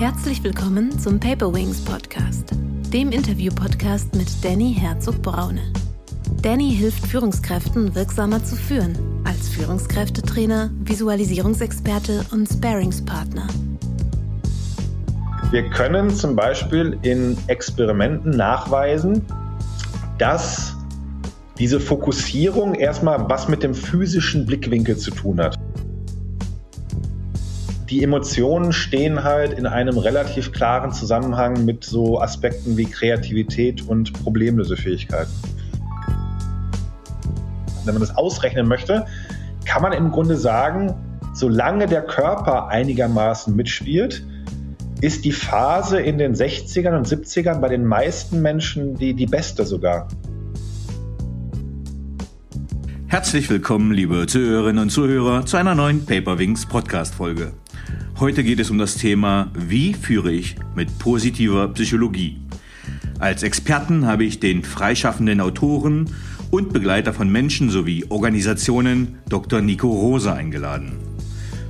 Herzlich 0.00 0.42
willkommen 0.42 0.98
zum 0.98 1.20
Paper 1.20 1.52
Wings 1.52 1.84
Podcast, 1.84 2.54
dem 2.90 3.12
Interview-Podcast 3.12 4.16
mit 4.16 4.28
Danny 4.42 4.74
Herzog-Braune. 4.74 5.60
Danny 6.40 6.74
hilft 6.74 7.06
Führungskräften 7.06 7.94
wirksamer 7.94 8.42
zu 8.42 8.56
führen, 8.56 8.96
als 9.24 9.50
Führungskräftetrainer, 9.50 10.70
Visualisierungsexperte 10.84 12.24
und 12.32 12.48
Sparingspartner. 12.48 13.46
Wir 15.50 15.68
können 15.68 16.08
zum 16.08 16.34
Beispiel 16.34 16.98
in 17.02 17.36
Experimenten 17.48 18.30
nachweisen, 18.30 19.20
dass 20.16 20.74
diese 21.58 21.78
Fokussierung 21.78 22.74
erstmal 22.74 23.28
was 23.28 23.48
mit 23.48 23.62
dem 23.62 23.74
physischen 23.74 24.46
Blickwinkel 24.46 24.96
zu 24.96 25.10
tun 25.10 25.42
hat. 25.42 25.59
Die 27.90 28.04
Emotionen 28.04 28.72
stehen 28.72 29.24
halt 29.24 29.52
in 29.52 29.66
einem 29.66 29.98
relativ 29.98 30.52
klaren 30.52 30.92
Zusammenhang 30.92 31.64
mit 31.64 31.82
so 31.82 32.20
Aspekten 32.20 32.76
wie 32.76 32.84
Kreativität 32.84 33.88
und 33.88 34.12
Problemlösefähigkeiten. 34.22 35.32
Wenn 37.84 37.94
man 37.94 38.00
das 38.00 38.16
ausrechnen 38.16 38.68
möchte, 38.68 39.06
kann 39.64 39.82
man 39.82 39.92
im 39.92 40.12
Grunde 40.12 40.36
sagen, 40.36 40.94
solange 41.34 41.86
der 41.86 42.02
Körper 42.02 42.68
einigermaßen 42.68 43.56
mitspielt, 43.56 44.24
ist 45.00 45.24
die 45.24 45.32
Phase 45.32 46.00
in 46.00 46.16
den 46.16 46.36
60ern 46.36 46.96
und 46.96 47.08
70ern 47.08 47.58
bei 47.58 47.70
den 47.70 47.84
meisten 47.84 48.40
Menschen 48.40 48.94
die, 48.98 49.14
die 49.14 49.26
beste 49.26 49.66
sogar. 49.66 50.06
Herzlich 53.08 53.50
willkommen, 53.50 53.90
liebe 53.90 54.28
Zuhörerinnen 54.28 54.80
und 54.80 54.90
Zuhörer, 54.90 55.44
zu 55.44 55.56
einer 55.56 55.74
neuen 55.74 56.06
Paperwings 56.06 56.66
Podcast-Folge. 56.66 57.52
Heute 58.20 58.44
geht 58.44 58.60
es 58.60 58.68
um 58.68 58.76
das 58.76 58.96
Thema, 58.96 59.50
wie 59.54 59.94
führe 59.94 60.30
ich 60.30 60.54
mit 60.76 60.98
positiver 60.98 61.68
Psychologie. 61.68 62.36
Als 63.18 63.42
Experten 63.42 64.04
habe 64.04 64.24
ich 64.24 64.40
den 64.40 64.62
freischaffenden 64.62 65.40
Autoren 65.40 66.10
und 66.50 66.74
Begleiter 66.74 67.14
von 67.14 67.32
Menschen 67.32 67.70
sowie 67.70 68.04
Organisationen 68.10 69.20
Dr. 69.30 69.62
Nico 69.62 69.90
Rose 69.90 70.30
eingeladen. 70.30 70.98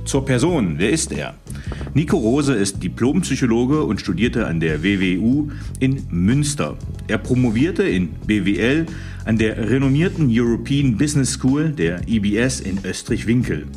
Zur 0.03 0.25
Person, 0.25 0.73
wer 0.75 0.89
ist 0.89 1.13
er? 1.13 1.35
Nico 1.93 2.17
Rose 2.17 2.53
ist 2.53 2.83
Diplompsychologe 2.83 3.85
und 3.85 4.01
studierte 4.01 4.45
an 4.45 4.59
der 4.59 4.83
WWU 4.83 5.51
in 5.79 6.05
Münster. 6.09 6.77
Er 7.07 7.19
promovierte 7.19 7.83
in 7.83 8.09
BWL 8.27 8.87
an 9.23 9.37
der 9.37 9.69
renommierten 9.69 10.27
European 10.29 10.97
Business 10.97 11.31
School 11.31 11.69
der 11.69 12.05
IBS 12.09 12.59
in 12.59 12.79
Österreich-Winkel. 12.83 13.67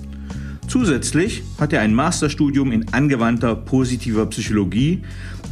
Zusätzlich 0.75 1.45
hat 1.61 1.73
er 1.73 1.83
ein 1.83 1.95
Masterstudium 1.95 2.73
in 2.73 2.93
angewandter 2.93 3.55
positiver 3.55 4.27
Psychologie 4.27 5.03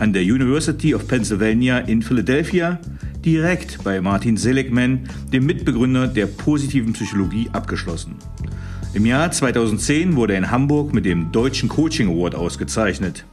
an 0.01 0.13
der 0.13 0.23
University 0.23 0.97
of 0.97 1.07
Pennsylvania 1.07 1.79
in 1.79 2.03
Philadelphia 2.03 2.81
direkt 3.25 3.85
bei 3.85 4.01
Martin 4.01 4.37
Seligman, 4.37 5.09
dem 5.33 5.47
Mitbegründer 5.47 6.09
der 6.09 6.27
positiven 6.27 6.95
Psychologie, 6.95 7.49
abgeschlossen. 7.53 8.17
Im 8.95 9.07
Jahr 9.07 9.31
2010 9.31 10.17
wurde 10.17 10.33
er 10.33 10.41
in 10.41 10.51
Hamburg 10.51 10.93
mit 10.93 11.05
dem 11.05 11.31
Deutschen 11.31 11.69
Coaching 11.69 12.09
Award 12.09 12.35
ausgezeichnet. 12.35 13.25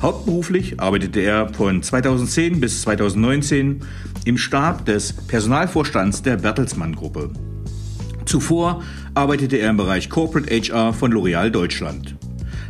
Hauptberuflich 0.00 0.78
arbeitete 0.78 1.18
er 1.18 1.52
von 1.52 1.82
2010 1.82 2.60
bis 2.60 2.82
2019 2.82 3.80
im 4.24 4.38
Stab 4.38 4.86
des 4.86 5.14
Personalvorstands 5.14 6.22
der 6.22 6.36
Bertelsmann 6.36 6.94
Gruppe. 6.94 7.32
Zuvor 8.28 8.82
arbeitete 9.18 9.56
er 9.56 9.70
im 9.70 9.76
Bereich 9.76 10.08
Corporate 10.08 10.48
HR 10.48 10.92
von 10.92 11.12
L'Oreal 11.12 11.50
Deutschland. 11.50 12.14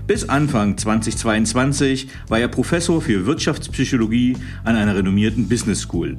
Bis 0.07 0.31
Anfang 0.31 0.79
2022 0.79 2.09
war 2.29 2.39
er 2.39 2.49
Professor 2.49 3.03
für 3.03 3.27
Wirtschaftspsychologie 3.27 4.35
an 4.65 4.75
einer 4.75 4.97
renommierten 4.97 5.47
Business 5.47 5.83
School. 5.83 6.17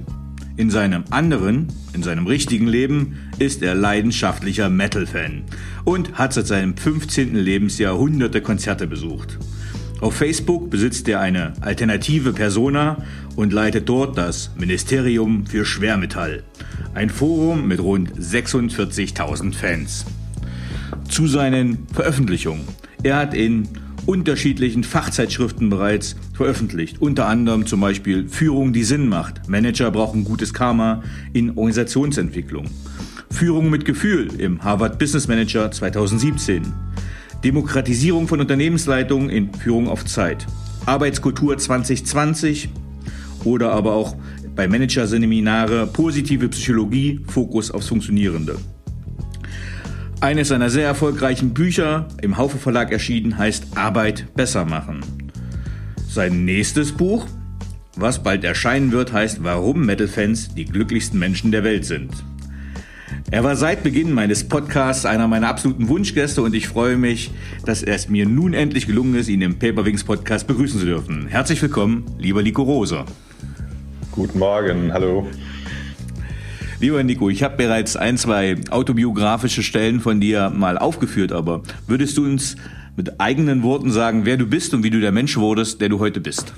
In 0.56 0.69
seinem 0.69 1.03
anderen, 1.09 1.66
in 1.94 2.03
seinem 2.03 2.28
richtigen 2.28 2.68
Leben 2.68 3.18
ist 3.39 3.63
er 3.63 3.73
leidenschaftlicher 3.73 4.69
Metal-Fan 4.69 5.45
und 5.84 6.13
hat 6.19 6.34
seit 6.34 6.45
seinem 6.45 6.78
15. 6.78 7.34
Lebensjahr 7.34 7.97
hunderte 7.97 8.41
Konzerte 8.41 8.85
besucht. 8.85 9.39
Auf 10.00 10.13
Facebook 10.13 10.69
besitzt 10.69 11.07
er 11.07 11.22
eine 11.22 11.53
alternative 11.62 12.34
Persona 12.34 13.03
und 13.35 13.51
leitet 13.51 13.89
dort 13.89 14.16
das 14.16 14.51
Ministerium 14.56 15.47
für 15.47 15.66
Schwermetall, 15.66 16.44
ein 16.94 17.09
Forum 17.09 17.68
mit 17.68 17.79
rund 17.79 18.13
46.000 18.13 19.56
Fans. 19.56 20.06
Zu 21.07 21.27
seinen 21.27 21.88
Veröffentlichungen. 21.94 22.63
Er 23.03 23.17
hat 23.17 23.33
in 23.33 23.67
unterschiedlichen 24.05 24.83
Fachzeitschriften 24.83 25.69
bereits 25.69 26.16
veröffentlicht. 26.33 27.01
Unter 27.01 27.27
anderem 27.27 27.66
zum 27.66 27.81
Beispiel 27.81 28.27
Führung, 28.27 28.73
die 28.73 28.83
Sinn 28.83 29.07
macht. 29.07 29.47
Manager 29.47 29.91
brauchen 29.91 30.23
gutes 30.23 30.53
Karma 30.53 31.03
in 31.33 31.51
Organisationsentwicklung. 31.51 32.66
Führung 33.29 33.69
mit 33.69 33.85
Gefühl 33.85 34.29
im 34.39 34.63
Harvard 34.63 34.97
Business 35.00 35.27
Manager 35.27 35.72
2017. 35.72 36.63
Demokratisierung 37.44 38.27
von 38.27 38.39
Unternehmensleitung 38.41 39.29
in 39.29 39.53
Führung 39.53 39.88
auf 39.88 40.06
Zeit. 40.06 40.45
Arbeitskultur 40.85 41.57
2020 41.57 42.69
oder 43.45 43.71
aber 43.71 43.94
auch 43.94 44.16
bei 44.56 44.67
Managerseminare 44.67 45.88
positive 45.88 46.50
Psychologie, 46.50 47.21
Fokus 47.27 47.71
aufs 47.71 47.88
Funktionierende. 47.88 48.57
Eines 50.22 50.50
seiner 50.50 50.69
sehr 50.69 50.85
erfolgreichen 50.85 51.53
Bücher 51.53 52.09
im 52.22 52.35
Haufe 52.35 52.57
Verlag 52.57 52.91
erschienen 52.91 53.38
heißt 53.38 53.78
Arbeit 53.78 54.25
besser 54.35 54.66
machen. 54.66 55.00
Sein 56.09 56.44
nächstes 56.44 56.91
Buch, 56.91 57.25
was 57.96 58.22
bald 58.22 58.44
erscheinen 58.44 58.91
wird, 58.91 59.13
heißt 59.13 59.46
Warum 59.46 59.85
Metal-Fans 59.85 60.56
die 60.56 60.66
glücklichsten 60.66 61.19
Menschen 61.19 61.53
der 61.53 61.63
Welt 61.63 61.85
sind. 61.85 62.12
Er 63.31 63.46
war 63.46 63.56
seit 63.56 63.81
Beginn 63.81 64.12
meines 64.12 64.44
Podcasts 64.44 65.06
einer 65.06 65.30
meiner 65.30 65.47
absoluten 65.47 65.88
Wunschgäste 65.88 66.41
und 66.41 66.53
ich 66.53 66.68
freue 66.68 66.97
mich, 66.97 67.31
dass 67.63 67.81
es 67.81 68.09
mir 68.09 68.25
nun 68.25 68.53
endlich 68.53 68.88
gelungen 68.88 69.16
ist, 69.16 69.30
ihn 69.30 69.41
im 69.41 69.57
Paperwings 69.57 70.03
Podcast 70.03 70.47
begrüßen 70.47 70.81
zu 70.81 70.86
dürfen. 70.86 71.28
Herzlich 71.28 71.62
willkommen, 71.62 72.03
lieber 72.18 72.44
Nico 72.44 72.63
Rose. 72.63 73.06
Guten 74.12 74.40
Morgen, 74.40 74.91
hallo. 74.91 75.30
Lieber 76.79 77.03
Nico, 77.03 77.29
ich 77.29 77.44
habe 77.44 77.57
bereits 77.57 77.97
ein, 77.97 78.17
zwei 78.17 78.56
autobiografische 78.69 79.63
Stellen 79.63 80.00
von 80.00 80.22
dir 80.22 80.50
mal 80.50 80.78
aufgeführt, 80.78 81.34
aber 81.34 81.62
würdest 81.88 82.17
du 82.17 82.23
uns 82.23 82.56
mit 82.95 83.19
eigenen 83.19 83.63
Worten 83.63 83.91
sagen, 83.91 84.25
wer 84.25 84.38
du 84.38 84.45
bist 84.47 84.73
und 84.73 84.81
wie 84.84 84.89
du 84.89 85.01
der 85.01 85.12
Mensch 85.12 85.35
wurdest, 85.35 85.81
der 85.81 85.89
du 85.89 86.00
heute 86.00 86.22
bist? 86.22 86.53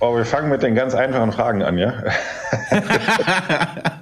Oh, 0.00 0.16
wir 0.16 0.24
fangen 0.24 0.50
mit 0.50 0.64
den 0.64 0.74
ganz 0.74 0.92
einfachen 0.92 1.30
Fragen 1.30 1.62
an, 1.62 1.78
ja? 1.78 2.02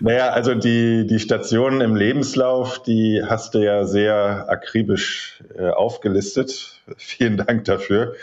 naja, 0.00 0.30
also 0.30 0.54
die, 0.54 1.06
die 1.06 1.18
Stationen 1.18 1.82
im 1.82 1.94
Lebenslauf, 1.94 2.82
die 2.82 3.22
hast 3.22 3.54
du 3.54 3.58
ja 3.58 3.84
sehr 3.84 4.46
akribisch 4.48 5.44
äh, 5.58 5.68
aufgelistet. 5.68 6.80
Vielen 6.96 7.36
Dank 7.36 7.66
dafür. 7.66 8.14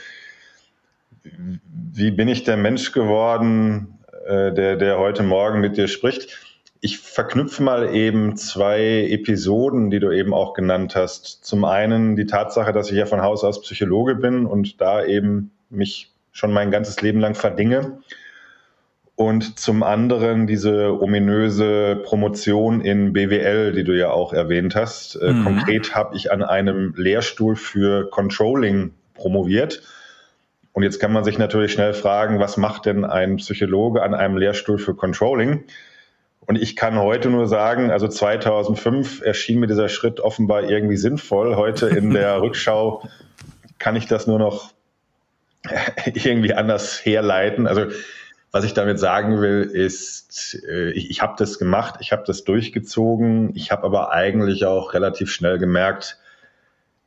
Wie 1.93 2.09
bin 2.09 2.27
ich 2.27 2.43
der 2.43 2.57
Mensch 2.57 2.91
geworden? 2.91 3.96
Äh, 4.27 4.51
der, 4.51 4.75
der 4.75 4.99
heute 4.99 5.23
Morgen 5.23 5.61
mit 5.61 5.77
dir 5.77 5.88
spricht. 5.88 6.38
Ich 6.81 6.99
verknüpfe 6.99 7.63
mal 7.63 7.95
eben 7.95 8.35
zwei 8.35 9.07
Episoden, 9.09 9.89
die 9.89 9.99
du 9.99 10.11
eben 10.11 10.33
auch 10.33 10.53
genannt 10.53 10.95
hast. 10.95 11.45
Zum 11.45 11.63
einen 11.63 12.17
die 12.17 12.25
Tatsache, 12.25 12.73
dass 12.73 12.91
ich 12.91 12.97
ja 12.97 13.05
von 13.05 13.21
Haus 13.21 13.45
aus 13.45 13.61
Psychologe 13.61 14.15
bin 14.15 14.45
und 14.45 14.81
da 14.81 15.03
eben 15.03 15.51
mich 15.69 16.11
schon 16.33 16.51
mein 16.51 16.71
ganzes 16.71 17.01
Leben 17.01 17.21
lang 17.21 17.35
verdinge. 17.35 17.99
Und 19.15 19.57
zum 19.59 19.81
anderen 19.81 20.45
diese 20.45 21.01
ominöse 21.01 21.95
Promotion 22.03 22.81
in 22.81 23.13
BWL, 23.13 23.71
die 23.71 23.85
du 23.85 23.97
ja 23.97 24.11
auch 24.11 24.33
erwähnt 24.33 24.75
hast. 24.75 25.15
Äh, 25.15 25.31
mhm. 25.31 25.44
Konkret 25.45 25.95
habe 25.95 26.18
ich 26.18 26.33
an 26.33 26.44
einem 26.44 26.94
Lehrstuhl 26.97 27.56
für 27.56 28.09
Controlling 28.09 28.94
promoviert 29.13 29.81
und 30.77 30.83
jetzt 30.83 31.00
kann 31.00 31.12
man 31.12 31.24
sich 31.24 31.39
natürlich 31.39 31.71
schnell 31.71 31.95
fragen, 31.95 32.38
was 32.38 32.56
macht 32.56 32.85
denn 32.85 33.03
ein 33.03 33.38
Psychologe 33.38 34.03
an 34.03 34.13
einem 34.13 34.38
Lehrstuhl 34.38 34.77
für 34.77 34.94
Controlling? 34.94 35.63
Und 36.41 36.56
ich 36.56 36.75
kann 36.75 37.00
heute 37.00 37.31
nur 37.31 37.47
sagen, 37.47 37.89
also 37.89 38.07
2005 38.07 39.24
erschien 39.24 39.59
mir 39.59 39.65
dieser 39.65 39.89
Schritt 39.89 40.19
offenbar 40.19 40.69
irgendwie 40.69 40.97
sinnvoll. 40.97 41.56
Heute 41.56 41.88
in 41.88 42.12
der 42.13 42.44
Rückschau 42.44 43.09
kann 43.79 43.95
ich 43.95 44.06
das 44.06 44.27
nur 44.27 44.38
noch 44.38 44.71
irgendwie 46.13 46.53
anders 46.53 47.03
herleiten. 47.03 47.65
Also 47.65 47.88
was 48.51 48.63
ich 48.63 48.75
damit 48.75 49.00
sagen 49.00 49.41
will, 49.41 49.63
ist, 49.63 50.62
äh, 50.69 50.91
ich, 50.91 51.09
ich 51.09 51.24
habe 51.24 51.33
das 51.39 51.57
gemacht, 51.57 51.95
ich 52.01 52.12
habe 52.12 52.21
das 52.27 52.44
durchgezogen, 52.44 53.56
ich 53.56 53.71
habe 53.71 53.83
aber 53.83 54.12
eigentlich 54.12 54.63
auch 54.65 54.94
relativ 54.94 55.31
schnell 55.31 55.57
gemerkt, 55.57 56.19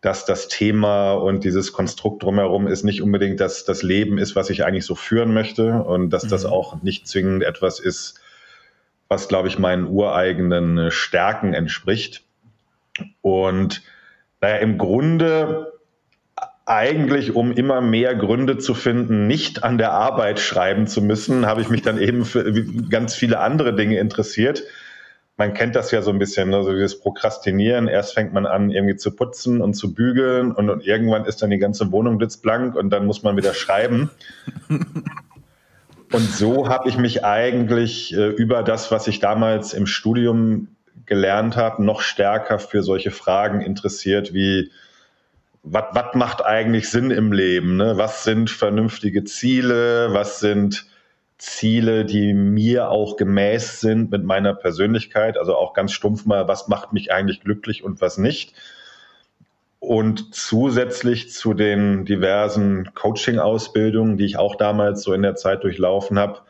dass 0.01 0.25
das 0.25 0.49
Thema 0.49 1.13
und 1.13 1.45
dieses 1.45 1.73
Konstrukt 1.73 2.23
drumherum 2.23 2.67
ist 2.67 2.85
nicht 2.85 3.03
unbedingt 3.03 3.39
das, 3.39 3.65
das 3.65 3.83
Leben 3.83 4.17
ist, 4.17 4.35
was 4.35 4.49
ich 4.49 4.65
eigentlich 4.65 4.87
so 4.87 4.95
führen 4.95 5.35
möchte 5.35 5.83
und 5.83 6.11
dass 6.11 6.27
das 6.27 6.45
mhm. 6.45 6.51
auch 6.51 6.83
nicht 6.83 7.07
zwingend 7.07 7.43
etwas 7.43 7.81
ist, 7.81 8.21
was, 9.09 9.29
glaube 9.29 9.49
ich, 9.49 9.59
meinen 9.59 9.87
ureigenen 9.87 10.91
Stärken 10.91 11.53
entspricht. 11.53 12.23
Und 13.21 13.83
naja, 14.41 14.57
im 14.57 14.79
Grunde 14.79 15.73
eigentlich, 16.65 17.35
um 17.35 17.53
immer 17.53 17.81
mehr 17.81 18.15
Gründe 18.15 18.57
zu 18.57 18.75
finden, 18.75 19.27
nicht 19.27 19.65
an 19.65 19.77
der 19.77 19.93
Arbeit 19.93 20.39
schreiben 20.39 20.87
zu 20.87 21.03
müssen, 21.03 21.45
habe 21.45 21.61
ich 21.61 21.69
mich 21.69 21.83
dann 21.83 21.99
eben 21.99 22.25
für 22.25 22.45
ganz 22.89 23.15
viele 23.17 23.41
andere 23.41 23.75
Dinge 23.75 23.99
interessiert. 23.99 24.63
Man 25.41 25.55
kennt 25.55 25.75
das 25.75 25.91
ja 25.91 26.03
so 26.03 26.11
ein 26.11 26.19
bisschen, 26.19 26.51
ne? 26.51 26.63
so 26.63 26.71
dieses 26.71 27.01
Prokrastinieren. 27.01 27.89
Erst 27.89 28.13
fängt 28.13 28.35
man 28.35 28.45
an, 28.45 28.71
irgendwie 28.71 28.97
zu 28.97 29.17
putzen 29.17 29.63
und 29.63 29.73
zu 29.73 29.95
bügeln 29.95 30.53
und, 30.53 30.69
und 30.69 30.85
irgendwann 30.85 31.25
ist 31.25 31.41
dann 31.41 31.49
die 31.49 31.57
ganze 31.57 31.91
Wohnung 31.93 32.19
blitzblank 32.19 32.77
und 32.77 32.91
dann 32.91 33.07
muss 33.07 33.23
man 33.23 33.39
wieder 33.39 33.55
schreiben. 33.55 34.11
Und 36.13 36.29
so 36.29 36.69
habe 36.69 36.89
ich 36.89 36.99
mich 36.99 37.25
eigentlich 37.25 38.13
äh, 38.17 38.31
über 38.31 38.65
das, 38.65 38.91
was 38.91 39.07
ich 39.07 39.21
damals 39.21 39.75
im 39.75 39.87
Studium 39.87 40.67
gelernt 41.07 41.57
habe, 41.57 41.85
noch 41.85 42.01
stärker 42.01 42.59
für 42.59 42.83
solche 42.83 43.13
Fragen 43.13 43.61
interessiert 43.61 44.35
wie, 44.35 44.73
was 45.63 46.15
macht 46.15 46.45
eigentlich 46.45 46.91
Sinn 46.91 47.13
im 47.13 47.33
Leben? 47.33 47.77
Ne? 47.77 47.97
Was 47.97 48.25
sind 48.25 48.51
vernünftige 48.51 49.23
Ziele? 49.23 50.13
Was 50.13 50.41
sind 50.41 50.90
Ziele, 51.41 52.05
die 52.05 52.35
mir 52.35 52.91
auch 52.91 53.17
gemäß 53.17 53.81
sind 53.81 54.11
mit 54.11 54.25
meiner 54.25 54.55
Persönlichkeit? 54.55 55.39
Also 55.39 55.57
auch 55.57 55.73
ganz 55.73 55.93
stumpf 55.93 56.27
mal, 56.27 56.47
was 56.49 56.69
macht 56.69 56.93
mich 56.93 57.13
eigentlich 57.13 57.41
glücklich 57.41 57.83
und 57.83 58.01
was 58.01 58.19
nicht? 58.19 58.55
Und 59.79 60.35
zusätzlich 60.35 61.33
zu 61.33 61.55
den 61.55 62.05
diversen 62.05 62.93
Coaching-Ausbildungen, 62.95 64.19
die 64.19 64.27
ich 64.27 64.37
auch 64.37 64.57
damals 64.57 65.03
so 65.03 65.15
in 65.15 65.23
der 65.23 65.37
Zeit 65.37 65.65
durchlaufen 65.65 66.19
habe, 66.19 66.41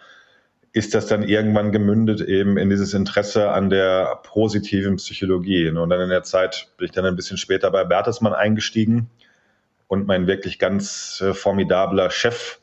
ist 0.72 0.94
das 0.94 1.06
dann 1.06 1.22
irgendwann 1.22 1.70
gemündet 1.70 2.20
eben 2.20 2.56
in 2.56 2.70
dieses 2.70 2.92
Interesse 2.92 3.50
an 3.50 3.70
der 3.70 4.20
positiven 4.24 4.96
Psychologie. 4.96 5.68
Und 5.68 5.90
dann 5.90 6.00
in 6.00 6.10
der 6.10 6.24
Zeit 6.24 6.68
bin 6.76 6.86
ich 6.86 6.92
dann 6.92 7.04
ein 7.04 7.16
bisschen 7.16 7.36
später 7.36 7.70
bei 7.70 7.84
Bertelsmann 7.84 8.34
eingestiegen 8.34 9.08
und 9.86 10.06
mein 10.06 10.26
wirklich 10.26 10.58
ganz 10.58 11.20
äh, 11.24 11.34
formidabler 11.34 12.10
Chef 12.10 12.60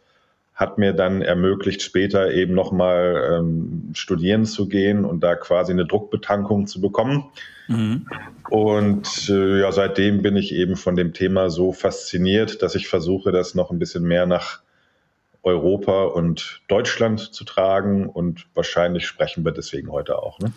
hat 0.58 0.80
mir 0.80 0.92
dann 0.92 1.22
ermöglicht, 1.22 1.84
später 1.84 2.32
eben 2.34 2.56
nochmal 2.56 3.38
ähm, 3.40 3.92
studieren 3.94 4.46
zu 4.46 4.68
gehen 4.68 5.06
und 5.06 5.22
da 5.22 5.36
quasi 5.36 5.72
eine 5.72 5.86
Druckbetankung 5.86 6.66
zu 6.66 6.82
bekommen. 6.82 7.26
Mhm. 7.68 8.08
Und 8.50 9.30
äh, 9.30 9.60
ja, 9.62 9.72
seitdem 9.72 10.24
bin 10.24 10.36
ich 10.36 10.56
eben 10.56 10.76
von 10.76 10.96
dem 10.96 11.14
Thema 11.14 11.52
so 11.52 11.74
fasziniert, 11.74 12.64
dass 12.64 12.74
ich 12.74 12.88
versuche, 12.88 13.32
das 13.32 13.54
noch 13.54 13.70
ein 13.70 13.78
bisschen 13.78 14.04
mehr 14.04 14.26
nach 14.26 14.62
Europa 15.44 16.06
und 16.06 16.62
Deutschland 16.68 17.20
zu 17.20 17.44
tragen 17.44 18.10
und 18.10 18.48
wahrscheinlich 18.56 19.06
sprechen 19.06 19.46
wir 19.46 19.52
deswegen 19.52 19.92
heute 19.92 20.18
auch. 20.18 20.40
Ne? 20.40 20.52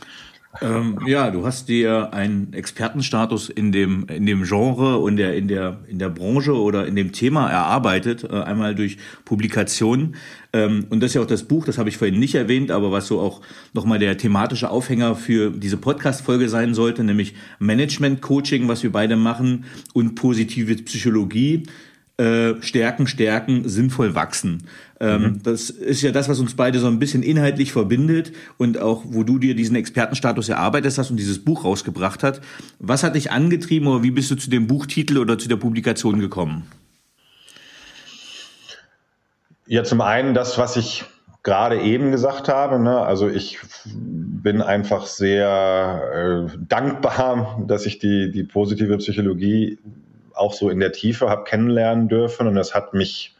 Ähm, 0.61 0.99
ja, 1.07 1.31
du 1.31 1.47
hast 1.47 1.69
dir 1.69 2.13
einen 2.13 2.53
Expertenstatus 2.53 3.51
in 3.51 3.71
dem, 3.71 4.07
in 4.09 4.27
dem 4.27 4.43
Genre 4.43 4.99
und 4.99 5.17
der, 5.17 5.37
in, 5.37 5.47
der, 5.47 5.79
in 5.87 6.01
der 6.01 6.09
Branche 6.09 6.55
oder 6.55 6.87
in 6.87 6.97
dem 6.97 7.13
Thema 7.13 7.49
erarbeitet, 7.49 8.25
äh, 8.25 8.35
einmal 8.35 8.75
durch 8.75 8.97
Publikationen. 9.25 10.17
Ähm, 10.53 10.87
und 10.91 11.01
das 11.01 11.11
ist 11.11 11.15
ja 11.15 11.21
auch 11.21 11.27
das 11.27 11.45
Buch, 11.45 11.67
das 11.67 11.79
habe 11.79 11.89
ich 11.89 11.99
vorhin 11.99 12.19
nicht 12.19 12.35
erwähnt, 12.35 12.73
aber 12.73 12.91
was 12.91 13.07
so 13.07 13.21
auch 13.21 13.43
nochmal 13.75 14.01
der 14.01 14.19
thematische 14.19 14.71
Aufhänger 14.71 15.15
für 15.15 15.53
diese 15.53 15.77
Podcast-Folge 15.77 16.49
sein 16.49 16.75
sollte, 16.75 17.05
nämlich 17.05 17.35
Management-Coaching, 17.61 18.67
was 18.67 18.83
wir 18.83 18.91
beide 18.91 19.15
machen, 19.15 19.67
und 19.95 20.17
positive 20.17 20.75
Psychologie. 20.83 21.63
Äh, 22.21 22.61
stärken, 22.61 23.07
stärken, 23.07 23.67
sinnvoll 23.67 24.15
wachsen. 24.15 24.65
Ähm, 25.01 25.23
mhm. 25.23 25.43
Das 25.43 25.71
ist 25.71 26.03
ja 26.03 26.13
das, 26.13 26.29
was 26.29 26.39
uns 26.39 26.55
beide 26.55 26.79
so 26.79 26.87
ein 26.87 26.99
bisschen 26.99 27.23
inhaltlich 27.23 27.73
verbindet 27.73 28.33
und 28.59 28.77
auch, 28.77 29.05
wo 29.07 29.23
du 29.23 29.39
dir 29.39 29.55
diesen 29.55 29.75
Expertenstatus 29.75 30.51
erarbeitet 30.51 30.99
hast 30.99 31.11
und 31.11 31.17
dieses 31.17 31.43
Buch 31.43 31.65
rausgebracht 31.65 32.23
hast. 32.23 32.43
Was 32.79 33.05
hat 33.05 33.15
dich 33.15 33.33
angetrieben 33.33 33.89
oder 33.89 34.03
wie 34.03 34.11
bist 34.11 34.31
du 34.31 34.35
zu 34.35 34.51
dem 34.51 34.67
Buchtitel 34.67 35.17
oder 35.17 35.39
zu 35.39 35.49
der 35.49 35.57
Publikation 35.57 36.21
gekommen? 36.21 36.67
Ja, 39.67 39.83
zum 39.83 40.03
einen 40.03 40.35
das, 40.35 40.59
was 40.59 40.77
ich 40.77 41.07
gerade 41.43 41.81
eben 41.81 42.11
gesagt 42.11 42.49
habe. 42.49 42.79
Ne? 42.79 42.99
Also 42.99 43.29
ich 43.29 43.61
bin 43.87 44.61
einfach 44.61 45.07
sehr 45.07 46.49
äh, 46.53 46.59
dankbar, 46.69 47.63
dass 47.67 47.87
ich 47.87 47.99
die, 47.99 48.31
die 48.31 48.45
positive 48.45 48.99
Psychologie 48.99 49.79
auch 50.35 50.53
so 50.53 50.71
in 50.71 50.81
der 50.81 50.93
Tiefe 50.93 51.29
habe 51.29 51.45
kennenlernen 51.45 52.09
dürfen. 52.09 52.47
Und 52.47 52.55
das 52.55 52.75
hat 52.75 52.95
mich 52.95 53.37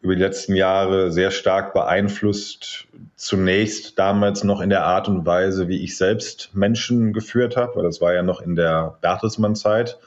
über 0.00 0.14
die 0.14 0.20
letzten 0.20 0.54
Jahre 0.54 1.10
sehr 1.10 1.30
stark 1.30 1.72
beeinflusst. 1.72 2.86
Zunächst 3.16 3.98
damals 3.98 4.44
noch 4.44 4.60
in 4.60 4.68
der 4.68 4.84
Art 4.84 5.08
und 5.08 5.24
Weise, 5.24 5.66
wie 5.68 5.82
ich 5.82 5.96
selbst 5.96 6.54
Menschen 6.54 7.14
geführt 7.14 7.56
habe, 7.56 7.76
weil 7.76 7.84
das 7.84 8.02
war 8.02 8.12
ja 8.12 8.22
noch 8.22 8.42
in 8.42 8.54
der 8.54 8.98
Bertelsmann-Zeit. 9.00 9.98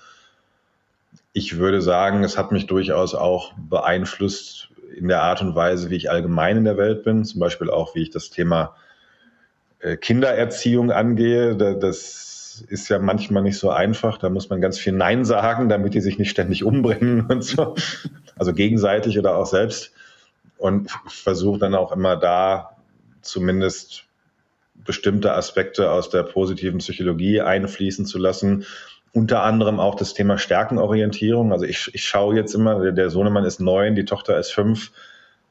Ich 1.33 1.57
würde 1.57 1.81
sagen, 1.81 2.23
es 2.23 2.37
hat 2.37 2.51
mich 2.51 2.67
durchaus 2.67 3.15
auch 3.15 3.53
beeinflusst 3.57 4.69
in 4.95 5.07
der 5.07 5.23
Art 5.23 5.41
und 5.41 5.55
Weise, 5.55 5.89
wie 5.89 5.95
ich 5.95 6.11
allgemein 6.11 6.57
in 6.57 6.65
der 6.65 6.77
Welt 6.77 7.03
bin. 7.03 7.25
Zum 7.25 7.39
Beispiel 7.39 7.71
auch, 7.71 7.95
wie 7.95 8.03
ich 8.03 8.11
das 8.11 8.29
Thema 8.29 8.75
äh, 9.79 9.97
Kindererziehung 9.97 10.91
angehe. 10.91 11.55
Das 11.55 12.26
ist 12.61 12.89
ja 12.89 12.99
manchmal 12.99 13.43
nicht 13.43 13.57
so 13.57 13.69
einfach. 13.69 14.17
Da 14.17 14.29
muss 14.29 14.49
man 14.49 14.61
ganz 14.61 14.77
viel 14.77 14.93
Nein 14.93 15.25
sagen, 15.25 15.69
damit 15.69 15.93
die 15.93 16.01
sich 16.01 16.17
nicht 16.17 16.29
ständig 16.29 16.63
umbringen 16.63 17.25
und 17.29 17.43
so. 17.43 17.75
Also 18.37 18.53
gegenseitig 18.53 19.17
oder 19.17 19.35
auch 19.35 19.45
selbst. 19.45 19.91
Und 20.57 20.91
versuche 21.07 21.59
dann 21.59 21.75
auch 21.75 21.91
immer 21.91 22.15
da 22.15 22.77
zumindest 23.21 24.05
bestimmte 24.75 25.33
Aspekte 25.33 25.91
aus 25.91 26.09
der 26.09 26.23
positiven 26.23 26.79
Psychologie 26.79 27.41
einfließen 27.41 28.05
zu 28.05 28.17
lassen. 28.17 28.65
Unter 29.13 29.43
anderem 29.43 29.79
auch 29.79 29.95
das 29.95 30.13
Thema 30.13 30.37
Stärkenorientierung. 30.37 31.51
Also 31.51 31.65
ich, 31.65 31.89
ich 31.93 32.03
schaue 32.05 32.35
jetzt 32.35 32.53
immer, 32.55 32.79
der, 32.79 32.91
der 32.91 33.09
Sohnemann 33.09 33.43
ist 33.43 33.59
neun, 33.59 33.95
die 33.95 34.05
Tochter 34.05 34.37
ist 34.39 34.51
fünf 34.51 34.91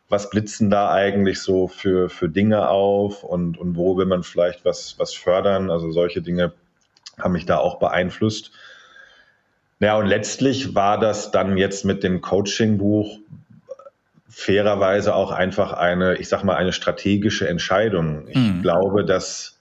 was 0.08 0.30
blitzen 0.30 0.70
da 0.70 0.90
eigentlich 0.90 1.40
so 1.40 1.66
für, 1.66 2.08
für 2.08 2.28
Dinge 2.28 2.68
auf 2.68 3.24
und, 3.24 3.58
und 3.58 3.76
wo 3.76 3.96
will 3.96 4.06
man 4.06 4.22
vielleicht 4.22 4.64
was, 4.64 4.98
was 4.98 5.14
fördern? 5.14 5.70
Also 5.70 5.90
solche 5.90 6.22
Dinge 6.22 6.52
haben 7.18 7.32
mich 7.32 7.46
da 7.46 7.58
auch 7.58 7.78
beeinflusst. 7.78 8.52
Ja, 9.80 9.96
und 9.96 10.06
letztlich 10.06 10.74
war 10.74 10.98
das 10.98 11.30
dann 11.30 11.58
jetzt 11.58 11.84
mit 11.84 12.02
dem 12.02 12.20
Coaching-Buch 12.20 13.18
fairerweise 14.28 15.14
auch 15.14 15.30
einfach 15.30 15.72
eine, 15.72 16.16
ich 16.16 16.28
sag 16.28 16.44
mal, 16.44 16.56
eine 16.56 16.72
strategische 16.72 17.48
Entscheidung. 17.48 18.28
Ich 18.28 18.36
mhm. 18.36 18.62
glaube, 18.62 19.04
dass 19.04 19.58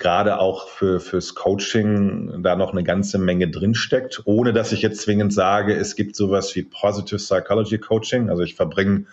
gerade 0.00 0.38
auch 0.40 0.66
für, 0.68 0.98
fürs 0.98 1.34
Coaching 1.34 2.42
da 2.42 2.56
noch 2.56 2.72
eine 2.72 2.82
ganze 2.82 3.18
Menge 3.18 3.48
drinsteckt, 3.48 4.22
ohne 4.24 4.52
dass 4.52 4.72
ich 4.72 4.82
jetzt 4.82 5.02
zwingend 5.02 5.32
sage, 5.32 5.74
es 5.74 5.94
gibt 5.94 6.16
sowas 6.16 6.56
wie 6.56 6.62
Positive 6.62 7.18
Psychology 7.18 7.78
Coaching. 7.78 8.30
Also 8.30 8.42
ich 8.42 8.54
verbringe 8.54 9.04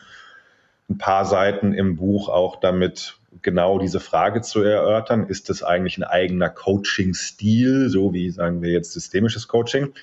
ein 0.90 0.98
paar 0.98 1.26
Seiten 1.26 1.74
im 1.74 1.98
Buch 1.98 2.30
auch 2.30 2.60
damit, 2.60 3.18
genau 3.42 3.80
diese 3.80 4.00
Frage 4.00 4.42
zu 4.42 4.62
erörtern. 4.62 5.28
Ist 5.28 5.50
das 5.50 5.64
eigentlich 5.64 5.98
ein 5.98 6.04
eigener 6.04 6.50
Coaching-Stil, 6.50 7.90
so 7.90 8.14
wie 8.14 8.30
sagen 8.30 8.62
wir 8.62 8.72
jetzt 8.72 8.94
systemisches 8.94 9.48
Coaching? 9.48 9.94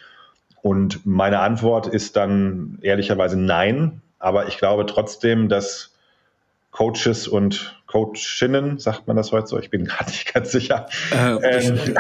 Und 0.63 1.05
meine 1.05 1.41
Antwort 1.41 1.87
ist 1.87 2.17
dann 2.17 2.79
ehrlicherweise 2.83 3.39
nein. 3.39 4.01
Aber 4.19 4.49
ich 4.49 4.57
glaube 4.57 4.87
trotzdem, 4.87 5.49
dass 5.49 5.95
Coaches 6.71 7.29
und 7.29 7.81
Coachinnen, 7.87 8.81
sagt 8.81 9.07
man 9.07 9.17
das 9.17 9.31
heute 9.31 9.47
so? 9.47 9.59
Ich 9.61 9.71
bin 9.71 9.85
gerade 9.87 10.11
nicht 10.11 10.35
ganz 10.35 10.51
sicher. 10.51 10.87
Äh, 11.13 11.69
ähm, 11.69 11.95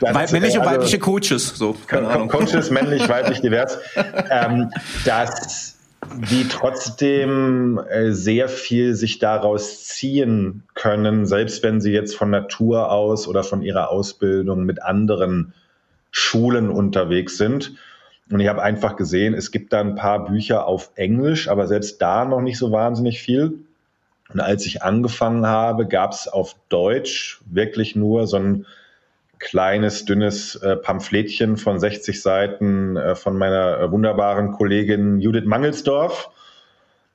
männliche 0.30 0.60
und 0.60 0.66
weibliche 0.66 1.00
Coaches, 1.00 1.48
so. 1.56 1.74
Keine 1.88 2.08
Ahnung. 2.08 2.28
Coaches, 2.28 2.70
männlich, 2.70 3.08
weiblich, 3.08 3.40
divers. 3.40 3.78
Ähm, 4.30 4.70
dass 5.04 5.79
die 6.16 6.48
trotzdem 6.48 7.78
äh, 7.78 8.12
sehr 8.12 8.48
viel 8.48 8.94
sich 8.94 9.18
daraus 9.18 9.84
ziehen 9.84 10.64
können, 10.74 11.26
selbst 11.26 11.62
wenn 11.62 11.80
sie 11.80 11.92
jetzt 11.92 12.16
von 12.16 12.30
Natur 12.30 12.90
aus 12.90 13.28
oder 13.28 13.44
von 13.44 13.62
ihrer 13.62 13.90
Ausbildung 13.90 14.64
mit 14.64 14.82
anderen 14.82 15.52
Schulen 16.10 16.70
unterwegs 16.70 17.36
sind. 17.36 17.74
Und 18.30 18.40
ich 18.40 18.48
habe 18.48 18.62
einfach 18.62 18.96
gesehen, 18.96 19.34
es 19.34 19.50
gibt 19.50 19.72
da 19.72 19.80
ein 19.80 19.96
paar 19.96 20.24
Bücher 20.24 20.66
auf 20.66 20.90
Englisch, 20.94 21.48
aber 21.48 21.66
selbst 21.66 22.00
da 22.00 22.24
noch 22.24 22.40
nicht 22.40 22.58
so 22.58 22.70
wahnsinnig 22.70 23.20
viel. 23.20 23.60
Und 24.32 24.40
als 24.40 24.66
ich 24.66 24.82
angefangen 24.82 25.46
habe, 25.46 25.86
gab 25.86 26.12
es 26.12 26.28
auf 26.28 26.54
Deutsch 26.68 27.40
wirklich 27.46 27.96
nur 27.96 28.26
so 28.26 28.36
ein 28.36 28.66
kleines, 29.40 30.04
dünnes 30.04 30.54
äh, 30.56 30.76
Pamphletchen 30.76 31.56
von 31.56 31.80
60 31.80 32.22
Seiten 32.22 32.96
äh, 32.96 33.16
von 33.16 33.36
meiner 33.36 33.80
äh, 33.80 33.90
wunderbaren 33.90 34.52
Kollegin 34.52 35.18
Judith 35.18 35.46
Mangelsdorf. 35.46 36.30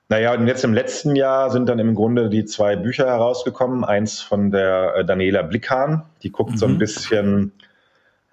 Naja, 0.09 0.33
und 0.33 0.47
jetzt 0.47 0.63
im 0.63 0.73
letzten 0.73 1.15
Jahr 1.15 1.49
sind 1.49 1.69
dann 1.69 1.79
im 1.79 1.95
Grunde 1.95 2.29
die 2.29 2.45
zwei 2.45 2.75
Bücher 2.75 3.07
herausgekommen. 3.07 3.83
Eins 3.83 4.21
von 4.21 4.51
der 4.51 4.95
äh, 4.97 5.05
Daniela 5.05 5.43
Blickhahn, 5.43 6.03
die 6.23 6.31
guckt 6.31 6.51
mhm. 6.51 6.57
so 6.57 6.65
ein 6.65 6.73
mhm. 6.73 6.79
bisschen 6.79 7.51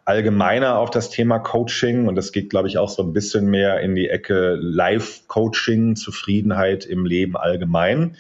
allgemeiner 0.05 0.79
auf 0.79 0.91
das 0.91 1.11
Thema 1.11 1.39
Coaching 1.39 2.09
und 2.09 2.17
das 2.17 2.33
geht, 2.33 2.51
glaube 2.51 2.67
ich, 2.67 2.77
auch 2.77 2.89
so 2.89 3.03
ein 3.03 3.13
bisschen 3.13 3.47
mehr 3.47 3.81
in 3.81 3.95
die 3.95 4.09
Ecke 4.09 4.57
Live-Coaching, 4.61 5.95
Zufriedenheit 5.95 6.85
im 6.85 7.07
Leben 7.07 7.37
allgemein. 7.37 8.17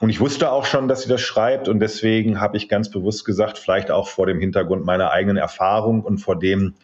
Und 0.00 0.10
ich 0.10 0.20
wusste 0.20 0.50
auch 0.50 0.64
schon, 0.64 0.88
dass 0.88 1.02
sie 1.02 1.08
das 1.08 1.20
schreibt 1.20 1.68
und 1.68 1.78
deswegen 1.78 2.40
habe 2.40 2.56
ich 2.56 2.68
ganz 2.68 2.90
bewusst 2.90 3.24
gesagt, 3.24 3.58
vielleicht 3.58 3.90
auch 3.90 4.08
vor 4.08 4.26
dem 4.26 4.40
Hintergrund 4.40 4.84
meiner 4.84 5.10
eigenen 5.10 5.36
Erfahrung 5.36 6.02
und 6.02 6.18
vor 6.18 6.38
dem, 6.38 6.74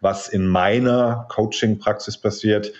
was 0.00 0.28
in 0.28 0.46
meiner 0.48 1.26
Coaching-Praxis 1.28 2.16
passiert, 2.16 2.72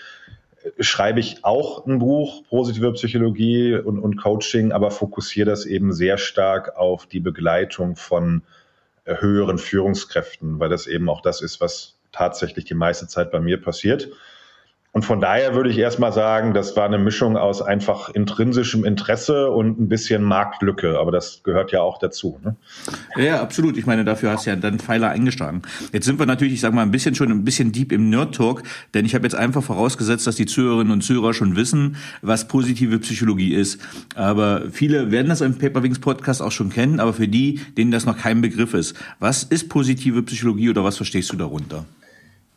schreibe 0.79 1.19
ich 1.19 1.43
auch 1.43 1.85
ein 1.85 1.99
Buch, 1.99 2.43
positive 2.49 2.91
Psychologie 2.93 3.75
und, 3.75 3.99
und 3.99 4.17
Coaching, 4.17 4.71
aber 4.71 4.91
fokussiere 4.91 5.49
das 5.49 5.65
eben 5.65 5.93
sehr 5.93 6.17
stark 6.17 6.75
auf 6.75 7.05
die 7.05 7.19
Begleitung 7.19 7.95
von 7.95 8.43
äh, 9.05 9.17
höheren 9.17 9.57
Führungskräften, 9.57 10.59
weil 10.59 10.69
das 10.69 10.87
eben 10.87 11.09
auch 11.09 11.21
das 11.21 11.41
ist, 11.41 11.61
was 11.61 11.95
tatsächlich 12.11 12.65
die 12.65 12.73
meiste 12.73 13.07
Zeit 13.07 13.31
bei 13.31 13.39
mir 13.39 13.61
passiert. 13.61 14.09
Und 14.93 15.05
von 15.05 15.21
daher 15.21 15.55
würde 15.55 15.69
ich 15.69 15.77
erstmal 15.77 16.11
sagen, 16.11 16.53
das 16.53 16.75
war 16.75 16.83
eine 16.83 16.97
Mischung 16.97 17.37
aus 17.37 17.61
einfach 17.61 18.09
intrinsischem 18.09 18.83
Interesse 18.83 19.49
und 19.49 19.79
ein 19.79 19.87
bisschen 19.87 20.21
Marktlücke. 20.21 20.99
Aber 20.99 21.11
das 21.11 21.43
gehört 21.43 21.71
ja 21.71 21.81
auch 21.81 21.97
dazu. 21.97 22.37
Ne? 22.43 22.57
Ja, 23.15 23.41
absolut. 23.41 23.77
Ich 23.77 23.85
meine, 23.85 24.03
dafür 24.03 24.31
hast 24.31 24.45
du 24.45 24.49
ja 24.49 24.57
dann 24.57 24.79
Pfeiler 24.79 25.09
eingeschlagen. 25.09 25.61
Jetzt 25.93 26.05
sind 26.05 26.19
wir 26.19 26.25
natürlich, 26.25 26.55
ich 26.55 26.59
sage 26.59 26.75
mal, 26.75 26.81
ein 26.81 26.91
bisschen 26.91 27.15
schon 27.15 27.31
ein 27.31 27.45
bisschen 27.45 27.71
deep 27.71 27.93
im 27.93 28.09
Nerd-Talk, 28.09 28.63
denn 28.93 29.05
ich 29.05 29.15
habe 29.15 29.23
jetzt 29.23 29.35
einfach 29.35 29.63
vorausgesetzt, 29.63 30.27
dass 30.27 30.35
die 30.35 30.45
Zuhörerinnen 30.45 30.91
und 30.91 31.01
Zuhörer 31.01 31.33
schon 31.33 31.55
wissen, 31.55 31.95
was 32.21 32.49
positive 32.49 32.99
Psychologie 32.99 33.53
ist. 33.53 33.79
Aber 34.15 34.63
viele 34.73 35.09
werden 35.09 35.29
das 35.29 35.39
im 35.39 35.57
Paperwings 35.57 35.99
Podcast 35.99 36.41
auch 36.41 36.51
schon 36.51 36.69
kennen, 36.69 36.99
aber 36.99 37.13
für 37.13 37.29
die, 37.29 37.61
denen 37.77 37.91
das 37.91 38.05
noch 38.05 38.17
kein 38.17 38.41
Begriff 38.41 38.73
ist, 38.73 38.97
was 39.19 39.43
ist 39.43 39.69
positive 39.69 40.21
Psychologie 40.23 40.69
oder 40.69 40.83
was 40.83 40.97
verstehst 40.97 41.31
du 41.31 41.37
darunter? 41.37 41.85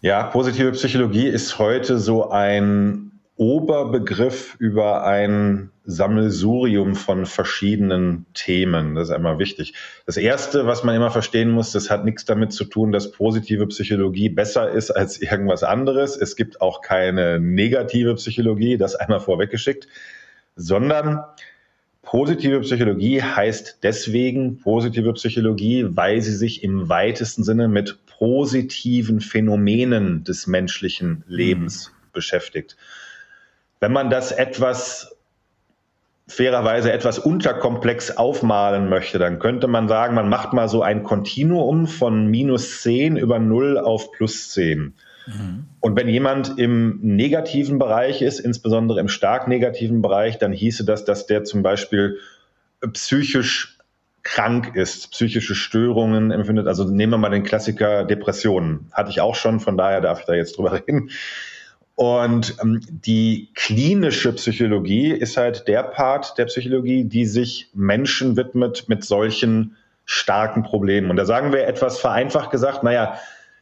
Ja, 0.04 0.22
positive 0.24 0.72
Psychologie 0.72 1.28
ist 1.28 1.58
heute 1.58 1.98
so 1.98 2.28
ein 2.28 3.12
Oberbegriff 3.36 4.54
über 4.58 5.06
ein 5.06 5.70
Sammelsurium 5.86 6.94
von 6.94 7.24
verschiedenen 7.24 8.26
Themen. 8.34 8.96
Das 8.96 9.08
ist 9.08 9.14
einmal 9.14 9.38
wichtig. 9.38 9.72
Das 10.04 10.18
Erste, 10.18 10.66
was 10.66 10.84
man 10.84 10.94
immer 10.94 11.10
verstehen 11.10 11.50
muss, 11.50 11.72
das 11.72 11.88
hat 11.88 12.04
nichts 12.04 12.26
damit 12.26 12.52
zu 12.52 12.66
tun, 12.66 12.92
dass 12.92 13.12
positive 13.12 13.66
Psychologie 13.68 14.28
besser 14.28 14.70
ist 14.70 14.90
als 14.90 15.22
irgendwas 15.22 15.62
anderes. 15.62 16.18
Es 16.18 16.36
gibt 16.36 16.60
auch 16.60 16.82
keine 16.82 17.40
negative 17.40 18.16
Psychologie, 18.16 18.76
das 18.76 18.96
einmal 18.96 19.20
vorweggeschickt, 19.20 19.88
sondern 20.54 21.24
Positive 22.04 22.60
Psychologie 22.60 23.22
heißt 23.22 23.78
deswegen 23.82 24.58
positive 24.58 25.14
Psychologie, 25.14 25.86
weil 25.88 26.20
sie 26.20 26.36
sich 26.36 26.62
im 26.62 26.90
weitesten 26.90 27.44
Sinne 27.44 27.66
mit 27.66 27.98
positiven 28.18 29.20
Phänomenen 29.20 30.24
des 30.24 30.46
menschlichen 30.46 31.24
Lebens 31.26 31.90
mhm. 31.90 32.08
beschäftigt. 32.12 32.76
Wenn 33.80 33.92
man 33.92 34.10
das 34.10 34.32
etwas 34.32 35.16
fairerweise 36.26 36.90
etwas 36.90 37.18
unterkomplex 37.18 38.16
aufmalen 38.16 38.88
möchte, 38.88 39.18
dann 39.18 39.38
könnte 39.38 39.66
man 39.66 39.88
sagen, 39.88 40.14
man 40.14 40.30
macht 40.30 40.54
mal 40.54 40.68
so 40.68 40.82
ein 40.82 41.02
Kontinuum 41.02 41.86
von 41.86 42.28
minus 42.28 42.80
10 42.80 43.16
über 43.18 43.38
0 43.38 43.76
auf 43.78 44.10
plus 44.12 44.50
10. 44.50 44.94
Und 45.80 45.96
wenn 45.96 46.08
jemand 46.08 46.58
im 46.58 46.98
negativen 47.00 47.78
Bereich 47.78 48.20
ist, 48.20 48.40
insbesondere 48.40 49.00
im 49.00 49.08
stark 49.08 49.48
negativen 49.48 50.02
Bereich, 50.02 50.38
dann 50.38 50.52
hieße 50.52 50.84
das, 50.84 51.04
dass 51.04 51.26
der 51.26 51.44
zum 51.44 51.62
Beispiel 51.62 52.18
psychisch 52.92 53.73
krank 54.24 54.74
ist, 54.74 55.12
psychische 55.12 55.54
Störungen 55.54 56.30
empfindet. 56.30 56.66
Also 56.66 56.84
nehmen 56.84 57.12
wir 57.12 57.18
mal 57.18 57.28
den 57.28 57.44
Klassiker 57.44 58.04
Depressionen. 58.04 58.88
Hatte 58.92 59.10
ich 59.10 59.20
auch 59.20 59.34
schon, 59.34 59.60
von 59.60 59.76
daher 59.76 60.00
darf 60.00 60.20
ich 60.20 60.26
da 60.26 60.34
jetzt 60.34 60.56
drüber 60.56 60.72
reden. 60.88 61.10
Und 61.94 62.56
ähm, 62.60 62.80
die 62.90 63.50
klinische 63.54 64.32
Psychologie 64.32 65.12
ist 65.12 65.36
halt 65.36 65.68
der 65.68 65.84
Part 65.84 66.36
der 66.38 66.46
Psychologie, 66.46 67.04
die 67.04 67.26
sich 67.26 67.70
Menschen 67.72 68.36
widmet 68.36 68.88
mit 68.88 69.04
solchen 69.04 69.76
starken 70.04 70.64
Problemen. 70.64 71.10
Und 71.10 71.16
da 71.16 71.24
sagen 71.24 71.52
wir 71.52 71.66
etwas 71.68 71.98
vereinfacht 71.98 72.50
gesagt, 72.50 72.82
naja, 72.82 73.18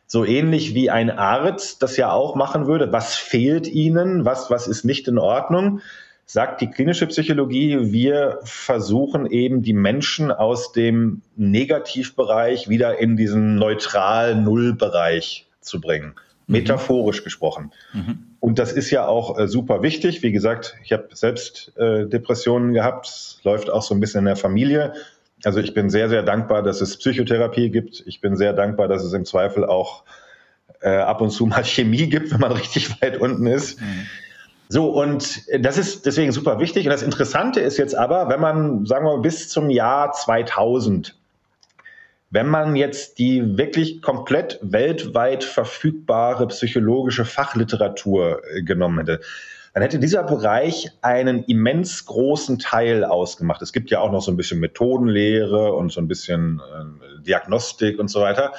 so 0.07 0.25
ähnlich 0.25 0.75
wie 0.75 0.91
ein 0.91 1.11
Arzt 1.11 1.83
das 1.83 1.97
ja 1.97 2.11
auch 2.13 2.35
machen 2.35 2.67
würde. 2.67 2.93
Was 2.93 3.15
fehlt 3.15 3.67
Ihnen? 3.67 4.25
Was, 4.25 4.51
was 4.51 4.67
ist 4.67 4.85
nicht 4.85 5.09
in 5.09 5.19
Ordnung? 5.19 5.81
Sagt 6.25 6.61
die 6.61 6.71
klinische 6.71 7.07
Psychologie, 7.09 7.93
wir 7.93 8.39
versuchen 8.45 9.27
eben 9.27 9.63
die 9.63 9.75
Menschen 9.75 10.31
aus 10.31 10.73
dem 10.73 11.23
Negativbereich 11.37 12.69
wieder 12.69 12.99
in 12.99 13.17
diesen 13.17 13.57
neutral 13.57 14.37
Null-Bereich 14.37 15.47
zu 15.61 15.81
bringen. 15.81 16.15
Mhm. 16.47 16.53
Metaphorisch 16.53 17.25
gesprochen. 17.25 17.73
Mhm. 17.93 18.27
Und 18.41 18.59
das 18.59 18.73
ist 18.73 18.91
ja 18.91 19.07
auch 19.07 19.39
äh, 19.39 19.47
super 19.47 19.83
wichtig. 19.83 20.23
Wie 20.23 20.33
gesagt, 20.33 20.77
ich 20.85 20.93
habe 20.93 21.09
selbst 21.13 21.73
äh, 21.77 22.07
Depressionen 22.07 22.73
gehabt. 22.73 23.07
Es 23.07 23.41
läuft 23.45 23.71
auch 23.71 23.83
so 23.83 23.95
ein 23.95 24.01
bisschen 24.01 24.21
in 24.21 24.27
der 24.27 24.37
Familie. 24.37 24.95
Also 25.45 25.61
ich 25.61 25.75
bin 25.75 25.91
sehr, 25.91 26.09
sehr 26.09 26.23
dankbar, 26.23 26.63
dass 26.63 26.81
es 26.81 26.97
Psychotherapie 26.97 27.71
gibt. 27.71 28.03
Ich 28.07 28.21
bin 28.21 28.37
sehr 28.37 28.53
dankbar, 28.53 28.89
dass 28.89 29.03
es 29.03 29.13
im 29.13 29.25
Zweifel 29.25 29.65
auch 29.65 30.05
äh, 30.81 30.97
ab 30.97 31.21
und 31.21 31.31
zu 31.31 31.47
mal 31.47 31.65
Chemie 31.65 32.09
gibt, 32.09 32.33
wenn 32.33 32.41
man 32.41 32.53
richtig 32.53 33.01
weit 33.03 33.19
unten 33.19 33.47
ist. 33.47 33.81
Mhm. 33.81 34.07
So, 34.73 34.89
und 34.89 35.43
das 35.63 35.77
ist 35.77 36.07
deswegen 36.07 36.33
super 36.33 36.59
wichtig. 36.59 36.87
Und 36.87 36.93
das 36.93 37.03
Interessante 37.03 37.61
ist 37.61 37.77
jetzt 37.77 37.95
aber, 37.95 38.31
wenn 38.31 38.41
man, 38.41 38.87
sagen 38.87 39.05
wir 39.05 39.17
mal, 39.17 39.21
bis 39.21 39.51
zum 39.51 39.69
Jahr 39.69 40.13
2000, 40.13 41.15
wenn 42.31 42.47
man 42.47 42.75
jetzt 42.75 43.19
die 43.19 43.59
wirklich 43.59 44.01
komplett 44.01 44.59
weltweit 44.63 45.45
verfügbare 45.45 46.47
psychologische 46.47 47.27
Fachliteratur 47.27 48.41
äh, 48.51 48.63
genommen 48.63 49.01
hätte, 49.01 49.21
dann 49.75 49.83
hätte 49.83 49.99
dieser 49.99 50.23
Bereich 50.23 50.91
einen 51.03 51.45
immens 51.45 52.07
großen 52.07 52.59
Teil 52.59 53.05
ausgemacht. 53.05 53.61
Es 53.61 53.75
gibt 53.75 53.91
ja 53.91 54.01
auch 54.01 54.11
noch 54.11 54.23
so 54.23 54.33
ein 54.33 54.39
bisschen 54.39 54.59
Methodenlehre 54.59 55.75
und 55.75 55.93
so 55.93 56.01
ein 56.01 56.09
bisschen 56.09 56.61
äh, 56.61 57.23
Diagnostik 57.23 57.99
und 57.99 58.09
so 58.09 58.23
weiter. 58.23 58.55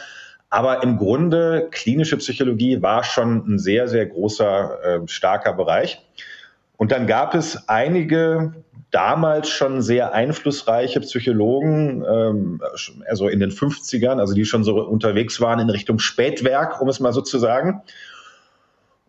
Aber 0.53 0.83
im 0.83 0.97
Grunde 0.97 1.67
klinische 1.71 2.15
Psychologie 2.17 2.79
war 2.83 3.03
schon 3.03 3.37
ein 3.47 3.57
sehr, 3.57 3.87
sehr 3.87 4.05
großer, 4.05 4.83
äh, 4.83 5.07
starker 5.07 5.53
Bereich. 5.53 6.05
Und 6.77 6.91
dann 6.91 7.07
gab 7.07 7.33
es 7.33 7.67
einige 7.67 8.53
damals 8.91 9.49
schon 9.49 9.81
sehr 9.81 10.13
einflussreiche 10.13 10.99
Psychologen, 10.99 12.05
ähm, 12.07 12.61
also 13.09 13.29
in 13.29 13.39
den 13.39 13.49
50ern, 13.49 14.19
also 14.19 14.35
die 14.35 14.45
schon 14.45 14.63
so 14.63 14.75
unterwegs 14.75 15.41
waren 15.41 15.57
in 15.57 15.71
Richtung 15.71 15.97
Spätwerk, 15.97 16.79
um 16.81 16.87
es 16.87 16.99
mal 16.99 17.13
so 17.13 17.21
zu 17.21 17.39
sagen. 17.39 17.81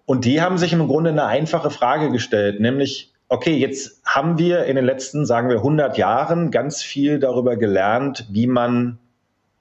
Und 0.06 0.24
die 0.24 0.40
haben 0.40 0.56
sich 0.56 0.72
im 0.72 0.86
Grunde 0.86 1.10
eine 1.10 1.26
einfache 1.26 1.68
Frage 1.68 2.10
gestellt, 2.10 2.58
nämlich, 2.58 3.12
okay, 3.28 3.54
jetzt 3.54 4.00
haben 4.06 4.38
wir 4.38 4.64
in 4.64 4.76
den 4.76 4.86
letzten, 4.86 5.26
sagen 5.26 5.50
wir, 5.50 5.56
100 5.56 5.98
Jahren 5.98 6.50
ganz 6.50 6.82
viel 6.82 7.18
darüber 7.18 7.58
gelernt, 7.58 8.26
wie 8.30 8.46
man 8.46 8.98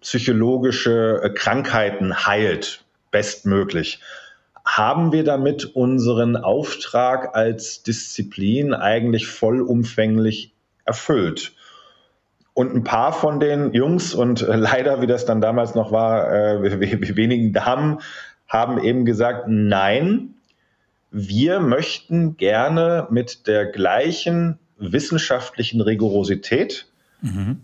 psychologische 0.03 1.22
äh, 1.24 1.29
Krankheiten 1.29 2.25
heilt, 2.27 2.83
bestmöglich. 3.10 4.00
Haben 4.63 5.12
wir 5.12 5.24
damit 5.24 5.65
unseren 5.65 6.38
Auftrag 6.38 7.36
als 7.36 7.83
Disziplin 7.83 8.74
eigentlich 8.74 9.27
vollumfänglich 9.27 10.53
erfüllt? 10.86 11.53
Und 12.53 12.75
ein 12.75 12.83
paar 12.83 13.13
von 13.13 13.39
den 13.39 13.74
Jungs 13.74 14.13
und 14.13 14.41
äh, 14.41 14.55
leider, 14.55 15.01
wie 15.01 15.07
das 15.07 15.25
dann 15.25 15.41
damals 15.41 15.74
noch 15.74 15.91
war, 15.91 16.31
äh, 16.31 17.15
wenigen 17.17 17.51
Damen, 17.51 18.00
haben 18.48 18.83
eben 18.83 19.05
gesagt, 19.05 19.45
nein, 19.48 20.36
wir 21.10 21.60
möchten 21.60 22.38
gerne 22.38 23.07
mit 23.10 23.48
der 23.48 23.65
gleichen 23.65 24.60
wissenschaftlichen 24.77 25.81
Rigorosität, 25.81 26.88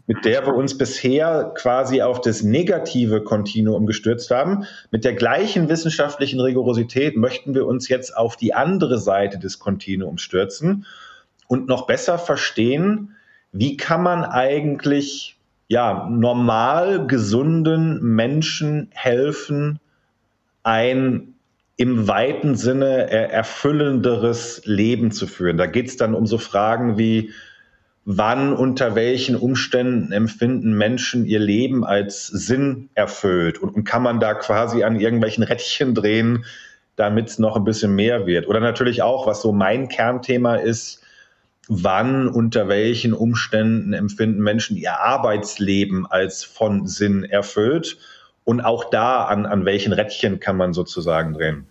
mit 0.07 0.23
der 0.23 0.45
wir 0.45 0.55
uns 0.55 0.77
bisher 0.77 1.51
quasi 1.53 2.01
auf 2.01 2.21
das 2.21 2.43
negative 2.43 3.23
Kontinuum 3.23 3.85
gestürzt 3.85 4.31
haben, 4.31 4.65
mit 4.89 5.03
der 5.03 5.13
gleichen 5.13 5.67
wissenschaftlichen 5.67 6.39
Rigorosität 6.39 7.17
möchten 7.17 7.53
wir 7.53 7.65
uns 7.65 7.89
jetzt 7.89 8.15
auf 8.15 8.37
die 8.37 8.53
andere 8.53 8.99
Seite 8.99 9.37
des 9.37 9.59
Kontinuums 9.59 10.21
stürzen 10.21 10.85
und 11.47 11.67
noch 11.67 11.87
besser 11.87 12.17
verstehen, 12.17 13.15
wie 13.51 13.75
kann 13.75 14.01
man 14.01 14.23
eigentlich 14.23 15.37
ja, 15.67 16.07
normal 16.09 17.05
gesunden 17.05 18.01
Menschen 18.01 18.89
helfen, 18.91 19.79
ein 20.63 21.35
im 21.75 22.07
weiten 22.07 22.55
Sinne 22.55 23.09
erfüllenderes 23.09 24.61
Leben 24.65 25.11
zu 25.11 25.27
führen. 25.27 25.57
Da 25.57 25.65
geht 25.65 25.87
es 25.87 25.95
dann 25.95 26.13
um 26.13 26.27
so 26.27 26.37
Fragen 26.37 26.97
wie, 26.97 27.31
wann, 28.05 28.53
unter 28.53 28.95
welchen 28.95 29.35
Umständen 29.35 30.11
empfinden 30.11 30.73
Menschen 30.73 31.25
ihr 31.25 31.39
Leben 31.39 31.85
als 31.85 32.27
Sinn 32.27 32.89
erfüllt 32.95 33.59
und, 33.59 33.69
und 33.75 33.83
kann 33.83 34.01
man 34.01 34.19
da 34.19 34.33
quasi 34.33 34.83
an 34.83 34.99
irgendwelchen 34.99 35.43
Rädchen 35.43 35.93
drehen, 35.93 36.45
damit 36.95 37.29
es 37.29 37.39
noch 37.39 37.55
ein 37.55 37.63
bisschen 37.63 37.95
mehr 37.95 38.25
wird. 38.25 38.47
Oder 38.47 38.59
natürlich 38.59 39.01
auch, 39.01 39.27
was 39.27 39.41
so 39.41 39.51
mein 39.51 39.87
Kernthema 39.89 40.55
ist, 40.55 41.01
wann, 41.69 42.27
unter 42.27 42.67
welchen 42.67 43.13
Umständen 43.13 43.93
empfinden 43.93 44.41
Menschen 44.41 44.75
ihr 44.75 44.99
Arbeitsleben 44.99 46.07
als 46.07 46.43
von 46.43 46.87
Sinn 46.87 47.23
erfüllt 47.23 47.97
und 48.43 48.61
auch 48.61 48.89
da, 48.89 49.25
an, 49.25 49.45
an 49.45 49.65
welchen 49.65 49.93
Rädchen 49.93 50.39
kann 50.39 50.57
man 50.57 50.73
sozusagen 50.73 51.33
drehen? 51.33 51.67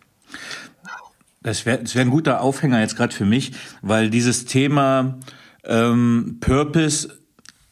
Das 1.42 1.66
wäre 1.66 1.80
wär 1.82 2.02
ein 2.02 2.10
guter 2.10 2.40
Aufhänger 2.40 2.80
jetzt 2.80 2.96
gerade 2.96 3.14
für 3.14 3.24
mich, 3.24 3.52
weil 3.82 4.10
dieses 4.10 4.44
Thema 4.44 5.18
ähm, 5.68 6.38
Purpose 6.40 7.08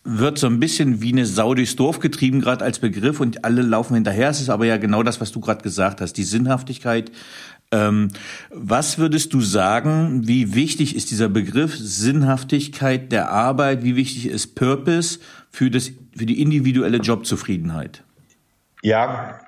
wird 0.04 0.38
so 0.38 0.46
ein 0.46 0.60
bisschen 0.60 1.02
wie 1.02 1.12
eine 1.12 1.26
Sau 1.26 1.54
durchs 1.54 1.74
Dorf 1.74 1.98
getrieben, 1.98 2.40
gerade 2.40 2.64
als 2.64 2.78
Begriff, 2.78 3.18
und 3.18 3.44
alle 3.44 3.62
laufen 3.62 3.94
hinterher. 3.94 4.30
Es 4.30 4.40
ist 4.40 4.50
aber 4.50 4.64
ja 4.64 4.76
genau 4.76 5.02
das, 5.02 5.20
was 5.20 5.32
du 5.32 5.40
gerade 5.40 5.62
gesagt 5.62 6.00
hast, 6.00 6.12
die 6.12 6.22
Sinnhaftigkeit. 6.22 7.10
Ähm, 7.72 8.08
was 8.50 8.98
würdest 8.98 9.34
du 9.34 9.40
sagen, 9.40 10.28
wie 10.28 10.54
wichtig 10.54 10.94
ist 10.94 11.10
dieser 11.10 11.28
Begriff 11.28 11.76
Sinnhaftigkeit 11.76 13.10
der 13.10 13.30
Arbeit? 13.32 13.82
Wie 13.82 13.96
wichtig 13.96 14.26
ist 14.26 14.54
Purpose 14.54 15.18
für, 15.50 15.70
das, 15.70 15.90
für 16.16 16.26
die 16.26 16.40
individuelle 16.40 16.98
Jobzufriedenheit? 16.98 18.04
Ja, 18.82 19.40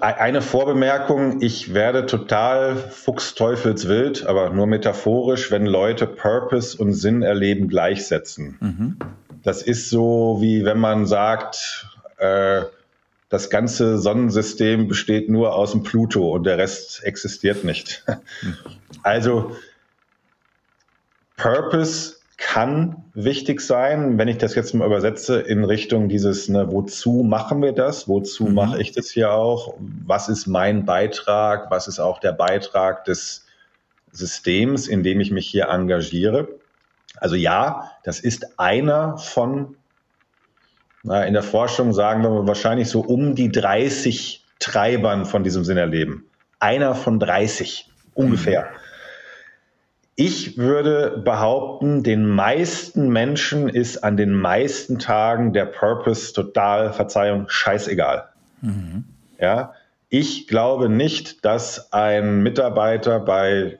eine 0.00 0.42
Vorbemerkung, 0.42 1.42
ich 1.42 1.74
werde 1.74 2.06
total 2.06 2.76
fuchsteufelswild, 2.76 4.26
aber 4.26 4.50
nur 4.50 4.66
metaphorisch, 4.66 5.50
wenn 5.50 5.66
Leute 5.66 6.06
Purpose 6.06 6.76
und 6.76 6.92
Sinn 6.92 7.22
erleben 7.22 7.68
gleichsetzen. 7.68 8.56
Mhm. 8.60 8.96
Das 9.42 9.62
ist 9.62 9.90
so, 9.90 10.38
wie 10.40 10.64
wenn 10.64 10.78
man 10.78 11.06
sagt, 11.06 11.86
äh, 12.18 12.62
das 13.28 13.48
ganze 13.48 13.98
Sonnensystem 13.98 14.88
besteht 14.88 15.28
nur 15.28 15.54
aus 15.54 15.72
dem 15.72 15.82
Pluto 15.82 16.32
und 16.32 16.44
der 16.44 16.58
Rest 16.58 17.02
existiert 17.04 17.64
nicht. 17.64 18.04
Also 19.02 19.56
Purpose 21.36 22.16
kann 22.40 23.04
wichtig 23.12 23.60
sein, 23.60 24.16
wenn 24.16 24.26
ich 24.26 24.38
das 24.38 24.54
jetzt 24.54 24.74
mal 24.74 24.86
übersetze 24.86 25.38
in 25.40 25.62
Richtung 25.62 26.08
dieses, 26.08 26.48
ne, 26.48 26.72
wozu 26.72 27.22
machen 27.22 27.60
wir 27.60 27.72
das? 27.72 28.08
Wozu 28.08 28.46
mhm. 28.46 28.54
mache 28.54 28.80
ich 28.80 28.92
das 28.92 29.10
hier 29.10 29.32
auch? 29.32 29.74
Was 29.78 30.30
ist 30.30 30.46
mein 30.46 30.86
Beitrag? 30.86 31.70
Was 31.70 31.86
ist 31.86 32.00
auch 32.00 32.18
der 32.18 32.32
Beitrag 32.32 33.04
des 33.04 33.44
Systems, 34.10 34.88
in 34.88 35.02
dem 35.02 35.20
ich 35.20 35.30
mich 35.30 35.48
hier 35.48 35.68
engagiere? 35.68 36.48
Also 37.18 37.36
ja, 37.36 37.90
das 38.04 38.20
ist 38.20 38.58
einer 38.58 39.18
von, 39.18 39.76
na, 41.02 41.24
in 41.24 41.34
der 41.34 41.42
Forschung 41.42 41.92
sagen 41.92 42.22
wir 42.22 42.46
wahrscheinlich 42.46 42.88
so 42.88 43.00
um 43.00 43.34
die 43.34 43.52
30 43.52 44.46
Treibern 44.60 45.26
von 45.26 45.44
diesem 45.44 45.64
Sinnerleben. 45.64 46.24
Einer 46.58 46.94
von 46.94 47.20
30 47.20 47.86
ungefähr. 48.14 48.70
Ich 50.16 50.58
würde 50.58 51.22
behaupten, 51.24 52.02
den 52.02 52.26
meisten 52.26 53.08
Menschen 53.08 53.68
ist 53.68 54.04
an 54.04 54.16
den 54.16 54.32
meisten 54.32 54.98
Tagen 54.98 55.52
der 55.52 55.64
Purpose 55.64 56.32
total, 56.32 56.92
Verzeihung, 56.92 57.46
scheißegal. 57.48 58.28
Mhm. 58.60 59.04
Ja, 59.38 59.72
ich 60.08 60.46
glaube 60.48 60.88
nicht, 60.88 61.44
dass 61.44 61.92
ein 61.92 62.42
Mitarbeiter 62.42 63.20
bei 63.20 63.78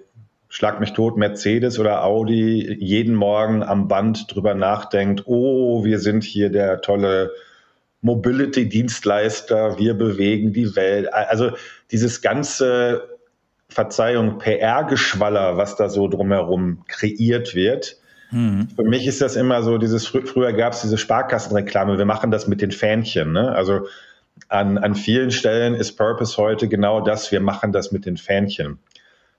Schlag 0.52 0.80
mich 0.80 0.92
tot, 0.92 1.16
Mercedes 1.16 1.78
oder 1.78 2.04
Audi 2.04 2.76
jeden 2.80 3.14
Morgen 3.14 3.62
am 3.62 3.86
Band 3.86 4.34
drüber 4.34 4.54
nachdenkt, 4.54 5.22
oh, 5.26 5.84
wir 5.84 6.00
sind 6.00 6.24
hier 6.24 6.50
der 6.50 6.80
tolle 6.80 7.30
Mobility-Dienstleister, 8.02 9.78
wir 9.78 9.94
bewegen 9.94 10.52
die 10.52 10.74
Welt. 10.74 11.12
Also 11.12 11.52
dieses 11.92 12.20
ganze, 12.20 13.19
Verzeihung, 13.70 14.38
PR-Geschwaller, 14.38 15.56
was 15.56 15.76
da 15.76 15.88
so 15.88 16.08
drumherum 16.08 16.84
kreiert 16.88 17.54
wird. 17.54 17.96
Mhm. 18.30 18.68
Für 18.74 18.84
mich 18.84 19.06
ist 19.06 19.20
das 19.20 19.36
immer 19.36 19.62
so, 19.62 19.78
dieses, 19.78 20.06
früher 20.06 20.52
gab 20.52 20.72
es 20.72 20.82
diese 20.82 20.98
Sparkassenreklame, 20.98 21.98
wir 21.98 22.04
machen 22.04 22.30
das 22.30 22.46
mit 22.46 22.60
den 22.60 22.72
Fähnchen. 22.72 23.32
Ne? 23.32 23.52
Also 23.52 23.86
an, 24.48 24.78
an 24.78 24.94
vielen 24.94 25.30
Stellen 25.30 25.74
ist 25.74 25.92
Purpose 25.96 26.36
heute 26.36 26.68
genau 26.68 27.00
das, 27.00 27.32
wir 27.32 27.40
machen 27.40 27.72
das 27.72 27.92
mit 27.92 28.06
den 28.06 28.16
Fähnchen. 28.16 28.78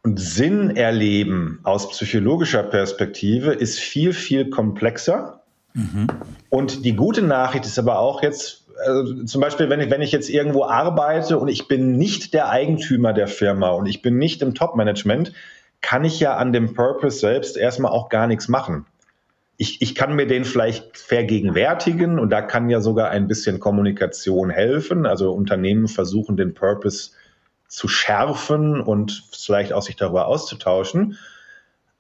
Und 0.04 0.20
Sinn 0.20 0.76
erleben 0.76 1.60
aus 1.64 1.90
psychologischer 1.90 2.64
Perspektive 2.64 3.52
ist 3.52 3.80
viel, 3.80 4.14
viel 4.14 4.50
komplexer. 4.50 5.42
Mhm. 5.74 6.08
Und 6.50 6.86
die 6.86 6.96
gute 6.96 7.22
Nachricht 7.22 7.66
ist 7.66 7.78
aber 7.78 8.00
auch 8.00 8.24
jetzt, 8.24 8.61
also 8.86 9.24
zum 9.26 9.42
Beispiel, 9.42 9.70
wenn 9.70 9.80
ich, 9.80 9.90
wenn 9.90 10.02
ich 10.02 10.12
jetzt 10.12 10.30
irgendwo 10.30 10.66
arbeite 10.66 11.38
und 11.38 11.48
ich 11.48 11.68
bin 11.68 11.98
nicht 11.98 12.34
der 12.34 12.50
Eigentümer 12.50 13.14
der 13.14 13.28
Firma 13.28 13.70
und 13.70 13.86
ich 13.86 14.02
bin 14.02 14.18
nicht 14.18 14.42
im 14.42 14.56
Top-Management, 14.56 15.34
kann 15.82 16.06
ich 16.06 16.20
ja 16.20 16.38
an 16.38 16.54
dem 16.54 16.74
Purpose 16.74 17.20
selbst 17.20 17.58
erstmal 17.58 17.92
auch 17.92 18.10
gar 18.10 18.28
nichts 18.28 18.48
machen. 18.48 18.86
Ich, 19.58 19.82
ich 19.82 19.94
kann 19.94 20.16
mir 20.16 20.28
den 20.28 20.46
vielleicht 20.46 20.98
vergegenwärtigen 20.98 22.20
und 22.20 22.30
da 22.30 22.42
kann 22.42 22.70
ja 22.70 22.82
sogar 22.82 23.10
ein 23.10 23.28
bisschen 23.28 23.60
Kommunikation 23.60 24.50
helfen. 24.50 25.06
Also 25.06 25.32
Unternehmen 25.32 25.88
versuchen 25.88 26.38
den 26.38 26.54
Purpose 26.54 27.12
zu 27.68 27.88
schärfen 27.88 28.82
und 28.82 29.24
vielleicht 29.32 29.74
auch 29.74 29.82
sich 29.82 29.96
darüber 29.96 30.28
auszutauschen. 30.28 31.18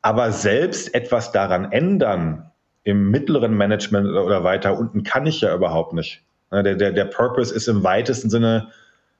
Aber 0.01 0.31
selbst 0.31 0.93
etwas 0.95 1.31
daran 1.31 1.71
ändern 1.71 2.51
im 2.83 3.11
mittleren 3.11 3.55
Management 3.55 4.07
oder 4.07 4.43
weiter 4.43 4.77
unten 4.77 5.03
kann 5.03 5.27
ich 5.27 5.41
ja 5.41 5.53
überhaupt 5.53 5.93
nicht. 5.93 6.23
Der, 6.51 6.75
der, 6.75 6.91
der 6.91 7.05
Purpose 7.05 7.53
ist 7.53 7.67
im 7.67 7.83
weitesten 7.83 8.29
Sinne 8.29 8.71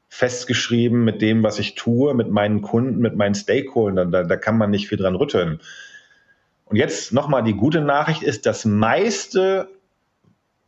festgeschrieben 0.09 1.05
mit 1.05 1.21
dem, 1.21 1.41
was 1.41 1.57
ich 1.57 1.75
tue, 1.75 2.13
mit 2.13 2.29
meinen 2.29 2.61
Kunden, 2.61 2.99
mit 2.99 3.15
meinen 3.15 3.33
Stakeholdern. 3.33 4.11
Da, 4.11 4.23
da 4.23 4.35
kann 4.35 4.57
man 4.57 4.69
nicht 4.69 4.89
viel 4.89 4.97
dran 4.97 5.15
rütteln. 5.15 5.61
Und 6.65 6.75
jetzt 6.75 7.13
nochmal 7.13 7.43
die 7.43 7.53
gute 7.53 7.79
Nachricht 7.79 8.21
ist, 8.21 8.45
das 8.45 8.65
meiste, 8.65 9.69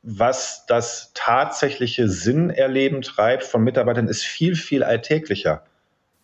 was 0.02 0.66
das 0.66 1.12
tatsächliche 1.14 2.08
Sinnerleben 2.08 3.02
treibt 3.02 3.44
von 3.44 3.64
Mitarbeitern, 3.64 4.08
ist 4.08 4.24
viel, 4.24 4.56
viel 4.56 4.84
alltäglicher. 4.84 5.64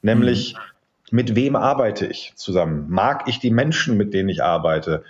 Nämlich, 0.01 0.53
mhm. 0.53 1.17
mit 1.17 1.35
wem 1.35 1.57
arbeite 1.57 2.07
ich 2.07 2.33
zusammen? 2.35 2.85
Mag 2.89 3.27
ich 3.27 3.39
die 3.39 3.51
Menschen, 3.51 3.97
mit 3.97 4.13
denen 4.13 4.29
ich 4.29 4.43
arbeite? 4.43 5.03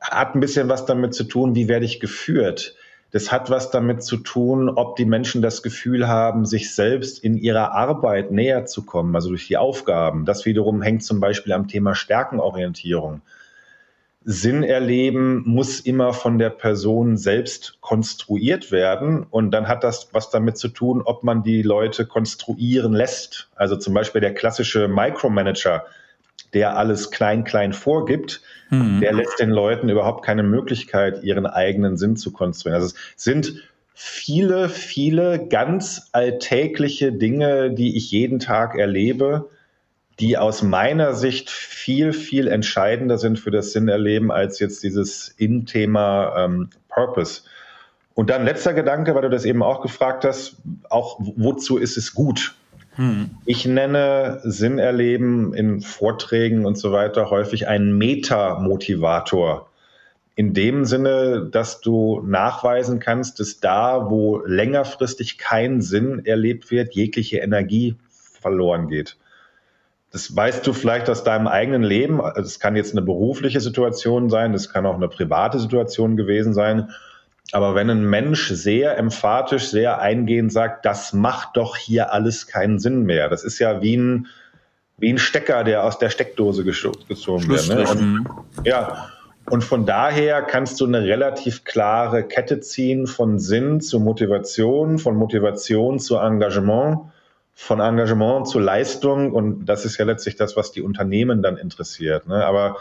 Hat 0.00 0.34
ein 0.34 0.40
bisschen 0.40 0.68
was 0.68 0.86
damit 0.86 1.14
zu 1.14 1.22
tun, 1.22 1.54
wie 1.54 1.68
werde 1.68 1.84
ich 1.84 2.00
geführt? 2.00 2.74
Das 3.12 3.30
hat 3.30 3.50
was 3.50 3.70
damit 3.70 4.02
zu 4.02 4.16
tun, 4.16 4.70
ob 4.70 4.96
die 4.96 5.04
Menschen 5.04 5.42
das 5.42 5.62
Gefühl 5.62 6.08
haben, 6.08 6.46
sich 6.46 6.74
selbst 6.74 7.22
in 7.22 7.36
ihrer 7.36 7.72
Arbeit 7.72 8.32
näher 8.32 8.64
zu 8.64 8.86
kommen, 8.86 9.14
also 9.14 9.28
durch 9.28 9.46
die 9.46 9.58
Aufgaben. 9.58 10.24
Das 10.24 10.46
wiederum 10.46 10.80
hängt 10.80 11.04
zum 11.04 11.20
Beispiel 11.20 11.52
am 11.52 11.68
Thema 11.68 11.94
Stärkenorientierung. 11.94 13.20
Sinn 14.24 14.62
erleben 14.62 15.42
muss 15.44 15.80
immer 15.80 16.14
von 16.14 16.38
der 16.38 16.50
Person 16.50 17.18
selbst 17.18 17.78
konstruiert 17.80 18.70
werden. 18.70 19.26
Und 19.28 19.50
dann 19.50 19.68
hat 19.68 19.84
das 19.84 20.08
was 20.12 20.30
damit 20.30 20.56
zu 20.56 20.68
tun, 20.68 21.02
ob 21.02 21.22
man 21.22 21.42
die 21.42 21.60
Leute 21.60 22.06
konstruieren 22.06 22.94
lässt. 22.94 23.50
Also 23.56 23.76
zum 23.76 23.92
Beispiel 23.92 24.22
der 24.22 24.32
klassische 24.32 24.88
Micromanager, 24.88 25.84
der 26.54 26.76
alles 26.76 27.10
klein, 27.10 27.44
klein 27.44 27.72
vorgibt, 27.72 28.42
mhm. 28.70 29.00
der 29.00 29.12
lässt 29.12 29.38
den 29.40 29.50
Leuten 29.50 29.88
überhaupt 29.88 30.24
keine 30.24 30.42
Möglichkeit, 30.42 31.22
ihren 31.22 31.46
eigenen 31.46 31.96
Sinn 31.96 32.16
zu 32.16 32.32
konstruieren. 32.32 32.82
Also 32.82 32.94
es 32.94 33.22
sind 33.22 33.62
viele, 33.94 34.68
viele 34.68 35.46
ganz 35.48 36.08
alltägliche 36.12 37.12
Dinge, 37.12 37.72
die 37.72 37.96
ich 37.96 38.10
jeden 38.10 38.38
Tag 38.38 38.76
erlebe, 38.76 39.50
die 40.20 40.36
aus 40.36 40.62
meiner 40.62 41.14
Sicht 41.14 41.50
viel, 41.50 42.12
viel 42.12 42.48
entscheidender 42.48 43.18
sind 43.18 43.38
für 43.38 43.50
das 43.50 43.72
Sinnerleben 43.72 44.30
als 44.30 44.58
jetzt 44.60 44.82
dieses 44.82 45.28
In-Thema 45.28 46.44
ähm, 46.44 46.70
Purpose. 46.88 47.42
Und 48.14 48.28
dann 48.28 48.44
letzter 48.44 48.74
Gedanke, 48.74 49.14
weil 49.14 49.22
du 49.22 49.30
das 49.30 49.44
eben 49.44 49.62
auch 49.62 49.80
gefragt 49.80 50.24
hast, 50.24 50.56
auch 50.90 51.18
wozu 51.18 51.78
ist 51.78 51.96
es 51.96 52.12
gut? 52.12 52.54
Hm. 52.96 53.30
Ich 53.46 53.64
nenne 53.64 54.40
Sinnerleben 54.44 55.54
in 55.54 55.80
Vorträgen 55.80 56.66
und 56.66 56.76
so 56.76 56.92
weiter 56.92 57.30
häufig 57.30 57.68
einen 57.68 57.96
Meta-Motivator. 57.96 59.68
In 60.34 60.54
dem 60.54 60.84
Sinne, 60.84 61.48
dass 61.50 61.80
du 61.80 62.22
nachweisen 62.26 63.00
kannst, 63.00 63.40
dass 63.40 63.60
da, 63.60 64.10
wo 64.10 64.38
längerfristig 64.44 65.38
kein 65.38 65.80
Sinn 65.80 66.24
erlebt 66.24 66.70
wird, 66.70 66.94
jegliche 66.94 67.38
Energie 67.38 67.96
verloren 68.40 68.88
geht. 68.88 69.16
Das 70.10 70.34
weißt 70.34 70.66
du 70.66 70.74
vielleicht 70.74 71.08
aus 71.08 71.24
deinem 71.24 71.48
eigenen 71.48 71.82
Leben. 71.82 72.20
Also 72.20 72.58
kann 72.58 72.76
jetzt 72.76 72.92
eine 72.92 73.02
berufliche 73.02 73.60
Situation 73.60 74.28
sein, 74.28 74.52
das 74.52 74.70
kann 74.70 74.84
auch 74.84 74.96
eine 74.96 75.08
private 75.08 75.58
Situation 75.58 76.16
gewesen 76.16 76.52
sein. 76.52 76.90
Aber 77.52 77.74
wenn 77.74 77.90
ein 77.90 78.08
Mensch 78.08 78.48
sehr 78.48 78.96
emphatisch, 78.96 79.68
sehr 79.68 80.00
eingehend 80.00 80.52
sagt, 80.52 80.84
das 80.86 81.12
macht 81.12 81.56
doch 81.56 81.76
hier 81.76 82.12
alles 82.12 82.46
keinen 82.46 82.78
Sinn 82.78 83.02
mehr. 83.02 83.28
Das 83.28 83.44
ist 83.44 83.58
ja 83.58 83.82
wie 83.82 83.96
ein, 83.96 84.26
wie 84.98 85.12
ein 85.12 85.18
Stecker, 85.18 85.62
der 85.62 85.84
aus 85.84 85.98
der 85.98 86.10
Steckdose 86.10 86.64
gezogen 86.64 87.48
wird. 87.48 87.68
Ne? 87.68 87.86
Und, 87.86 88.26
ja. 88.64 89.08
Und 89.50 89.64
von 89.64 89.84
daher 89.84 90.40
kannst 90.42 90.80
du 90.80 90.86
eine 90.86 91.02
relativ 91.02 91.64
klare 91.64 92.22
Kette 92.22 92.60
ziehen 92.60 93.06
von 93.06 93.38
Sinn 93.38 93.80
zu 93.80 94.00
Motivation, 94.00 94.98
von 94.98 95.16
Motivation 95.16 95.98
zu 95.98 96.16
Engagement 96.16 97.00
von 97.54 97.80
Engagement 97.80 98.48
zu 98.48 98.58
Leistung 98.58 99.32
und 99.32 99.66
das 99.66 99.84
ist 99.84 99.98
ja 99.98 100.04
letztlich 100.04 100.36
das, 100.36 100.56
was 100.56 100.72
die 100.72 100.82
Unternehmen 100.82 101.42
dann 101.42 101.56
interessiert. 101.56 102.26
Ne? 102.26 102.44
Aber 102.44 102.78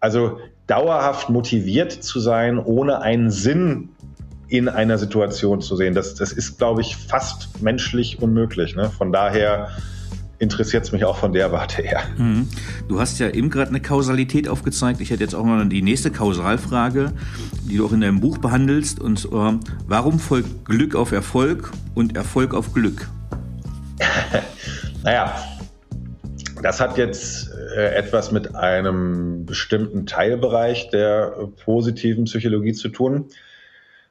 also 0.00 0.38
dauerhaft 0.66 1.30
motiviert 1.30 1.92
zu 1.92 2.20
sein, 2.20 2.58
ohne 2.58 3.00
einen 3.00 3.30
Sinn 3.30 3.90
in 4.48 4.68
einer 4.68 4.98
Situation 4.98 5.60
zu 5.60 5.76
sehen, 5.76 5.94
das, 5.94 6.14
das 6.14 6.32
ist, 6.32 6.58
glaube 6.58 6.80
ich, 6.80 6.96
fast 6.96 7.62
menschlich 7.62 8.22
unmöglich. 8.22 8.76
Ne? 8.76 8.90
Von 8.90 9.12
daher 9.12 9.70
interessiert 10.38 10.84
es 10.84 10.92
mich 10.92 11.04
auch 11.04 11.16
von 11.16 11.32
der 11.32 11.50
Warte 11.50 11.82
her. 11.82 12.02
Mhm. 12.16 12.48
Du 12.88 13.00
hast 13.00 13.18
ja 13.18 13.30
eben 13.30 13.50
gerade 13.50 13.70
eine 13.70 13.80
Kausalität 13.80 14.48
aufgezeigt. 14.48 15.00
Ich 15.00 15.10
hätte 15.10 15.24
jetzt 15.24 15.34
auch 15.34 15.44
mal 15.44 15.66
die 15.66 15.82
nächste 15.82 16.10
Kausalfrage, 16.10 17.12
die 17.68 17.78
du 17.78 17.86
auch 17.86 17.92
in 17.92 18.02
deinem 18.02 18.20
Buch 18.20 18.38
behandelst. 18.38 19.00
Und 19.00 19.18
zwar, 19.18 19.58
warum 19.86 20.18
folgt 20.18 20.64
Glück 20.64 20.94
auf 20.94 21.12
Erfolg 21.12 21.72
und 21.94 22.16
Erfolg 22.16 22.54
auf 22.54 22.72
Glück? 22.72 23.08
naja, 25.02 25.34
das 26.66 26.80
hat 26.80 26.98
jetzt 26.98 27.52
äh, 27.76 27.94
etwas 27.94 28.32
mit 28.32 28.56
einem 28.56 29.46
bestimmten 29.46 30.04
Teilbereich 30.04 30.90
der 30.90 31.48
positiven 31.64 32.24
Psychologie 32.24 32.72
zu 32.72 32.88
tun. 32.88 33.28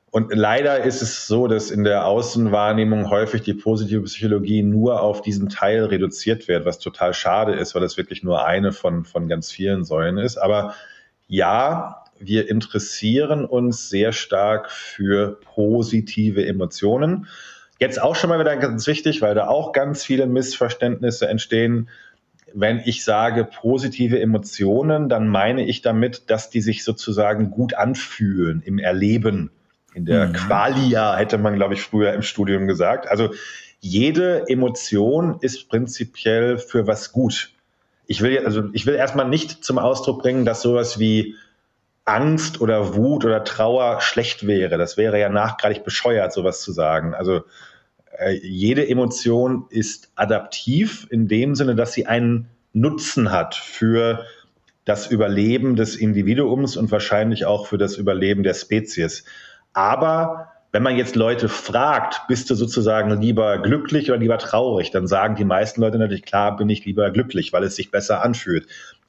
Und 0.10 0.34
leider 0.34 0.82
ist 0.86 1.02
es 1.02 1.28
so, 1.28 1.48
dass 1.48 1.70
in 1.70 1.84
der 1.84 2.06
Außenwahrnehmung 2.06 3.10
häufig 3.10 3.42
die 3.42 3.56
positive 3.56 4.04
Psychologie 4.04 4.64
nur 4.64 5.02
auf 5.02 5.22
diesen 5.22 5.50
Teil 5.50 5.84
reduziert 5.84 6.48
wird, 6.48 6.64
was 6.64 6.80
total 6.80 7.14
schade 7.14 7.52
ist, 7.56 7.76
weil 7.76 7.82
das 7.82 7.98
wirklich 7.98 8.24
nur 8.24 8.46
eine 8.46 8.72
von, 8.72 9.04
von 9.04 9.28
ganz 9.28 9.52
vielen 9.52 9.84
Säulen 9.84 10.18
ist. 10.18 10.38
Aber 10.38 10.76
ja, 11.28 12.06
wir 12.20 12.50
interessieren 12.50 13.44
uns 13.44 13.90
sehr 13.90 14.14
stark 14.14 14.72
für 14.72 15.42
positive 15.44 16.46
Emotionen. 16.46 17.28
Jetzt 17.82 18.02
auch 18.02 18.16
schon 18.16 18.30
mal 18.30 18.40
wieder 18.40 18.56
ganz 18.56 18.88
wichtig, 18.88 19.22
weil 19.22 19.36
da 19.36 19.48
auch 19.48 19.74
ganz 19.74 20.06
viele 20.06 20.26
Missverständnisse 20.26 21.28
entstehen. 21.28 21.90
Wenn 22.54 22.82
ich 22.86 23.04
sage 23.04 23.44
positive 23.44 24.20
Emotionen, 24.20 25.10
dann 25.10 25.28
meine 25.28 25.66
ich 25.66 25.82
damit, 25.82 26.30
dass 26.30 26.50
die 26.50 26.62
sich 26.62 26.84
sozusagen 26.84 27.52
gut 27.52 27.74
anfühlen 27.74 28.62
im 28.64 28.80
Erleben 28.80 29.50
in 29.96 30.06
der 30.06 30.28
mhm. 30.28 30.34
Qualia 30.34 31.16
hätte 31.16 31.38
man, 31.38 31.56
glaube 31.56 31.74
ich, 31.74 31.82
früher 31.82 32.14
im 32.14 32.22
Studium 32.22 32.68
gesagt. 32.68 33.08
Also 33.08 33.34
jede 33.80 34.48
Emotion 34.50 35.38
ist 35.40 35.70
prinzipiell 35.70 36.58
für 36.58 36.86
was 36.86 37.14
gut. 37.14 37.52
Ich 38.06 38.22
will, 38.22 38.46
also 38.46 38.66
ich 38.74 38.86
will 38.86 38.96
erstmal 38.96 39.28
nicht 39.28 39.64
zum 39.64 39.80
Ausdruck 39.80 40.22
bringen, 40.22 40.44
dass 40.44 40.62
sowas 40.62 41.00
wie 41.00 41.36
Angst 42.04 42.60
oder 42.60 42.94
Wut 42.96 43.24
oder 43.24 43.46
Trauer 43.46 44.02
schlecht 44.02 44.46
wäre. 44.46 44.78
Das 44.78 44.98
wäre 44.98 45.20
ja 45.20 45.30
nachgradig 45.30 45.86
bescheuert, 45.86 46.34
sowas 46.34 46.62
zu 46.62 46.74
sagen. 46.74 47.14
Also 47.14 47.46
jede 48.42 48.88
Emotion 48.88 49.66
ist 49.70 50.12
adaptiv 50.16 51.08
in 51.10 51.28
dem 51.28 51.56
Sinne, 51.56 51.76
dass 51.76 51.94
sie 51.94 52.06
einen 52.06 52.48
Nutzen 52.74 53.32
hat 53.32 53.56
für 53.56 54.26
das 54.86 55.08
Überleben 55.08 55.76
des 55.76 55.96
Individuums 55.96 56.78
und 56.78 56.92
wahrscheinlich 56.92 57.46
auch 57.46 57.68
für 57.68 57.78
das 57.78 57.98
Überleben 57.98 58.44
der 58.44 58.54
Spezies. 58.54 59.26
Aber 59.74 60.52
wenn 60.72 60.84
man 60.84 60.98
jetzt 60.98 61.16
Leute 61.16 61.50
fragt, 61.50 62.28
bist 62.28 62.50
du 62.50 62.56
sozusagen 62.56 63.22
lieber 63.22 63.60
glücklich 63.60 64.12
oder 64.12 64.20
lieber 64.20 64.38
traurig, 64.38 64.92
dann 64.92 65.08
sagen 65.08 65.36
die 65.36 65.46
meisten 65.46 65.82
Leute 65.82 65.98
natürlich, 65.98 66.26
klar 66.26 66.56
bin 66.58 66.70
ich 66.70 66.86
lieber 66.86 67.10
glücklich, 67.12 67.54
weil 67.54 67.64
es 67.64 67.76
sich 67.76 67.92
besser 67.92 68.22
anfühlt. 68.24 68.68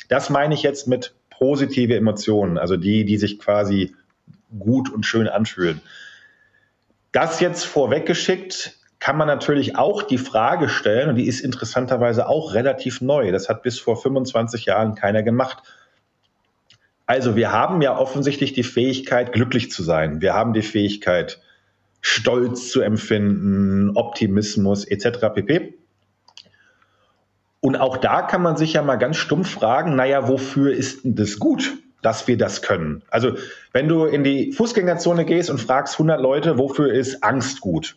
Das 0.09 0.31
meine 0.31 0.55
ich 0.55 0.62
jetzt 0.62 0.87
mit 0.87 1.14
positive 1.29 1.97
Emotionen, 1.97 2.57
also 2.57 2.77
die, 2.77 3.05
die 3.05 3.19
sich 3.19 3.38
quasi 3.38 3.95
gut 4.59 4.90
und 4.92 5.05
schön 5.05 5.29
anfühlen. 5.29 5.81
Das 7.12 7.40
jetzt 7.40 7.64
vorweggeschickt, 7.64 8.79
kann 9.07 9.19
man 9.19 9.29
natürlich 9.29 9.77
auch 9.77 10.03
die 10.03 10.19
Frage 10.19 10.69
stellen, 10.69 11.11
und 11.11 11.14
die 11.14 11.29
ist 11.29 11.38
interessanterweise 11.38 12.29
auch 12.29 12.55
relativ 12.55 13.01
neu. 13.01 13.31
Das 13.31 13.49
hat 13.49 13.62
bis 13.62 13.79
vor 13.79 13.97
25 13.97 14.64
Jahren 14.64 14.97
keiner 14.97 15.23
gemacht. 15.23 15.62
Also 17.07 17.37
wir 17.37 17.53
haben 17.53 17.81
ja 17.83 17.97
offensichtlich 17.97 18.53
die 18.53 18.64
Fähigkeit, 18.64 19.31
glücklich 19.31 19.71
zu 19.71 19.85
sein. 19.85 20.23
Wir 20.23 20.35
haben 20.35 20.55
die 20.55 20.62
Fähigkeit, 20.62 21.40
Stolz 22.01 22.73
zu 22.73 22.81
empfinden, 22.81 23.97
Optimismus 23.97 24.85
etc. 24.85 25.33
pp. 25.33 25.75
Und 27.61 27.77
auch 27.77 27.99
da 27.99 28.23
kann 28.23 28.42
man 28.42 28.57
sich 28.57 28.73
ja 28.73 28.83
mal 28.83 28.97
ganz 28.97 29.19
stumpf 29.19 29.51
fragen, 29.51 29.95
naja, 29.95 30.27
wofür 30.27 30.73
ist 30.73 31.05
denn 31.05 31.14
das 31.14 31.38
gut, 31.38 31.75
dass 32.03 32.27
wir 32.27 32.37
das 32.37 32.61
können? 32.61 33.05
Also 33.09 33.37
wenn 33.71 33.87
du 33.87 34.05
in 34.07 34.25
die 34.25 34.51
Fußgängerzone 34.51 35.25
gehst 35.25 35.49
und 35.49 35.61
fragst 35.61 35.95
100 35.95 36.21
Leute, 36.21 36.59
wofür 36.59 36.92
ist 36.92 37.23
Angst 37.23 37.61
gut? 37.61 37.95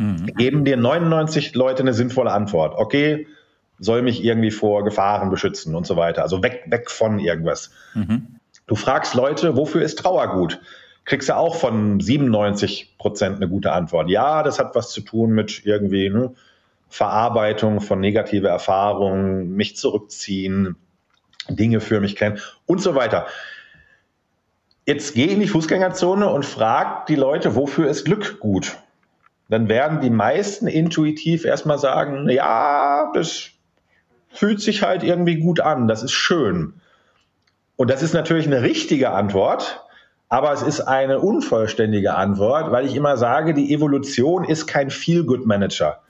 Mhm. 0.00 0.26
Geben 0.34 0.64
dir 0.64 0.78
99 0.78 1.54
Leute 1.54 1.82
eine 1.82 1.92
sinnvolle 1.92 2.32
Antwort. 2.32 2.74
Okay, 2.78 3.26
soll 3.78 4.00
mich 4.00 4.24
irgendwie 4.24 4.50
vor 4.50 4.82
Gefahren 4.82 5.28
beschützen 5.28 5.74
und 5.74 5.86
so 5.86 5.96
weiter. 5.96 6.22
Also 6.22 6.42
weg, 6.42 6.64
weg 6.68 6.90
von 6.90 7.18
irgendwas. 7.18 7.70
Mhm. 7.92 8.36
Du 8.66 8.76
fragst 8.76 9.14
Leute, 9.14 9.56
wofür 9.56 9.82
ist 9.82 9.98
Trauer 9.98 10.32
gut? 10.32 10.58
Kriegst 11.04 11.28
du 11.28 11.36
auch 11.36 11.54
von 11.54 12.00
97 12.00 12.96
Prozent 12.96 13.36
eine 13.36 13.48
gute 13.48 13.72
Antwort. 13.72 14.08
Ja, 14.08 14.42
das 14.42 14.58
hat 14.58 14.74
was 14.74 14.90
zu 14.90 15.02
tun 15.02 15.32
mit 15.32 15.66
irgendwie 15.66 16.08
ne, 16.08 16.32
Verarbeitung 16.88 17.82
von 17.82 18.00
negative 18.00 18.48
Erfahrungen, 18.48 19.50
mich 19.54 19.76
zurückziehen, 19.76 20.76
Dinge 21.48 21.80
für 21.80 22.00
mich 22.00 22.16
kennen 22.16 22.38
und 22.64 22.80
so 22.80 22.94
weiter. 22.94 23.26
Jetzt 24.86 25.14
geh 25.14 25.26
in 25.26 25.40
die 25.40 25.46
Fußgängerzone 25.46 26.26
und 26.26 26.46
frag 26.46 27.06
die 27.06 27.16
Leute, 27.16 27.54
wofür 27.54 27.90
ist 27.90 28.06
Glück 28.06 28.40
gut? 28.40 28.78
Dann 29.50 29.68
werden 29.68 30.00
die 30.00 30.10
meisten 30.10 30.68
intuitiv 30.68 31.44
erstmal 31.44 31.78
sagen, 31.78 32.28
ja, 32.30 33.10
das 33.12 33.50
fühlt 34.28 34.60
sich 34.60 34.82
halt 34.82 35.02
irgendwie 35.02 35.40
gut 35.40 35.58
an, 35.60 35.88
das 35.88 36.04
ist 36.04 36.12
schön. 36.12 36.74
Und 37.74 37.90
das 37.90 38.02
ist 38.02 38.14
natürlich 38.14 38.46
eine 38.46 38.62
richtige 38.62 39.10
Antwort, 39.10 39.84
aber 40.28 40.52
es 40.52 40.62
ist 40.62 40.82
eine 40.82 41.18
unvollständige 41.18 42.14
Antwort, 42.14 42.70
weil 42.70 42.86
ich 42.86 42.94
immer 42.94 43.16
sage, 43.16 43.52
die 43.52 43.74
Evolution 43.74 44.44
ist 44.44 44.68
kein 44.68 44.88
Feel-Good-Manager. 44.88 46.00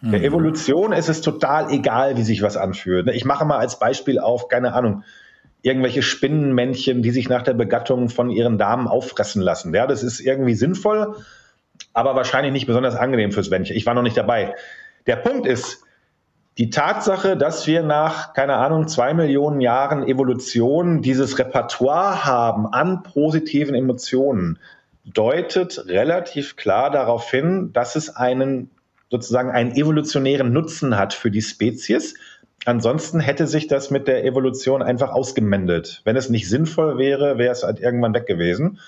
Der 0.00 0.18
mhm. 0.18 0.24
Evolution 0.24 0.92
ist 0.92 1.08
es 1.08 1.20
total 1.20 1.70
egal, 1.70 2.16
wie 2.16 2.22
sich 2.22 2.42
was 2.42 2.56
anfühlt. 2.56 3.08
Ich 3.10 3.24
mache 3.24 3.44
mal 3.44 3.58
als 3.58 3.78
Beispiel 3.78 4.18
auf, 4.18 4.48
keine 4.48 4.72
Ahnung, 4.72 5.04
irgendwelche 5.62 6.02
Spinnenmännchen, 6.02 7.02
die 7.02 7.10
sich 7.10 7.28
nach 7.28 7.42
der 7.42 7.54
Begattung 7.54 8.08
von 8.08 8.30
ihren 8.30 8.58
Damen 8.58 8.88
auffressen 8.88 9.42
lassen. 9.42 9.72
Ja, 9.72 9.86
das 9.86 10.02
ist 10.02 10.18
irgendwie 10.20 10.54
sinnvoll, 10.54 11.16
aber 11.92 12.14
wahrscheinlich 12.16 12.52
nicht 12.52 12.66
besonders 12.66 12.96
angenehm 12.96 13.32
fürs 13.32 13.50
Männchen. 13.50 13.76
Ich 13.76 13.86
war 13.86 13.94
noch 13.94 14.02
nicht 14.02 14.16
dabei. 14.16 14.54
Der 15.06 15.16
Punkt 15.16 15.46
ist, 15.46 15.84
die 16.58 16.70
Tatsache, 16.70 17.36
dass 17.36 17.68
wir 17.68 17.82
nach, 17.82 18.32
keine 18.34 18.54
Ahnung, 18.56 18.88
zwei 18.88 19.14
Millionen 19.14 19.60
Jahren 19.60 20.06
Evolution 20.06 21.02
dieses 21.02 21.38
Repertoire 21.38 22.24
haben 22.24 22.66
an 22.66 23.04
positiven 23.04 23.76
Emotionen, 23.76 24.58
deutet 25.04 25.86
relativ 25.86 26.56
klar 26.56 26.90
darauf 26.90 27.30
hin, 27.30 27.70
dass 27.72 27.94
es 27.94 28.14
einen 28.14 28.70
sozusagen 29.10 29.50
einen 29.50 29.72
evolutionären 29.72 30.52
Nutzen 30.52 30.98
hat 30.98 31.14
für 31.14 31.30
die 31.30 31.42
Spezies. 31.42 32.14
Ansonsten 32.64 33.20
hätte 33.20 33.46
sich 33.46 33.68
das 33.68 33.90
mit 33.90 34.08
der 34.08 34.24
Evolution 34.24 34.82
einfach 34.82 35.10
ausgemendelt. 35.12 36.02
Wenn 36.04 36.16
es 36.16 36.28
nicht 36.28 36.48
sinnvoll 36.48 36.98
wäre, 36.98 37.38
wäre 37.38 37.52
es 37.52 37.62
halt 37.62 37.80
irgendwann 37.80 38.14
weg 38.14 38.26
gewesen. 38.26 38.80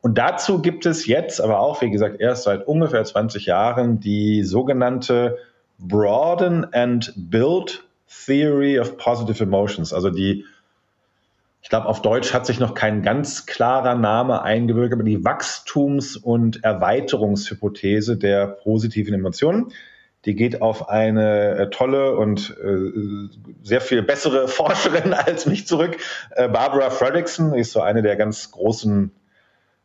Und 0.00 0.16
dazu 0.16 0.62
gibt 0.62 0.86
es 0.86 1.06
jetzt, 1.06 1.40
aber 1.40 1.58
auch, 1.58 1.82
wie 1.82 1.90
gesagt, 1.90 2.20
erst 2.20 2.44
seit 2.44 2.66
ungefähr 2.66 3.04
20 3.04 3.46
Jahren 3.46 3.98
die 3.98 4.44
sogenannte 4.44 5.38
Broaden 5.78 6.72
and 6.72 7.12
Build 7.16 7.84
Theory 8.26 8.78
of 8.78 8.96
Positive 8.96 9.42
Emotions. 9.42 9.92
Also 9.92 10.10
die, 10.10 10.44
ich 11.62 11.68
glaube, 11.68 11.86
auf 11.86 12.00
Deutsch 12.00 12.32
hat 12.32 12.46
sich 12.46 12.60
noch 12.60 12.74
kein 12.74 13.02
ganz 13.02 13.46
klarer 13.46 13.96
Name 13.96 14.42
eingebürgert, 14.42 14.94
aber 14.94 15.08
die 15.08 15.24
Wachstums- 15.24 16.16
und 16.16 16.64
Erweiterungshypothese 16.64 18.16
der 18.16 18.46
positiven 18.46 19.14
Emotionen. 19.14 19.72
Die 20.24 20.34
geht 20.34 20.62
auf 20.62 20.88
eine 20.88 21.56
äh, 21.56 21.70
tolle 21.70 22.16
und 22.16 22.56
äh, 22.62 23.28
sehr 23.62 23.80
viel 23.80 24.02
bessere 24.02 24.48
Forscherin 24.48 25.12
als 25.12 25.46
mich 25.46 25.66
zurück. 25.66 25.96
Äh, 26.30 26.48
Barbara 26.48 26.90
Fredrickson 26.90 27.54
ist 27.54 27.72
so 27.72 27.80
eine 27.80 28.02
der 28.02 28.16
ganz 28.16 28.50
großen 28.50 29.12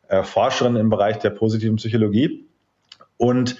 äh, 0.08 0.22
Forscherinnen 0.22 0.80
im 0.80 0.90
Bereich 0.90 1.18
der 1.18 1.30
positiven 1.30 1.76
Psychologie. 1.76 2.46
Und 3.16 3.56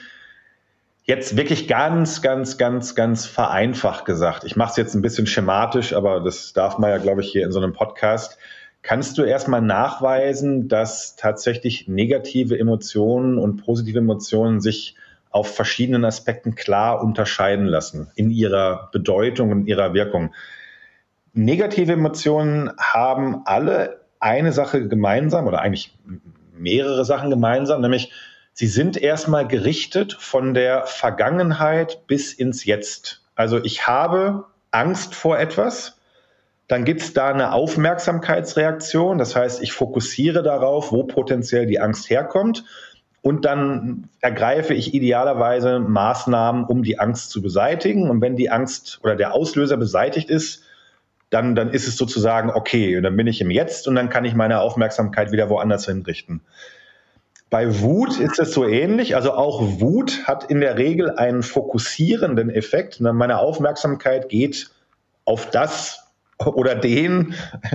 Jetzt 1.06 1.36
wirklich 1.36 1.68
ganz, 1.68 2.22
ganz, 2.22 2.56
ganz, 2.56 2.94
ganz 2.94 3.26
vereinfacht 3.26 4.06
gesagt. 4.06 4.44
Ich 4.44 4.56
mache 4.56 4.70
es 4.70 4.76
jetzt 4.78 4.94
ein 4.94 5.02
bisschen 5.02 5.26
schematisch, 5.26 5.92
aber 5.92 6.20
das 6.20 6.54
darf 6.54 6.78
man 6.78 6.88
ja, 6.88 6.96
glaube 6.96 7.20
ich, 7.20 7.30
hier 7.30 7.44
in 7.44 7.52
so 7.52 7.60
einem 7.60 7.74
Podcast. 7.74 8.38
Kannst 8.80 9.18
du 9.18 9.22
erstmal 9.22 9.60
nachweisen, 9.60 10.66
dass 10.66 11.14
tatsächlich 11.16 11.88
negative 11.88 12.58
Emotionen 12.58 13.38
und 13.38 13.62
positive 13.62 13.98
Emotionen 13.98 14.62
sich 14.62 14.96
auf 15.30 15.54
verschiedenen 15.54 16.06
Aspekten 16.06 16.54
klar 16.54 17.02
unterscheiden 17.02 17.66
lassen 17.66 18.10
in 18.14 18.30
ihrer 18.30 18.88
Bedeutung 18.90 19.50
und 19.50 19.66
ihrer 19.66 19.92
Wirkung? 19.92 20.32
Negative 21.34 21.92
Emotionen 21.92 22.70
haben 22.78 23.42
alle 23.44 24.00
eine 24.20 24.52
Sache 24.52 24.88
gemeinsam 24.88 25.46
oder 25.46 25.60
eigentlich 25.60 25.94
mehrere 26.56 27.04
Sachen 27.04 27.30
gemeinsam, 27.30 27.80
nämlich 27.80 28.12
Sie 28.56 28.68
sind 28.68 28.96
erstmal 28.96 29.48
gerichtet 29.48 30.12
von 30.12 30.54
der 30.54 30.86
Vergangenheit 30.86 32.06
bis 32.06 32.32
ins 32.32 32.64
Jetzt. 32.64 33.22
Also 33.34 33.58
ich 33.62 33.88
habe 33.88 34.44
Angst 34.70 35.16
vor 35.16 35.38
etwas, 35.40 35.98
dann 36.68 36.84
gibt 36.84 37.02
es 37.02 37.12
da 37.12 37.30
eine 37.30 37.52
Aufmerksamkeitsreaktion, 37.52 39.18
das 39.18 39.34
heißt, 39.34 39.60
ich 39.60 39.72
fokussiere 39.72 40.44
darauf, 40.44 40.92
wo 40.92 41.02
potenziell 41.02 41.66
die 41.66 41.80
Angst 41.80 42.08
herkommt. 42.10 42.64
und 43.24 43.46
dann 43.46 44.10
ergreife 44.20 44.74
ich 44.74 44.92
idealerweise 44.92 45.80
Maßnahmen, 45.80 46.64
um 46.64 46.82
die 46.82 46.98
Angst 46.98 47.30
zu 47.30 47.40
beseitigen. 47.40 48.10
Und 48.10 48.20
wenn 48.20 48.36
die 48.36 48.50
Angst 48.50 49.00
oder 49.02 49.16
der 49.16 49.32
Auslöser 49.32 49.78
beseitigt 49.78 50.28
ist, 50.28 50.63
dann, 51.34 51.54
dann 51.54 51.70
ist 51.70 51.88
es 51.88 51.96
sozusagen 51.96 52.50
okay. 52.50 52.96
Und 52.96 53.02
dann 53.02 53.16
bin 53.16 53.26
ich 53.26 53.40
im 53.40 53.50
Jetzt 53.50 53.88
und 53.88 53.96
dann 53.96 54.08
kann 54.08 54.24
ich 54.24 54.34
meine 54.34 54.60
Aufmerksamkeit 54.60 55.32
wieder 55.32 55.50
woanders 55.50 55.86
hinrichten. 55.86 56.40
Bei 57.50 57.80
Wut 57.80 58.18
ist 58.18 58.38
es 58.38 58.52
so 58.52 58.66
ähnlich. 58.66 59.16
Also 59.16 59.32
auch 59.32 59.80
Wut 59.80 60.26
hat 60.26 60.44
in 60.50 60.60
der 60.60 60.78
Regel 60.78 61.10
einen 61.10 61.42
fokussierenden 61.42 62.50
Effekt. 62.50 63.00
Meine 63.00 63.38
Aufmerksamkeit 63.38 64.28
geht 64.28 64.70
auf 65.24 65.50
das 65.50 66.04
oder 66.44 66.74
den, 66.74 67.34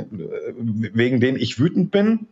wegen 0.09 1.19
den 1.19 1.35
ich 1.35 1.59
wütend 1.59 1.91
bin. 1.91 2.27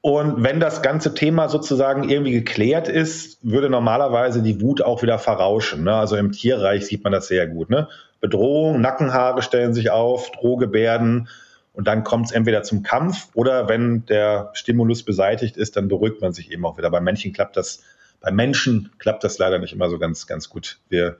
Und 0.00 0.42
wenn 0.42 0.58
das 0.58 0.82
ganze 0.82 1.14
Thema 1.14 1.48
sozusagen 1.48 2.08
irgendwie 2.08 2.32
geklärt 2.32 2.88
ist, 2.88 3.38
würde 3.42 3.70
normalerweise 3.70 4.42
die 4.42 4.60
Wut 4.60 4.82
auch 4.82 5.02
wieder 5.02 5.18
verrauschen. 5.18 5.84
Ne? 5.84 5.94
Also 5.94 6.16
im 6.16 6.32
Tierreich 6.32 6.86
sieht 6.86 7.04
man 7.04 7.12
das 7.12 7.28
sehr 7.28 7.46
gut. 7.46 7.70
Ne? 7.70 7.88
Bedrohung, 8.22 8.80
Nackenhaare 8.80 9.42
stellen 9.42 9.74
sich 9.74 9.90
auf, 9.90 10.30
Drohgebärden 10.30 11.28
und 11.72 11.88
dann 11.88 12.04
kommt 12.04 12.26
es 12.26 12.32
entweder 12.32 12.62
zum 12.62 12.82
Kampf 12.84 13.28
oder 13.34 13.68
wenn 13.68 14.06
der 14.06 14.50
Stimulus 14.54 15.02
beseitigt 15.02 15.56
ist, 15.56 15.76
dann 15.76 15.88
beruhigt 15.88 16.22
man 16.22 16.32
sich 16.32 16.50
eben 16.52 16.64
auch 16.64 16.78
wieder. 16.78 16.88
Bei 16.88 17.00
Menschen 17.00 17.32
klappt 17.32 17.56
das, 17.56 17.82
bei 18.20 18.30
Menschen 18.30 18.92
klappt 18.98 19.24
das 19.24 19.38
leider 19.38 19.58
nicht 19.58 19.72
immer 19.72 19.90
so 19.90 19.98
ganz, 19.98 20.28
ganz 20.28 20.48
gut. 20.48 20.78
Wir, 20.88 21.16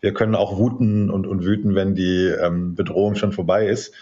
wir 0.00 0.14
können 0.14 0.36
auch 0.36 0.56
wuten 0.56 1.10
und, 1.10 1.26
und 1.26 1.44
wüten, 1.44 1.74
wenn 1.74 1.96
die 1.96 2.26
ähm, 2.26 2.76
Bedrohung 2.76 3.16
schon 3.16 3.32
vorbei 3.32 3.66
ist. 3.66 3.92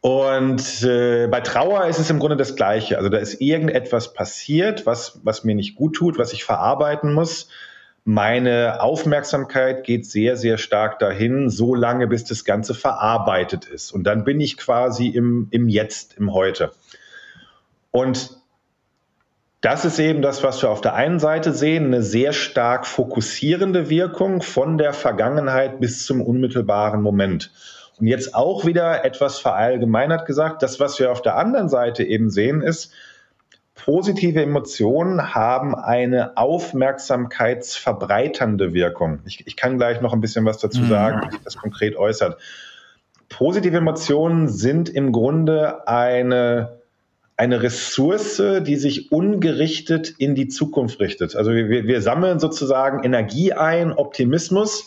Und 0.00 0.82
äh, 0.84 1.26
bei 1.26 1.42
Trauer 1.42 1.86
ist 1.86 1.98
es 1.98 2.08
im 2.08 2.18
Grunde 2.18 2.36
das 2.36 2.56
Gleiche. 2.56 2.96
Also 2.96 3.10
da 3.10 3.18
ist 3.18 3.42
irgendetwas 3.42 4.14
passiert, 4.14 4.86
was, 4.86 5.20
was 5.22 5.44
mir 5.44 5.54
nicht 5.54 5.76
gut 5.76 5.96
tut, 5.96 6.18
was 6.18 6.32
ich 6.32 6.44
verarbeiten 6.44 7.12
muss. 7.12 7.48
Meine 8.04 8.80
Aufmerksamkeit 8.80 9.84
geht 9.84 10.06
sehr, 10.06 10.36
sehr 10.36 10.58
stark 10.58 10.98
dahin, 10.98 11.50
so 11.50 11.74
lange, 11.74 12.08
bis 12.08 12.24
das 12.24 12.44
Ganze 12.44 12.74
verarbeitet 12.74 13.64
ist. 13.66 13.92
Und 13.92 14.04
dann 14.04 14.24
bin 14.24 14.40
ich 14.40 14.56
quasi 14.56 15.08
im, 15.08 15.46
im 15.50 15.68
Jetzt, 15.68 16.18
im 16.18 16.32
Heute. 16.32 16.72
Und 17.92 18.42
das 19.60 19.84
ist 19.84 20.00
eben 20.00 20.22
das, 20.22 20.42
was 20.42 20.60
wir 20.60 20.70
auf 20.70 20.80
der 20.80 20.94
einen 20.94 21.20
Seite 21.20 21.52
sehen, 21.52 21.86
eine 21.86 22.02
sehr 22.02 22.32
stark 22.32 22.84
fokussierende 22.84 23.88
Wirkung 23.88 24.42
von 24.42 24.76
der 24.76 24.92
Vergangenheit 24.92 25.78
bis 25.78 26.04
zum 26.04 26.20
unmittelbaren 26.20 27.00
Moment. 27.00 27.52
Und 28.00 28.08
jetzt 28.08 28.34
auch 28.34 28.66
wieder 28.66 29.04
etwas 29.04 29.38
verallgemeinert 29.38 30.26
gesagt, 30.26 30.64
das, 30.64 30.80
was 30.80 30.98
wir 30.98 31.12
auf 31.12 31.22
der 31.22 31.36
anderen 31.36 31.68
Seite 31.68 32.02
eben 32.02 32.30
sehen, 32.30 32.60
ist, 32.60 32.92
positive 33.74 34.42
Emotionen 34.42 35.34
haben 35.34 35.74
eine 35.74 36.36
aufmerksamkeitsverbreiternde 36.36 38.74
Wirkung. 38.74 39.20
Ich, 39.24 39.46
ich 39.46 39.56
kann 39.56 39.78
gleich 39.78 40.00
noch 40.00 40.12
ein 40.12 40.20
bisschen 40.20 40.44
was 40.44 40.58
dazu 40.58 40.82
mhm. 40.82 40.88
sagen, 40.88 41.26
wie 41.26 41.32
sich 41.32 41.40
das 41.42 41.56
konkret 41.56 41.96
äußert. 41.96 42.40
Positive 43.28 43.76
Emotionen 43.76 44.48
sind 44.48 44.88
im 44.90 45.12
Grunde 45.12 45.88
eine, 45.88 46.80
eine 47.36 47.62
Ressource, 47.62 48.42
die 48.60 48.76
sich 48.76 49.10
ungerichtet 49.10 50.12
in 50.18 50.34
die 50.34 50.48
Zukunft 50.48 51.00
richtet. 51.00 51.34
Also 51.34 51.52
wir, 51.52 51.86
wir 51.86 52.02
sammeln 52.02 52.40
sozusagen 52.40 53.02
Energie 53.04 53.54
ein, 53.54 53.92
Optimismus 53.92 54.84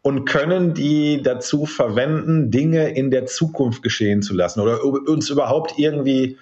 und 0.00 0.24
können 0.24 0.72
die 0.72 1.20
dazu 1.20 1.66
verwenden, 1.66 2.50
Dinge 2.50 2.88
in 2.88 3.10
der 3.10 3.26
Zukunft 3.26 3.82
geschehen 3.82 4.22
zu 4.22 4.32
lassen 4.32 4.60
oder 4.60 4.82
uns 4.82 5.28
überhaupt 5.28 5.78
irgendwie 5.78 6.32
äh, 6.32 6.36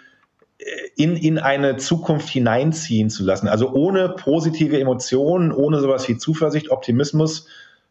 in, 0.97 1.17
in 1.17 1.39
eine 1.39 1.77
Zukunft 1.77 2.29
hineinziehen 2.29 3.11
zu 3.11 3.25
lassen. 3.25 3.49
Also 3.49 3.73
ohne 3.73 4.09
positive 4.09 4.79
Emotionen, 4.79 5.53
ohne 5.53 5.81
sowas 5.81 6.09
wie 6.09 6.17
Zuversicht, 6.17 6.71
Optimismus, 6.71 7.47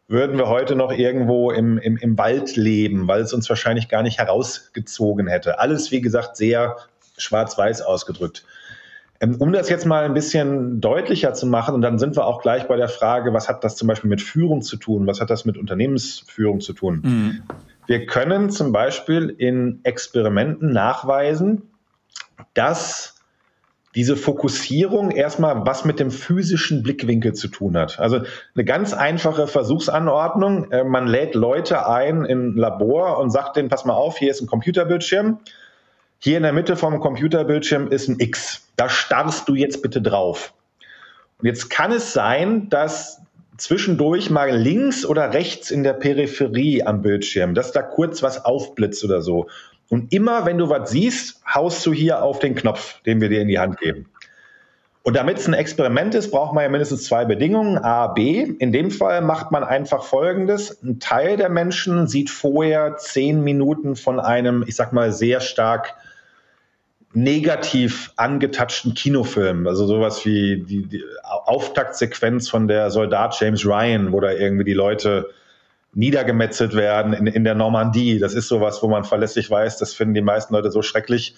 würden 0.08 0.36
wir 0.36 0.48
heute 0.48 0.74
noch 0.76 0.92
irgendwo 0.92 1.50
im, 1.50 1.78
im, 1.78 1.96
im 1.96 2.18
Wald 2.18 2.56
leben, 2.56 3.08
weil 3.08 3.22
es 3.22 3.32
uns 3.32 3.48
wahrscheinlich 3.48 3.88
gar 3.88 4.02
nicht 4.02 4.18
herausgezogen 4.18 5.26
hätte. 5.26 5.58
Alles, 5.58 5.90
wie 5.92 6.00
gesagt, 6.00 6.36
sehr 6.36 6.76
schwarz-weiß 7.16 7.82
ausgedrückt. 7.82 8.44
Ähm, 9.20 9.36
um 9.38 9.52
das 9.52 9.68
jetzt 9.68 9.86
mal 9.86 10.04
ein 10.04 10.14
bisschen 10.14 10.80
deutlicher 10.80 11.32
zu 11.32 11.46
machen, 11.46 11.74
und 11.74 11.82
dann 11.82 11.98
sind 11.98 12.16
wir 12.16 12.26
auch 12.26 12.42
gleich 12.42 12.66
bei 12.66 12.76
der 12.76 12.88
Frage, 12.88 13.32
was 13.32 13.48
hat 13.48 13.64
das 13.64 13.76
zum 13.76 13.88
Beispiel 13.88 14.10
mit 14.10 14.20
Führung 14.20 14.62
zu 14.62 14.76
tun? 14.76 15.06
Was 15.06 15.20
hat 15.20 15.30
das 15.30 15.44
mit 15.44 15.56
Unternehmensführung 15.56 16.60
zu 16.60 16.72
tun? 16.72 17.00
Mhm. 17.02 17.42
Wir 17.86 18.06
können 18.06 18.50
zum 18.50 18.72
Beispiel 18.72 19.34
in 19.36 19.80
Experimenten 19.84 20.72
nachweisen, 20.72 21.62
dass 22.54 23.14
diese 23.94 24.16
Fokussierung 24.16 25.12
erstmal 25.12 25.64
was 25.66 25.84
mit 25.84 26.00
dem 26.00 26.10
physischen 26.10 26.82
Blickwinkel 26.82 27.32
zu 27.32 27.48
tun 27.48 27.76
hat. 27.76 28.00
Also 28.00 28.20
eine 28.54 28.64
ganz 28.64 28.92
einfache 28.92 29.46
Versuchsanordnung. 29.46 30.70
Äh, 30.72 30.84
man 30.84 31.06
lädt 31.06 31.34
Leute 31.34 31.86
ein 31.86 32.24
in 32.24 32.48
ein 32.48 32.56
Labor 32.56 33.18
und 33.18 33.30
sagt 33.30 33.56
denen, 33.56 33.68
pass 33.68 33.84
mal 33.84 33.94
auf, 33.94 34.18
hier 34.18 34.30
ist 34.30 34.40
ein 34.40 34.48
Computerbildschirm. 34.48 35.38
Hier 36.18 36.36
in 36.36 36.42
der 36.42 36.52
Mitte 36.52 36.76
vom 36.76 37.00
Computerbildschirm 37.00 37.88
ist 37.88 38.08
ein 38.08 38.18
X. 38.18 38.66
Da 38.76 38.88
starrst 38.88 39.48
du 39.48 39.54
jetzt 39.54 39.82
bitte 39.82 40.02
drauf. 40.02 40.54
Und 41.38 41.46
jetzt 41.46 41.70
kann 41.70 41.92
es 41.92 42.12
sein, 42.12 42.68
dass 42.70 43.20
zwischendurch 43.58 44.30
mal 44.30 44.50
links 44.56 45.06
oder 45.06 45.32
rechts 45.32 45.70
in 45.70 45.84
der 45.84 45.92
Peripherie 45.92 46.82
am 46.82 47.02
Bildschirm, 47.02 47.54
dass 47.54 47.70
da 47.70 47.82
kurz 47.82 48.22
was 48.22 48.44
aufblitzt 48.44 49.04
oder 49.04 49.22
so. 49.22 49.46
Und 49.94 50.12
immer, 50.12 50.44
wenn 50.44 50.58
du 50.58 50.68
was 50.68 50.90
siehst, 50.90 51.40
haust 51.46 51.86
du 51.86 51.92
hier 51.92 52.24
auf 52.24 52.40
den 52.40 52.56
Knopf, 52.56 53.00
den 53.02 53.20
wir 53.20 53.28
dir 53.28 53.40
in 53.40 53.46
die 53.46 53.60
Hand 53.60 53.78
geben. 53.78 54.06
Und 55.04 55.14
damit 55.14 55.38
es 55.38 55.46
ein 55.46 55.54
Experiment 55.54 56.16
ist, 56.16 56.32
braucht 56.32 56.52
man 56.52 56.64
ja 56.64 56.68
mindestens 56.68 57.04
zwei 57.04 57.24
Bedingungen. 57.24 57.78
A, 57.78 58.08
B. 58.08 58.40
In 58.40 58.72
dem 58.72 58.90
Fall 58.90 59.20
macht 59.20 59.52
man 59.52 59.62
einfach 59.62 60.02
Folgendes. 60.02 60.82
Ein 60.82 60.98
Teil 60.98 61.36
der 61.36 61.48
Menschen 61.48 62.08
sieht 62.08 62.28
vorher 62.28 62.96
zehn 62.96 63.44
Minuten 63.44 63.94
von 63.94 64.18
einem, 64.18 64.64
ich 64.66 64.74
sag 64.74 64.92
mal, 64.92 65.12
sehr 65.12 65.38
stark 65.38 65.94
negativ 67.12 68.10
angetatschten 68.16 68.94
Kinofilm, 68.94 69.68
also 69.68 69.86
sowas 69.86 70.26
wie 70.26 70.60
die, 70.60 70.88
die 70.88 71.04
Auftaktsequenz 71.22 72.48
von 72.48 72.66
der 72.66 72.90
Soldat 72.90 73.38
James 73.38 73.64
Ryan, 73.64 74.10
wo 74.10 74.18
da 74.18 74.32
irgendwie 74.32 74.64
die 74.64 74.74
Leute 74.74 75.30
niedergemetzelt 75.94 76.74
werden 76.74 77.12
in, 77.12 77.26
in 77.26 77.44
der 77.44 77.54
Normandie. 77.54 78.18
Das 78.18 78.34
ist 78.34 78.48
sowas, 78.48 78.82
wo 78.82 78.88
man 78.88 79.04
verlässlich 79.04 79.50
weiß, 79.50 79.78
das 79.78 79.94
finden 79.94 80.14
die 80.14 80.22
meisten 80.22 80.54
Leute 80.54 80.70
so 80.70 80.82
schrecklich, 80.82 81.34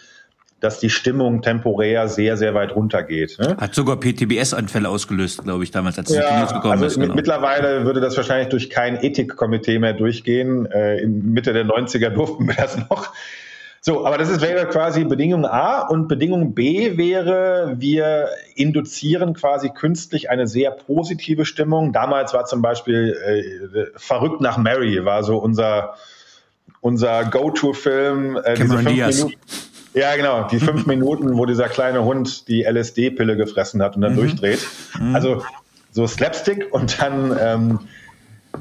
dass 0.61 0.81
die 0.81 0.89
Stimmung 0.89 1.43
temporär 1.43 2.09
sehr, 2.09 2.37
sehr 2.37 2.55
weit 2.55 2.75
runtergeht. 2.75 3.37
Ne? 3.39 3.57
Hat 3.59 3.75
sogar 3.75 4.01
PTBS-Anfälle 4.01 4.89
ausgelöst, 4.89 5.45
glaube 5.45 5.65
ich, 5.65 5.71
damals, 5.71 5.99
als 5.99 6.15
ja, 6.15 6.47
gekommen 6.47 6.73
also 6.73 6.87
ist. 6.87 6.99
Genau. 6.99 7.15
Mittlerweile 7.15 7.85
würde 7.85 8.01
das 8.01 8.17
wahrscheinlich 8.17 8.49
durch 8.49 8.71
kein 8.71 8.97
Ethikkomitee 9.03 9.79
mehr 9.79 9.93
durchgehen. 9.93 10.67
Äh, 10.67 10.99
in 10.99 11.33
Mitte 11.33 11.53
der 11.53 11.67
90er 11.67 12.09
durften 12.09 12.47
wir 12.47 12.55
das 12.55 12.79
noch. 12.89 13.13
So, 13.89 14.05
aber 14.05 14.19
das 14.19 14.29
ist, 14.31 14.41
wäre 14.41 14.67
quasi 14.67 15.05
Bedingung 15.05 15.47
A 15.47 15.83
und 15.83 16.09
Bedingung 16.09 16.55
B 16.55 16.97
wäre, 16.97 17.77
wir 17.79 18.31
induzieren 18.57 19.33
quasi 19.33 19.71
künstlich 19.71 20.29
eine 20.29 20.49
sehr 20.49 20.73
positive 20.73 21.45
Stimmung. 21.45 21.93
Damals 21.93 22.35
war 22.35 22.47
zum 22.47 22.63
Beispiel 22.63 23.17
äh, 23.25 23.97
Verrückt 23.97 24.41
nach 24.41 24.59
Mary, 24.59 25.05
war 25.05 25.23
so 25.23 25.39
unser, 25.39 25.95
unser 26.81 27.27
Go-To-Film. 27.27 28.37
Äh, 28.43 28.55
Cameron 28.55 28.87
Diaz. 28.87 29.19
Minuten, 29.19 29.37
ja, 29.95 30.17
genau, 30.17 30.49
die 30.49 30.59
fünf 30.59 30.87
Minuten, 30.87 31.37
wo 31.39 31.47
dieser 31.47 31.69
kleine 31.69 32.05
Hund 32.05 32.49
die 32.49 32.65
LSD-Pille 32.65 33.37
gefressen 33.37 33.81
hat 33.83 33.95
und 33.95 34.03
dann 34.03 34.15
mhm. 34.15 34.17
durchdreht. 34.17 34.67
Mhm. 34.99 35.15
Also 35.15 35.45
so 35.93 36.09
Slapstick 36.09 36.75
und 36.75 37.01
dann 37.01 37.39
ähm, 37.41 37.79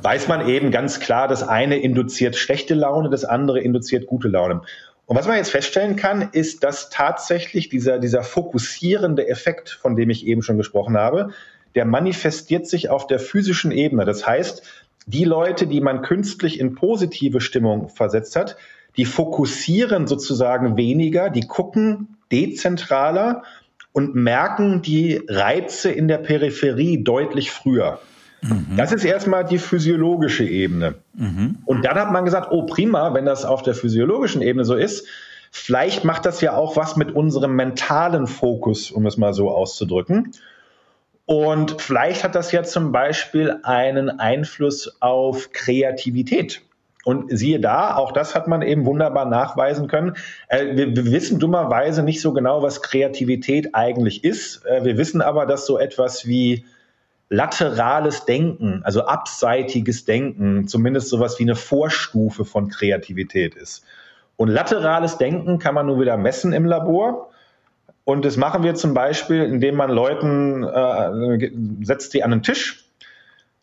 weiß 0.03 0.27
man 0.27 0.47
eben 0.47 0.69
ganz 0.69 0.99
klar, 0.99 1.27
das 1.27 1.41
eine 1.41 1.79
induziert 1.79 2.35
schlechte 2.35 2.75
Laune, 2.75 3.09
das 3.09 3.25
andere 3.25 3.59
induziert 3.59 4.05
gute 4.05 4.27
Laune. 4.27 4.61
Und 5.07 5.15
was 5.15 5.27
man 5.27 5.37
jetzt 5.37 5.51
feststellen 5.51 5.95
kann, 5.95 6.29
ist, 6.31 6.63
dass 6.63 6.89
tatsächlich 6.89 7.69
dieser, 7.69 7.99
dieser 7.99 8.23
fokussierende 8.23 9.27
Effekt, 9.27 9.69
von 9.69 9.95
dem 9.95 10.09
ich 10.09 10.25
eben 10.25 10.41
schon 10.41 10.57
gesprochen 10.57 10.97
habe, 10.97 11.29
der 11.75 11.85
manifestiert 11.85 12.67
sich 12.67 12.89
auf 12.89 13.05
der 13.05 13.19
physischen 13.19 13.71
Ebene. 13.71 14.05
Das 14.05 14.25
heißt, 14.25 14.63
die 15.05 15.25
Leute, 15.25 15.67
die 15.67 15.81
man 15.81 16.01
künstlich 16.01 16.59
in 16.59 16.73
positive 16.73 17.41
Stimmung 17.41 17.89
versetzt 17.89 18.35
hat, 18.35 18.57
die 18.97 19.05
fokussieren 19.05 20.07
sozusagen 20.07 20.77
weniger, 20.77 21.29
die 21.29 21.47
gucken 21.47 22.17
dezentraler 22.31 23.43
und 23.91 24.15
merken 24.15 24.81
die 24.81 25.21
Reize 25.27 25.91
in 25.91 26.07
der 26.07 26.17
Peripherie 26.17 27.03
deutlich 27.03 27.51
früher. 27.51 27.99
Mhm. 28.41 28.77
Das 28.77 28.91
ist 28.91 29.03
erstmal 29.03 29.45
die 29.45 29.57
physiologische 29.57 30.45
Ebene. 30.45 30.95
Mhm. 31.13 31.57
Und 31.65 31.85
dann 31.85 31.95
hat 31.95 32.11
man 32.11 32.25
gesagt, 32.25 32.49
oh 32.51 32.65
prima, 32.65 33.13
wenn 33.13 33.25
das 33.25 33.45
auf 33.45 33.61
der 33.61 33.75
physiologischen 33.75 34.41
Ebene 34.41 34.65
so 34.65 34.75
ist, 34.75 35.07
vielleicht 35.51 36.03
macht 36.03 36.25
das 36.25 36.41
ja 36.41 36.55
auch 36.55 36.75
was 36.75 36.95
mit 36.95 37.11
unserem 37.11 37.55
mentalen 37.55 38.27
Fokus, 38.27 38.91
um 38.91 39.05
es 39.05 39.17
mal 39.17 39.33
so 39.33 39.49
auszudrücken. 39.49 40.33
Und 41.25 41.81
vielleicht 41.81 42.23
hat 42.23 42.35
das 42.35 42.51
ja 42.51 42.63
zum 42.63 42.91
Beispiel 42.91 43.57
einen 43.63 44.19
Einfluss 44.19 44.97
auf 45.01 45.51
Kreativität. 45.51 46.61
Und 47.03 47.25
siehe 47.29 47.59
da, 47.59 47.95
auch 47.95 48.11
das 48.11 48.33
hat 48.33 48.47
man 48.47 48.63
eben 48.63 48.85
wunderbar 48.85 49.25
nachweisen 49.25 49.87
können. 49.87 50.15
Äh, 50.47 50.75
wir, 50.75 50.95
wir, 50.95 51.05
wissen 51.11 51.37
dummerweise 51.37 52.01
nicht 52.01 52.19
so 52.19 52.33
genau, 52.33 52.63
was 52.63 52.81
Kreativität 52.81 53.75
eigentlich 53.75 54.23
ist. 54.23 54.65
Äh, 54.65 54.85
wir 54.85 54.97
wissen 54.97 55.21
aber, 55.21 55.45
dass 55.45 55.67
so 55.67 55.77
etwas 55.77 56.27
wie 56.27 56.65
laterales 57.29 58.25
Denken, 58.25 58.81
also 58.83 59.05
abseitiges 59.05 60.05
Denken, 60.05 60.67
zumindest 60.67 61.09
sowas 61.09 61.39
wie 61.39 61.43
eine 61.43 61.55
Vorstufe 61.55 62.45
von 62.45 62.69
Kreativität 62.69 63.55
ist. 63.55 63.83
Und 64.37 64.49
laterales 64.49 65.17
Denken 65.17 65.59
kann 65.59 65.75
man 65.75 65.87
nur 65.87 65.99
wieder 65.99 66.17
messen 66.17 66.53
im 66.53 66.65
Labor. 66.65 67.31
Und 68.03 68.25
das 68.25 68.37
machen 68.37 68.63
wir 68.63 68.75
zum 68.75 68.93
Beispiel, 68.93 69.41
indem 69.43 69.75
man 69.75 69.89
Leuten 69.89 70.63
äh, 70.63 71.51
setzt 71.81 72.13
die 72.13 72.23
an 72.23 72.31
den 72.31 72.43
Tisch, 72.43 72.85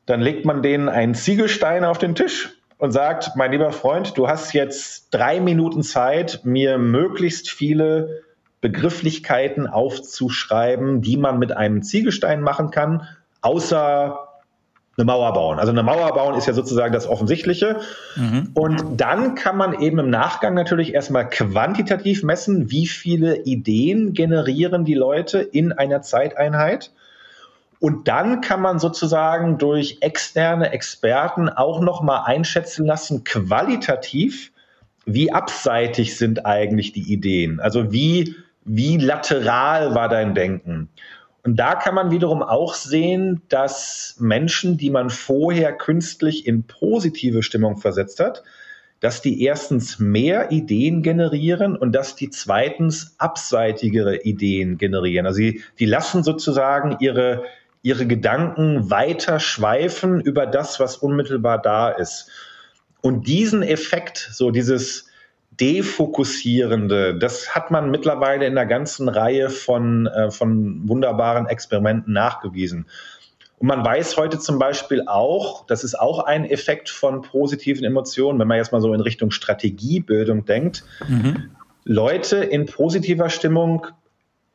dann 0.07 0.21
legt 0.21 0.45
man 0.45 0.63
denen 0.63 0.89
einen 0.89 1.15
Ziegelstein 1.15 1.85
auf 1.85 1.99
den 1.99 2.17
Tisch 2.17 2.51
und 2.79 2.91
sagt, 2.91 3.37
mein 3.37 3.53
lieber 3.53 3.71
Freund, 3.71 4.19
du 4.19 4.27
hast 4.27 4.53
jetzt 4.53 5.11
drei 5.13 5.39
Minuten 5.39 5.85
Zeit, 5.85 6.41
mir 6.43 6.79
möglichst 6.79 7.49
viele 7.49 8.23
Begrifflichkeiten 8.61 9.69
aufzuschreiben, 9.69 11.03
die 11.03 11.17
man 11.17 11.39
mit 11.39 11.53
einem 11.57 11.83
Ziegelstein 11.83 12.41
machen 12.41 12.71
kann, 12.71 13.07
außer 13.43 14.29
eine 14.97 15.05
Mauer 15.07 15.33
bauen. 15.33 15.59
Also 15.59 15.73
eine 15.73 15.83
Mauer 15.83 16.13
bauen 16.15 16.35
ist 16.35 16.47
ja 16.47 16.53
sozusagen 16.53 16.93
das 16.93 17.07
Offensichtliche. 17.07 17.81
Mhm. 18.17 18.51
Und 18.55 19.01
dann 19.01 19.35
kann 19.35 19.57
man 19.57 19.81
eben 19.81 19.99
im 19.99 20.11
Nachgang 20.11 20.55
natürlich 20.55 20.95
erstmal 20.95 21.29
quantitativ 21.29 22.23
messen, 22.23 22.71
wie 22.71 22.87
viele 22.87 23.43
Ideen 23.43 24.13
generieren 24.13 24.85
die 24.85 24.95
Leute 24.95 25.39
in 25.39 25.73
einer 25.73 26.03
Zeiteinheit. 26.03 26.93
Und 27.81 28.07
dann 28.07 28.43
kann 28.43 28.61
man 28.61 28.79
sozusagen 28.79 29.59
durch 29.59 29.99
externe 30.03 30.71
Experten 30.71 31.49
auch 31.49 31.81
nochmal 31.81 32.23
einschätzen 32.27 32.87
lassen, 32.87 33.25
qualitativ, 33.25 34.53
wie 35.05 35.33
abseitig 35.33 36.17
sind 36.17 36.47
eigentlich 36.47 36.93
die 36.93 37.13
Ideen? 37.13 37.59
Also 37.59 37.91
wie, 37.91 38.37
wie 38.65 38.99
lateral 38.99 39.95
war 39.97 40.09
dein 40.09 40.35
Denken? 40.35 40.91
Und 41.45 41.57
da 41.57 41.75
kann 41.75 41.95
man 41.95 42.11
wiederum 42.11 42.43
auch 42.43 42.75
sehen, 42.75 43.43
dass 43.49 44.17
Menschen, 44.21 44.77
die 44.77 44.91
man 44.91 45.11
vorher 45.11 45.73
künstlich 45.73 46.47
in 46.47 46.65
positive 46.65 47.43
Stimmung 47.43 47.79
versetzt 47.79 48.21
hat, 48.21 48.45
dass 49.01 49.21
die 49.21 49.43
erstens 49.43 49.99
mehr 49.99 50.53
Ideen 50.53 51.03
generieren 51.03 51.77
und 51.77 51.93
dass 51.93 52.15
die 52.15 52.31
zweitens 52.31 53.17
abseitigere 53.19 54.25
Ideen 54.25 54.79
generieren. 54.79 55.27
Also 55.27 55.41
die, 55.41 55.63
die 55.81 55.87
lassen 55.87 56.23
sozusagen 56.23 56.99
ihre, 57.01 57.43
ihre 57.83 58.07
Gedanken 58.07 58.91
weiter 58.91 59.41
schweifen 59.41 60.21
über 60.21 60.47
das, 60.47 60.79
was 60.79 60.97
unmittelbar 60.97 61.61
da 61.61 61.91
ist. 61.91 62.31
Und 63.01 63.27
diesen 63.27 63.65
Effekt, 63.65 64.31
so 64.33 64.53
dieses 64.53 65.09
Defokussierende, 65.61 67.15
das 67.15 67.55
hat 67.55 67.71
man 67.71 67.91
mittlerweile 67.91 68.47
in 68.47 68.57
einer 68.57 68.67
ganzen 68.67 69.09
Reihe 69.09 69.51
von, 69.51 70.07
äh, 70.07 70.31
von 70.31 70.89
wunderbaren 70.89 71.47
Experimenten 71.47 72.13
nachgewiesen. 72.13 72.87
Und 73.59 73.69
man 73.69 73.85
weiß 73.85 74.17
heute 74.17 74.39
zum 74.39 74.59
Beispiel 74.59 75.05
auch, 75.07 75.67
das 75.67 75.85
ist 75.85 75.95
auch 75.95 76.25
ein 76.25 76.45
Effekt 76.45 76.91
von 76.91 77.23
positiven 77.23 77.85
Emotionen, 77.85 78.39
wenn 78.41 78.49
man 78.49 78.57
jetzt 78.57 78.73
mal 78.73 78.81
so 78.81 78.93
in 78.93 79.01
Richtung 79.01 79.31
Strategiebildung 79.31 80.45
denkt. 80.45 80.85
Mhm. 81.07 81.51
Leute 81.85 82.39
in 82.39 82.67
positiver 82.67 83.29
Stimmung 83.29 83.87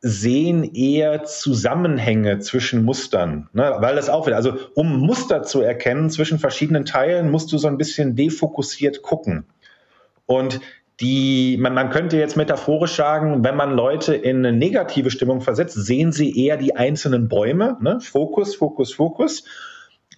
sehen 0.00 0.62
eher 0.74 1.24
Zusammenhänge 1.24 2.38
zwischen 2.40 2.84
Mustern, 2.84 3.48
ne? 3.52 3.76
weil 3.78 3.96
das 3.96 4.08
auch 4.08 4.26
wieder, 4.26 4.36
also 4.36 4.54
um 4.74 5.00
Muster 5.00 5.42
zu 5.42 5.60
erkennen 5.60 6.10
zwischen 6.10 6.38
verschiedenen 6.38 6.84
Teilen, 6.84 7.30
musst 7.30 7.50
du 7.52 7.58
so 7.58 7.66
ein 7.66 7.78
bisschen 7.78 8.14
defokussiert 8.14 9.02
gucken. 9.02 9.46
Und 10.26 10.60
die, 11.00 11.56
man, 11.60 11.74
man 11.74 11.90
könnte 11.90 12.16
jetzt 12.16 12.36
metaphorisch 12.36 12.96
sagen, 12.96 13.44
wenn 13.44 13.54
man 13.54 13.72
Leute 13.72 14.14
in 14.14 14.38
eine 14.38 14.56
negative 14.56 15.10
Stimmung 15.10 15.40
versetzt, 15.40 15.74
sehen 15.74 16.10
sie 16.10 16.44
eher 16.44 16.56
die 16.56 16.74
einzelnen 16.74 17.28
Bäume, 17.28 17.76
ne? 17.80 18.00
Fokus, 18.00 18.56
Fokus, 18.56 18.92
Fokus. 18.92 19.44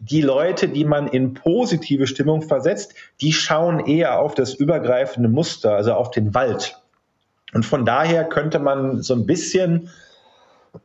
Die 0.00 0.22
Leute, 0.22 0.68
die 0.68 0.86
man 0.86 1.08
in 1.08 1.34
positive 1.34 2.06
Stimmung 2.06 2.40
versetzt, 2.40 2.94
die 3.20 3.34
schauen 3.34 3.80
eher 3.80 4.18
auf 4.18 4.34
das 4.34 4.54
übergreifende 4.54 5.28
Muster, 5.28 5.74
also 5.74 5.92
auf 5.92 6.10
den 6.10 6.34
Wald. 6.34 6.80
Und 7.52 7.66
von 7.66 7.84
daher 7.84 8.24
könnte 8.24 8.58
man 8.58 9.02
so 9.02 9.14
ein 9.14 9.26
bisschen, 9.26 9.90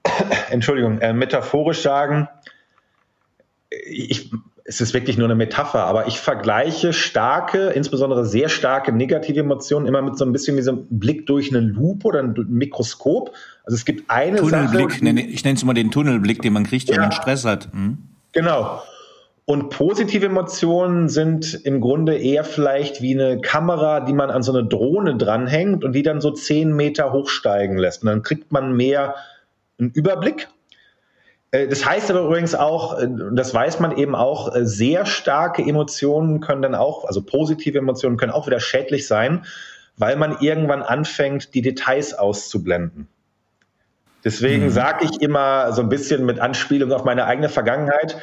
Entschuldigung, 0.50 1.00
äh, 1.00 1.14
metaphorisch 1.14 1.82
sagen, 1.82 2.28
ich, 3.70 4.32
es 4.68 4.82
ist 4.82 4.96
wirklich 4.96 5.18
nur 5.18 5.28
eine 5.28 5.36
Metapher, 5.36 5.86
aber 5.86 6.08
ich 6.08 6.20
vergleiche 6.20 6.92
starke, 6.92 7.70
insbesondere 7.70 8.26
sehr 8.26 8.50
starke 8.50 8.92
negative 8.92 9.40
Emotionen 9.40 9.86
immer 9.86 10.02
mit 10.02 10.18
so 10.18 10.26
ein 10.26 10.32
bisschen 10.32 10.58
wie 10.58 10.64
so 10.64 10.72
einem 10.72 10.88
Blick 10.90 11.28
durch 11.28 11.52
eine 11.52 11.60
Lupe 11.60 12.08
oder 12.08 12.24
ein 12.24 12.34
Mikroskop. 12.50 13.32
Also 13.64 13.76
es 13.76 13.86
gibt 13.86 14.10
eine 14.10 14.38
Tunnelblick, 14.38 14.92
Sache, 14.92 15.20
ich 15.20 15.44
nenne 15.44 15.56
es 15.56 15.64
mal 15.64 15.74
den 15.74 15.92
Tunnelblick, 15.92 16.42
den 16.42 16.54
man 16.54 16.64
kriegt, 16.64 16.90
wenn 16.90 16.96
ja, 16.96 17.02
man 17.04 17.12
Stress 17.12 17.46
hat. 17.46 17.72
Hm? 17.72 18.00
Genau. 18.32 18.82
Und 19.46 19.70
positive 19.70 20.26
Emotionen 20.26 21.10
sind 21.10 21.54
im 21.64 21.80
Grunde 21.80 22.18
eher 22.18 22.44
vielleicht 22.44 23.04
wie 23.04 23.14
eine 23.14 23.40
Kamera, 23.42 24.00
die 24.00 24.14
man 24.14 24.32
an 24.32 24.42
so 24.42 24.52
eine 24.52 24.68
Drohne 24.68 25.16
dranhängt 25.16 25.84
und 25.84 25.94
die 25.94 26.02
dann 26.02 26.22
so 26.22 26.32
zehn 26.32 26.76
Meter 26.76 27.14
hochsteigen 27.14 27.78
lässt. 27.78 28.02
Und 28.02 28.08
dann 28.08 28.24
kriegt 28.24 28.52
man 28.52 28.76
mehr 28.76 29.14
einen 29.80 29.92
Überblick. 29.92 30.48
Äh, 31.56 31.68
das 31.68 31.86
heißt 31.86 32.10
aber 32.12 32.22
übrigens 32.22 32.56
auch, 32.56 33.00
äh, 33.00 33.08
das 33.32 33.54
weiß 33.54 33.80
man 33.80 33.98
eben 33.98 34.16
auch, 34.16 34.54
äh, 34.54 34.66
sehr 34.66 35.06
starke 35.06 35.62
Emotionen 35.62 36.42
können 36.42 36.62
dann 36.62 36.76
auch, 36.76 37.06
also 37.06 37.22
positive 37.22 37.78
Emotionen 37.78 38.18
können 38.18 38.32
auch 38.32 38.48
wieder 38.48 38.60
schädlich 38.60 39.08
sein, 39.08 39.46
weil 39.98 40.18
man 40.18 40.38
irgendwann 40.42 40.84
anfängt, 40.84 41.54
die 41.54 41.62
Details 41.62 42.14
auszublenden. 42.14 43.08
Deswegen 44.24 44.66
mhm. 44.66 44.70
sage 44.72 45.06
ich 45.06 45.22
immer 45.22 45.72
so 45.72 45.82
ein 45.82 45.90
bisschen 45.90 46.26
mit 46.26 46.40
Anspielung 46.40 46.92
auf 46.92 47.06
meine 47.06 47.26
eigene 47.26 47.48
Vergangenheit, 47.48 48.18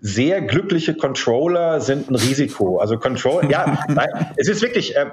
sehr 0.00 0.40
glückliche 0.40 0.94
Controller 0.94 1.80
sind 1.80 2.08
ein 2.08 2.14
Risiko. 2.14 2.78
Also 2.78 2.96
Control, 2.98 3.50
ja, 3.50 3.78
nein, 3.88 4.08
es 4.36 4.48
ist 4.48 4.62
wirklich, 4.62 4.96
äh, 4.96 5.06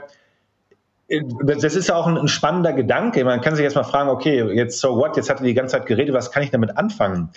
das 1.43 1.75
ist 1.75 1.89
ja 1.89 1.95
auch 1.95 2.07
ein, 2.07 2.17
ein, 2.17 2.27
spannender 2.27 2.73
Gedanke. 2.73 3.25
Man 3.25 3.41
kann 3.41 3.55
sich 3.55 3.63
jetzt 3.63 3.75
mal 3.75 3.83
fragen, 3.83 4.09
okay, 4.09 4.43
jetzt 4.53 4.79
so 4.79 4.95
what, 4.97 5.17
jetzt 5.17 5.29
hat 5.29 5.39
er 5.39 5.45
die 5.45 5.53
ganze 5.55 5.73
Zeit 5.73 5.87
geredet, 5.87 6.13
was 6.13 6.31
kann 6.31 6.43
ich 6.43 6.51
damit 6.51 6.77
anfangen? 6.77 7.31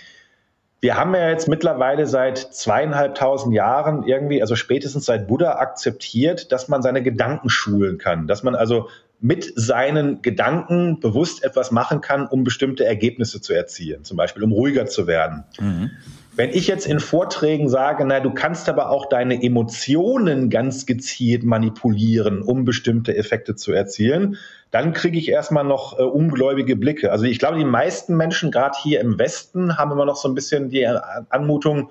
Wir 0.81 0.95
haben 0.95 1.13
ja 1.13 1.29
jetzt 1.29 1.47
mittlerweile 1.47 2.07
seit 2.07 2.37
zweieinhalbtausend 2.37 3.53
Jahren 3.53 4.03
irgendwie, 4.03 4.41
also 4.41 4.55
spätestens 4.55 5.05
seit 5.05 5.27
Buddha 5.27 5.57
akzeptiert, 5.57 6.51
dass 6.51 6.69
man 6.69 6.81
seine 6.81 7.03
Gedanken 7.03 7.49
schulen 7.49 7.97
kann, 7.97 8.27
dass 8.27 8.43
man 8.43 8.55
also 8.55 8.87
mit 9.19 9.51
seinen 9.55 10.21
Gedanken 10.21 11.01
bewusst 11.01 11.43
etwas 11.43 11.71
machen 11.71 11.99
kann, 11.99 12.25
um 12.25 12.45
bestimmte 12.45 12.85
Ergebnisse 12.85 13.41
zu 13.41 13.53
erzielen, 13.53 14.05
zum 14.05 14.15
Beispiel 14.15 14.43
um 14.43 14.53
ruhiger 14.53 14.85
zu 14.85 15.07
werden. 15.07 15.43
Mhm. 15.59 15.91
Wenn 16.35 16.51
ich 16.51 16.67
jetzt 16.67 16.85
in 16.85 16.99
Vorträgen 16.99 17.69
sage, 17.69 18.05
na, 18.05 18.19
du 18.19 18.31
kannst 18.33 18.69
aber 18.69 18.91
auch 18.91 19.09
deine 19.09 19.41
Emotionen 19.43 20.49
ganz 20.49 20.85
gezielt 20.85 21.43
manipulieren, 21.43 22.41
um 22.41 22.65
bestimmte 22.65 23.15
Effekte 23.15 23.55
zu 23.55 23.73
erzielen, 23.73 24.37
dann 24.71 24.93
kriege 24.93 25.17
ich 25.17 25.29
erstmal 25.29 25.63
noch 25.63 25.97
äh, 25.97 26.03
ungläubige 26.03 26.75
Blicke. 26.75 27.11
Also 27.11 27.25
ich 27.25 27.39
glaube, 27.39 27.57
die 27.57 27.65
meisten 27.65 28.15
Menschen, 28.15 28.51
gerade 28.51 28.77
hier 28.81 29.01
im 29.01 29.17
Westen, 29.17 29.77
haben 29.77 29.91
immer 29.91 30.05
noch 30.05 30.15
so 30.15 30.29
ein 30.29 30.35
bisschen 30.35 30.69
die 30.69 30.87
Anmutung, 30.87 31.89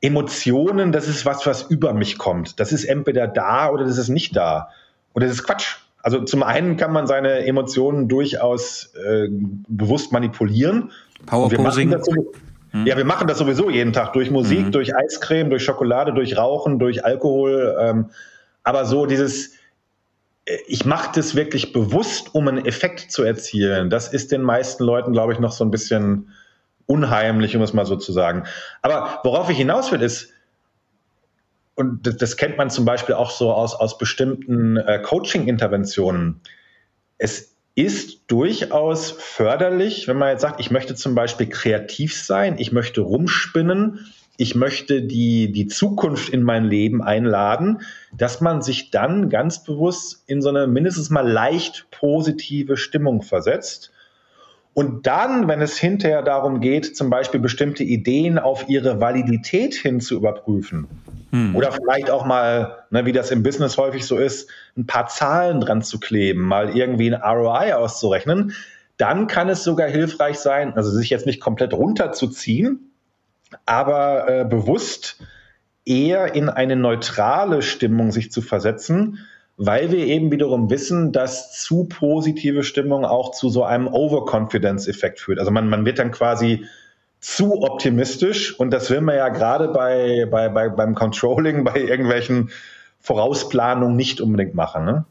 Emotionen, 0.00 0.92
das 0.92 1.08
ist 1.08 1.24
was, 1.24 1.46
was 1.46 1.62
über 1.62 1.94
mich 1.94 2.18
kommt. 2.18 2.60
Das 2.60 2.72
ist 2.72 2.84
entweder 2.84 3.26
da 3.26 3.70
oder 3.70 3.84
das 3.84 3.96
ist 3.96 4.10
nicht 4.10 4.36
da. 4.36 4.68
Und 5.14 5.24
das 5.24 5.32
ist 5.32 5.44
Quatsch. 5.44 5.76
Also 6.02 6.20
zum 6.20 6.42
einen 6.42 6.76
kann 6.76 6.92
man 6.92 7.06
seine 7.06 7.46
Emotionen 7.46 8.06
durchaus 8.06 8.92
äh, 8.94 9.28
bewusst 9.30 10.12
manipulieren. 10.12 10.92
Powerposing. 11.24 11.96
Hm? 12.76 12.86
Ja, 12.86 12.96
wir 12.96 13.04
machen 13.04 13.26
das 13.26 13.38
sowieso 13.38 13.70
jeden 13.70 13.92
Tag 13.92 14.12
durch 14.12 14.30
Musik, 14.30 14.66
mhm. 14.66 14.72
durch 14.72 14.94
Eiscreme, 14.94 15.50
durch 15.50 15.64
Schokolade, 15.64 16.12
durch 16.12 16.36
Rauchen, 16.36 16.78
durch 16.78 17.04
Alkohol. 17.04 17.76
Ähm, 17.80 18.10
aber 18.62 18.84
so 18.84 19.06
dieses, 19.06 19.54
äh, 20.44 20.58
ich 20.66 20.84
mache 20.84 21.10
das 21.14 21.34
wirklich 21.34 21.72
bewusst, 21.72 22.34
um 22.34 22.48
einen 22.48 22.64
Effekt 22.66 23.10
zu 23.10 23.22
erzielen. 23.22 23.88
Das 23.90 24.12
ist 24.12 24.32
den 24.32 24.42
meisten 24.42 24.84
Leuten, 24.84 25.12
glaube 25.12 25.32
ich, 25.32 25.38
noch 25.38 25.52
so 25.52 25.64
ein 25.64 25.70
bisschen 25.70 26.30
unheimlich, 26.86 27.56
um 27.56 27.62
es 27.62 27.72
mal 27.72 27.86
so 27.86 27.96
zu 27.96 28.12
sagen. 28.12 28.44
Aber 28.82 29.20
worauf 29.24 29.50
ich 29.50 29.56
hinaus 29.56 29.90
will, 29.90 30.02
ist, 30.02 30.32
und 31.74 32.06
das, 32.06 32.16
das 32.16 32.36
kennt 32.36 32.56
man 32.56 32.70
zum 32.70 32.84
Beispiel 32.84 33.14
auch 33.14 33.30
so 33.30 33.52
aus, 33.52 33.74
aus 33.74 33.98
bestimmten 33.98 34.76
äh, 34.76 35.00
Coaching-Interventionen. 35.02 36.40
Es 37.18 37.55
ist 37.76 38.22
durchaus 38.28 39.10
förderlich, 39.12 40.08
wenn 40.08 40.16
man 40.16 40.30
jetzt 40.30 40.40
sagt, 40.40 40.60
ich 40.60 40.70
möchte 40.70 40.94
zum 40.94 41.14
Beispiel 41.14 41.46
kreativ 41.46 42.16
sein, 42.16 42.56
ich 42.58 42.72
möchte 42.72 43.02
rumspinnen, 43.02 44.06
ich 44.38 44.54
möchte 44.54 45.02
die, 45.02 45.52
die 45.52 45.66
Zukunft 45.66 46.30
in 46.30 46.42
mein 46.42 46.64
Leben 46.64 47.02
einladen, 47.02 47.82
dass 48.16 48.40
man 48.40 48.62
sich 48.62 48.90
dann 48.90 49.28
ganz 49.28 49.62
bewusst 49.62 50.24
in 50.26 50.40
so 50.40 50.48
eine 50.48 50.66
mindestens 50.66 51.10
mal 51.10 51.26
leicht 51.30 51.86
positive 51.90 52.78
Stimmung 52.78 53.22
versetzt. 53.22 53.92
Und 54.76 55.06
dann, 55.06 55.48
wenn 55.48 55.62
es 55.62 55.78
hinterher 55.78 56.20
darum 56.22 56.60
geht, 56.60 56.96
zum 56.96 57.08
Beispiel 57.08 57.40
bestimmte 57.40 57.82
Ideen 57.82 58.38
auf 58.38 58.68
ihre 58.68 59.00
Validität 59.00 59.74
hin 59.74 60.00
zu 60.00 60.16
überprüfen, 60.16 60.86
Hm. 61.36 61.56
Oder 61.56 61.72
vielleicht 61.72 62.10
auch 62.10 62.24
mal, 62.24 62.84
ne, 62.90 63.04
wie 63.04 63.12
das 63.12 63.30
im 63.30 63.42
Business 63.42 63.76
häufig 63.76 64.06
so 64.06 64.16
ist, 64.16 64.48
ein 64.76 64.86
paar 64.86 65.06
Zahlen 65.08 65.60
dran 65.60 65.82
zu 65.82 65.98
kleben, 65.98 66.42
mal 66.42 66.76
irgendwie 66.76 67.12
ein 67.12 67.20
ROI 67.20 67.74
auszurechnen. 67.74 68.54
Dann 68.96 69.26
kann 69.26 69.48
es 69.48 69.62
sogar 69.62 69.88
hilfreich 69.88 70.38
sein, 70.38 70.74
also 70.74 70.90
sich 70.90 71.10
jetzt 71.10 71.26
nicht 71.26 71.40
komplett 71.40 71.74
runterzuziehen, 71.74 72.92
aber 73.66 74.28
äh, 74.28 74.44
bewusst 74.44 75.20
eher 75.84 76.34
in 76.34 76.48
eine 76.48 76.76
neutrale 76.76 77.60
Stimmung 77.62 78.12
sich 78.12 78.32
zu 78.32 78.40
versetzen, 78.40 79.18
weil 79.56 79.90
wir 79.90 80.06
eben 80.06 80.30
wiederum 80.30 80.70
wissen, 80.70 81.12
dass 81.12 81.52
zu 81.52 81.84
positive 81.84 82.62
Stimmung 82.62 83.04
auch 83.04 83.32
zu 83.32 83.48
so 83.48 83.64
einem 83.64 83.88
Overconfidence-Effekt 83.88 85.20
führt. 85.20 85.38
Also 85.38 85.50
man, 85.50 85.68
man 85.68 85.84
wird 85.86 85.98
dann 85.98 86.10
quasi 86.10 86.66
zu 87.20 87.62
optimistisch 87.62 88.58
und 88.58 88.70
das 88.70 88.90
will 88.90 89.00
man 89.00 89.16
ja 89.16 89.30
gerade 89.30 89.68
bei, 89.68 90.26
bei, 90.30 90.48
bei, 90.48 90.68
beim 90.68 90.94
Controlling, 90.94 91.64
bei 91.72 91.80
irgendwelchen 91.80 92.50
Vorausplanungen 93.00 93.96
nicht 93.96 94.20
unbedingt 94.20 94.54
machen. 94.54 94.84
Ne? 94.84 95.04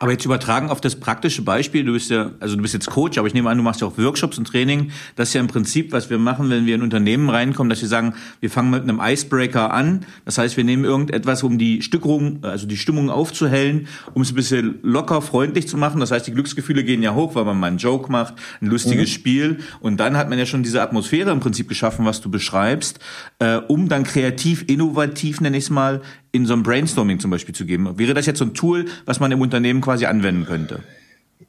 Aber 0.00 0.12
jetzt 0.12 0.24
übertragen 0.24 0.70
auf 0.70 0.80
das 0.80 0.96
praktische 0.96 1.42
Beispiel, 1.42 1.84
du 1.84 1.92
bist 1.92 2.10
ja, 2.10 2.32
also 2.40 2.56
du 2.56 2.62
bist 2.62 2.74
jetzt 2.74 2.88
Coach, 2.88 3.18
aber 3.18 3.26
ich 3.26 3.34
nehme 3.34 3.50
an, 3.50 3.56
du 3.56 3.62
machst 3.62 3.80
ja 3.80 3.86
auch 3.86 3.98
Workshops 3.98 4.38
und 4.38 4.46
Training. 4.46 4.90
Das 5.16 5.28
ist 5.28 5.34
ja 5.34 5.40
im 5.40 5.48
Prinzip, 5.48 5.92
was 5.92 6.10
wir 6.10 6.18
machen, 6.18 6.50
wenn 6.50 6.66
wir 6.66 6.74
in 6.74 6.82
Unternehmen 6.82 7.30
reinkommen, 7.30 7.70
dass 7.70 7.80
wir 7.80 7.88
sagen, 7.88 8.14
wir 8.40 8.50
fangen 8.50 8.70
mit 8.70 8.82
einem 8.82 9.00
Icebreaker 9.02 9.72
an. 9.72 10.06
Das 10.24 10.38
heißt, 10.38 10.56
wir 10.56 10.64
nehmen 10.64 10.84
irgendetwas, 10.84 11.42
um 11.42 11.58
die 11.58 11.82
Stückung, 11.82 12.38
also 12.42 12.66
die 12.66 12.76
Stimmung 12.76 13.10
aufzuhellen, 13.10 13.86
um 14.14 14.22
es 14.22 14.32
ein 14.32 14.34
bisschen 14.34 14.78
locker, 14.82 15.22
freundlich 15.22 15.68
zu 15.68 15.76
machen. 15.76 16.00
Das 16.00 16.10
heißt, 16.10 16.26
die 16.26 16.32
Glücksgefühle 16.32 16.84
gehen 16.84 17.02
ja 17.02 17.14
hoch, 17.14 17.34
weil 17.34 17.44
man 17.44 17.58
mal 17.58 17.68
einen 17.68 17.78
Joke 17.78 18.10
macht, 18.10 18.34
ein 18.60 18.66
lustiges 18.66 19.10
mhm. 19.10 19.12
Spiel. 19.12 19.58
Und 19.80 19.98
dann 19.98 20.16
hat 20.16 20.28
man 20.28 20.38
ja 20.38 20.46
schon 20.46 20.62
diese 20.62 20.82
Atmosphäre 20.82 21.30
im 21.30 21.40
Prinzip 21.40 21.68
geschaffen, 21.68 22.04
was 22.04 22.20
du 22.20 22.30
beschreibst, 22.30 22.98
äh, 23.38 23.56
um 23.56 23.88
dann 23.88 24.04
kreativ, 24.04 24.64
innovativ, 24.66 25.40
nenne 25.40 25.56
ich 25.56 25.64
es 25.64 25.70
mal, 25.70 26.02
in 26.32 26.46
so 26.46 26.54
einem 26.54 26.62
Brainstorming 26.62 27.20
zum 27.20 27.30
Beispiel 27.30 27.54
zu 27.54 27.66
geben. 27.66 27.98
Wäre 27.98 28.14
das 28.14 28.24
jetzt 28.24 28.38
so 28.38 28.44
ein 28.46 28.54
Tool, 28.54 28.86
was 29.04 29.20
man 29.20 29.30
im 29.32 29.42
Unternehmen 29.42 29.61
quasi 29.80 30.06
anwenden 30.06 30.46
könnte? 30.46 30.80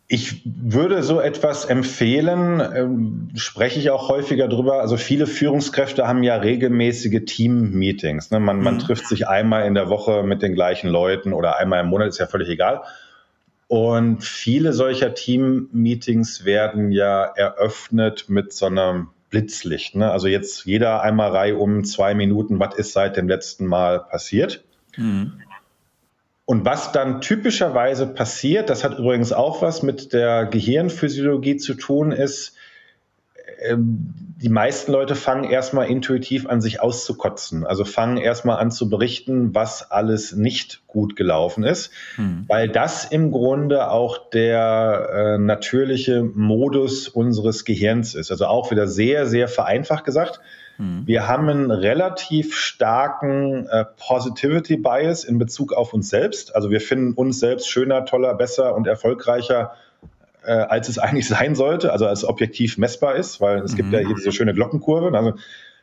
Ich 0.07 0.41
würde 0.45 1.01
so 1.01 1.19
etwas 1.19 1.65
empfehlen, 1.65 2.61
ähm, 2.75 3.29
spreche 3.35 3.79
ich 3.79 3.89
auch 3.89 4.09
häufiger 4.09 4.47
drüber. 4.47 4.81
Also 4.81 4.97
viele 4.97 5.27
Führungskräfte 5.27 6.07
haben 6.07 6.23
ja 6.23 6.35
regelmäßige 6.35 7.21
Team-Meetings. 7.25 8.29
Ne? 8.31 8.39
Man, 8.39 8.61
man 8.61 8.75
mhm. 8.75 8.79
trifft 8.79 9.07
sich 9.07 9.27
einmal 9.27 9.65
in 9.65 9.73
der 9.73 9.89
Woche 9.89 10.23
mit 10.23 10.41
den 10.41 10.53
gleichen 10.53 10.89
Leuten 10.89 11.33
oder 11.33 11.57
einmal 11.57 11.79
im 11.81 11.87
Monat, 11.87 12.09
ist 12.09 12.19
ja 12.19 12.27
völlig 12.27 12.49
egal. 12.49 12.83
Und 13.67 14.23
viele 14.23 14.73
solcher 14.73 15.15
Team-Meetings 15.15 16.45
werden 16.45 16.91
ja 16.91 17.23
eröffnet 17.23 18.25
mit 18.27 18.53
so 18.53 18.67
einem 18.67 19.07
Blitzlicht. 19.31 19.95
Ne? 19.95 20.11
Also 20.11 20.27
jetzt 20.27 20.65
jeder 20.65 21.01
einmal 21.01 21.31
Reihe 21.31 21.57
um 21.57 21.83
zwei 21.85 22.13
Minuten, 22.13 22.59
was 22.59 22.75
ist 22.75 22.93
seit 22.93 23.17
dem 23.17 23.27
letzten 23.27 23.65
Mal 23.65 24.01
passiert? 24.01 24.63
Mhm. 24.95 25.41
Und 26.45 26.65
was 26.65 26.91
dann 26.91 27.21
typischerweise 27.21 28.05
passiert, 28.05 28.69
das 28.69 28.83
hat 28.83 28.99
übrigens 28.99 29.31
auch 29.31 29.61
was 29.61 29.81
mit 29.81 30.11
der 30.11 30.45
Gehirnphysiologie 30.45 31.55
zu 31.57 31.73
tun, 31.73 32.11
ist, 32.11 32.57
ähm, 33.61 34.13
die 34.41 34.49
meisten 34.49 34.91
Leute 34.91 35.15
fangen 35.15 35.45
erstmal 35.45 35.87
intuitiv 35.87 36.47
an, 36.47 36.59
sich 36.59 36.81
auszukotzen. 36.81 37.65
Also 37.65 37.85
fangen 37.85 38.17
erstmal 38.17 38.57
an 38.57 38.71
zu 38.71 38.89
berichten, 38.89 39.55
was 39.55 39.89
alles 39.89 40.33
nicht 40.33 40.85
gut 40.85 41.15
gelaufen 41.15 41.63
ist, 41.63 41.91
hm. 42.15 42.43
weil 42.49 42.67
das 42.67 43.05
im 43.05 43.31
Grunde 43.31 43.89
auch 43.89 44.29
der 44.31 45.09
äh, 45.13 45.37
natürliche 45.37 46.23
Modus 46.23 47.07
unseres 47.07 47.63
Gehirns 47.63 48.15
ist. 48.15 48.31
Also 48.31 48.47
auch 48.47 48.69
wieder 48.69 48.87
sehr, 48.87 49.27
sehr 49.27 49.47
vereinfacht 49.47 50.03
gesagt. 50.03 50.41
Hm. 50.77 51.03
Wir 51.05 51.27
haben 51.27 51.49
einen 51.49 51.71
relativ 51.71 52.55
starken 52.55 53.67
äh, 53.67 53.85
Positivity 53.97 54.77
Bias 54.77 55.23
in 55.23 55.37
Bezug 55.37 55.73
auf 55.73 55.93
uns 55.93 56.09
selbst. 56.09 56.55
Also 56.55 56.69
wir 56.69 56.81
finden 56.81 57.13
uns 57.13 57.39
selbst 57.39 57.69
schöner, 57.69 58.05
toller, 58.05 58.33
besser 58.33 58.75
und 58.75 58.87
erfolgreicher 58.87 59.73
äh, 60.45 60.51
als 60.51 60.89
es 60.89 60.97
eigentlich 60.99 61.27
sein 61.27 61.55
sollte, 61.55 61.91
also 61.91 62.05
als 62.05 62.25
objektiv 62.25 62.77
messbar 62.77 63.15
ist, 63.15 63.41
weil 63.41 63.59
es 63.59 63.73
mhm. 63.73 63.77
gibt 63.77 63.93
ja 63.93 63.99
hier 63.99 64.15
diese 64.15 64.31
schöne 64.31 64.53
Glockenkurve. 64.53 65.15
Also 65.17 65.33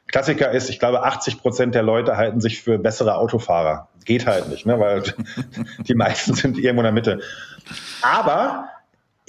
Klassiker 0.07 0.51
ist, 0.51 0.71
ich 0.71 0.79
glaube, 0.81 1.05
80 1.05 1.39
Prozent 1.39 1.75
der 1.75 1.83
Leute 1.83 2.17
halten 2.17 2.41
sich 2.41 2.63
für 2.63 2.79
bessere 2.79 3.17
Autofahrer. 3.17 3.89
Geht 4.05 4.27
halt 4.27 4.49
nicht, 4.49 4.67
ne? 4.67 4.81
weil 4.81 5.03
die 5.87 5.95
meisten 5.95 6.35
sind 6.35 6.59
irgendwo 6.59 6.81
in 6.81 6.85
der 6.85 6.93
Mitte. 6.93 7.21
Aber 8.03 8.69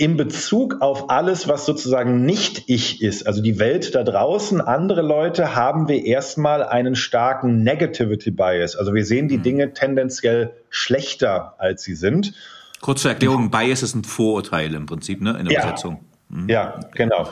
in 0.02 0.18
Bezug 0.18 0.82
auf 0.82 1.12
alles, 1.12 1.47
was 1.47 1.68
sozusagen 1.68 2.26
nicht 2.26 2.64
ich 2.66 3.04
ist, 3.04 3.28
also 3.28 3.39
die 3.39 3.60
Welt 3.60 3.93
da 3.93 4.04
draußen, 4.04 4.60
andere 4.60 5.04
Leute, 5.04 5.56
haben 5.56 5.88
wir 5.88 6.04
erstmal 6.04 6.64
einen 6.64 6.95
starken 6.95 7.62
Negativity 7.62 8.32
Bias. 8.32 8.76
Also 8.76 8.95
wir 8.95 9.06
sehen 9.06 9.28
die 9.28 9.38
mhm. 9.38 9.43
Dinge 9.43 9.74
tendenziell 9.74 10.56
schlechter, 10.72 11.54
als 11.60 11.84
sie 11.84 11.93
sind. 11.93 12.34
Kurze 12.80 13.10
Erklärung, 13.10 13.52
Bias 13.52 13.84
ist 13.84 13.93
ein 13.93 14.04
Vorurteil 14.04 14.74
im 14.74 14.88
Prinzip, 14.88 15.22
ne, 15.22 15.38
in 15.38 15.45
der 15.45 15.54
ja. 15.54 15.62
Übersetzung. 15.62 15.99
Mhm. 16.30 16.49
Ja, 16.49 16.80
genau. 16.95 17.30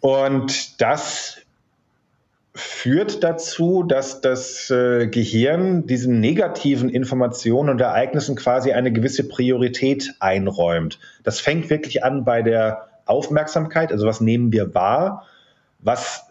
Und 0.00 0.82
das 0.82 1.38
führt 2.56 3.22
dazu, 3.22 3.82
dass 3.82 4.20
das 4.20 4.70
äh, 4.70 5.06
Gehirn 5.06 5.86
diesen 5.86 6.20
negativen 6.20 6.88
Informationen 6.88 7.68
und 7.68 7.80
Ereignissen 7.80 8.34
quasi 8.34 8.72
eine 8.72 8.92
gewisse 8.92 9.28
Priorität 9.28 10.14
einräumt. 10.20 10.98
Das 11.22 11.38
fängt 11.38 11.70
wirklich 11.70 12.02
an 12.02 12.24
bei 12.24 12.42
der 12.42 12.88
Aufmerksamkeit, 13.04 13.92
also 13.92 14.06
was 14.06 14.20
nehmen 14.20 14.52
wir 14.52 14.74
wahr, 14.74 15.24
was 15.78 16.24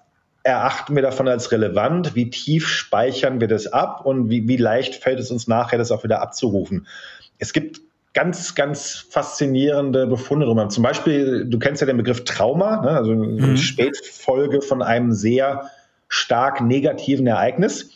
erachten 0.44 0.96
wir 0.96 1.02
davon 1.02 1.28
als 1.28 1.52
relevant, 1.52 2.16
wie 2.16 2.30
tief 2.30 2.68
speichern 2.68 3.40
wir 3.40 3.48
das 3.48 3.68
ab 3.68 4.06
und 4.06 4.30
wie, 4.30 4.48
wie 4.48 4.58
leicht 4.58 4.96
fällt 4.96 5.20
es 5.20 5.32
uns 5.32 5.48
nachher, 5.48 5.78
das 5.78 5.92
auch 5.92 6.04
wieder 6.04 6.22
abzurufen. 6.22 6.88
Es 7.40 7.54
gibt 7.54 7.82
ganz, 8.14 8.56
ganz 8.56 9.06
faszinierende 9.10 10.08
Befunde 10.08 10.46
drüber. 10.46 10.70
Zum 10.70 10.84
Beispiel, 10.84 11.46
du 11.46 11.60
kennst 11.60 11.82
ja 11.82 11.88
den 11.88 11.98
Begriff 11.98 12.24
Trauma, 12.24 12.82
ne? 12.82 12.90
also 12.92 13.14
mhm. 13.14 13.44
eine 13.44 13.58
Spätfolge 13.58 14.62
von 14.62 14.82
einem 14.82 15.12
sehr 15.12 15.70
stark 16.08 16.62
negativen 16.62 17.28
Ereignis. 17.28 17.92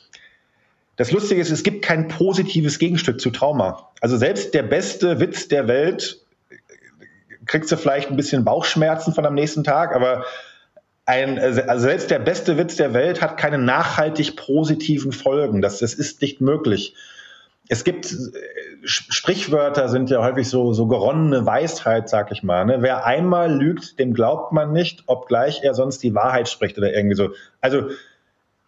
Das 0.95 1.11
Lustige 1.11 1.39
ist, 1.39 1.49
es 1.49 1.63
gibt 1.63 1.83
kein 1.83 2.07
positives 2.07 2.79
Gegenstück 2.79 3.21
zu 3.21 3.29
Trauma. 3.29 3.89
Also 4.01 4.17
selbst 4.17 4.53
der 4.53 4.63
beste 4.63 5.19
Witz 5.19 5.47
der 5.47 5.67
Welt 5.67 6.19
kriegst 7.45 7.71
du 7.71 7.77
vielleicht 7.77 8.09
ein 8.09 8.17
bisschen 8.17 8.43
Bauchschmerzen 8.43 9.13
von 9.13 9.25
am 9.25 9.33
nächsten 9.33 9.63
Tag, 9.63 9.95
aber 9.95 10.25
ein, 11.05 11.39
also 11.39 11.79
selbst 11.79 12.11
der 12.11 12.19
beste 12.19 12.57
Witz 12.57 12.75
der 12.75 12.93
Welt 12.93 13.21
hat 13.21 13.37
keine 13.37 13.57
nachhaltig 13.57 14.35
positiven 14.35 15.11
Folgen. 15.11 15.61
Das, 15.61 15.79
das 15.79 15.93
ist 15.93 16.21
nicht 16.21 16.41
möglich 16.41 16.93
es 17.69 17.83
gibt 17.83 18.11
äh, 18.11 18.17
Sprichwörter 18.83 19.87
sind 19.89 20.09
ja 20.09 20.21
häufig 20.21 20.49
so, 20.49 20.73
so 20.73 20.87
geronnene 20.87 21.45
Weisheit, 21.45 22.09
sag 22.09 22.31
ich 22.31 22.43
mal. 22.43 22.65
Ne? 22.65 22.77
Wer 22.79 23.05
einmal 23.05 23.53
lügt, 23.53 23.99
dem 23.99 24.13
glaubt 24.13 24.51
man 24.51 24.73
nicht, 24.73 25.03
obgleich 25.05 25.61
er 25.63 25.73
sonst 25.73 26.03
die 26.03 26.15
Wahrheit 26.15 26.49
spricht 26.49 26.77
oder 26.77 26.93
irgendwie 26.93 27.15
so. 27.15 27.29
Also 27.61 27.89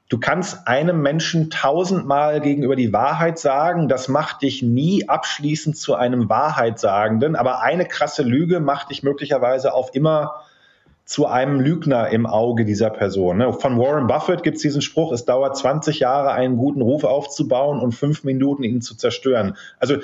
du 0.10 0.20
kannst 0.20 0.68
einem 0.68 1.02
Menschen 1.02 1.50
tausendmal 1.50 2.42
gegenüber 2.42 2.76
die 2.76 2.94
Wahrheit 2.94 3.40
sagen, 3.40 3.88
das 3.88 4.08
macht 4.08 4.44
dich 4.44 4.62
nie 4.62 5.10
abschließend 5.10 5.78
zu 5.78 5.96
einem 5.96 6.30
Wahrheitssagenden, 6.30 7.36
aber 7.36 7.62
eine 7.62 7.86
krasse 7.86 8.22
Lüge 8.22 8.60
macht 8.60 8.92
dich 8.92 9.02
möglicherweise 9.02 9.74
auf 9.74 9.96
immer 9.96 10.44
zu 11.06 11.26
einem 11.26 11.60
Lügner 11.60 12.10
im 12.10 12.26
Auge 12.26 12.66
dieser 12.66 12.90
Person. 12.90 13.38
Ne? 13.38 13.54
Von 13.54 13.78
Warren 13.80 14.08
Buffett 14.08 14.44
gibt 14.44 14.58
es 14.58 14.62
diesen 14.62 14.82
Spruch, 14.82 15.12
es 15.12 15.26
dauert 15.26 15.58
20 15.58 16.00
Jahre, 16.00 16.32
einen 16.32 16.58
guten 16.58 16.82
Ruf 16.82 17.04
aufzubauen 17.04 17.80
und 17.80 17.94
fünf 17.94 18.24
Minuten 18.24 18.64
ihn 18.64 18.82
zu 18.82 18.96
zerstören. 18.96 19.58
Also 19.80 19.98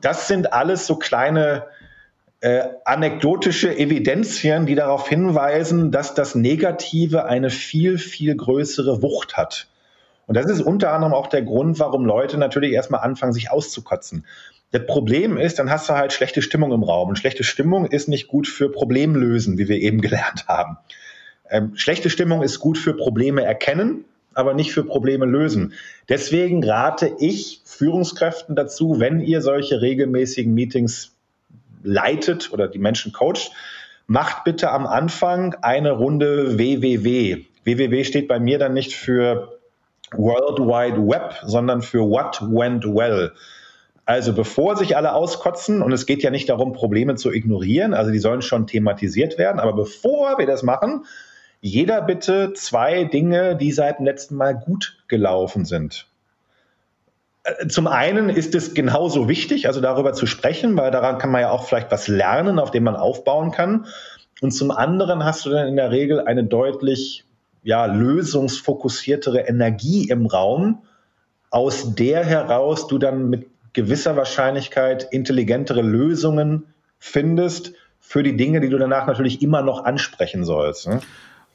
das 0.00 0.28
sind 0.28 0.52
alles 0.52 0.86
so 0.86 0.96
kleine 0.96 1.64
äh, 2.40 2.62
anekdotische 2.84 3.76
Evidenzien, 3.76 4.66
die 4.66 4.74
darauf 4.74 5.08
hinweisen, 5.08 5.90
dass 5.90 6.14
das 6.14 6.34
Negative 6.34 7.24
eine 7.24 7.50
viel, 7.50 7.98
viel 7.98 8.36
größere 8.36 9.02
Wucht 9.02 9.36
hat. 9.36 9.66
Und 10.28 10.36
das 10.36 10.46
ist 10.46 10.60
unter 10.60 10.92
anderem 10.92 11.14
auch 11.14 11.26
der 11.26 11.42
Grund, 11.42 11.78
warum 11.80 12.04
Leute 12.04 12.36
natürlich 12.36 12.72
erstmal 12.72 13.00
anfangen, 13.00 13.32
sich 13.32 13.50
auszukotzen. 13.50 14.26
Das 14.70 14.86
Problem 14.86 15.38
ist, 15.38 15.58
dann 15.58 15.70
hast 15.70 15.88
du 15.88 15.94
halt 15.94 16.12
schlechte 16.12 16.42
Stimmung 16.42 16.70
im 16.72 16.82
Raum. 16.82 17.08
Und 17.08 17.16
schlechte 17.16 17.44
Stimmung 17.44 17.86
ist 17.86 18.08
nicht 18.08 18.28
gut 18.28 18.46
für 18.46 18.70
Problemlösen, 18.70 19.56
wie 19.56 19.68
wir 19.68 19.78
eben 19.78 20.00
gelernt 20.02 20.46
haben. 20.46 20.76
Ähm, 21.48 21.72
schlechte 21.76 22.10
Stimmung 22.10 22.42
ist 22.42 22.58
gut 22.58 22.76
für 22.76 22.92
Probleme 22.92 23.42
erkennen, 23.42 24.04
aber 24.34 24.52
nicht 24.52 24.72
für 24.72 24.84
Probleme 24.84 25.24
lösen. 25.24 25.72
Deswegen 26.10 26.62
rate 26.62 27.10
ich 27.18 27.62
Führungskräften 27.64 28.54
dazu, 28.54 29.00
wenn 29.00 29.20
ihr 29.20 29.40
solche 29.40 29.80
regelmäßigen 29.80 30.52
Meetings 30.52 31.16
leitet 31.82 32.52
oder 32.52 32.68
die 32.68 32.78
Menschen 32.78 33.12
coacht, 33.12 33.50
macht 34.06 34.44
bitte 34.44 34.72
am 34.72 34.86
Anfang 34.86 35.54
eine 35.62 35.92
Runde 35.92 36.58
WWW. 36.58 37.44
WWW 37.64 38.04
steht 38.04 38.28
bei 38.28 38.38
mir 38.38 38.58
dann 38.58 38.74
nicht 38.74 38.94
für 38.94 39.57
World 40.12 40.58
Wide 40.58 41.06
Web, 41.06 41.34
sondern 41.44 41.82
für 41.82 42.00
What 42.00 42.40
Went 42.42 42.84
Well. 42.84 43.32
Also 44.04 44.32
bevor 44.32 44.74
sich 44.76 44.96
alle 44.96 45.12
auskotzen, 45.12 45.82
und 45.82 45.92
es 45.92 46.06
geht 46.06 46.22
ja 46.22 46.30
nicht 46.30 46.48
darum, 46.48 46.72
Probleme 46.72 47.16
zu 47.16 47.30
ignorieren, 47.30 47.92
also 47.92 48.10
die 48.10 48.18
sollen 48.18 48.40
schon 48.40 48.66
thematisiert 48.66 49.36
werden, 49.36 49.60
aber 49.60 49.74
bevor 49.74 50.38
wir 50.38 50.46
das 50.46 50.62
machen, 50.62 51.04
jeder 51.60 52.00
bitte 52.00 52.54
zwei 52.54 53.04
Dinge, 53.04 53.56
die 53.56 53.70
seit 53.70 53.98
dem 53.98 54.06
letzten 54.06 54.36
Mal 54.36 54.54
gut 54.54 54.96
gelaufen 55.08 55.66
sind. 55.66 56.06
äh, 57.44 57.66
zum 57.68 57.86
einen 57.86 58.30
ist 58.30 58.54
es 58.54 58.72
genauso 58.72 59.28
wichtig, 59.28 59.66
also 59.66 59.80
darüber 59.80 60.14
zu 60.14 60.26
sprechen, 60.26 60.76
weil 60.78 60.90
daran 60.90 61.18
kann 61.18 61.30
man 61.30 61.42
ja 61.42 61.50
auch 61.50 61.64
vielleicht 61.64 61.90
was 61.90 62.08
lernen, 62.08 62.58
auf 62.58 62.70
dem 62.70 62.84
man 62.84 62.96
aufbauen 62.96 63.50
kann. 63.50 63.86
Und 64.40 64.52
zum 64.52 64.70
anderen 64.70 65.24
hast 65.24 65.44
du 65.44 65.50
dann 65.50 65.68
in 65.68 65.76
der 65.76 65.90
Regel 65.90 66.20
eine 66.20 66.44
deutlich 66.44 67.24
ja, 67.62 67.86
lösungsfokussiertere 67.86 69.40
Energie 69.40 70.08
im 70.08 70.26
Raum, 70.26 70.82
aus 71.50 71.94
der 71.94 72.24
heraus 72.24 72.86
du 72.86 72.98
dann 72.98 73.28
mit 73.28 73.46
gewisser 73.72 74.16
Wahrscheinlichkeit 74.16 75.08
intelligentere 75.10 75.82
Lösungen 75.82 76.74
findest 76.98 77.72
für 78.00 78.22
die 78.22 78.36
Dinge, 78.36 78.60
die 78.60 78.68
du 78.68 78.78
danach 78.78 79.06
natürlich 79.06 79.42
immer 79.42 79.62
noch 79.62 79.84
ansprechen 79.84 80.44
sollst. 80.44 80.88
Ne? 80.88 81.00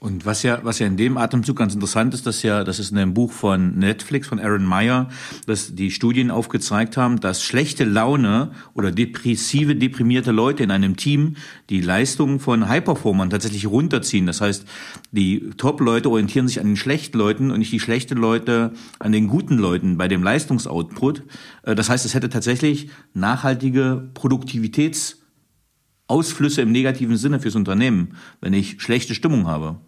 Und 0.03 0.25
was 0.25 0.43
ja, 0.43 0.59
was 0.63 0.79
ja 0.79 0.87
in 0.87 0.97
dem 0.97 1.15
Atemzug 1.15 1.55
ganz 1.55 1.73
interessant 1.73 2.13
ist, 2.13 2.27
dass 2.27 2.43
ja, 2.43 2.65
das 2.65 2.77
ist 2.77 2.91
in 2.91 2.97
einem 2.97 3.13
Buch 3.13 3.31
von 3.31 3.79
Netflix, 3.79 4.27
von 4.27 4.37
Aaron 4.37 4.65
Meyer, 4.65 5.07
dass 5.45 5.75
die 5.75 5.91
Studien 5.91 6.29
aufgezeigt 6.29 6.97
haben, 6.97 7.21
dass 7.21 7.41
schlechte 7.41 7.85
Laune 7.85 8.51
oder 8.73 8.91
depressive, 8.91 9.77
deprimierte 9.77 10.33
Leute 10.33 10.61
in 10.61 10.71
einem 10.71 10.97
Team 10.97 11.37
die 11.69 11.79
Leistungen 11.79 12.41
von 12.41 12.67
High-Performern 12.67 13.29
tatsächlich 13.29 13.65
runterziehen. 13.65 14.25
Das 14.25 14.41
heißt, 14.41 14.65
die 15.13 15.51
Top-Leute 15.55 16.09
orientieren 16.09 16.49
sich 16.49 16.59
an 16.59 16.67
den 16.67 16.75
schlechten 16.75 17.17
Leuten 17.17 17.49
und 17.49 17.59
nicht 17.59 17.71
die 17.71 17.79
schlechten 17.79 18.17
Leute 18.17 18.73
an 18.99 19.13
den 19.13 19.29
guten 19.29 19.57
Leuten 19.57 19.97
bei 19.97 20.09
dem 20.09 20.21
Leistungsoutput. 20.21 21.23
Äh, 21.63 21.75
das 21.75 21.89
heißt, 21.89 22.05
es 22.05 22.13
hätte 22.13 22.27
tatsächlich 22.27 22.89
nachhaltige 23.13 24.09
Produktivitätsausflüsse 24.15 26.61
im 26.61 26.73
negativen 26.73 27.15
Sinne 27.15 27.39
fürs 27.39 27.55
Unternehmen, 27.55 28.17
wenn 28.41 28.51
ich 28.51 28.81
schlechte 28.81 29.15
Stimmung 29.15 29.47
habe 29.47 29.79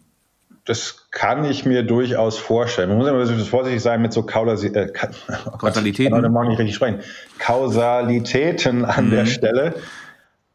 das 0.66 1.08
kann 1.12 1.46
ich 1.46 1.66
mir 1.66 1.84
durchaus 1.84 2.40
vorstellen. 2.40 2.90
Man 2.90 2.98
muss 2.98 3.08
immer 3.08 3.46
vorsichtig 3.46 3.82
sein 3.82 4.02
mit 4.02 4.14
so 4.14 4.24
Kaulasi 4.24 4.68
äh, 4.68 4.92
oh 5.46 5.58
Kausalitäten. 5.58 6.22
Gott, 6.22 6.32
mag 6.32 6.48
nicht 6.48 6.60
richtig 6.60 6.76
sprechen. 6.76 7.00
Kausalitäten 7.38 8.84
an 8.84 9.08
mhm. 9.08 9.12
der 9.12 9.26
Stelle. 9.28 9.76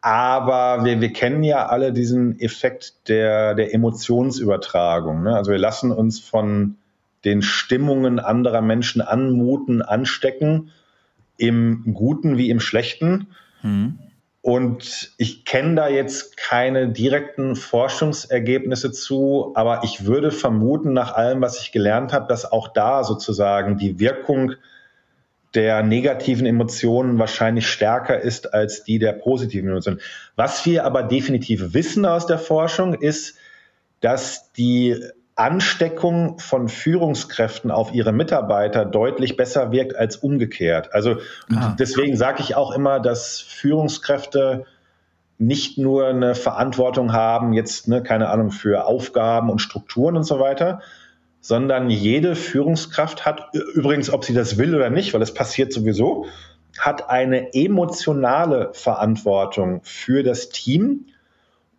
Aber 0.01 0.85
wir, 0.85 1.01
wir 1.01 1.13
kennen 1.13 1.45
ja 1.45 1.67
alle 1.67 1.93
diesen 1.93 2.41
Effekt 2.41 3.09
der, 3.09 3.55
der 3.55 3.73
Emotionsübertragung. 3.73 5.23
Ne? 5.23 5.37
Also 5.37 5.53
wir 5.53 5.59
lassen 5.59 5.93
uns 5.93 6.19
von 6.19 6.77
den 7.25 7.43
Stimmungen 7.43 8.19
anderer 8.19 8.63
Menschen 8.63 9.03
anmuten, 9.03 9.83
anstecken, 9.83 10.73
im 11.37 11.95
Guten 11.95 12.37
wie 12.37 12.51
im 12.51 12.61
Schlechten. 12.61 13.29
Mhm. 13.63 13.99
Und 14.43 15.13
ich 15.19 15.45
kenne 15.45 15.75
da 15.75 15.89
jetzt 15.89 16.39
keine 16.39 16.89
direkten 16.89 17.57
Forschungsergebnisse 17.57 18.91
zu, 18.91 19.53
aber 19.55 19.83
ich 19.85 20.07
würde 20.07 20.31
vermuten, 20.31 20.95
nach 20.95 21.13
allem, 21.13 21.43
was 21.43 21.61
ich 21.61 21.73
gelernt 21.73 22.15
habe, 22.15 22.27
dass 22.27 22.51
auch 22.51 22.69
da 22.69 23.05
sozusagen 23.05 23.77
die 23.77 24.01
Wirkung 24.01 24.55
der 25.55 25.83
negativen 25.83 26.47
Emotionen 26.47 27.19
wahrscheinlich 27.19 27.67
stärker 27.67 28.21
ist 28.21 28.55
als 28.55 28.85
die 28.85 28.99
der 28.99 29.13
positiven 29.13 29.69
Emotionen. 29.69 30.01
Was 30.37 30.65
wir 30.65 30.85
aber 30.85 31.03
definitiv 31.03 31.75
wissen 31.75 32.07
aus 32.07 32.27
der 32.27 32.39
Forschung 32.39 32.95
ist, 32.95 33.37
dass 34.01 34.53
die 34.53 34.97
Ansteckung 35.41 36.39
von 36.39 36.69
Führungskräften 36.69 37.71
auf 37.71 37.95
ihre 37.95 38.13
Mitarbeiter 38.13 38.85
deutlich 38.85 39.39
besser 39.39 39.73
wirkt 39.73 39.97
als 39.97 40.17
umgekehrt. 40.17 40.93
Also 40.93 41.17
ah. 41.55 41.75
deswegen 41.79 42.17
sage 42.17 42.43
ich 42.43 42.57
auch 42.57 42.73
immer, 42.73 43.01
dass 43.01 43.41
Führungskräfte 43.41 44.67
nicht 45.39 45.79
nur 45.79 46.09
eine 46.09 46.35
Verantwortung 46.35 47.15
haben, 47.15 47.55
jetzt, 47.55 47.89
ne, 47.89 48.03
keine 48.03 48.29
Ahnung, 48.29 48.51
für 48.51 48.85
Aufgaben 48.85 49.49
und 49.49 49.61
Strukturen 49.61 50.15
und 50.15 50.25
so 50.25 50.39
weiter, 50.39 50.83
sondern 51.41 51.89
jede 51.89 52.37
Führungskraft 52.37 53.25
hat, 53.25 53.55
übrigens, 53.73 54.11
ob 54.11 54.27
sie 54.27 54.35
das 54.35 54.59
will 54.59 54.75
oder 54.75 54.91
nicht, 54.91 55.15
weil 55.15 55.23
es 55.23 55.33
passiert 55.33 55.73
sowieso, 55.73 56.27
hat 56.79 57.09
eine 57.09 57.55
emotionale 57.55 58.71
Verantwortung 58.75 59.81
für 59.85 60.23
das 60.23 60.51
Team 60.51 61.07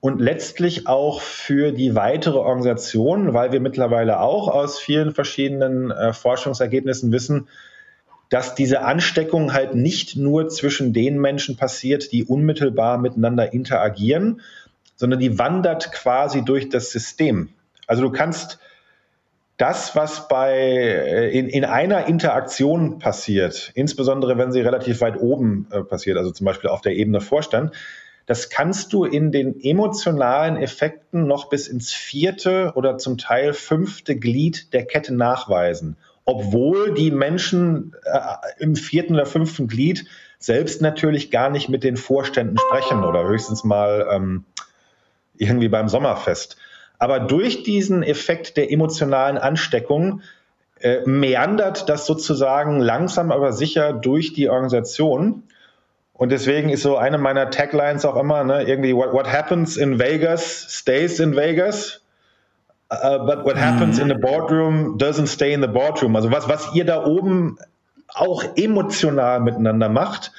und 0.01 0.19
letztlich 0.19 0.87
auch 0.87 1.21
für 1.21 1.71
die 1.71 1.95
weitere 1.95 2.37
Organisation, 2.37 3.33
weil 3.33 3.51
wir 3.51 3.59
mittlerweile 3.61 4.19
auch 4.19 4.47
aus 4.47 4.79
vielen 4.79 5.13
verschiedenen 5.13 5.91
äh, 5.91 6.11
Forschungsergebnissen 6.11 7.11
wissen, 7.11 7.47
dass 8.29 8.55
diese 8.55 8.81
Ansteckung 8.81 9.53
halt 9.53 9.75
nicht 9.75 10.15
nur 10.15 10.49
zwischen 10.49 10.91
den 10.91 11.19
Menschen 11.19 11.55
passiert, 11.55 12.11
die 12.11 12.23
unmittelbar 12.23 12.97
miteinander 12.97 13.53
interagieren, 13.53 14.41
sondern 14.95 15.19
die 15.19 15.37
wandert 15.37 15.91
quasi 15.91 16.43
durch 16.43 16.69
das 16.69 16.91
System. 16.91 17.49
Also 17.85 18.01
du 18.01 18.11
kannst 18.11 18.57
das, 19.57 19.95
was 19.95 20.27
bei 20.27 20.53
äh, 20.55 21.37
in, 21.37 21.47
in 21.47 21.63
einer 21.63 22.07
Interaktion 22.07 22.97
passiert, 22.97 23.71
insbesondere 23.75 24.35
wenn 24.39 24.51
sie 24.51 24.61
relativ 24.61 25.01
weit 25.01 25.19
oben 25.19 25.67
äh, 25.69 25.83
passiert, 25.83 26.17
also 26.17 26.31
zum 26.31 26.45
Beispiel 26.45 26.71
auf 26.71 26.81
der 26.81 26.95
Ebene 26.95 27.21
Vorstand, 27.21 27.75
das 28.31 28.49
kannst 28.49 28.93
du 28.93 29.03
in 29.03 29.33
den 29.33 29.59
emotionalen 29.59 30.55
Effekten 30.55 31.27
noch 31.27 31.49
bis 31.49 31.67
ins 31.67 31.91
vierte 31.91 32.71
oder 32.75 32.97
zum 32.97 33.17
Teil 33.17 33.51
fünfte 33.51 34.15
Glied 34.15 34.71
der 34.71 34.85
Kette 34.85 35.13
nachweisen, 35.13 35.97
obwohl 36.23 36.93
die 36.93 37.11
Menschen 37.11 37.93
äh, 38.05 38.19
im 38.63 38.77
vierten 38.77 39.15
oder 39.15 39.25
fünften 39.25 39.67
Glied 39.67 40.05
selbst 40.39 40.81
natürlich 40.81 41.29
gar 41.29 41.49
nicht 41.49 41.67
mit 41.67 41.83
den 41.83 41.97
Vorständen 41.97 42.57
sprechen 42.57 43.03
oder 43.03 43.27
höchstens 43.27 43.65
mal 43.65 44.07
ähm, 44.09 44.45
irgendwie 45.35 45.67
beim 45.67 45.89
Sommerfest. 45.89 46.55
Aber 46.99 47.19
durch 47.19 47.63
diesen 47.63 48.01
Effekt 48.01 48.55
der 48.55 48.71
emotionalen 48.71 49.37
Ansteckung 49.37 50.21
äh, 50.79 51.01
meandert 51.05 51.89
das 51.89 52.05
sozusagen 52.05 52.79
langsam 52.79 53.29
aber 53.29 53.51
sicher 53.51 53.91
durch 53.91 54.31
die 54.31 54.47
Organisation 54.47 55.43
und 56.21 56.29
deswegen 56.31 56.69
ist 56.69 56.83
so 56.83 56.97
eine 56.97 57.17
meiner 57.17 57.49
Taglines 57.49 58.05
auch 58.05 58.15
immer, 58.15 58.43
ne, 58.43 58.61
irgendwie, 58.61 58.95
what, 58.95 59.11
what 59.11 59.27
happens 59.27 59.75
in 59.75 59.97
Vegas 59.97 60.67
stays 60.69 61.19
in 61.19 61.35
Vegas. 61.35 62.03
Uh, 62.91 63.25
but 63.25 63.43
what 63.43 63.57
happens 63.57 63.97
in 63.97 64.07
the 64.07 64.13
boardroom 64.13 64.99
doesn't 64.99 65.25
stay 65.25 65.51
in 65.51 65.63
the 65.63 65.67
boardroom. 65.67 66.15
Also 66.15 66.31
was, 66.31 66.47
was 66.47 66.75
ihr 66.75 66.85
da 66.85 67.03
oben 67.03 67.57
auch 68.07 68.43
emotional 68.55 69.39
miteinander 69.39 69.89
macht, 69.89 70.31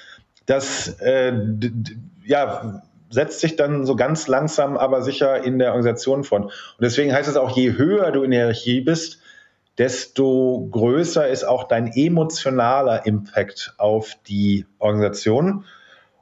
das 0.47 1.01
äh, 1.01 1.33
ja, 2.24 2.83
setzt 3.11 3.41
sich 3.41 3.57
dann 3.57 3.85
so 3.85 3.97
ganz 3.97 4.28
langsam, 4.28 4.76
aber 4.76 5.03
sicher 5.03 5.43
in 5.43 5.59
der 5.59 5.70
Organisation 5.70 6.22
von. 6.22 6.45
Und 6.45 6.53
deswegen 6.80 7.12
heißt 7.12 7.28
es 7.28 7.37
auch, 7.37 7.57
je 7.57 7.72
höher 7.72 8.12
du 8.12 8.22
in 8.22 8.30
der 8.30 8.43
Hierarchie 8.43 8.83
bist, 8.83 9.18
desto 9.79 10.68
größer 10.70 11.29
ist 11.29 11.45
auch 11.45 11.64
dein 11.64 11.93
emotionaler 11.93 13.07
Impact 13.07 13.75
auf 13.79 14.16
die 14.27 14.66
Organisation. 14.79 15.64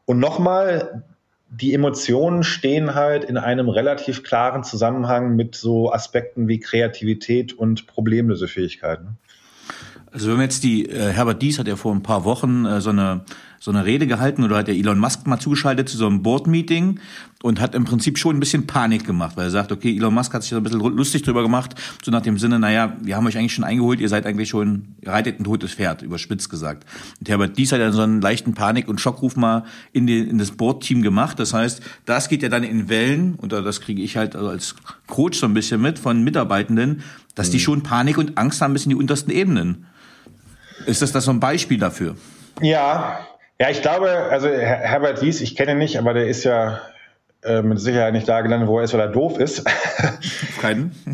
Und 0.04 0.18
nochmal, 0.18 1.04
die 1.50 1.74
Emotionen 1.74 2.44
stehen 2.44 2.94
halt 2.94 3.24
in 3.24 3.36
einem 3.36 3.68
relativ 3.68 4.22
klaren 4.22 4.62
Zusammenhang 4.62 5.34
mit 5.34 5.56
so 5.56 5.92
Aspekten 5.92 6.46
wie 6.46 6.60
Kreativität 6.60 7.52
und 7.52 7.86
Problemlösefähigkeiten. 7.86 9.18
Also 10.12 10.28
wenn 10.28 10.36
wir 10.36 10.44
jetzt 10.44 10.62
die, 10.64 10.86
äh, 10.86 11.12
Herbert 11.12 11.40
Dies 11.42 11.58
hat 11.58 11.68
ja 11.68 11.76
vor 11.76 11.94
ein 11.94 12.02
paar 12.02 12.24
Wochen 12.24 12.64
äh, 12.64 12.80
so 12.80 12.90
eine 12.90 13.24
so 13.62 13.70
eine 13.70 13.84
Rede 13.84 14.06
gehalten 14.06 14.42
oder 14.42 14.56
hat 14.56 14.68
der 14.68 14.74
Elon 14.74 14.98
Musk 14.98 15.26
mal 15.26 15.38
zugeschaltet 15.38 15.86
zu 15.86 15.98
so 15.98 16.06
einem 16.06 16.22
Board-Meeting 16.22 16.98
und 17.42 17.60
hat 17.60 17.74
im 17.74 17.84
Prinzip 17.84 18.16
schon 18.16 18.36
ein 18.36 18.40
bisschen 18.40 18.66
Panik 18.66 19.04
gemacht, 19.04 19.36
weil 19.36 19.44
er 19.44 19.50
sagt, 19.50 19.70
okay, 19.70 19.94
Elon 19.94 20.14
Musk 20.14 20.32
hat 20.32 20.42
sich 20.42 20.50
so 20.50 20.56
ein 20.56 20.62
bisschen 20.62 20.80
lustig 20.80 21.22
drüber 21.22 21.42
gemacht, 21.42 21.74
so 22.02 22.10
nach 22.10 22.22
dem 22.22 22.38
Sinne, 22.38 22.58
naja, 22.58 22.96
wir 23.02 23.16
haben 23.16 23.26
euch 23.26 23.36
eigentlich 23.36 23.52
schon 23.52 23.64
eingeholt, 23.64 24.00
ihr 24.00 24.08
seid 24.08 24.24
eigentlich 24.24 24.48
schon, 24.48 24.94
ihr 25.02 25.12
reitet 25.12 25.38
ein 25.38 25.44
totes 25.44 25.74
Pferd, 25.74 26.00
überspitzt 26.00 26.48
gesagt. 26.48 26.86
Und 27.20 27.28
Herbert 27.28 27.58
Dies 27.58 27.70
hat 27.72 27.80
ja 27.80 27.92
so 27.92 28.00
einen 28.00 28.22
leichten 28.22 28.54
Panik- 28.54 28.88
und 28.88 28.98
Schockruf 28.98 29.36
mal 29.36 29.64
in, 29.92 30.06
die, 30.06 30.20
in 30.20 30.38
das 30.38 30.52
Board-Team 30.52 31.02
gemacht. 31.02 31.38
Das 31.38 31.52
heißt, 31.52 31.82
das 32.06 32.30
geht 32.30 32.42
ja 32.42 32.48
dann 32.48 32.64
in 32.64 32.88
Wellen, 32.88 33.34
und 33.34 33.52
das 33.52 33.82
kriege 33.82 34.00
ich 34.00 34.16
halt 34.16 34.36
als 34.36 34.74
Coach 35.06 35.38
so 35.38 35.44
ein 35.44 35.52
bisschen 35.52 35.82
mit 35.82 35.98
von 35.98 36.24
Mitarbeitenden, 36.24 37.02
dass 37.34 37.48
mhm. 37.48 37.52
die 37.52 37.60
schon 37.60 37.82
Panik 37.82 38.16
und 38.16 38.38
Angst 38.38 38.62
haben 38.62 38.72
bis 38.72 38.84
in 38.84 38.90
die 38.90 38.96
untersten 38.96 39.30
Ebenen. 39.30 39.84
Ist 40.90 41.02
das 41.02 41.12
das 41.12 41.24
so 41.24 41.30
ein 41.30 41.38
Beispiel 41.38 41.78
dafür? 41.78 42.16
Ja, 42.60 43.20
ja, 43.60 43.70
ich 43.70 43.80
glaube, 43.80 44.10
also 44.10 44.48
Herbert 44.48 45.22
Wies, 45.22 45.40
ich 45.40 45.54
kenne 45.54 45.72
ihn 45.72 45.78
nicht, 45.78 45.98
aber 45.98 46.14
der 46.14 46.26
ist 46.26 46.42
ja 46.42 46.80
äh, 47.42 47.62
mit 47.62 47.78
Sicherheit 47.78 48.12
nicht 48.12 48.28
da 48.28 48.40
gelandet, 48.40 48.68
wo 48.68 48.78
er 48.78 48.84
ist, 48.84 48.92
weil 48.92 49.00
er 49.00 49.08
doof 49.08 49.38
ist. 49.38 49.64
Keinen. 50.60 50.92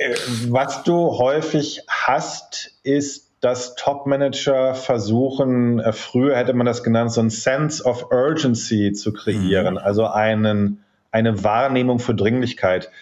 Äh, 0.00 0.14
was 0.50 0.84
du 0.84 1.18
häufig 1.18 1.82
hast, 1.88 2.70
ist, 2.84 3.32
dass 3.40 3.74
Top-Manager 3.74 4.76
versuchen, 4.76 5.80
äh, 5.80 5.92
früher 5.92 6.36
hätte 6.36 6.52
man 6.54 6.66
das 6.66 6.84
genannt, 6.84 7.10
so 7.10 7.20
ein 7.20 7.30
Sense 7.30 7.82
of 7.84 8.12
Urgency 8.12 8.92
zu 8.92 9.12
kreieren, 9.12 9.74
mhm. 9.74 9.78
also 9.78 10.06
einen, 10.06 10.84
eine 11.10 11.42
Wahrnehmung 11.42 11.98
für 11.98 12.14
Dringlichkeit. 12.14 12.92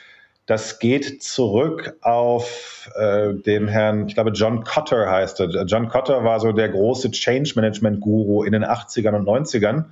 Das 0.47 0.79
geht 0.79 1.25
zurück 1.25 1.97
auf 2.03 2.89
äh, 2.95 3.35
den 3.35 3.67
Herrn, 3.67 4.07
ich 4.07 4.15
glaube, 4.15 4.31
John 4.31 4.63
Cotter 4.63 5.11
heißt 5.11 5.41
er. 5.41 5.49
John 5.65 5.89
Cotter 5.89 6.23
war 6.23 6.39
so 6.39 6.53
der 6.53 6.69
große 6.69 7.11
Change 7.11 7.53
Management 7.57 8.01
Guru 8.01 8.45
in 8.45 8.53
den 8.53 8.65
80ern 8.65 9.17
und 9.17 9.27
90ern 9.27 9.87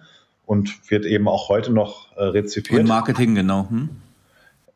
und 0.47 0.91
wird 0.91 1.07
eben 1.07 1.27
auch 1.27 1.49
heute 1.49 1.73
noch 1.73 2.17
äh, 2.17 2.23
rezipiert. 2.23 2.81
Und 2.81 2.89
Marketing, 2.89 3.35
genau. 3.35 3.67
Hm? 3.69 3.89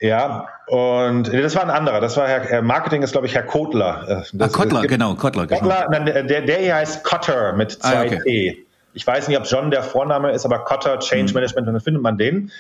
Ja, 0.01 0.49
und 0.67 1.33
das 1.33 1.57
war 1.57 1.63
ein 1.63 1.71
anderer. 1.71 2.01
Das 2.01 2.17
war 2.17 2.29
Herr 2.29 2.63
Marketing 2.63 3.03
ist, 3.03 3.13
glaube 3.13 3.27
ich, 3.27 3.35
Herr 3.35 3.43
Kotler. 3.43 4.05
Äh, 4.09 4.23
das, 4.33 4.55
ah, 4.55 4.57
Kotler, 4.57 4.87
genau, 4.87 5.15
Kotler. 5.15 5.47
Genau. 5.47 5.61
Kotler 5.61 5.89
der, 6.25 6.43
der 6.43 6.59
hier 6.59 6.75
heißt 6.77 7.05
Cotter 7.05 7.53
mit 7.55 7.73
zwei 7.73 7.97
ah, 7.97 8.05
okay. 8.05 8.21
T. 8.25 8.67
Ich 8.95 9.07
weiß 9.07 9.29
nicht, 9.29 9.39
ob 9.39 9.47
John 9.47 9.71
der 9.71 9.83
Vorname 9.83 10.33
ist, 10.33 10.45
aber 10.45 10.61
Cotter, 10.61 10.99
Change 10.99 11.29
hm. 11.29 11.35
Management, 11.35 11.69
dann 11.69 11.81
findet 11.81 12.03
man 12.03 12.19
den. 12.19 12.51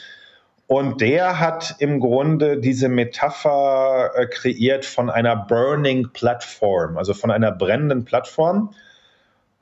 Und 0.68 1.00
der 1.00 1.40
hat 1.40 1.76
im 1.78 1.98
Grunde 1.98 2.58
diese 2.58 2.90
Metapher 2.90 4.10
äh, 4.14 4.26
kreiert 4.26 4.84
von 4.84 5.08
einer 5.08 5.34
Burning 5.34 6.10
Platform, 6.12 6.98
also 6.98 7.14
von 7.14 7.30
einer 7.30 7.50
brennenden 7.50 8.04
Plattform. 8.04 8.74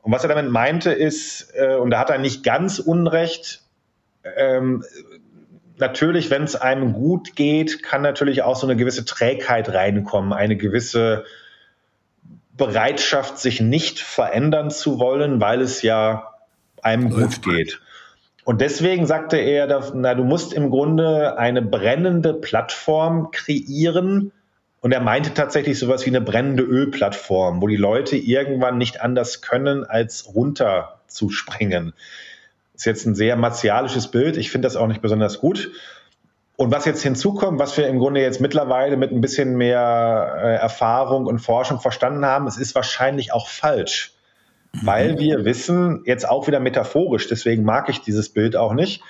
Und 0.03 0.13
was 0.13 0.25
er 0.25 0.29
damit 0.29 0.51
meinte 0.51 0.91
ist, 0.91 1.53
äh, 1.55 1.77
und 1.77 1.91
da 1.91 2.01
hat 2.01 2.11
er 2.11 2.19
nicht 2.19 2.43
ganz 2.43 2.81
unrecht, 2.81 3.63
ähm, 4.37 4.85
natürlich, 5.77 6.29
wenn 6.31 6.43
es 6.43 6.57
einem 6.57 6.93
gut 6.93 7.37
geht, 7.37 7.85
kann 7.85 8.03
natürlich 8.03 8.43
auch 8.43 8.57
so 8.57 8.67
eine 8.67 8.75
gewisse 8.75 9.05
Trägheit 9.05 9.73
reinkommen, 9.73 10.33
eine 10.33 10.57
gewisse 10.57 11.25
Bereitschaft, 12.57 13.39
sich 13.39 13.61
nicht 13.61 14.01
verändern 14.01 14.73
zu 14.73 14.99
wollen, 14.99 15.41
weil 15.41 15.61
es 15.61 15.83
ja 15.83 16.33
einem 16.83 17.11
gut 17.11 17.43
geht. 17.43 17.81
Und 18.47 18.61
deswegen 18.61 19.07
sagte 19.07 19.39
er, 19.39 19.91
na, 19.95 20.15
du 20.15 20.23
musst 20.23 20.53
im 20.53 20.71
Grunde 20.71 21.37
eine 21.37 21.63
brennende 21.63 22.33
Plattform 22.33 23.33
kreieren. 23.33 24.31
Und 24.81 24.93
er 24.93 25.01
meinte 25.01 25.35
tatsächlich 25.35 25.81
sowas 25.81 26.07
wie 26.07 26.11
eine 26.11 26.21
brennende 26.21 26.63
Ölplattform, 26.63 27.61
wo 27.61 27.67
die 27.67 27.75
Leute 27.75 28.17
irgendwann 28.17 28.79
nicht 28.79 29.01
anders 29.01 29.43
können, 29.43 29.83
als 29.83 30.33
runterzuspringen. 30.33 31.93
Ist 32.77 32.87
jetzt 32.87 33.05
ein 33.07 33.17
sehr 33.17 33.35
martialisches 33.35 34.13
Bild. 34.13 34.37
Ich 34.37 34.53
finde 34.53 34.67
das 34.67 34.77
auch 34.77 34.87
nicht 34.87 35.03
besonders 35.03 35.41
gut. 35.41 35.73
Und 36.55 36.71
was 36.71 36.85
jetzt 36.85 37.03
hinzukommt, 37.03 37.59
was 37.59 37.77
wir 37.77 37.89
im 37.89 37.99
Grunde 37.99 38.21
jetzt 38.21 38.41
mittlerweile 38.41 38.97
mit 38.97 39.11
ein 39.11 39.21
bisschen 39.21 39.57
mehr 39.57 40.37
äh, 40.41 40.55
Erfahrung 40.55 41.27
und 41.27 41.41
Forschung 41.41 41.81
verstanden 41.81 42.25
haben, 42.25 42.47
es 42.47 42.59
ist 42.59 42.77
wahrscheinlich 42.77 43.33
auch 43.33 43.49
falsch 43.49 44.16
weil 44.83 45.15
mhm. 45.15 45.19
wir 45.19 45.45
wissen, 45.45 46.03
jetzt 46.05 46.29
auch 46.29 46.47
wieder 46.47 46.61
metaphorisch, 46.61 47.29
deswegen 47.29 47.65
mag 47.65 47.89
ich 47.89 48.01
dieses 48.01 48.29
Bild 48.29 48.57
auch 48.57 48.75
nicht, 48.75 49.03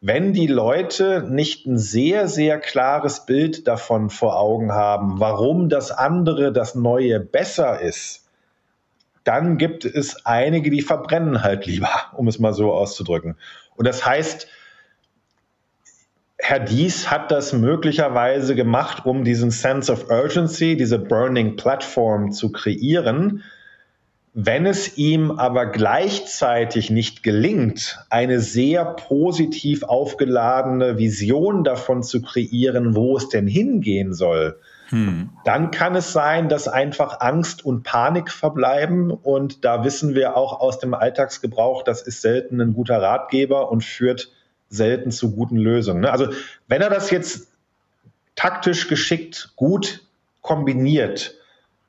wenn 0.00 0.32
die 0.32 0.46
Leute 0.46 1.26
nicht 1.28 1.66
ein 1.66 1.78
sehr, 1.78 2.28
sehr 2.28 2.58
klares 2.60 3.24
Bild 3.26 3.66
davon 3.66 4.10
vor 4.10 4.38
Augen 4.38 4.72
haben, 4.72 5.20
warum 5.20 5.68
das 5.68 5.90
andere, 5.90 6.52
das 6.52 6.74
Neue 6.74 7.18
besser 7.18 7.80
ist, 7.80 8.28
dann 9.24 9.58
gibt 9.58 9.84
es 9.84 10.24
einige, 10.24 10.70
die 10.70 10.82
verbrennen 10.82 11.42
halt 11.42 11.66
lieber, 11.66 11.90
um 12.14 12.28
es 12.28 12.38
mal 12.38 12.52
so 12.52 12.72
auszudrücken. 12.72 13.36
Und 13.74 13.86
das 13.86 14.06
heißt, 14.06 14.46
Herr 16.38 16.60
Dies 16.60 17.10
hat 17.10 17.30
das 17.30 17.52
möglicherweise 17.52 18.54
gemacht, 18.54 19.06
um 19.06 19.24
diesen 19.24 19.50
Sense 19.50 19.90
of 19.90 20.10
Urgency, 20.10 20.76
diese 20.76 20.98
Burning 20.98 21.56
Platform 21.56 22.30
zu 22.30 22.52
kreieren, 22.52 23.42
wenn 24.38 24.66
es 24.66 24.98
ihm 24.98 25.30
aber 25.30 25.64
gleichzeitig 25.64 26.90
nicht 26.90 27.22
gelingt, 27.22 28.04
eine 28.10 28.40
sehr 28.40 28.84
positiv 28.84 29.82
aufgeladene 29.82 30.98
Vision 30.98 31.64
davon 31.64 32.02
zu 32.02 32.20
kreieren, 32.20 32.94
wo 32.94 33.16
es 33.16 33.30
denn 33.30 33.46
hingehen 33.46 34.12
soll, 34.12 34.60
hm. 34.90 35.30
dann 35.46 35.70
kann 35.70 35.96
es 35.96 36.12
sein, 36.12 36.50
dass 36.50 36.68
einfach 36.68 37.20
Angst 37.20 37.64
und 37.64 37.82
Panik 37.82 38.30
verbleiben. 38.30 39.10
Und 39.10 39.64
da 39.64 39.84
wissen 39.84 40.14
wir 40.14 40.36
auch 40.36 40.60
aus 40.60 40.78
dem 40.80 40.92
Alltagsgebrauch, 40.92 41.82
das 41.82 42.02
ist 42.02 42.20
selten 42.20 42.60
ein 42.60 42.74
guter 42.74 43.00
Ratgeber 43.00 43.72
und 43.72 43.84
führt 43.84 44.30
selten 44.68 45.12
zu 45.12 45.34
guten 45.34 45.56
Lösungen. 45.56 46.02
Ne? 46.02 46.12
Also 46.12 46.28
wenn 46.68 46.82
er 46.82 46.90
das 46.90 47.10
jetzt 47.10 47.48
taktisch 48.34 48.88
geschickt 48.88 49.54
gut 49.56 50.02
kombiniert, 50.42 51.36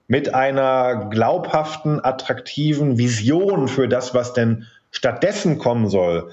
mit 0.08 0.34
einer 0.34 1.10
glaubhaften, 1.10 2.04
attraktiven 2.04 2.98
Vision 2.98 3.68
für 3.68 3.88
das, 3.88 4.14
was 4.14 4.34
denn 4.34 4.66
stattdessen 4.92 5.58
kommen 5.58 5.90
soll, 5.90 6.32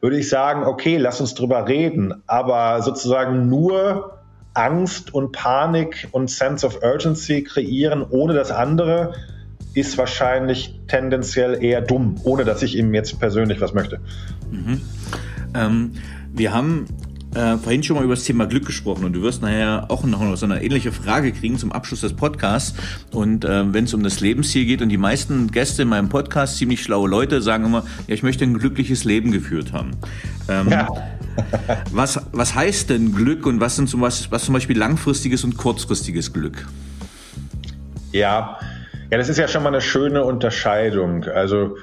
würde 0.00 0.18
ich 0.18 0.28
sagen, 0.28 0.64
okay, 0.64 0.98
lass 0.98 1.20
uns 1.20 1.34
drüber 1.34 1.66
reden. 1.66 2.22
Aber 2.26 2.82
sozusagen 2.82 3.48
nur 3.48 4.18
Angst 4.52 5.12
und 5.14 5.32
Panik 5.32 6.08
und 6.12 6.30
Sense 6.30 6.66
of 6.66 6.82
Urgency 6.82 7.42
kreieren 7.42 8.02
ohne 8.08 8.34
das 8.34 8.50
andere 8.50 9.14
ist 9.74 9.98
wahrscheinlich 9.98 10.78
tendenziell 10.86 11.62
eher 11.62 11.80
dumm, 11.80 12.20
ohne 12.22 12.44
dass 12.44 12.62
ich 12.62 12.76
ihm 12.76 12.94
jetzt 12.94 13.18
persönlich 13.18 13.60
was 13.60 13.74
möchte. 13.74 14.00
Mhm. 14.50 14.80
Ähm, 15.54 15.92
wir 16.32 16.52
haben 16.52 16.86
äh, 17.34 17.58
vorhin 17.58 17.82
schon 17.82 17.96
mal 17.96 18.04
über 18.04 18.14
das 18.14 18.24
Thema 18.24 18.46
Glück 18.46 18.66
gesprochen 18.66 19.04
und 19.04 19.12
du 19.12 19.22
wirst 19.22 19.42
nachher 19.42 19.86
auch 19.88 20.04
noch 20.04 20.36
so 20.36 20.46
eine 20.46 20.62
ähnliche 20.62 20.92
Frage 20.92 21.32
kriegen 21.32 21.58
zum 21.58 21.72
Abschluss 21.72 22.00
des 22.00 22.14
Podcasts. 22.14 22.74
Und 23.10 23.44
äh, 23.44 23.72
wenn 23.72 23.84
es 23.84 23.94
um 23.94 24.02
das 24.02 24.20
Lebensziel 24.20 24.64
geht 24.64 24.82
und 24.82 24.88
die 24.88 24.98
meisten 24.98 25.50
Gäste 25.50 25.82
in 25.82 25.88
meinem 25.88 26.08
Podcast, 26.08 26.56
ziemlich 26.58 26.82
schlaue 26.82 27.08
Leute, 27.08 27.42
sagen 27.42 27.64
immer, 27.64 27.84
ja, 28.06 28.14
ich 28.14 28.22
möchte 28.22 28.44
ein 28.44 28.58
glückliches 28.58 29.04
Leben 29.04 29.32
geführt 29.32 29.72
haben. 29.72 29.92
Ähm, 30.48 30.68
ja. 30.70 30.88
was, 31.92 32.20
was 32.32 32.54
heißt 32.54 32.90
denn 32.90 33.14
Glück 33.14 33.46
und 33.46 33.60
was 33.60 33.76
sind 33.76 33.88
zum 33.88 34.00
Beispiel, 34.00 34.30
was 34.30 34.44
zum 34.44 34.54
Beispiel 34.54 34.78
langfristiges 34.78 35.44
und 35.44 35.56
kurzfristiges 35.56 36.32
Glück? 36.32 36.66
Ja, 38.12 38.58
ja, 39.10 39.18
das 39.18 39.28
ist 39.28 39.38
ja 39.38 39.48
schon 39.48 39.62
mal 39.62 39.68
eine 39.70 39.80
schöne 39.80 40.24
Unterscheidung. 40.24 41.24
Also 41.24 41.76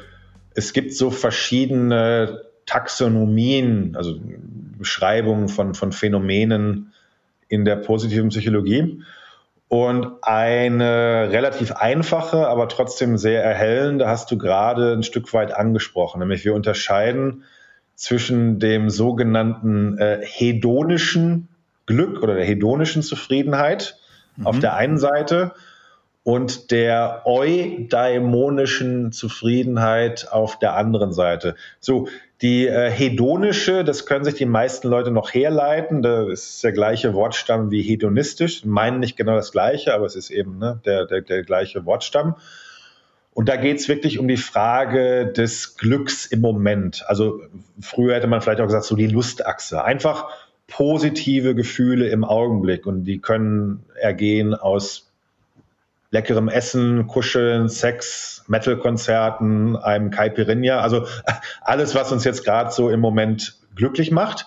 es 0.56 0.74
gibt 0.74 0.94
so 0.94 1.12
verschiedene 1.12 2.42
Taxonomien, 2.66 3.96
also 3.96 4.16
Beschreibungen 4.82 5.48
von, 5.48 5.74
von 5.74 5.92
Phänomenen 5.92 6.94
in 7.48 7.66
der 7.66 7.78
positiven 7.78 8.30
Psychologie. 8.30 9.02
Und 9.70 10.22
eine 10.22 11.30
relativ 11.32 11.72
einfache, 11.72 12.48
aber 12.48 12.68
trotzdem 12.68 13.18
sehr 13.18 13.42
erhellende 13.42 14.08
hast 14.08 14.30
du 14.30 14.38
gerade 14.38 14.92
ein 14.92 15.04
Stück 15.04 15.34
weit 15.34 15.54
angesprochen. 15.54 16.20
Nämlich 16.20 16.44
wir 16.44 16.54
unterscheiden 16.54 17.44
zwischen 17.96 18.60
dem 18.60 18.90
sogenannten 18.90 19.98
äh, 19.98 20.20
hedonischen 20.24 21.48
Glück 21.86 22.22
oder 22.22 22.36
der 22.36 22.44
hedonischen 22.44 23.02
Zufriedenheit 23.02 23.98
mhm. 24.36 24.48
auf 24.48 24.60
der 24.60 24.76
einen 24.76 24.98
Seite 24.98 25.54
und 26.24 26.72
der 26.72 27.24
eudaimonischen 27.26 29.12
Zufriedenheit 29.12 30.28
auf 30.32 30.60
der 30.60 30.76
anderen 30.76 31.14
Seite. 31.14 31.56
So, 31.80 32.08
die 32.42 32.68
äh, 32.68 32.90
hedonische, 32.90 33.84
das 33.84 34.06
können 34.06 34.26
sich 34.26 34.34
die 34.34 34.48
meisten 34.48 34.88
Leute 34.88 35.12
noch 35.12 35.34
herleiten. 35.34 36.02
Das 36.02 36.28
ist 36.28 36.64
der 36.64 36.72
gleiche 36.72 37.14
Wortstamm 37.14 37.70
wie 37.70 37.84
hedonistisch. 37.84 38.66
Meinen 38.66 39.00
nicht 39.00 39.16
genau 39.16 39.36
das 39.36 39.52
gleiche, 39.52 39.94
aber 39.94 40.06
es 40.06 40.16
ist 40.16 40.32
eben 40.32 40.58
ne, 40.58 40.82
der, 40.86 41.06
der, 41.06 41.22
der 41.22 41.44
gleiche 41.44 41.86
Wortstamm. 41.86 42.36
Und 43.34 43.48
da 43.48 43.56
geht 43.56 43.78
es 43.78 43.88
wirklich 43.88 44.18
um 44.20 44.28
die 44.28 44.38
Frage 44.38 45.28
des 45.28 45.78
Glücks 45.78 46.26
im 46.26 46.42
Moment. 46.42 47.04
Also 47.08 47.42
früher 47.80 48.16
hätte 48.16 48.28
man 48.28 48.42
vielleicht 48.42 48.60
auch 48.60 48.66
gesagt, 48.66 48.86
so 48.86 48.96
die 48.96 49.08
Lustachse. 49.08 49.84
Einfach 49.84 50.30
positive 50.68 51.54
Gefühle 51.54 52.10
im 52.10 52.24
Augenblick. 52.24 52.88
Und 52.88 53.06
die 53.06 53.20
können 53.20 53.84
ergehen 53.96 54.56
aus 54.56 55.11
leckerem 56.12 56.50
Essen, 56.50 57.08
Kuscheln, 57.08 57.70
Sex, 57.70 58.44
Metal-Konzerten, 58.48 59.76
einem 59.78 60.12
Caipirinha. 60.12 60.80
Also 60.80 61.08
alles, 61.62 61.96
was 61.96 62.12
uns 62.12 62.24
jetzt 62.24 62.46
gerade 62.46 62.72
so 62.72 62.90
im 62.90 63.00
Moment 63.00 63.58
glücklich 63.76 64.12
macht. 64.12 64.46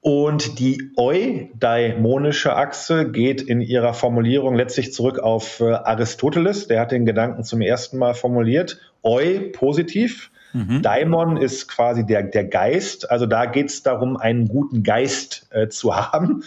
Und 0.00 0.60
die 0.60 0.92
eudaimonische 0.96 2.54
Achse 2.54 3.10
geht 3.10 3.42
in 3.42 3.60
ihrer 3.60 3.94
Formulierung 3.94 4.54
letztlich 4.54 4.92
zurück 4.92 5.18
auf 5.18 5.60
äh, 5.60 5.72
Aristoteles. 5.72 6.68
Der 6.68 6.80
hat 6.80 6.92
den 6.92 7.04
Gedanken 7.04 7.42
zum 7.42 7.60
ersten 7.60 7.98
Mal 7.98 8.14
formuliert. 8.14 8.78
Eu 9.02 9.50
positiv. 9.52 10.30
Mhm. 10.52 10.82
Daimon 10.82 11.36
ist 11.36 11.68
quasi 11.68 12.06
der, 12.06 12.22
der 12.22 12.44
Geist. 12.44 13.10
Also 13.10 13.26
da 13.26 13.46
geht 13.46 13.70
es 13.70 13.82
darum, 13.82 14.16
einen 14.16 14.48
guten 14.48 14.82
Geist 14.82 15.48
äh, 15.50 15.68
zu 15.68 15.96
haben. 15.96 16.44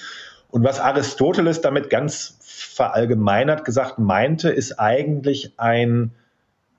Und 0.51 0.63
was 0.63 0.79
Aristoteles 0.79 1.61
damit 1.61 1.89
ganz 1.89 2.37
verallgemeinert 2.41 3.65
gesagt 3.65 3.99
meinte, 3.99 4.49
ist 4.49 4.79
eigentlich 4.79 5.53
ein, 5.57 6.11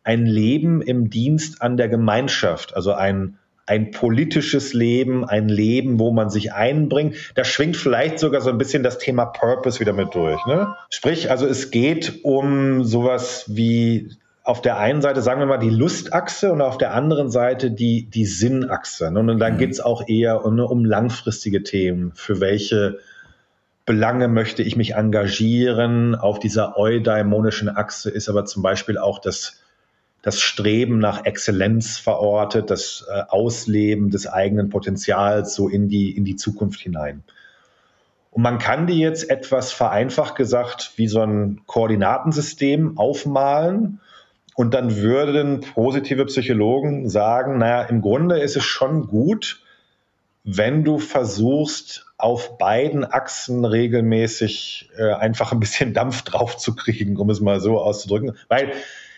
ein 0.04 0.26
Leben 0.26 0.82
im 0.82 1.10
Dienst 1.10 1.62
an 1.62 1.76
der 1.76 1.88
Gemeinschaft, 1.88 2.76
also 2.76 2.92
ein, 2.92 3.38
ein 3.66 3.90
politisches 3.90 4.74
Leben, 4.74 5.24
ein 5.24 5.48
Leben, 5.48 5.98
wo 5.98 6.12
man 6.12 6.28
sich 6.28 6.52
einbringt. 6.52 7.16
Da 7.34 7.44
schwingt 7.44 7.76
vielleicht 7.76 8.18
sogar 8.18 8.40
so 8.40 8.50
ein 8.50 8.58
bisschen 8.58 8.82
das 8.82 8.98
Thema 8.98 9.26
Purpose 9.26 9.80
wieder 9.80 9.92
mit 9.92 10.14
durch. 10.14 10.44
Ne? 10.46 10.74
Sprich, 10.90 11.30
also 11.30 11.46
es 11.46 11.70
geht 11.70 12.24
um 12.24 12.84
sowas 12.84 13.46
wie 13.48 14.10
auf 14.44 14.60
der 14.60 14.78
einen 14.78 15.02
Seite, 15.02 15.22
sagen 15.22 15.40
wir 15.40 15.46
mal, 15.46 15.58
die 15.58 15.70
Lustachse 15.70 16.52
und 16.52 16.60
auf 16.60 16.76
der 16.76 16.92
anderen 16.92 17.30
Seite 17.30 17.70
die, 17.70 18.10
die 18.10 18.26
Sinnachse. 18.26 19.12
Ne? 19.12 19.20
Und 19.20 19.38
dann 19.38 19.54
mhm. 19.54 19.58
geht 19.58 19.70
es 19.70 19.80
auch 19.80 20.08
eher 20.08 20.44
um, 20.44 20.58
um 20.58 20.84
langfristige 20.84 21.62
Themen, 21.62 22.12
für 22.14 22.40
welche 22.40 22.98
Belange 23.84 24.28
möchte 24.28 24.62
ich 24.62 24.76
mich 24.76 24.94
engagieren. 24.94 26.14
Auf 26.14 26.38
dieser 26.38 26.76
eudaimonischen 26.78 27.68
Achse 27.68 28.10
ist 28.10 28.28
aber 28.28 28.44
zum 28.44 28.62
Beispiel 28.62 28.96
auch 28.96 29.18
das, 29.18 29.60
das 30.22 30.40
Streben 30.40 30.98
nach 30.98 31.24
Exzellenz 31.24 31.98
verortet, 31.98 32.70
das 32.70 33.04
äh, 33.08 33.22
Ausleben 33.28 34.10
des 34.10 34.26
eigenen 34.26 34.68
Potenzials 34.68 35.54
so 35.54 35.68
in 35.68 35.88
die, 35.88 36.16
in 36.16 36.24
die 36.24 36.36
Zukunft 36.36 36.80
hinein. 36.80 37.24
Und 38.30 38.42
man 38.42 38.58
kann 38.58 38.86
die 38.86 38.98
jetzt 38.98 39.28
etwas 39.28 39.72
vereinfacht 39.72 40.36
gesagt 40.36 40.92
wie 40.96 41.06
so 41.08 41.20
ein 41.20 41.60
Koordinatensystem 41.66 42.96
aufmalen. 42.96 44.00
Und 44.54 44.74
dann 44.74 44.96
würden 44.96 45.60
positive 45.60 46.24
Psychologen 46.26 47.08
sagen, 47.08 47.58
naja, 47.58 47.82
im 47.82 48.00
Grunde 48.00 48.38
ist 48.38 48.56
es 48.56 48.64
schon 48.64 49.06
gut, 49.06 49.60
wenn 50.44 50.82
du 50.82 50.98
versuchst, 50.98 52.11
auf 52.22 52.56
beiden 52.56 53.04
Achsen 53.04 53.64
regelmäßig 53.64 54.90
äh, 54.96 55.12
einfach 55.12 55.50
ein 55.50 55.58
bisschen 55.58 55.92
Dampf 55.94 56.22
drauf 56.22 56.56
zu 56.56 56.76
kriegen, 56.76 57.16
um 57.16 57.28
es 57.30 57.40
mal 57.40 57.58
so 57.58 57.80
auszudrücken. 57.80 58.36
Weil 58.48 58.72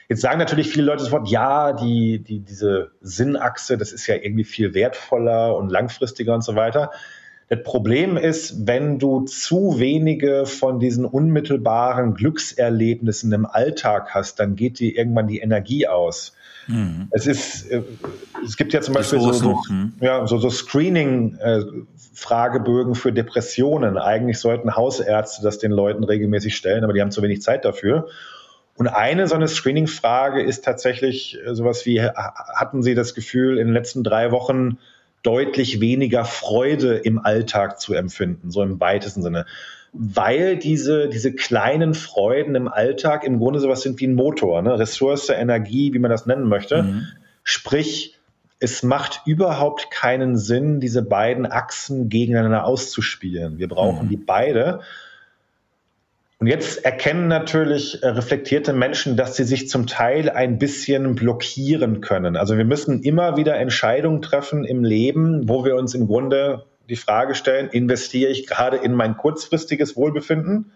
jetzt 0.09 0.23
sagen 0.23 0.39
natürlich 0.39 0.71
viele 0.71 0.87
Leute 0.87 1.05
sofort, 1.05 1.29
ja, 1.29 1.75
die, 1.75 2.21
die, 2.21 2.41
diese 2.41 2.93
Sinnachse, 3.03 3.77
das 3.77 3.93
ist 3.93 4.07
ja 4.07 4.15
irgendwie 4.15 4.45
viel 4.45 4.73
wertvoller 4.73 5.55
und 5.55 5.71
langfristiger 5.71 6.35
und 6.35 6.43
so 6.43 6.57
weiter. 6.57 6.93
Das 7.51 7.63
Problem 7.63 8.17
ist, 8.17 8.67
wenn 8.67 8.99
du 8.99 9.21
zu 9.27 9.79
wenige 9.79 10.47
von 10.47 10.81
diesen 10.81 11.05
unmittelbaren 11.05 12.15
Glückserlebnissen 12.15 13.31
im 13.35 13.45
Alltag 13.45 14.15
hast, 14.15 14.41
dann 14.41 14.57
geht 14.57 14.79
dir 14.79 14.97
irgendwann 14.97 15.27
die 15.27 15.41
Energie 15.41 15.87
aus. 15.87 16.35
Mhm. 16.67 17.09
Es 17.11 17.27
ist, 17.27 17.71
äh, 17.71 17.83
es 18.45 18.57
gibt 18.57 18.73
ja 18.73 18.81
zum 18.81 18.95
Beispiel 18.95 19.21
so, 19.21 19.33
so, 19.33 19.61
mhm. 19.69 19.93
ja, 20.01 20.27
so, 20.27 20.39
so 20.39 20.49
Screening-Fragebögen 20.51 22.93
äh, 22.93 22.97
für 22.97 23.13
Depressionen. 23.13 23.99
Eigentlich 23.99 24.39
sollten 24.39 24.77
Hausärzte 24.77 25.43
das 25.43 25.59
den 25.59 25.73
Leuten 25.73 26.05
regelmäßig 26.05 26.57
stellen, 26.57 26.85
aber 26.85 26.93
die 26.93 27.01
haben 27.01 27.11
zu 27.11 27.23
wenig 27.23 27.43
Zeit 27.43 27.65
dafür. 27.65 28.07
Und 28.77 28.89
eine 28.89 29.29
so 29.29 29.37
eine 29.37 29.47
Screening-Frage 29.47 30.43
ist 30.43 30.65
tatsächlich 30.65 31.39
äh, 31.45 31.55
sowas 31.55 31.87
wie, 31.87 32.03
hatten 32.03 32.83
Sie 32.83 32.95
das 32.95 33.15
Gefühl, 33.15 33.59
in 33.59 33.69
den 33.69 33.75
letzten 33.75 34.03
drei 34.03 34.31
Wochen 34.31 34.79
deutlich 35.23 35.81
weniger 35.81 36.25
Freude 36.25 36.97
im 36.97 37.19
Alltag 37.19 37.81
zu 37.81 37.95
empfinden, 37.95 38.51
so 38.51 38.63
im 38.63 38.81
weitesten 38.81 39.23
Sinne. 39.23 39.47
Weil 39.95 40.57
diese, 40.57 41.09
diese 41.09 41.33
kleinen 41.33 41.95
Freuden 41.95 42.57
im 42.57 42.67
Alltag 42.69 43.23
im 43.25 43.39
Grunde 43.39 43.61
sowas 43.61 43.83
sind 43.83 44.01
wie 44.01 44.09
ein 44.09 44.15
Motor, 44.15 44.61
ne? 44.61 44.79
Ressource, 44.79 45.29
Energie, 45.29 45.95
wie 45.95 46.01
man 46.01 46.11
das 46.11 46.27
nennen 46.27 46.49
möchte. 46.49 46.83
Mhm. 46.83 47.07
Sprich, 47.45 48.19
es 48.59 48.83
macht 48.83 49.23
überhaupt 49.27 49.91
keinen 49.91 50.37
Sinn, 50.37 50.81
diese 50.81 51.03
beiden 51.03 51.47
Achsen 51.47 52.09
gegeneinander 52.09 52.65
auszuspielen. 52.65 53.59
Wir 53.59 53.69
brauchen 53.69 54.07
mhm. 54.07 54.09
die 54.09 54.17
beide. 54.17 54.81
Und 56.39 56.49
jetzt 56.49 56.85
erkennen 56.85 57.29
natürlich 57.29 58.03
äh, 58.03 58.09
reflektierte 58.09 58.73
Menschen, 58.73 59.17
dass 59.17 59.37
sie 59.37 59.45
sich 59.45 59.69
zum 59.69 59.87
Teil 59.87 60.29
ein 60.29 60.59
bisschen 60.59 61.15
blockieren 61.15 62.01
können. 62.01 62.37
Also 62.37 62.57
wir 62.57 62.65
müssen 62.65 63.03
immer 63.03 63.37
wieder 63.37 63.57
Entscheidungen 63.57 64.21
treffen 64.23 64.65
im 64.65 64.83
Leben, 64.83 65.49
wo 65.49 65.65
wir 65.65 65.77
uns 65.77 65.95
im 65.95 66.07
Grunde 66.07 66.65
die 66.89 66.97
Frage 66.97 67.35
stellen, 67.35 67.69
investiere 67.69 68.31
ich 68.31 68.47
gerade 68.47 68.77
in 68.77 68.93
mein 68.95 69.17
kurzfristiges 69.17 69.97
Wohlbefinden? 69.97 70.73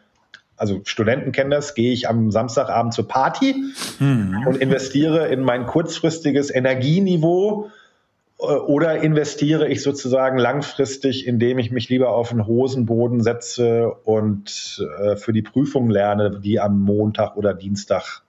Also 0.56 0.80
Studenten 0.84 1.32
kennen 1.32 1.50
das, 1.50 1.74
gehe 1.74 1.92
ich 1.92 2.08
am 2.08 2.32
Samstagabend 2.32 2.92
zur 2.92 3.06
Party 3.06 3.54
mhm. 4.00 4.44
und 4.46 4.56
investiere 4.56 5.28
in 5.28 5.40
mein 5.40 5.66
kurzfristiges 5.66 6.50
Energieniveau 6.52 7.70
äh, 8.40 8.42
oder 8.42 9.00
investiere 9.00 9.68
ich 9.68 9.82
sozusagen 9.82 10.36
langfristig, 10.36 11.26
indem 11.28 11.58
ich 11.58 11.70
mich 11.70 11.88
lieber 11.88 12.10
auf 12.10 12.30
den 12.30 12.46
Hosenboden 12.46 13.22
setze 13.22 13.90
und 14.04 14.84
äh, 15.00 15.16
für 15.16 15.32
die 15.32 15.42
Prüfung 15.42 15.90
lerne, 15.90 16.40
die 16.40 16.58
am 16.58 16.80
Montag 16.80 17.36
oder 17.36 17.54
Dienstag 17.54 18.22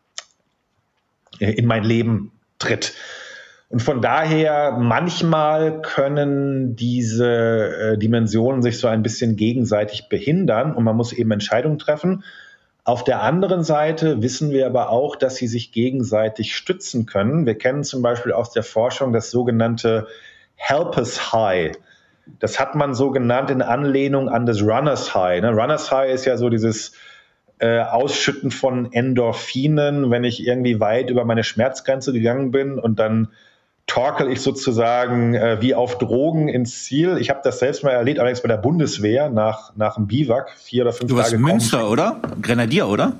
äh, 1.39 1.51
in 1.51 1.65
mein 1.65 1.83
Leben 1.83 2.31
tritt. 2.59 2.93
Und 3.69 3.81
von 3.83 4.01
daher, 4.01 4.77
manchmal 4.79 5.81
können 5.83 6.75
diese 6.75 7.97
Dimensionen 7.97 8.63
sich 8.63 8.79
so 8.79 8.87
ein 8.87 9.03
bisschen 9.03 9.35
gegenseitig 9.35 10.09
behindern 10.09 10.73
und 10.73 10.83
man 10.83 10.95
muss 10.95 11.13
eben 11.13 11.29
Entscheidungen 11.29 11.77
treffen. 11.77 12.23
Auf 12.83 13.03
der 13.03 13.21
anderen 13.21 13.63
Seite 13.63 14.23
wissen 14.23 14.49
wir 14.49 14.65
aber 14.65 14.89
auch, 14.89 15.15
dass 15.15 15.35
sie 15.35 15.45
sich 15.45 15.71
gegenseitig 15.71 16.55
stützen 16.55 17.05
können. 17.05 17.45
Wir 17.45 17.55
kennen 17.55 17.83
zum 17.83 18.01
Beispiel 18.01 18.31
aus 18.31 18.51
der 18.51 18.63
Forschung 18.63 19.13
das 19.13 19.29
sogenannte 19.29 20.07
Helpers 20.55 21.31
High. 21.31 21.73
Das 22.39 22.59
hat 22.59 22.73
man 22.73 22.95
so 22.95 23.11
genannt 23.11 23.51
in 23.51 23.61
Anlehnung 23.61 24.29
an 24.29 24.47
das 24.47 24.63
Runners 24.63 25.13
High. 25.13 25.41
Ne? 25.43 25.51
Runners 25.51 25.91
High 25.91 26.11
ist 26.11 26.25
ja 26.25 26.37
so 26.37 26.49
dieses 26.49 26.93
äh, 27.59 27.81
Ausschütten 27.81 28.49
von 28.49 28.91
Endorphinen, 28.91 30.09
wenn 30.09 30.23
ich 30.23 30.43
irgendwie 30.43 30.79
weit 30.79 31.11
über 31.11 31.25
meine 31.25 31.43
Schmerzgrenze 31.43 32.11
gegangen 32.11 32.49
bin 32.49 32.79
und 32.79 32.97
dann 32.97 33.29
torkel 33.89 34.31
ich 34.31 34.41
sozusagen 34.41 35.33
äh, 35.33 35.57
wie 35.61 35.75
auf 35.75 35.97
Drogen 35.97 36.47
ins 36.47 36.83
Ziel. 36.85 37.17
Ich 37.19 37.29
habe 37.29 37.41
das 37.43 37.59
selbst 37.59 37.83
mal 37.83 37.91
erlebt, 37.91 38.19
allerdings 38.19 38.41
bei 38.41 38.47
der 38.47 38.57
Bundeswehr 38.57 39.29
nach, 39.29 39.75
nach 39.75 39.95
dem 39.95 40.07
Biwak, 40.07 40.51
vier 40.51 40.83
oder 40.83 40.93
fünf 40.93 41.09
du 41.09 41.17
Tage. 41.17 41.35
Du 41.35 41.43
warst 41.43 41.51
Münster, 41.53 41.89
oder? 41.89 42.21
Grenadier, 42.41 42.87
oder? 42.87 43.13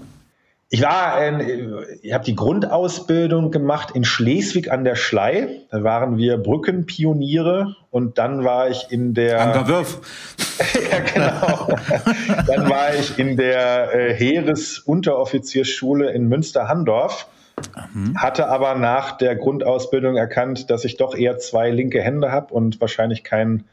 Ich 0.72 0.84
war, 0.84 1.20
äh, 1.20 1.98
ich 2.04 2.14
habe 2.14 2.24
die 2.24 2.36
Grundausbildung 2.36 3.50
gemacht 3.50 3.90
in 3.96 4.04
Schleswig 4.06 4.72
an 4.72 4.84
der 4.84 4.96
Schlei. 4.96 5.62
Da 5.72 5.84
waren 5.84 6.18
wir 6.18 6.38
Brückenpioniere 6.38 7.76
und 7.90 8.20
dann 8.20 8.44
war 8.44 8.70
ich 8.70 8.92
in 8.92 9.16
der. 9.16 9.42
Anker 9.42 9.68
Wirf. 9.68 10.00
ja, 10.92 11.00
genau. 11.00 11.68
dann 12.46 12.70
war 12.70 12.94
ich 12.94 13.18
in 13.18 13.36
der 13.36 13.96
äh, 13.96 14.14
Heeresunteroffiziersschule 14.14 16.12
in 16.12 16.28
Münster-Handorf 16.28 17.26
Mhm. 17.94 18.18
Hatte 18.18 18.50
aber 18.50 18.76
nach 18.76 19.18
der 19.18 19.36
Grundausbildung 19.36 20.16
erkannt, 20.18 20.70
dass 20.70 20.86
ich 20.86 20.98
doch 20.98 21.16
eher 21.16 21.38
zwei 21.38 21.70
linke 21.70 22.02
Hände 22.02 22.32
habe 22.32 22.54
und 22.54 22.82
wahrscheinlich 22.82 23.24
kein 23.24 23.66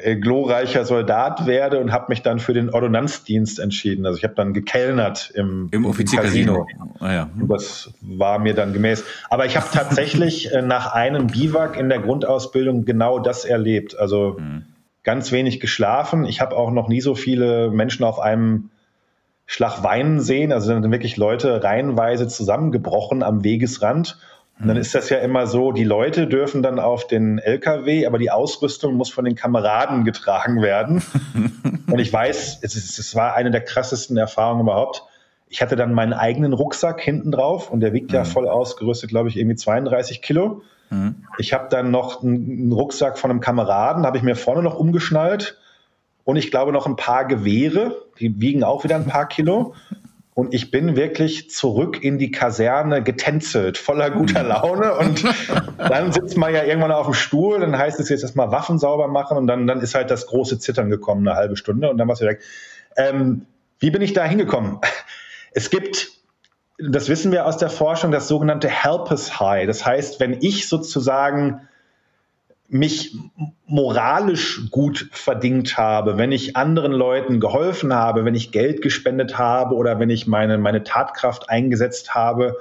äh, 0.00 0.14
glorreicher 0.14 0.84
Soldat 0.84 1.46
werde 1.46 1.80
und 1.80 1.90
habe 1.90 2.06
mich 2.10 2.22
dann 2.22 2.38
für 2.38 2.54
den 2.54 2.70
Ordonnanzdienst 2.70 3.58
entschieden. 3.58 4.06
Also 4.06 4.18
ich 4.18 4.22
habe 4.22 4.34
dann 4.34 4.54
gekellnert 4.54 5.32
im, 5.34 5.68
im 5.72 5.86
Offiziercasino. 5.86 6.68
Ah, 7.00 7.12
ja. 7.12 7.30
hm. 7.34 7.48
Das 7.48 7.92
war 8.00 8.38
mir 8.38 8.54
dann 8.54 8.72
gemäß. 8.72 9.02
Aber 9.28 9.46
ich 9.46 9.56
habe 9.56 9.66
tatsächlich 9.72 10.52
äh, 10.54 10.62
nach 10.62 10.92
einem 10.94 11.26
Biwak 11.26 11.76
in 11.76 11.88
der 11.88 11.98
Grundausbildung 11.98 12.84
genau 12.84 13.18
das 13.18 13.44
erlebt. 13.44 13.98
Also 13.98 14.36
mhm. 14.38 14.66
ganz 15.02 15.32
wenig 15.32 15.58
geschlafen. 15.58 16.26
Ich 16.26 16.40
habe 16.40 16.56
auch 16.56 16.70
noch 16.70 16.86
nie 16.86 17.00
so 17.00 17.16
viele 17.16 17.70
Menschen 17.70 18.04
auf 18.04 18.20
einem 18.20 18.70
Schlag 19.50 19.82
weinen 19.82 20.20
sehen. 20.20 20.52
Also 20.52 20.66
sind 20.68 20.88
wirklich 20.92 21.16
Leute 21.16 21.64
reihenweise 21.64 22.28
zusammengebrochen 22.28 23.22
am 23.22 23.42
Wegesrand. 23.42 24.18
Und 24.60 24.68
dann 24.68 24.76
mhm. 24.76 24.82
ist 24.82 24.94
das 24.94 25.08
ja 25.08 25.18
immer 25.18 25.46
so, 25.46 25.72
die 25.72 25.84
Leute 25.84 26.26
dürfen 26.26 26.62
dann 26.62 26.78
auf 26.78 27.06
den 27.06 27.38
LKW, 27.38 28.06
aber 28.06 28.18
die 28.18 28.30
Ausrüstung 28.30 28.94
muss 28.94 29.10
von 29.10 29.24
den 29.24 29.36
Kameraden 29.36 30.04
getragen 30.04 30.60
werden. 30.60 31.02
und 31.86 31.98
ich 31.98 32.12
weiß, 32.12 32.58
es, 32.60 32.76
ist, 32.76 32.98
es 32.98 33.14
war 33.14 33.34
eine 33.34 33.50
der 33.50 33.62
krassesten 33.62 34.18
Erfahrungen 34.18 34.60
überhaupt. 34.60 35.04
Ich 35.48 35.62
hatte 35.62 35.76
dann 35.76 35.94
meinen 35.94 36.12
eigenen 36.12 36.52
Rucksack 36.52 37.00
hinten 37.00 37.32
drauf 37.32 37.70
und 37.70 37.80
der 37.80 37.94
wiegt 37.94 38.12
ja 38.12 38.24
mhm. 38.24 38.26
voll 38.26 38.48
ausgerüstet, 38.48 39.08
glaube 39.08 39.30
ich, 39.30 39.38
irgendwie 39.38 39.56
32 39.56 40.20
Kilo. 40.20 40.60
Mhm. 40.90 41.24
Ich 41.38 41.54
habe 41.54 41.68
dann 41.70 41.90
noch 41.90 42.22
einen 42.22 42.70
Rucksack 42.70 43.16
von 43.16 43.30
einem 43.30 43.40
Kameraden, 43.40 44.04
habe 44.04 44.18
ich 44.18 44.22
mir 44.22 44.36
vorne 44.36 44.62
noch 44.62 44.78
umgeschnallt 44.78 45.56
und 46.28 46.36
ich 46.36 46.50
glaube 46.50 46.72
noch 46.72 46.84
ein 46.84 46.96
paar 46.96 47.24
Gewehre, 47.24 48.04
die 48.20 48.38
wiegen 48.38 48.62
auch 48.62 48.84
wieder 48.84 48.96
ein 48.96 49.06
paar 49.06 49.28
Kilo. 49.28 49.74
Und 50.34 50.52
ich 50.52 50.70
bin 50.70 50.94
wirklich 50.94 51.50
zurück 51.50 52.04
in 52.04 52.18
die 52.18 52.30
Kaserne 52.30 53.02
getänzelt, 53.02 53.78
voller 53.78 54.10
guter 54.10 54.42
Laune. 54.42 54.94
Und 54.96 55.24
dann 55.78 56.12
sitzt 56.12 56.36
man 56.36 56.52
ja 56.52 56.64
irgendwann 56.64 56.92
auf 56.92 57.06
dem 57.06 57.14
Stuhl, 57.14 57.60
dann 57.60 57.78
heißt 57.78 57.98
es 57.98 58.10
jetzt 58.10 58.24
erstmal 58.24 58.50
Waffen 58.50 58.78
sauber 58.78 59.08
machen 59.08 59.38
und 59.38 59.46
dann, 59.46 59.66
dann 59.66 59.80
ist 59.80 59.94
halt 59.94 60.10
das 60.10 60.26
große 60.26 60.58
Zittern 60.58 60.90
gekommen, 60.90 61.26
eine 61.26 61.34
halbe 61.34 61.56
Stunde. 61.56 61.88
Und 61.88 61.96
dann 61.96 62.06
war 62.08 62.12
es 62.12 62.20
wieder 62.20 62.32
weg. 62.32 62.42
Ähm, 62.98 63.46
wie 63.78 63.90
bin 63.90 64.02
ich 64.02 64.12
da 64.12 64.22
hingekommen? 64.26 64.80
Es 65.52 65.70
gibt, 65.70 66.10
das 66.78 67.08
wissen 67.08 67.32
wir 67.32 67.46
aus 67.46 67.56
der 67.56 67.70
Forschung, 67.70 68.10
das 68.10 68.28
sogenannte 68.28 68.68
Helpers 68.68 69.40
High. 69.40 69.66
Das 69.66 69.86
heißt, 69.86 70.20
wenn 70.20 70.36
ich 70.42 70.68
sozusagen 70.68 71.66
mich 72.68 73.16
moralisch 73.66 74.70
gut 74.70 75.08
verdient 75.12 75.78
habe, 75.78 76.18
wenn 76.18 76.32
ich 76.32 76.56
anderen 76.56 76.92
Leuten 76.92 77.40
geholfen 77.40 77.94
habe, 77.94 78.24
wenn 78.24 78.34
ich 78.34 78.52
Geld 78.52 78.82
gespendet 78.82 79.38
habe 79.38 79.74
oder 79.74 79.98
wenn 79.98 80.10
ich 80.10 80.26
meine, 80.26 80.58
meine 80.58 80.84
Tatkraft 80.84 81.48
eingesetzt 81.48 82.14
habe, 82.14 82.56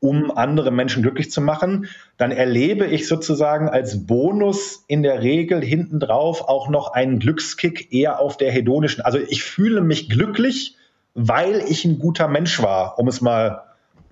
um 0.00 0.36
andere 0.36 0.70
Menschen 0.70 1.02
glücklich 1.02 1.30
zu 1.30 1.40
machen, 1.40 1.88
dann 2.16 2.32
erlebe 2.32 2.86
ich 2.86 3.08
sozusagen 3.08 3.68
als 3.68 4.06
Bonus 4.06 4.84
in 4.88 5.02
der 5.02 5.22
Regel 5.22 5.62
hintendrauf 5.62 6.48
auch 6.48 6.68
noch 6.68 6.92
einen 6.92 7.18
Glückskick 7.18 7.92
eher 7.92 8.20
auf 8.20 8.36
der 8.36 8.50
hedonischen. 8.52 9.02
Also 9.02 9.18
ich 9.18 9.42
fühle 9.42 9.80
mich 9.80 10.08
glücklich, 10.08 10.76
weil 11.14 11.62
ich 11.68 11.84
ein 11.84 11.98
guter 11.98 12.28
Mensch 12.28 12.60
war, 12.60 12.98
um 12.98 13.08
es 13.08 13.20
mal 13.20 13.62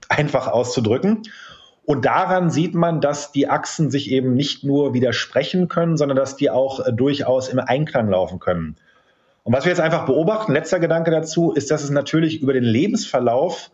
einfach 0.08 0.48
auszudrücken. 0.48 1.22
Und 1.86 2.06
daran 2.06 2.50
sieht 2.50 2.74
man, 2.74 3.00
dass 3.00 3.32
die 3.32 3.48
Achsen 3.48 3.90
sich 3.90 4.10
eben 4.10 4.34
nicht 4.34 4.64
nur 4.64 4.94
widersprechen 4.94 5.68
können, 5.68 5.96
sondern 5.96 6.16
dass 6.16 6.36
die 6.36 6.50
auch 6.50 6.80
äh, 6.80 6.92
durchaus 6.92 7.48
im 7.48 7.58
Einklang 7.58 8.08
laufen 8.08 8.38
können. 8.38 8.76
Und 9.42 9.52
was 9.52 9.64
wir 9.64 9.70
jetzt 9.70 9.80
einfach 9.80 10.06
beobachten, 10.06 10.54
letzter 10.54 10.80
Gedanke 10.80 11.10
dazu, 11.10 11.52
ist, 11.52 11.70
dass 11.70 11.84
es 11.84 11.90
natürlich 11.90 12.40
über 12.40 12.54
den 12.54 12.64
Lebensverlauf 12.64 13.70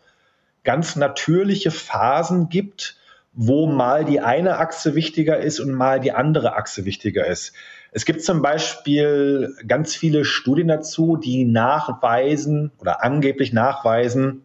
ganz 0.64 0.96
natürliche 0.96 1.70
Phasen 1.70 2.48
gibt, 2.48 2.96
wo 3.32 3.66
mal 3.66 4.04
die 4.04 4.20
eine 4.20 4.58
Achse 4.58 4.96
wichtiger 4.96 5.38
ist 5.38 5.61
und 5.61 5.72
mal 5.72 6.00
die 6.00 6.11
andere 6.11 6.56
Achse 6.56 6.84
wichtiger 6.84 7.26
ist. 7.26 7.52
Es 7.92 8.04
gibt 8.04 8.24
zum 8.24 8.42
Beispiel 8.42 9.54
ganz 9.66 9.94
viele 9.94 10.24
Studien 10.24 10.66
dazu, 10.66 11.16
die 11.16 11.44
nachweisen 11.44 12.72
oder 12.78 13.04
angeblich 13.04 13.52
nachweisen, 13.52 14.42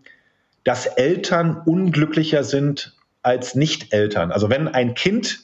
dass 0.63 0.85
Eltern 0.85 1.61
unglücklicher 1.65 2.43
sind 2.43 2.95
als 3.25 3.55
Nicht-Eltern. 3.55 4.31
Also 4.31 4.49
wenn 4.49 4.67
ein 4.67 4.93
Kind 4.93 5.39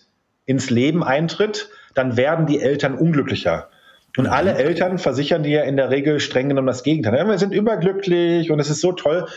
ins 0.45 0.69
Leben 0.69 1.03
eintritt, 1.03 1.69
dann 1.93 2.17
werden 2.17 2.45
die 2.45 2.59
Eltern 2.59 2.95
unglücklicher. 2.95 3.69
Und 4.17 4.25
mhm. 4.25 4.31
alle 4.31 4.53
Eltern 4.55 4.97
versichern 4.97 5.43
dir 5.43 5.63
in 5.63 5.77
der 5.77 5.89
Regel 5.89 6.19
streng 6.19 6.49
genommen 6.49 6.67
das 6.67 6.83
Gegenteil. 6.83 7.17
Ja, 7.17 7.27
wir 7.27 7.37
sind 7.37 7.53
überglücklich 7.53 8.51
und 8.51 8.59
es 8.59 8.69
ist 8.69 8.81
so 8.81 8.91
toll. 8.91 9.27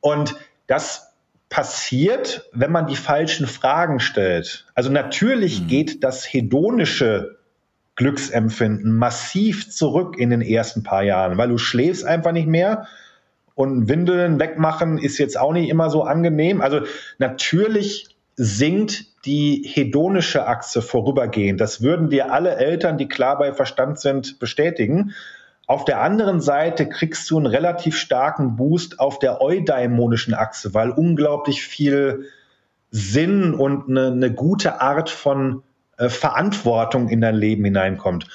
Und 0.00 0.36
das 0.66 1.14
passiert, 1.48 2.48
wenn 2.52 2.70
man 2.70 2.86
die 2.86 2.96
falschen 2.96 3.46
Fragen 3.46 3.98
stellt. 3.98 4.66
Also 4.74 4.90
natürlich 4.90 5.62
mhm. 5.62 5.66
geht 5.66 6.04
das 6.04 6.24
hedonische 6.24 7.38
Glücksempfinden 7.96 8.96
massiv 8.96 9.70
zurück 9.70 10.16
in 10.16 10.30
den 10.30 10.40
ersten 10.40 10.84
paar 10.84 11.02
Jahren, 11.02 11.36
weil 11.36 11.48
du 11.48 11.58
schläfst 11.58 12.04
einfach 12.04 12.32
nicht 12.32 12.46
mehr 12.46 12.86
und 13.60 13.90
Windeln 13.90 14.40
wegmachen 14.40 14.96
ist 14.96 15.18
jetzt 15.18 15.38
auch 15.38 15.52
nicht 15.52 15.68
immer 15.68 15.90
so 15.90 16.02
angenehm. 16.02 16.62
Also 16.62 16.80
natürlich 17.18 18.16
sinkt 18.36 19.04
die 19.26 19.62
hedonische 19.70 20.46
Achse 20.46 20.80
vorübergehend. 20.80 21.60
Das 21.60 21.82
würden 21.82 22.08
dir 22.08 22.32
alle 22.32 22.56
Eltern, 22.56 22.96
die 22.96 23.06
klar 23.06 23.36
bei 23.36 23.52
Verstand 23.52 24.00
sind, 24.00 24.38
bestätigen. 24.38 25.12
Auf 25.66 25.84
der 25.84 26.00
anderen 26.00 26.40
Seite 26.40 26.88
kriegst 26.88 27.30
du 27.30 27.36
einen 27.36 27.44
relativ 27.44 27.98
starken 27.98 28.56
Boost 28.56 28.98
auf 28.98 29.18
der 29.18 29.42
eudaimonischen 29.42 30.32
Achse, 30.32 30.72
weil 30.72 30.88
unglaublich 30.88 31.62
viel 31.62 32.30
Sinn 32.90 33.52
und 33.52 33.90
eine, 33.90 34.06
eine 34.06 34.32
gute 34.32 34.80
Art 34.80 35.10
von 35.10 35.62
äh, 35.98 36.08
Verantwortung 36.08 37.10
in 37.10 37.20
dein 37.20 37.36
Leben 37.36 37.64
hineinkommt. 37.66 38.26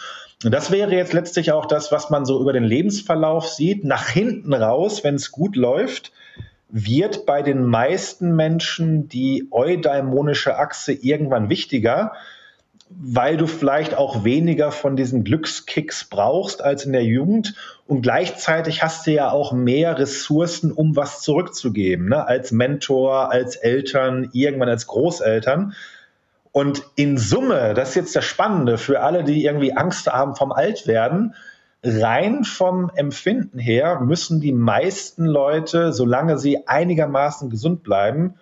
Und 0.44 0.52
das 0.52 0.72
wäre 0.72 0.94
jetzt 0.94 1.14
letztlich 1.14 1.52
auch 1.52 1.66
das, 1.66 1.92
was 1.92 2.10
man 2.10 2.26
so 2.26 2.40
über 2.42 2.54
den 2.54 2.64
Lebensverlauf 2.64 3.48
sieht. 3.48 3.86
Nach 3.86 4.10
hinten 4.10 4.54
raus, 4.54 5.04
wenn 5.04 5.16
es 5.16 5.32
gut 5.32 5.56
läuft, 5.56 6.12
wird 6.70 7.26
bei 7.26 7.42
den 7.42 7.64
meisten 7.66 8.36
Menschen 8.36 9.08
die 9.08 9.48
eudaimonische 9.52 10.58
Achse 10.58 10.92
irgendwann 10.92 11.50
wichtiger, 11.50 12.14
weil 12.90 13.38
du 13.38 13.48
vielleicht 13.48 13.96
auch 13.96 14.24
weniger 14.24 14.72
von 14.72 14.96
diesen 14.96 15.24
Glückskicks 15.24 16.06
brauchst 16.06 16.62
als 16.62 16.86
in 16.86 16.94
der 16.94 17.04
Jugend 17.04 17.56
und 17.88 18.02
gleichzeitig 18.02 18.84
hast 18.84 19.08
du 19.08 19.12
ja 19.12 19.32
auch 19.32 19.54
mehr 19.54 19.98
Ressourcen, 19.98 20.72
um 20.72 20.96
was 20.96 21.22
zurückzugeben, 21.22 22.10
ne? 22.10 22.28
als 22.28 22.52
Mentor, 22.52 23.32
als 23.32 23.56
Eltern, 23.56 24.30
irgendwann 24.34 24.70
als 24.70 24.86
Großeltern. 24.88 25.74
Und 26.56 26.84
in 26.95 27.18
Summe, 27.18 27.74
das 27.74 27.89
ist 27.89 27.95
jetzt 27.95 28.16
das 28.16 28.24
Spannende 28.24 28.78
für 28.78 29.01
alle, 29.01 29.26
die 29.26 29.43
irgendwie 29.43 29.76
Angst 29.76 30.08
haben 30.08 30.38
vom 30.38 30.53
Altwerden, 30.53 31.36
rein 31.84 32.45
vom 32.45 32.89
Empfinden 32.95 33.60
her 33.60 33.99
müssen 33.99 34.39
die 34.39 34.53
meisten 34.53 35.26
Leute, 35.26 35.91
solange 35.91 36.38
sie 36.38 36.66
einigermaßen 36.66 37.49
gesund 37.49 37.84
bleiben, 37.84 38.36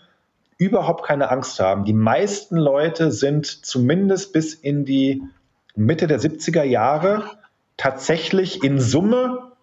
überhaupt 0.60 1.04
keine 1.04 1.32
Angst 1.32 1.60
haben. 1.60 1.86
Die 1.86 1.94
meisten 1.94 2.56
Leute 2.56 3.12
sind 3.12 3.48
zumindest 3.48 4.32
bis 4.32 4.54
in 4.54 4.86
die 4.86 5.24
Mitte 5.76 6.06
der 6.06 6.20
70er 6.20 6.62
Jahre 6.62 7.24
tatsächlich 7.78 8.64
in 8.64 8.80
Summe 8.80 9.54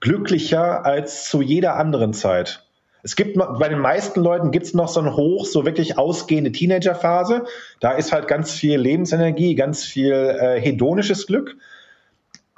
glücklicher 0.00 0.84
als 0.84 1.30
zu 1.30 1.40
jeder 1.40 1.76
anderen 1.76 2.14
Zeit. 2.14 2.65
Es 3.06 3.14
gibt 3.14 3.38
bei 3.38 3.68
den 3.68 3.78
meisten 3.78 4.20
Leuten 4.20 4.50
gibt 4.50 4.66
es 4.66 4.74
noch 4.74 4.88
so 4.88 4.98
ein 4.98 5.14
Hoch, 5.14 5.46
so 5.46 5.64
wirklich 5.64 5.96
ausgehende 5.96 6.50
Teenagerphase. 6.50 7.44
Da 7.78 7.92
ist 7.92 8.10
halt 8.10 8.26
ganz 8.26 8.50
viel 8.50 8.80
Lebensenergie, 8.80 9.54
ganz 9.54 9.84
viel 9.84 10.12
äh, 10.12 10.60
hedonisches 10.60 11.28
Glück 11.28 11.56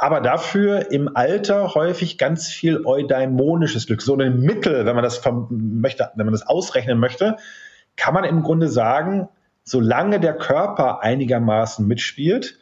aber 0.01 0.21
dafür 0.21 0.93
im 0.93 1.15
Alter 1.17 1.75
häufig 1.75 2.19
ganz 2.19 2.47
viel 2.47 2.87
eudaimonisches 2.87 3.89
Glück. 3.89 4.01
So 4.01 4.17
ein 4.17 4.41
Mittel, 4.41 4.87
wenn 4.87 4.95
man 4.95 5.03
das 5.03 5.21
möchte, 5.51 6.13
wenn 6.15 6.25
man 6.25 6.33
das 6.33 6.47
ausrechnen 6.47 6.99
möchte, 6.99 7.37
kann 7.97 8.15
man 8.15 8.23
im 8.23 8.45
Grunde 8.45 8.69
sagen, 8.69 9.29
solange 9.65 10.21
der 10.21 10.35
Körper 10.35 11.03
einigermaßen 11.03 11.85
mitspielt, 11.85 12.61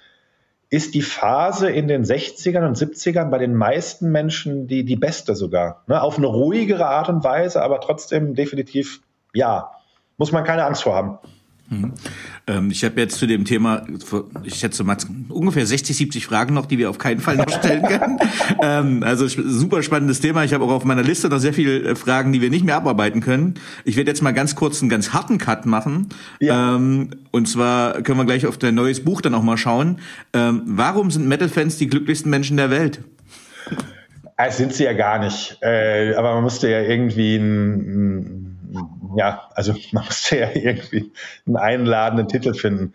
ist 0.68 0.94
die 0.94 1.02
Phase 1.02 1.70
in 1.70 1.86
den 1.86 2.04
60ern 2.04 2.66
und 2.66 2.76
70ern 2.76 3.30
bei 3.30 3.38
den 3.38 3.54
meisten 3.54 4.10
Menschen 4.10 4.66
die, 4.66 4.84
die 4.84 4.96
beste 4.96 5.36
sogar. 5.36 5.84
Ne? 5.86 6.02
Auf 6.02 6.18
eine 6.18 6.26
ruhigere 6.26 6.86
Art 6.86 7.08
und 7.08 7.22
Weise, 7.22 7.62
aber 7.62 7.80
trotzdem 7.80 8.34
definitiv 8.34 9.00
ja. 9.32 9.70
Muss 10.16 10.32
man 10.32 10.44
keine 10.44 10.64
Angst 10.64 10.82
vor 10.82 10.94
haben. 10.94 11.18
Mhm. 11.68 11.92
Ähm, 12.46 12.70
ich 12.70 12.84
habe 12.84 13.00
jetzt 13.00 13.18
zu 13.18 13.26
dem 13.26 13.44
Thema, 13.44 13.84
ich 14.44 14.54
schätze 14.54 14.84
mal 14.84 14.96
ungefähr 15.28 15.66
60, 15.66 15.96
70 15.96 16.26
Fragen 16.26 16.54
noch, 16.54 16.66
die 16.66 16.78
wir 16.78 16.90
auf 16.90 16.98
keinen 16.98 17.20
Fall 17.20 17.36
noch 17.36 17.50
stellen 17.50 17.82
können. 17.82 18.18
ähm, 18.62 19.02
also 19.02 19.26
super 19.26 19.82
spannendes 19.82 20.20
Thema. 20.20 20.44
Ich 20.44 20.54
habe 20.54 20.64
auch 20.64 20.70
auf 20.70 20.84
meiner 20.84 21.02
Liste 21.02 21.28
noch 21.28 21.38
sehr 21.38 21.52
viele 21.52 21.82
äh, 21.82 21.96
Fragen, 21.96 22.32
die 22.32 22.40
wir 22.40 22.50
nicht 22.50 22.64
mehr 22.64 22.76
abarbeiten 22.76 23.20
können. 23.20 23.54
Ich 23.84 23.96
werde 23.96 24.10
jetzt 24.10 24.22
mal 24.22 24.32
ganz 24.32 24.54
kurz 24.54 24.80
einen 24.80 24.88
ganz 24.88 25.12
harten 25.12 25.38
Cut 25.38 25.66
machen. 25.66 26.08
Ja. 26.40 26.76
Ähm, 26.76 27.10
und 27.32 27.48
zwar 27.48 28.02
können 28.02 28.18
wir 28.18 28.24
gleich 28.24 28.46
auf 28.46 28.58
dein 28.58 28.74
neues 28.74 29.04
Buch 29.04 29.20
dann 29.20 29.34
auch 29.34 29.42
mal 29.42 29.56
schauen. 29.56 29.98
Warum 30.32 31.10
sind 31.10 31.26
Metal-Fans 31.28 31.76
die 31.76 31.86
glücklichsten 31.86 32.30
Menschen 32.30 32.56
der 32.56 32.70
Welt? 32.70 33.00
Das 34.36 34.58
sind 34.58 34.74
sie 34.74 34.84
ja 34.84 34.92
gar 34.92 35.18
nicht. 35.18 35.58
Äh, 35.62 36.14
aber 36.14 36.34
man 36.34 36.42
musste 36.42 36.68
ja 36.68 36.82
irgendwie 36.82 37.36
ein, 37.36 38.45
ja, 39.16 39.48
also 39.54 39.74
man 39.92 40.04
musste 40.04 40.38
ja 40.38 40.48
irgendwie 40.54 41.12
einen 41.46 41.56
einladenden 41.56 42.28
Titel 42.28 42.54
finden. 42.54 42.94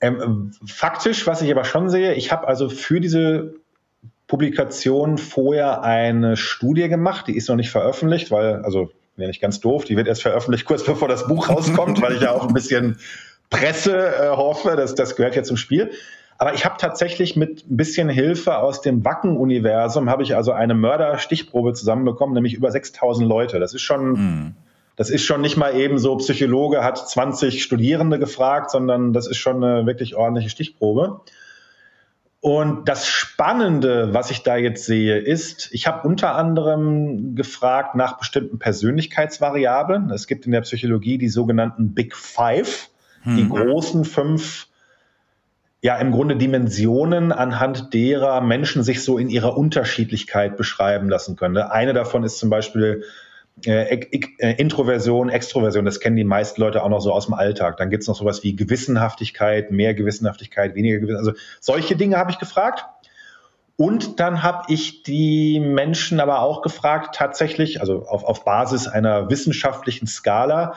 Ähm, 0.00 0.52
faktisch, 0.64 1.26
was 1.26 1.42
ich 1.42 1.50
aber 1.50 1.64
schon 1.64 1.90
sehe, 1.90 2.14
ich 2.14 2.30
habe 2.30 2.46
also 2.46 2.68
für 2.68 3.00
diese 3.00 3.54
Publikation 4.28 5.18
vorher 5.18 5.82
eine 5.82 6.36
Studie 6.36 6.88
gemacht, 6.88 7.26
die 7.26 7.36
ist 7.36 7.48
noch 7.48 7.56
nicht 7.56 7.70
veröffentlicht, 7.70 8.30
weil, 8.30 8.62
also 8.62 8.90
ja 9.16 9.26
nicht 9.26 9.40
ganz 9.40 9.58
doof, 9.58 9.84
die 9.84 9.96
wird 9.96 10.06
erst 10.06 10.22
veröffentlicht 10.22 10.64
kurz 10.64 10.84
bevor 10.84 11.08
das 11.08 11.26
Buch 11.26 11.48
rauskommt, 11.48 12.00
weil 12.00 12.12
ich 12.12 12.20
ja 12.20 12.32
auch 12.32 12.46
ein 12.46 12.54
bisschen 12.54 12.98
Presse 13.50 13.96
äh, 13.96 14.28
hoffe, 14.28 14.76
das, 14.76 14.94
das 14.94 15.16
gehört 15.16 15.34
ja 15.34 15.42
zum 15.42 15.56
Spiel. 15.56 15.90
Aber 16.40 16.54
ich 16.54 16.64
habe 16.64 16.76
tatsächlich 16.78 17.34
mit 17.34 17.68
ein 17.68 17.76
bisschen 17.76 18.08
Hilfe 18.08 18.58
aus 18.58 18.80
dem 18.80 19.04
Wacken-Universum, 19.04 20.08
habe 20.08 20.22
ich 20.22 20.36
also 20.36 20.52
eine 20.52 20.74
Mörder-Stichprobe 20.74 21.72
zusammenbekommen, 21.72 22.34
nämlich 22.34 22.54
über 22.54 22.70
6000 22.70 23.28
Leute. 23.28 23.58
Das 23.58 23.74
ist 23.74 23.82
schon... 23.82 24.12
Mm 24.12 24.54
das 24.98 25.10
ist 25.10 25.22
schon 25.24 25.40
nicht 25.40 25.56
mal 25.56 25.76
eben 25.76 26.00
so, 26.00 26.16
Psychologe 26.16 26.82
hat 26.82 26.98
20 26.98 27.62
Studierende 27.62 28.18
gefragt, 28.18 28.72
sondern 28.72 29.12
das 29.12 29.28
ist 29.28 29.36
schon 29.36 29.62
eine 29.62 29.86
wirklich 29.86 30.16
ordentliche 30.16 30.50
Stichprobe. 30.50 31.20
Und 32.40 32.88
das 32.88 33.06
Spannende, 33.06 34.12
was 34.12 34.32
ich 34.32 34.42
da 34.42 34.56
jetzt 34.56 34.86
sehe, 34.86 35.18
ist, 35.18 35.68
ich 35.70 35.86
habe 35.86 36.06
unter 36.06 36.34
anderem 36.34 37.36
gefragt 37.36 37.94
nach 37.94 38.18
bestimmten 38.18 38.58
Persönlichkeitsvariablen. 38.58 40.10
Es 40.10 40.26
gibt 40.26 40.46
in 40.46 40.52
der 40.52 40.62
Psychologie 40.62 41.16
die 41.16 41.28
sogenannten 41.28 41.94
Big 41.94 42.16
Five, 42.16 42.90
hm. 43.22 43.36
die 43.36 43.48
großen 43.48 44.04
fünf, 44.04 44.66
ja 45.80 45.96
im 45.98 46.10
Grunde 46.10 46.34
Dimensionen, 46.34 47.30
anhand 47.30 47.94
derer 47.94 48.40
Menschen 48.40 48.82
sich 48.82 49.04
so 49.04 49.16
in 49.16 49.30
ihrer 49.30 49.56
Unterschiedlichkeit 49.56 50.56
beschreiben 50.56 51.08
lassen 51.08 51.36
können. 51.36 51.56
Eine 51.56 51.92
davon 51.92 52.24
ist 52.24 52.38
zum 52.38 52.50
Beispiel 52.50 53.04
äh, 53.66 53.94
äh, 54.38 54.54
Introversion, 54.54 55.28
Extroversion, 55.28 55.84
das 55.84 56.00
kennen 56.00 56.16
die 56.16 56.24
meisten 56.24 56.60
Leute 56.60 56.82
auch 56.82 56.88
noch 56.88 57.00
so 57.00 57.12
aus 57.12 57.26
dem 57.26 57.34
Alltag. 57.34 57.76
Dann 57.76 57.90
gibt 57.90 58.02
es 58.02 58.08
noch 58.08 58.16
sowas 58.16 58.42
wie 58.42 58.54
Gewissenhaftigkeit, 58.54 59.70
mehr 59.70 59.94
Gewissenhaftigkeit, 59.94 60.74
weniger 60.74 60.98
Gewissenhaftigkeit. 60.98 61.36
Also 61.36 61.54
solche 61.60 61.96
Dinge 61.96 62.16
habe 62.16 62.30
ich 62.30 62.38
gefragt. 62.38 62.84
Und 63.76 64.18
dann 64.18 64.42
habe 64.42 64.72
ich 64.72 65.04
die 65.04 65.60
Menschen 65.60 66.18
aber 66.18 66.40
auch 66.40 66.62
gefragt, 66.62 67.14
tatsächlich, 67.14 67.80
also 67.80 68.06
auf, 68.06 68.24
auf 68.24 68.44
Basis 68.44 68.88
einer 68.88 69.30
wissenschaftlichen 69.30 70.08
Skala, 70.08 70.74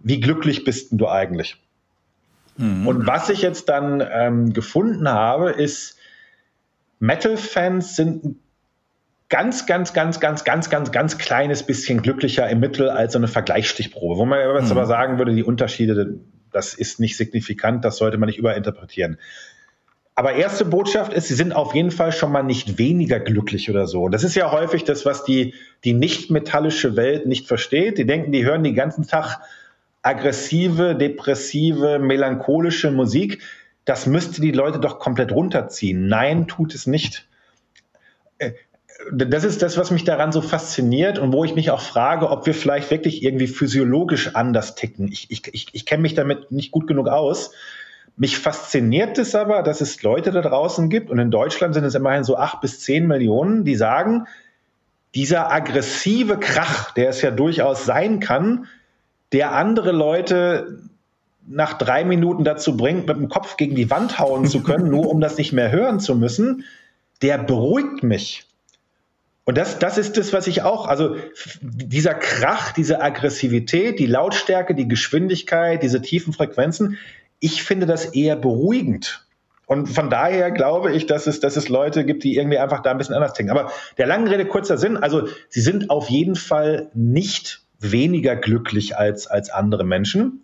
wie 0.00 0.18
glücklich 0.18 0.64
bist 0.64 0.90
denn 0.90 0.98
du 0.98 1.06
eigentlich? 1.06 1.62
Mhm. 2.56 2.88
Und 2.88 3.06
was 3.06 3.30
ich 3.30 3.42
jetzt 3.42 3.68
dann 3.68 4.04
ähm, 4.12 4.52
gefunden 4.52 5.08
habe, 5.08 5.50
ist, 5.50 5.96
Metal-Fans 6.98 7.96
sind 7.96 8.24
ein 8.24 8.40
ganz, 9.30 9.64
ganz, 9.64 9.94
ganz, 9.94 10.20
ganz, 10.20 10.44
ganz, 10.44 10.68
ganz, 10.68 10.92
ganz 10.92 11.16
kleines 11.16 11.62
bisschen 11.62 12.02
glücklicher 12.02 12.48
im 12.50 12.60
Mittel 12.60 12.90
als 12.90 13.14
so 13.14 13.18
eine 13.18 13.28
Vergleichsstichprobe. 13.28 14.18
Wo 14.18 14.26
man 14.26 14.40
jetzt 14.56 14.66
mhm. 14.66 14.72
aber 14.72 14.86
sagen 14.86 15.18
würde, 15.18 15.34
die 15.34 15.44
Unterschiede, 15.44 16.18
das 16.52 16.74
ist 16.74 17.00
nicht 17.00 17.16
signifikant, 17.16 17.84
das 17.84 17.96
sollte 17.96 18.18
man 18.18 18.26
nicht 18.26 18.38
überinterpretieren. 18.38 19.18
Aber 20.16 20.34
erste 20.34 20.66
Botschaft 20.66 21.14
ist, 21.14 21.28
sie 21.28 21.34
sind 21.34 21.54
auf 21.54 21.74
jeden 21.74 21.92
Fall 21.92 22.12
schon 22.12 22.32
mal 22.32 22.42
nicht 22.42 22.76
weniger 22.76 23.20
glücklich 23.20 23.70
oder 23.70 23.86
so. 23.86 24.08
Das 24.08 24.24
ist 24.24 24.34
ja 24.34 24.50
häufig 24.52 24.84
das, 24.84 25.06
was 25.06 25.24
die, 25.24 25.54
die 25.84 25.94
nicht-metallische 25.94 26.96
Welt 26.96 27.26
nicht 27.26 27.46
versteht. 27.46 27.96
Die 27.96 28.06
denken, 28.06 28.32
die 28.32 28.44
hören 28.44 28.62
den 28.64 28.74
ganzen 28.74 29.06
Tag 29.06 29.38
aggressive, 30.02 30.96
depressive, 30.96 32.00
melancholische 32.00 32.90
Musik. 32.90 33.40
Das 33.84 34.06
müsste 34.06 34.42
die 34.42 34.50
Leute 34.50 34.78
doch 34.78 34.98
komplett 34.98 35.32
runterziehen. 35.32 36.08
Nein, 36.08 36.48
tut 36.48 36.74
es 36.74 36.86
nicht 36.86 37.28
äh, 38.38 38.52
das 39.12 39.44
ist 39.44 39.62
das, 39.62 39.76
was 39.78 39.90
mich 39.90 40.04
daran 40.04 40.32
so 40.32 40.40
fasziniert 40.40 41.18
und 41.18 41.32
wo 41.32 41.44
ich 41.44 41.54
mich 41.54 41.70
auch 41.70 41.80
frage, 41.80 42.30
ob 42.30 42.46
wir 42.46 42.54
vielleicht 42.54 42.90
wirklich 42.90 43.22
irgendwie 43.22 43.46
physiologisch 43.46 44.34
anders 44.34 44.74
ticken. 44.74 45.08
Ich, 45.10 45.30
ich, 45.30 45.68
ich, 45.72 45.86
kenne 45.86 46.02
mich 46.02 46.14
damit 46.14 46.52
nicht 46.52 46.70
gut 46.70 46.86
genug 46.86 47.08
aus. 47.08 47.52
Mich 48.16 48.38
fasziniert 48.38 49.18
es 49.18 49.34
aber, 49.34 49.62
dass 49.62 49.80
es 49.80 50.02
Leute 50.02 50.30
da 50.30 50.42
draußen 50.42 50.90
gibt, 50.90 51.10
und 51.10 51.18
in 51.18 51.30
Deutschland 51.30 51.74
sind 51.74 51.84
es 51.84 51.94
immerhin 51.94 52.24
so 52.24 52.36
acht 52.36 52.60
bis 52.60 52.80
zehn 52.80 53.06
Millionen, 53.06 53.64
die 53.64 53.76
sagen, 53.76 54.26
dieser 55.14 55.50
aggressive 55.50 56.38
Krach, 56.38 56.92
der 56.92 57.08
es 57.08 57.22
ja 57.22 57.30
durchaus 57.30 57.84
sein 57.84 58.20
kann, 58.20 58.66
der 59.32 59.52
andere 59.52 59.92
Leute 59.92 60.80
nach 61.46 61.74
drei 61.74 62.04
Minuten 62.04 62.44
dazu 62.44 62.76
bringt, 62.76 63.06
mit 63.06 63.16
dem 63.16 63.28
Kopf 63.28 63.56
gegen 63.56 63.74
die 63.74 63.90
Wand 63.90 64.18
hauen 64.18 64.46
zu 64.46 64.62
können, 64.62 64.90
nur 64.90 65.08
um 65.08 65.20
das 65.20 65.38
nicht 65.38 65.52
mehr 65.52 65.72
hören 65.72 66.00
zu 66.00 66.14
müssen, 66.14 66.64
der 67.22 67.38
beruhigt 67.38 68.02
mich. 68.02 68.49
Und 69.44 69.56
das, 69.56 69.78
das 69.78 69.98
ist 69.98 70.16
das, 70.16 70.32
was 70.32 70.46
ich 70.46 70.62
auch, 70.62 70.86
also 70.86 71.16
dieser 71.60 72.14
Krach, 72.14 72.72
diese 72.72 73.00
Aggressivität, 73.00 73.98
die 73.98 74.06
Lautstärke, 74.06 74.74
die 74.74 74.86
Geschwindigkeit, 74.86 75.82
diese 75.82 76.02
tiefen 76.02 76.32
Frequenzen, 76.32 76.98
ich 77.40 77.62
finde 77.62 77.86
das 77.86 78.06
eher 78.06 78.36
beruhigend. 78.36 79.26
Und 79.66 79.86
von 79.86 80.10
daher 80.10 80.50
glaube 80.50 80.92
ich, 80.92 81.06
dass 81.06 81.26
es, 81.26 81.40
dass 81.40 81.56
es 81.56 81.68
Leute 81.68 82.04
gibt, 82.04 82.24
die 82.24 82.36
irgendwie 82.36 82.58
einfach 82.58 82.82
da 82.82 82.90
ein 82.90 82.98
bisschen 82.98 83.14
anders 83.14 83.34
denken. 83.34 83.52
Aber 83.52 83.70
der 83.98 84.06
langen 84.06 84.26
Rede 84.26 84.44
kurzer 84.44 84.76
Sinn, 84.76 84.96
also 84.96 85.28
sie 85.48 85.60
sind 85.60 85.90
auf 85.90 86.10
jeden 86.10 86.34
Fall 86.34 86.90
nicht 86.92 87.62
weniger 87.78 88.36
glücklich 88.36 88.96
als, 88.96 89.26
als 89.26 89.48
andere 89.48 89.84
Menschen. 89.84 90.42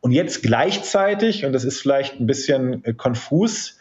Und 0.00 0.12
jetzt 0.12 0.42
gleichzeitig, 0.42 1.46
und 1.46 1.52
das 1.52 1.64
ist 1.64 1.80
vielleicht 1.80 2.20
ein 2.20 2.26
bisschen 2.26 2.84
äh, 2.84 2.92
konfus, 2.92 3.78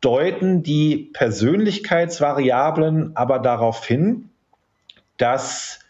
deuten 0.00 0.62
die 0.62 1.10
Persönlichkeitsvariablen 1.12 3.16
aber 3.16 3.38
darauf 3.38 3.84
hin, 3.84 4.30
dass 5.16 5.80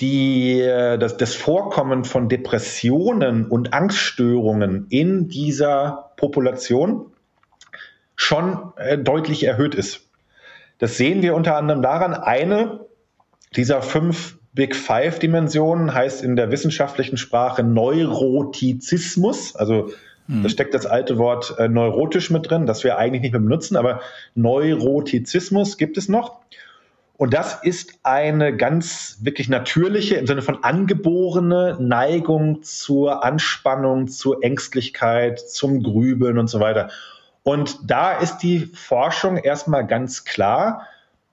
die, 0.00 0.60
das, 0.60 1.16
das 1.16 1.34
Vorkommen 1.34 2.04
von 2.04 2.28
Depressionen 2.28 3.46
und 3.46 3.72
Angststörungen 3.72 4.86
in 4.90 5.28
dieser 5.28 6.12
Population 6.16 7.06
schon 8.14 8.72
äh, 8.76 8.98
deutlich 8.98 9.44
erhöht 9.44 9.74
ist. 9.74 10.08
Das 10.78 10.96
sehen 10.96 11.22
wir 11.22 11.34
unter 11.34 11.56
anderem 11.56 11.82
daran, 11.82 12.14
eine 12.14 12.86
dieser 13.56 13.82
fünf 13.82 14.38
Big 14.52 14.74
Five 14.74 15.18
Dimensionen 15.18 15.94
heißt 15.94 16.22
in 16.22 16.36
der 16.36 16.50
wissenschaftlichen 16.50 17.16
Sprache 17.16 17.62
Neurotizismus, 17.62 19.54
also 19.54 19.90
hm. 20.28 20.42
Da 20.42 20.48
steckt 20.48 20.74
das 20.74 20.86
alte 20.86 21.18
Wort 21.18 21.54
äh, 21.58 21.68
neurotisch 21.68 22.30
mit 22.30 22.50
drin, 22.50 22.66
das 22.66 22.84
wir 22.84 22.98
eigentlich 22.98 23.22
nicht 23.22 23.32
mehr 23.32 23.40
benutzen, 23.40 23.76
aber 23.76 24.00
Neurotizismus 24.34 25.78
gibt 25.78 25.96
es 25.96 26.08
noch. 26.08 26.40
Und 27.16 27.34
das 27.34 27.64
ist 27.64 27.98
eine 28.04 28.56
ganz 28.56 29.18
wirklich 29.22 29.48
natürliche, 29.48 30.16
im 30.16 30.26
Sinne 30.28 30.42
von 30.42 30.62
angeborene 30.62 31.76
Neigung 31.80 32.62
zur 32.62 33.24
Anspannung, 33.24 34.06
zur 34.06 34.44
Ängstlichkeit, 34.44 35.40
zum 35.40 35.82
Grübeln 35.82 36.38
und 36.38 36.48
so 36.48 36.60
weiter. 36.60 36.90
Und 37.42 37.90
da 37.90 38.12
ist 38.12 38.38
die 38.38 38.60
Forschung 38.60 39.36
erstmal 39.36 39.84
ganz 39.84 40.24
klar, 40.24 40.86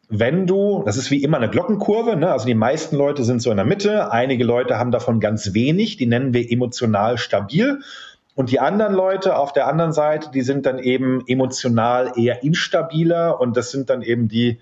wenn 0.09 0.47
du, 0.47 0.83
das 0.85 0.97
ist 0.97 1.11
wie 1.11 1.21
immer 1.21 1.37
eine 1.37 1.49
Glockenkurve, 1.49 2.15
ne? 2.15 2.31
also 2.31 2.45
die 2.45 2.55
meisten 2.55 2.95
Leute 2.95 3.23
sind 3.23 3.41
so 3.41 3.51
in 3.51 3.57
der 3.57 3.65
Mitte, 3.65 4.11
einige 4.11 4.43
Leute 4.43 4.79
haben 4.79 4.91
davon 4.91 5.19
ganz 5.19 5.53
wenig, 5.53 5.97
die 5.97 6.05
nennen 6.05 6.33
wir 6.33 6.49
emotional 6.49 7.17
stabil. 7.17 7.81
Und 8.35 8.51
die 8.51 8.59
anderen 8.59 8.93
Leute 8.93 9.37
auf 9.37 9.53
der 9.53 9.67
anderen 9.67 9.93
Seite, 9.93 10.29
die 10.29 10.41
sind 10.41 10.65
dann 10.65 10.77
eben 10.77 11.23
emotional 11.25 12.11
eher 12.17 12.43
instabiler 12.43 13.39
und 13.39 13.55
das 13.55 13.71
sind 13.71 13.89
dann 13.89 14.01
eben 14.01 14.27
die, 14.27 14.59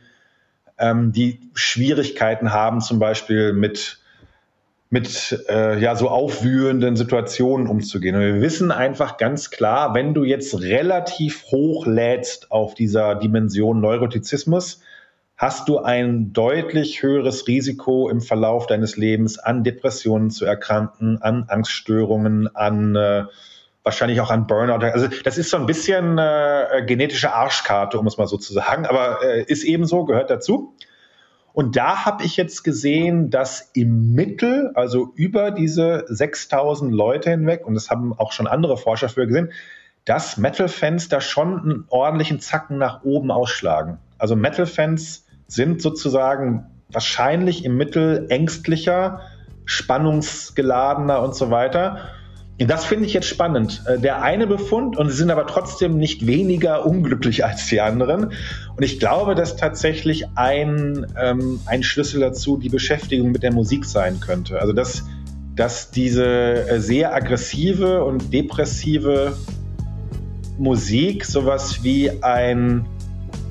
ähm, 0.78 1.11
die 1.11 1.39
Schwierigkeiten 1.55 2.53
haben, 2.53 2.82
zum 2.82 2.99
Beispiel 2.99 3.51
mit, 3.51 3.99
mit 4.91 5.43
äh, 5.49 5.80
ja, 5.80 5.95
so 5.95 6.09
aufwühlenden 6.09 6.95
Situationen 6.95 7.65
umzugehen. 7.65 8.15
Und 8.15 8.21
wir 8.21 8.41
wissen 8.41 8.71
einfach 8.71 9.17
ganz 9.17 9.49
klar, 9.49 9.95
wenn 9.95 10.13
du 10.13 10.24
jetzt 10.24 10.61
relativ 10.61 11.45
hoch 11.45 11.88
lädst 11.88 12.51
auf 12.51 12.76
dieser 12.76 13.15
Dimension 13.15 13.82
Neurotizismus, 13.82 14.82
hast 15.36 15.67
du 15.67 15.80
ein 15.80 16.32
deutlich 16.32 17.01
höheres 17.01 17.47
Risiko 17.47 18.07
im 18.07 18.21
Verlauf 18.21 18.67
deines 18.67 18.97
Lebens 18.97 19.39
an 19.39 19.63
Depressionen 19.63 20.30
zu 20.30 20.45
erkranken, 20.45 21.19
an 21.24 21.45
Angststörungen, 21.47 22.55
an 22.55 22.95
äh, 22.95 23.24
wahrscheinlich 23.84 24.21
auch 24.21 24.31
an 24.31 24.47
Burnout. 24.47 24.86
Also 24.86 25.07
das 25.23 25.38
ist 25.38 25.49
so 25.49 25.57
ein 25.57 25.65
bisschen 25.65 26.17
äh, 26.17 26.84
genetische 26.86 27.34
Arschkarte, 27.34 27.99
um 27.99 28.07
es 28.07 28.17
mal 28.17 28.27
so 28.27 28.38
zu 28.38 28.53
sagen, 28.53 28.86
aber 28.86 29.23
äh, 29.23 29.43
ist 29.43 29.63
ebenso, 29.63 30.05
gehört 30.05 30.29
dazu. 30.29 30.75
Und 31.53 31.75
da 31.75 32.05
habe 32.05 32.23
ich 32.23 32.36
jetzt 32.36 32.63
gesehen, 32.63 33.29
dass 33.29 33.69
im 33.73 34.13
Mittel, 34.13 34.71
also 34.73 35.11
über 35.15 35.51
diese 35.51 36.05
6000 36.07 36.91
Leute 36.91 37.29
hinweg, 37.29 37.67
und 37.67 37.75
das 37.75 37.91
haben 37.91 38.11
auch 38.17 38.31
schon 38.31 38.47
andere 38.47 38.75
Forscher 38.75 39.07
früher 39.07 39.27
gesehen, 39.27 39.51
dass 40.05 40.38
Metal-Fans 40.38 41.09
da 41.09 41.21
schon 41.21 41.59
einen 41.59 41.86
ordentlichen 41.89 42.39
Zacken 42.39 42.77
nach 42.77 43.03
oben 43.03 43.29
ausschlagen. 43.29 43.99
Also 44.17 44.36
Metal-Fans 44.36 45.27
sind 45.47 45.81
sozusagen 45.81 46.65
wahrscheinlich 46.91 47.63
im 47.63 47.77
Mittel 47.77 48.25
ängstlicher, 48.29 49.21
spannungsgeladener 49.65 51.21
und 51.21 51.36
so 51.36 51.51
weiter. 51.51 52.09
Das 52.68 52.86
finde 52.86 53.05
ich 53.05 53.14
jetzt 53.14 53.28
spannend. 53.28 53.84
Äh, 53.88 53.99
der 53.99 54.22
eine 54.22 54.47
Befund, 54.47 54.97
und 54.97 55.09
sie 55.09 55.18
sind 55.18 55.32
aber 55.32 55.47
trotzdem 55.47 55.97
nicht 55.97 56.28
weniger 56.28 56.86
unglücklich 56.86 57.45
als 57.45 57.68
die 57.68 57.82
anderen. 57.82 58.26
Und 58.76 58.84
ich 58.84 58.99
glaube, 58.99 59.36
dass 59.36 59.55
tatsächlich 59.55 60.26
ein, 60.36 61.05
ähm, 61.20 61.59
ein 61.66 61.84
Schlüssel 61.84 62.20
dazu 62.20 62.57
die 62.57 62.70
Beschäftigung 62.70 63.32
mit 63.32 63.43
der 63.43 63.53
Musik 63.53 63.86
sein 63.86 64.20
könnte. 64.20 64.59
Also, 64.59 64.74
dass, 64.74 65.03
dass 65.55 65.91
diese 65.91 66.26
äh, 66.26 66.80
sehr 66.80 67.14
aggressive 67.16 68.03
und 68.03 68.34
depressive 68.34 69.36
Musik 70.57 71.26
sowas 71.26 71.84
wie 71.84 72.11
ein 72.22 72.86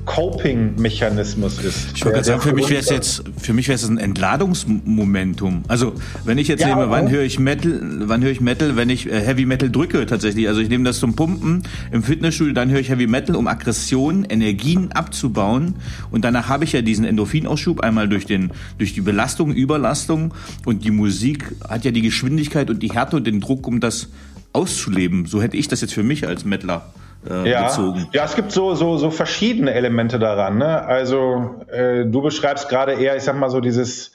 Coping-Mechanismus 0.05 1.59
ist. 1.59 1.87
Ich 1.95 2.01
gerade 2.01 2.23
sagen, 2.23 2.41
für 2.41 2.53
mich 2.53 2.69
wäre 2.69 2.81
es 2.81 2.89
jetzt, 2.89 3.23
für 3.41 3.53
mich 3.53 3.67
wäre 3.67 3.75
es 3.75 3.87
ein 3.87 3.97
Entladungsmomentum. 3.97 5.63
Also, 5.67 5.93
wenn 6.25 6.37
ich 6.37 6.47
jetzt 6.47 6.61
ja, 6.61 6.75
nehme, 6.75 6.89
wann 6.89 7.09
höre 7.09 7.23
ich 7.23 7.39
Metal, 7.39 7.79
wann 7.81 8.21
höre 8.21 8.31
ich 8.31 8.41
Metal, 8.41 8.75
wenn 8.75 8.89
ich 8.89 9.09
äh, 9.09 9.21
Heavy 9.21 9.45
Metal 9.45 9.69
drücke 9.69 10.05
tatsächlich. 10.05 10.47
Also 10.47 10.61
ich 10.61 10.69
nehme 10.69 10.83
das 10.83 10.99
zum 10.99 11.15
Pumpen 11.15 11.63
im 11.91 12.03
Fitnessstudio, 12.03 12.53
dann 12.53 12.69
höre 12.69 12.79
ich 12.79 12.89
Heavy 12.89 13.07
Metal, 13.07 13.35
um 13.35 13.47
Aggressionen, 13.47 14.25
Energien 14.25 14.91
abzubauen. 14.91 15.75
Und 16.11 16.25
danach 16.25 16.49
habe 16.49 16.63
ich 16.63 16.73
ja 16.73 16.81
diesen 16.81 17.05
Endorphinausschub 17.05 17.81
einmal 17.81 18.09
durch 18.09 18.25
den, 18.25 18.51
durch 18.77 18.93
die 18.93 19.01
Belastung, 19.01 19.53
Überlastung. 19.53 20.33
Und 20.65 20.83
die 20.83 20.91
Musik 20.91 21.55
hat 21.67 21.85
ja 21.85 21.91
die 21.91 22.01
Geschwindigkeit 22.01 22.69
und 22.69 22.83
die 22.83 22.91
Härte 22.91 23.17
und 23.17 23.27
den 23.27 23.39
Druck, 23.39 23.67
um 23.67 23.79
das 23.79 24.09
auszuleben. 24.51 25.25
So 25.25 25.41
hätte 25.41 25.57
ich 25.57 25.67
das 25.67 25.81
jetzt 25.81 25.93
für 25.93 26.03
mich 26.03 26.27
als 26.27 26.45
Mettler 26.45 26.93
äh, 27.29 27.49
ja. 27.49 27.67
bezogen. 27.67 28.07
Ja, 28.11 28.25
es 28.25 28.35
gibt 28.35 28.51
so, 28.51 28.75
so, 28.75 28.97
so 28.97 29.11
verschiedene 29.11 29.73
Elemente 29.73 30.19
daran. 30.19 30.57
Ne? 30.57 30.83
Also 30.85 31.55
äh, 31.71 32.05
du 32.05 32.21
beschreibst 32.21 32.69
gerade 32.69 32.93
eher, 32.93 33.15
ich 33.15 33.23
sag 33.23 33.35
mal 33.37 33.49
so 33.49 33.59
dieses, 33.59 34.13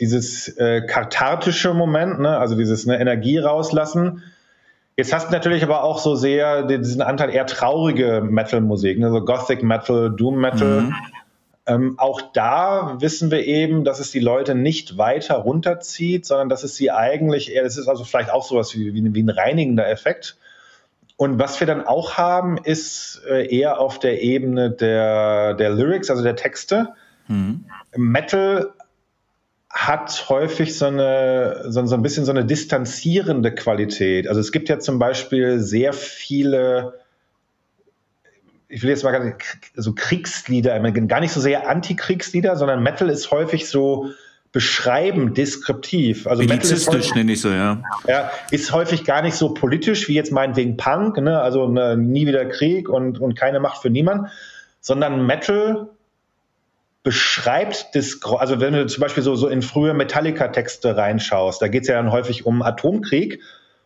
dieses 0.00 0.48
äh, 0.58 0.82
kathartische 0.82 1.74
Moment, 1.74 2.20
ne? 2.20 2.38
also 2.38 2.56
dieses 2.56 2.86
ne, 2.86 3.00
Energie 3.00 3.38
rauslassen. 3.38 4.22
Jetzt 4.96 5.12
hast 5.12 5.28
du 5.28 5.32
natürlich 5.32 5.62
aber 5.62 5.84
auch 5.84 5.98
so 5.98 6.16
sehr 6.16 6.64
diesen 6.64 7.02
Anteil 7.02 7.30
eher 7.30 7.46
traurige 7.46 8.20
Metal-Musik, 8.20 8.98
ne? 8.98 9.10
so 9.10 9.24
Gothic 9.24 9.62
Metal, 9.62 10.10
Doom 10.10 10.40
Metal. 10.40 10.82
Mhm. 10.82 10.94
Ähm, 11.66 11.98
auch 11.98 12.22
da 12.32 12.96
wissen 12.98 13.30
wir 13.30 13.44
eben, 13.44 13.84
dass 13.84 14.00
es 14.00 14.10
die 14.10 14.20
Leute 14.20 14.54
nicht 14.54 14.96
weiter 14.96 15.34
runterzieht, 15.34 16.24
sondern 16.24 16.48
dass 16.48 16.64
es 16.64 16.76
sie 16.76 16.90
eigentlich 16.90 17.54
eher, 17.54 17.62
das 17.62 17.76
ist 17.76 17.88
also 17.88 18.04
vielleicht 18.04 18.30
auch 18.30 18.42
sowas 18.42 18.74
wie, 18.74 18.94
wie, 18.94 19.14
wie 19.14 19.22
ein 19.22 19.28
reinigender 19.28 19.86
Effekt. 19.86 20.38
Und 21.18 21.40
was 21.40 21.58
wir 21.58 21.66
dann 21.66 21.84
auch 21.84 22.16
haben, 22.16 22.58
ist 22.58 23.20
äh, 23.28 23.52
eher 23.52 23.80
auf 23.80 23.98
der 23.98 24.22
Ebene 24.22 24.70
der, 24.70 25.54
der 25.54 25.70
Lyrics, 25.70 26.10
also 26.10 26.22
der 26.22 26.36
Texte. 26.36 26.94
Mhm. 27.26 27.64
Metal 27.96 28.72
hat 29.68 30.28
häufig 30.28 30.78
so 30.78 30.86
eine, 30.86 31.64
so, 31.70 31.84
so, 31.86 31.96
ein 31.96 32.02
bisschen 32.02 32.24
so 32.24 32.30
eine 32.30 32.44
distanzierende 32.44 33.52
Qualität. 33.52 34.28
Also 34.28 34.40
es 34.40 34.52
gibt 34.52 34.68
ja 34.68 34.78
zum 34.78 35.00
Beispiel 35.00 35.58
sehr 35.58 35.92
viele, 35.92 37.00
ich 38.68 38.84
will 38.84 38.90
jetzt 38.90 39.02
mal 39.02 39.10
ganz, 39.10 39.34
so 39.74 39.94
Kriegslieder, 39.94 40.78
gar 40.78 41.18
nicht 41.18 41.32
so 41.32 41.40
sehr 41.40 41.68
Antikriegslieder, 41.68 42.54
sondern 42.54 42.80
Metal 42.80 43.10
ist 43.10 43.32
häufig 43.32 43.68
so, 43.68 44.12
beschreiben, 44.52 45.34
deskriptiv. 45.34 46.26
Also 46.26 46.42
Elizistisch 46.42 47.14
nenne 47.14 47.32
ich 47.32 47.40
so, 47.40 47.50
ja. 47.50 47.82
Ja, 48.06 48.30
ist 48.50 48.72
häufig 48.72 49.04
gar 49.04 49.22
nicht 49.22 49.34
so 49.34 49.52
politisch 49.52 50.08
wie 50.08 50.14
jetzt 50.14 50.32
meinetwegen 50.32 50.76
Punk, 50.76 51.18
ne? 51.18 51.40
also 51.40 51.68
ne, 51.68 51.96
nie 51.96 52.26
wieder 52.26 52.46
Krieg 52.46 52.88
und, 52.88 53.20
und 53.20 53.34
keine 53.34 53.60
Macht 53.60 53.82
für 53.82 53.90
niemand, 53.90 54.28
sondern 54.80 55.26
Metal 55.26 55.88
beschreibt 57.02 57.94
das, 57.94 58.20
also 58.22 58.60
wenn 58.60 58.72
du 58.72 58.86
zum 58.86 59.02
Beispiel 59.02 59.22
so, 59.22 59.34
so 59.34 59.48
in 59.48 59.62
frühe 59.62 59.94
Metallica-Texte 59.94 60.96
reinschaust, 60.96 61.60
da 61.60 61.68
geht 61.68 61.82
es 61.82 61.88
ja 61.88 61.96
dann 61.96 62.10
häufig 62.10 62.46
um 62.46 62.62
Atomkrieg 62.62 63.40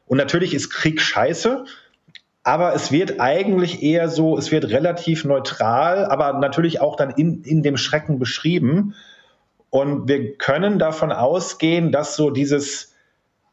und 0.06 0.18
natürlich 0.18 0.54
ist 0.54 0.70
Krieg 0.70 1.00
scheiße, 1.00 1.64
aber 2.44 2.74
es 2.74 2.90
wird 2.90 3.20
eigentlich 3.20 3.82
eher 3.82 4.08
so, 4.08 4.36
es 4.36 4.50
wird 4.50 4.70
relativ 4.70 5.24
neutral, 5.24 6.04
aber 6.06 6.38
natürlich 6.38 6.80
auch 6.80 6.96
dann 6.96 7.10
in, 7.10 7.42
in 7.42 7.62
dem 7.62 7.76
Schrecken 7.76 8.18
beschrieben. 8.18 8.94
Und 9.72 10.06
wir 10.06 10.36
können 10.36 10.78
davon 10.78 11.12
ausgehen, 11.12 11.92
dass 11.92 12.14
so 12.14 12.28
dieses 12.28 12.94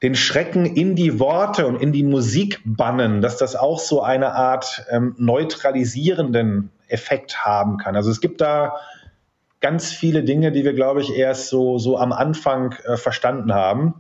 den 0.02 0.16
Schrecken 0.16 0.66
in 0.66 0.98
die 0.98 1.18
Worte 1.18 1.66
und 1.66 1.82
in 1.82 1.94
die 1.94 2.04
Musik 2.04 2.60
bannen, 2.66 3.22
dass 3.22 3.38
das 3.38 3.56
auch 3.56 3.80
so 3.80 4.02
eine 4.02 4.34
Art 4.34 4.86
ähm, 4.90 5.16
neutralisierenden 5.18 6.72
Effekt 6.90 7.46
haben 7.46 7.78
kann. 7.78 7.96
Also 7.96 8.12
es 8.12 8.20
gibt 8.20 8.42
da 8.42 8.76
ganz 9.62 9.94
viele 9.94 10.26
Dinge, 10.26 10.52
die 10.52 10.66
wir, 10.66 10.74
glaube 10.74 11.00
ich, 11.00 11.16
erst 11.16 11.48
so, 11.48 11.78
so 11.78 11.98
am 11.98 12.12
Anfang 12.12 12.76
äh, 12.84 12.98
verstanden 12.98 13.54
haben. 13.54 13.96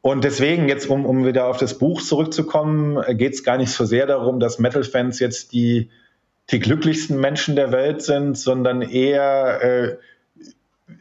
Und 0.00 0.24
deswegen, 0.24 0.66
jetzt 0.66 0.88
um, 0.88 1.04
um 1.04 1.26
wieder 1.26 1.46
auf 1.46 1.58
das 1.58 1.76
Buch 1.76 2.00
zurückzukommen, 2.00 3.02
äh, 3.06 3.14
geht 3.14 3.34
es 3.34 3.44
gar 3.44 3.58
nicht 3.58 3.70
so 3.70 3.84
sehr 3.84 4.06
darum, 4.06 4.40
dass 4.40 4.58
Metal-Fans 4.58 5.18
jetzt 5.18 5.52
die, 5.52 5.90
die 6.48 6.58
glücklichsten 6.58 7.20
Menschen 7.20 7.54
der 7.54 7.70
Welt 7.70 8.00
sind, 8.00 8.38
sondern 8.38 8.80
eher, 8.80 9.60
äh, 9.62 9.96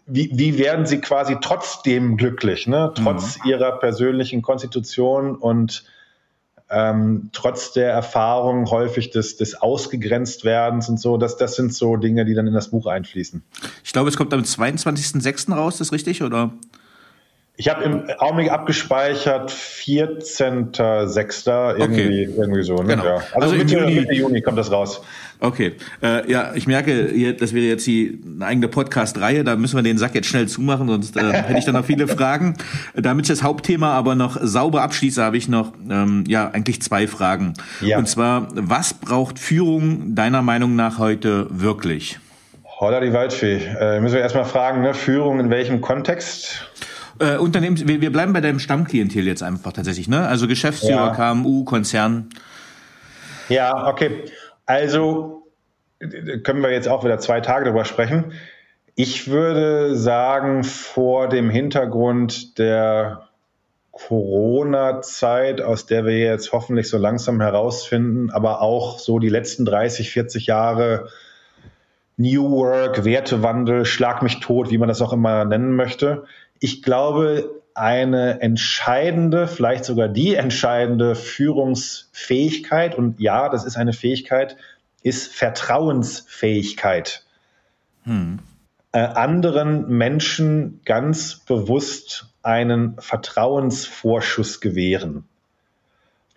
wie, 0.05 0.31
wie 0.33 0.57
werden 0.57 0.85
sie 0.85 0.99
quasi 0.99 1.37
trotzdem 1.41 2.17
glücklich, 2.17 2.67
ne? 2.67 2.91
trotz 2.95 3.37
mhm. 3.43 3.49
ihrer 3.51 3.79
persönlichen 3.79 4.41
Konstitution 4.41 5.35
und 5.35 5.83
ähm, 6.69 7.29
trotz 7.31 7.73
der 7.73 7.91
Erfahrung 7.91 8.69
häufig 8.71 9.11
des, 9.11 9.37
des 9.37 9.61
Ausgegrenztwerdens 9.61 10.89
und 10.89 10.99
so, 10.99 11.17
das, 11.17 11.37
das 11.37 11.55
sind 11.55 11.73
so 11.73 11.95
Dinge, 11.97 12.25
die 12.25 12.33
dann 12.33 12.47
in 12.47 12.53
das 12.53 12.69
Buch 12.69 12.87
einfließen. 12.87 13.43
Ich 13.83 13.93
glaube, 13.93 14.09
es 14.09 14.17
kommt 14.17 14.33
am 14.33 14.41
22.06. 14.41 15.53
raus, 15.53 15.75
ist 15.75 15.81
das 15.81 15.91
richtig, 15.91 16.23
oder? 16.23 16.51
Ich 17.57 17.69
habe 17.69 17.85
im 17.85 18.03
Augenblick 18.17 18.51
abgespeichert 18.51 19.49
14.06. 19.49 21.77
irgendwie, 21.77 22.01
okay. 22.01 22.29
irgendwie 22.37 22.63
so. 22.63 22.75
Ne? 22.75 22.95
Genau. 22.95 23.05
Ja. 23.05 23.15
Also, 23.15 23.39
also 23.39 23.55
Mitte, 23.55 23.77
Juni. 23.77 23.95
Mitte 23.95 24.13
Juni 24.13 24.41
kommt 24.41 24.57
das 24.57 24.69
raus. 24.71 25.01
Okay, 25.39 25.73
äh, 26.01 26.29
ja, 26.31 26.53
ich 26.55 26.65
merke, 26.65 27.09
hier, 27.13 27.35
das 27.35 27.53
wäre 27.53 27.65
jetzt 27.65 27.85
die 27.87 28.21
eine 28.25 28.45
eigene 28.45 28.67
Podcast-Reihe, 28.67 29.43
da 29.43 29.55
müssen 29.57 29.77
wir 29.77 29.83
den 29.83 29.97
Sack 29.97 30.15
jetzt 30.15 30.27
schnell 30.27 30.47
zumachen, 30.47 30.87
sonst 30.87 31.17
äh, 31.17 31.33
hätte 31.33 31.59
ich 31.59 31.65
dann 31.65 31.75
noch 31.75 31.85
viele 31.85 32.07
Fragen. 32.07 32.55
Damit 32.93 33.25
ich 33.25 33.29
das 33.29 33.43
Hauptthema 33.43 33.91
aber 33.91 34.15
noch 34.15 34.37
sauber 34.41 34.81
abschließe, 34.81 35.21
habe 35.21 35.37
ich 35.37 35.49
noch 35.49 35.73
ähm, 35.89 36.23
ja 36.27 36.49
eigentlich 36.51 36.81
zwei 36.81 37.07
Fragen. 37.07 37.53
Ja. 37.81 37.97
Und 37.97 38.07
zwar, 38.07 38.47
was 38.53 38.93
braucht 38.93 39.39
Führung 39.39 40.15
deiner 40.15 40.41
Meinung 40.41 40.75
nach 40.75 40.99
heute 40.99 41.47
wirklich? 41.49 42.19
Holla 42.79 42.99
die 42.99 43.13
Waldfee. 43.13 43.61
Äh, 43.79 44.01
müssen 44.01 44.15
wir 44.15 44.21
erstmal 44.21 44.45
fragen, 44.45 44.81
ne? 44.81 44.93
Führung 44.93 45.39
in 45.39 45.49
welchem 45.49 45.79
Kontext? 45.79 46.69
Äh, 47.19 47.37
Unternehmens, 47.37 47.87
wir, 47.87 48.01
wir 48.01 48.11
bleiben 48.11 48.33
bei 48.33 48.41
deinem 48.41 48.59
Stammklientel 48.59 49.25
jetzt 49.25 49.43
einfach 49.43 49.73
tatsächlich, 49.73 50.07
ne? 50.07 50.27
Also 50.27 50.47
Geschäftsführer, 50.47 51.15
ja. 51.17 51.33
KMU, 51.33 51.63
Konzern. 51.63 52.29
Ja, 53.49 53.87
okay. 53.87 54.25
Also 54.65 55.43
können 56.43 56.61
wir 56.61 56.71
jetzt 56.71 56.87
auch 56.87 57.03
wieder 57.03 57.19
zwei 57.19 57.41
Tage 57.41 57.65
darüber 57.65 57.85
sprechen. 57.85 58.33
Ich 58.95 59.29
würde 59.29 59.95
sagen, 59.95 60.63
vor 60.63 61.29
dem 61.29 61.49
Hintergrund 61.49 62.57
der 62.57 63.27
Corona-Zeit, 63.91 65.61
aus 65.61 65.85
der 65.85 66.05
wir 66.05 66.17
jetzt 66.17 66.51
hoffentlich 66.51 66.89
so 66.89 66.97
langsam 66.97 67.39
herausfinden, 67.39 68.29
aber 68.29 68.61
auch 68.61 68.99
so 68.99 69.19
die 69.19 69.29
letzten 69.29 69.65
30, 69.65 70.11
40 70.11 70.47
Jahre 70.47 71.09
New 72.17 72.51
Work, 72.51 73.03
Wertewandel, 73.05 73.85
Schlag 73.85 74.21
mich 74.21 74.39
tot, 74.39 74.69
wie 74.69 74.77
man 74.77 74.87
das 74.87 75.01
auch 75.01 75.13
immer 75.13 75.45
nennen 75.45 75.75
möchte, 75.75 76.25
ich 76.65 76.81
glaube, 76.81 77.61
eine 77.75 78.41
entscheidende, 78.41 79.47
vielleicht 79.47 79.85
sogar 79.85 80.07
die 80.07 80.33
entscheidende 80.33 81.13
Führungsfähigkeit, 81.13 82.95
und 82.95 83.19
ja, 83.19 83.49
das 83.49 83.65
ist 83.65 83.77
eine 83.77 83.93
Fähigkeit, 83.93 84.57
ist 85.03 85.31
Vertrauensfähigkeit. 85.31 87.23
Hm. 88.05 88.39
Äh, 88.93 88.97
anderen 88.97 89.87
Menschen 89.89 90.81
ganz 90.85 91.35
bewusst 91.35 92.33
einen 92.41 92.95
Vertrauensvorschuss 92.97 94.59
gewähren. 94.59 95.25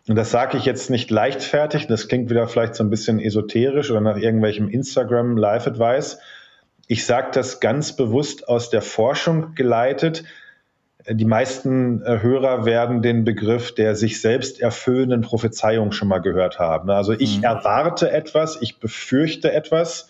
Und 0.09 0.17
das 0.17 0.31
sage 0.31 0.59
ich 0.59 0.67
jetzt 0.67 0.91
nicht 0.91 1.11
leichtfertig, 1.11 1.87
das 1.87 2.09
klingt 2.09 2.29
wieder 2.29 2.49
vielleicht 2.49 2.75
so 2.75 2.85
ein 2.85 2.91
bisschen 2.91 3.19
esoterisch 3.19 3.91
oder 3.91 4.03
nach 4.03 4.19
irgendwelchem 4.19 4.69
Instagram 4.69 5.39
Live 5.39 5.67
Advice, 5.67 6.19
ich 6.89 7.07
sage 7.07 7.29
das 7.33 7.61
ganz 7.61 7.95
bewusst 7.95 8.49
aus 8.49 8.71
der 8.71 8.83
Forschung 8.83 9.55
geleitet. 9.55 10.25
Die 11.09 11.27
meisten 11.27 12.03
äh, 12.03 12.21
Hörer 12.23 12.65
werden 12.65 13.03
den 13.03 13.25
Begriff 13.25 13.75
der 13.75 13.95
sich 13.95 14.21
selbst 14.21 14.61
erfüllenden 14.61 15.21
Prophezeiung 15.21 15.93
schon 15.93 16.09
mal 16.09 16.19
gehört 16.19 16.59
haben. 16.59 16.91
Also 16.91 17.13
ich 17.13 17.39
mhm. 17.39 17.45
erwarte 17.45 18.11
etwas, 18.11 18.59
ich 18.61 18.81
befürchte 18.81 19.53
etwas, 19.53 20.09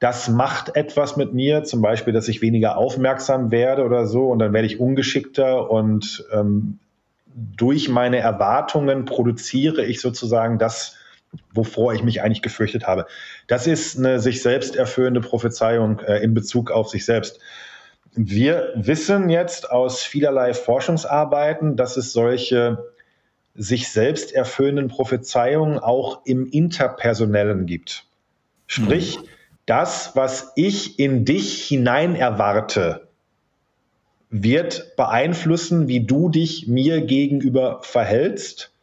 das 0.00 0.28
macht 0.28 0.76
etwas 0.76 1.16
mit 1.16 1.32
mir, 1.32 1.62
zum 1.64 1.80
Beispiel, 1.80 2.12
dass 2.12 2.28
ich 2.28 2.42
weniger 2.42 2.76
aufmerksam 2.76 3.50
werde 3.50 3.84
oder 3.84 4.06
so, 4.06 4.28
und 4.28 4.40
dann 4.40 4.52
werde 4.52 4.66
ich 4.66 4.78
ungeschickter 4.78 5.70
und 5.70 6.26
ähm, 6.32 6.78
durch 7.34 7.88
meine 7.88 8.18
Erwartungen 8.18 9.06
produziere 9.06 9.84
ich 9.84 10.00
sozusagen 10.00 10.58
das, 10.58 10.96
wovor 11.52 11.94
ich 11.94 12.02
mich 12.02 12.22
eigentlich 12.22 12.42
gefürchtet 12.42 12.86
habe. 12.86 13.06
Das 13.46 13.66
ist 13.66 13.98
eine 13.98 14.20
sich 14.20 14.42
selbst 14.42 14.76
erfüllende 14.76 15.20
Prophezeiung 15.20 16.00
äh, 16.00 16.18
in 16.18 16.34
Bezug 16.34 16.70
auf 16.70 16.88
sich 16.88 17.04
selbst. 17.04 17.40
Wir 18.14 18.72
wissen 18.76 19.28
jetzt 19.28 19.70
aus 19.70 20.02
vielerlei 20.02 20.54
Forschungsarbeiten, 20.54 21.76
dass 21.76 21.96
es 21.96 22.12
solche 22.12 22.92
sich 23.54 23.90
selbst 23.90 24.32
erfüllenden 24.32 24.88
Prophezeiungen 24.88 25.78
auch 25.78 26.24
im 26.24 26.46
Interpersonellen 26.46 27.66
gibt. 27.66 28.06
Sprich, 28.66 29.18
mhm. 29.18 29.24
das, 29.66 30.12
was 30.14 30.52
ich 30.56 30.98
in 30.98 31.24
dich 31.24 31.64
hinein 31.64 32.16
erwarte, 32.16 33.08
wird 34.30 34.96
beeinflussen, 34.96 35.86
wie 35.86 36.04
du 36.04 36.28
dich 36.28 36.66
mir 36.66 37.02
gegenüber 37.02 37.80
verhältst 37.82 38.73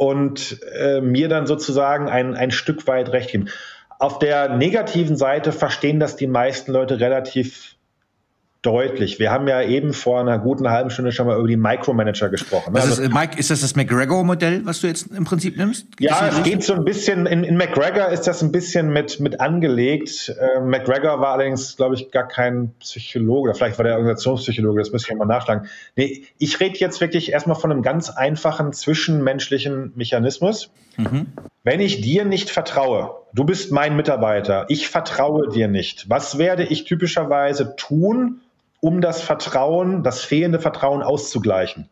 und 0.00 0.62
äh, 0.72 1.02
mir 1.02 1.28
dann 1.28 1.46
sozusagen 1.46 2.08
ein, 2.08 2.34
ein 2.34 2.52
Stück 2.52 2.86
weit 2.86 3.12
recht 3.12 3.32
geben. 3.32 3.50
Auf 3.98 4.18
der 4.18 4.56
negativen 4.56 5.14
Seite 5.14 5.52
verstehen 5.52 6.00
das 6.00 6.16
die 6.16 6.26
meisten 6.26 6.72
Leute 6.72 7.00
relativ 7.00 7.76
deutlich. 8.62 9.18
Wir 9.18 9.30
haben 9.30 9.48
ja 9.48 9.62
eben 9.62 9.94
vor 9.94 10.20
einer 10.20 10.38
guten 10.38 10.68
halben 10.68 10.90
Stunde 10.90 11.12
schon 11.12 11.26
mal 11.26 11.38
über 11.38 11.48
die 11.48 11.56
Micromanager 11.56 12.28
gesprochen. 12.28 12.74
Was 12.74 12.84
also, 12.84 13.02
ist, 13.02 13.14
Mike, 13.14 13.38
ist 13.38 13.50
das 13.50 13.62
das 13.62 13.74
McGregor-Modell, 13.74 14.66
was 14.66 14.82
du 14.82 14.86
jetzt 14.86 15.06
im 15.14 15.24
Prinzip 15.24 15.56
nimmst? 15.56 15.86
Ja, 15.98 16.28
es 16.28 16.42
geht 16.42 16.62
so 16.62 16.74
ein 16.74 16.84
bisschen, 16.84 17.24
in, 17.24 17.42
in 17.42 17.56
McGregor 17.56 18.08
ist 18.08 18.26
das 18.26 18.42
ein 18.42 18.52
bisschen 18.52 18.92
mit, 18.92 19.18
mit 19.18 19.40
angelegt. 19.40 20.28
Äh, 20.28 20.60
McGregor 20.60 21.20
war 21.20 21.32
allerdings, 21.32 21.76
glaube 21.76 21.94
ich, 21.94 22.10
gar 22.10 22.28
kein 22.28 22.74
Psychologe, 22.80 23.48
oder 23.48 23.54
vielleicht 23.54 23.78
war 23.78 23.84
der 23.84 23.94
Organisationspsychologe, 23.94 24.80
das 24.80 24.92
müsste 24.92 25.10
ich 25.10 25.18
mal 25.18 25.24
nachschlagen. 25.24 25.66
Nee, 25.96 26.24
ich 26.36 26.60
rede 26.60 26.78
jetzt 26.78 27.00
wirklich 27.00 27.32
erstmal 27.32 27.56
von 27.56 27.72
einem 27.72 27.82
ganz 27.82 28.10
einfachen 28.10 28.74
zwischenmenschlichen 28.74 29.92
Mechanismus. 29.94 30.70
Mhm. 30.98 31.28
Wenn 31.64 31.80
ich 31.80 32.02
dir 32.02 32.26
nicht 32.26 32.50
vertraue, 32.50 33.14
du 33.32 33.44
bist 33.44 33.72
mein 33.72 33.96
Mitarbeiter, 33.96 34.66
ich 34.68 34.88
vertraue 34.88 35.48
dir 35.48 35.68
nicht, 35.68 36.10
was 36.10 36.36
werde 36.36 36.64
ich 36.64 36.84
typischerweise 36.84 37.74
tun, 37.76 38.40
um 38.80 39.00
das 39.00 39.20
Vertrauen, 39.22 40.02
das 40.02 40.22
fehlende 40.22 40.58
Vertrauen 40.58 41.02
auszugleichen. 41.02 41.88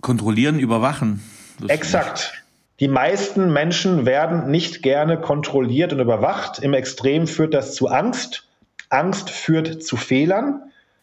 Kontrollieren, 0.00 0.58
überwachen. 0.58 1.22
Exakt. 1.68 2.44
Die 2.80 2.88
meisten 2.88 3.52
Menschen 3.52 4.04
werden 4.04 4.50
nicht 4.50 4.82
gerne 4.82 5.20
kontrolliert 5.20 5.92
und 5.92 6.00
überwacht. 6.00 6.58
Im 6.58 6.74
Extrem 6.74 7.26
führt 7.26 7.54
das 7.54 7.74
zu 7.74 7.88
Angst. 7.88 8.48
Angst 8.90 9.30
führt 9.30 9.82
zu 9.82 9.96
Fehlern. 9.96 10.62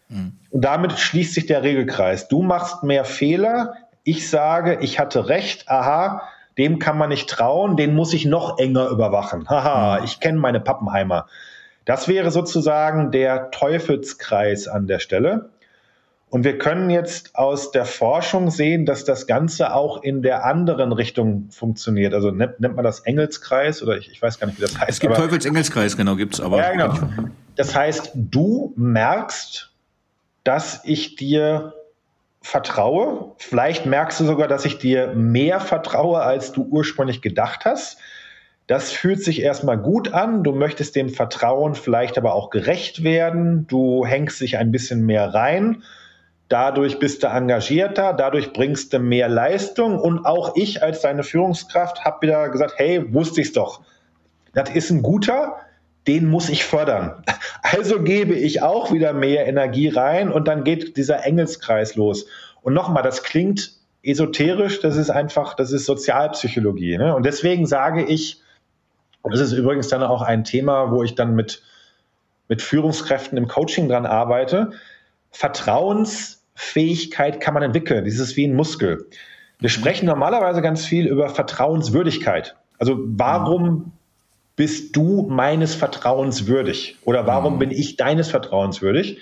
Mhm. 0.09 0.33
Und 0.49 0.61
damit 0.61 0.99
schließt 0.99 1.33
sich 1.33 1.45
der 1.45 1.63
Regelkreis. 1.63 2.27
Du 2.27 2.41
machst 2.41 2.83
mehr 2.83 3.05
Fehler. 3.05 3.75
Ich 4.03 4.29
sage, 4.29 4.79
ich 4.81 4.99
hatte 4.99 5.29
recht. 5.29 5.69
Aha, 5.69 6.23
dem 6.57 6.77
kann 6.77 6.97
man 6.97 7.09
nicht 7.09 7.29
trauen. 7.29 7.77
Den 7.77 7.95
muss 7.95 8.13
ich 8.13 8.25
noch 8.25 8.59
enger 8.59 8.89
überwachen. 8.89 9.47
Haha, 9.49 9.99
mhm. 9.99 10.05
ich 10.05 10.19
kenne 10.19 10.39
meine 10.39 10.59
Pappenheimer. 10.59 11.27
Das 11.91 12.07
wäre 12.07 12.31
sozusagen 12.31 13.11
der 13.11 13.51
Teufelskreis 13.51 14.69
an 14.69 14.87
der 14.87 14.99
Stelle. 14.99 15.49
Und 16.29 16.45
wir 16.45 16.57
können 16.57 16.89
jetzt 16.89 17.35
aus 17.35 17.71
der 17.71 17.83
Forschung 17.83 18.49
sehen, 18.49 18.85
dass 18.85 19.03
das 19.03 19.27
Ganze 19.27 19.75
auch 19.75 20.01
in 20.01 20.21
der 20.21 20.45
anderen 20.45 20.93
Richtung 20.93 21.49
funktioniert. 21.51 22.13
Also 22.13 22.31
nennt, 22.31 22.61
nennt 22.61 22.77
man 22.77 22.85
das 22.85 23.01
Engelskreis 23.01 23.83
oder 23.83 23.97
ich, 23.97 24.09
ich, 24.09 24.21
weiß 24.21 24.39
gar 24.39 24.47
nicht, 24.47 24.57
wie 24.57 24.61
das 24.61 24.79
heißt. 24.79 24.89
Es 24.89 24.99
gibt 25.01 25.15
Teufelsengelskreis, 25.15 25.97
genau, 25.97 26.15
gibt 26.15 26.35
es 26.35 26.39
aber. 26.39 26.59
Ja, 26.59 26.71
genau. 26.71 26.93
Das 27.57 27.75
heißt, 27.75 28.11
du 28.15 28.71
merkst, 28.77 29.73
dass 30.45 30.85
ich 30.85 31.17
dir 31.17 31.73
vertraue. 32.41 33.33
Vielleicht 33.37 33.85
merkst 33.85 34.17
du 34.21 34.23
sogar, 34.23 34.47
dass 34.47 34.63
ich 34.63 34.77
dir 34.77 35.07
mehr 35.07 35.59
vertraue, 35.59 36.21
als 36.21 36.53
du 36.53 36.63
ursprünglich 36.63 37.21
gedacht 37.21 37.65
hast. 37.65 37.97
Das 38.71 38.89
fühlt 38.89 39.21
sich 39.21 39.41
erstmal 39.41 39.77
gut 39.77 40.13
an. 40.13 40.45
Du 40.45 40.53
möchtest 40.53 40.95
dem 40.95 41.09
Vertrauen 41.09 41.75
vielleicht 41.75 42.17
aber 42.17 42.33
auch 42.33 42.49
gerecht 42.49 43.03
werden. 43.03 43.67
Du 43.67 44.05
hängst 44.05 44.39
dich 44.39 44.57
ein 44.57 44.71
bisschen 44.71 45.05
mehr 45.05 45.33
rein. 45.33 45.83
Dadurch 46.47 46.97
bist 46.97 47.21
du 47.21 47.27
engagierter, 47.27 48.13
dadurch 48.13 48.53
bringst 48.53 48.93
du 48.93 48.99
mehr 48.99 49.27
Leistung. 49.27 49.99
Und 49.99 50.25
auch 50.25 50.55
ich 50.55 50.81
als 50.81 51.01
deine 51.01 51.23
Führungskraft 51.23 52.05
habe 52.05 52.21
wieder 52.21 52.47
gesagt, 52.47 52.75
hey, 52.77 53.13
wusste 53.13 53.41
ich's 53.41 53.51
doch. 53.51 53.81
Das 54.53 54.69
ist 54.69 54.89
ein 54.89 55.01
guter. 55.01 55.57
den 56.07 56.29
muss 56.29 56.47
ich 56.47 56.63
fördern. 56.63 57.25
Also 57.61 58.01
gebe 58.01 58.35
ich 58.35 58.61
auch 58.61 58.93
wieder 58.93 59.11
mehr 59.11 59.47
Energie 59.47 59.89
rein 59.89 60.31
und 60.31 60.47
dann 60.47 60.63
geht 60.63 60.95
dieser 60.95 61.25
Engelskreis 61.25 61.95
los. 61.95 62.25
Und 62.61 62.73
nochmal, 62.73 63.03
das 63.03 63.21
klingt 63.23 63.73
esoterisch, 64.01 64.79
das 64.79 64.95
ist 64.95 65.09
einfach, 65.09 65.55
das 65.55 65.73
ist 65.73 65.85
Sozialpsychologie. 65.85 66.97
Ne? 66.97 67.13
Und 67.13 67.25
deswegen 67.25 67.65
sage 67.65 68.05
ich, 68.05 68.41
das 69.23 69.39
ist 69.39 69.53
übrigens 69.53 69.87
dann 69.87 70.03
auch 70.03 70.21
ein 70.21 70.43
Thema, 70.43 70.91
wo 70.91 71.03
ich 71.03 71.15
dann 71.15 71.33
mit, 71.35 71.63
mit 72.47 72.61
Führungskräften 72.61 73.35
im 73.37 73.47
Coaching 73.47 73.89
dran 73.89 74.05
arbeite. 74.05 74.71
Vertrauensfähigkeit 75.31 77.39
kann 77.39 77.53
man 77.53 77.63
entwickeln. 77.63 78.03
Das 78.05 78.15
ist 78.15 78.35
wie 78.35 78.47
ein 78.47 78.55
Muskel. 78.55 79.07
Wir 79.59 79.69
sprechen 79.69 80.07
normalerweise 80.07 80.61
ganz 80.61 80.85
viel 80.85 81.07
über 81.07 81.29
Vertrauenswürdigkeit. 81.29 82.55
Also 82.79 82.97
warum 83.05 83.93
bist 84.55 84.95
du 84.95 85.27
meines 85.29 85.75
Vertrauens 85.75 86.47
würdig? 86.47 86.97
Oder 87.05 87.27
warum 87.27 87.55
mhm. 87.55 87.59
bin 87.59 87.71
ich 87.71 87.95
deines 87.95 88.29
Vertrauens 88.29 88.81
würdig? 88.81 89.19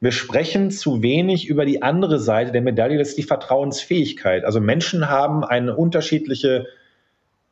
Wir 0.00 0.12
sprechen 0.12 0.70
zu 0.70 1.02
wenig 1.02 1.48
über 1.48 1.64
die 1.64 1.82
andere 1.82 2.18
Seite 2.18 2.52
der 2.52 2.62
Medaille, 2.62 2.98
das 2.98 3.10
ist 3.10 3.18
die 3.18 3.22
Vertrauensfähigkeit. 3.22 4.44
Also 4.44 4.60
Menschen 4.60 5.08
haben 5.08 5.44
eine 5.44 5.76
unterschiedliche 5.76 6.66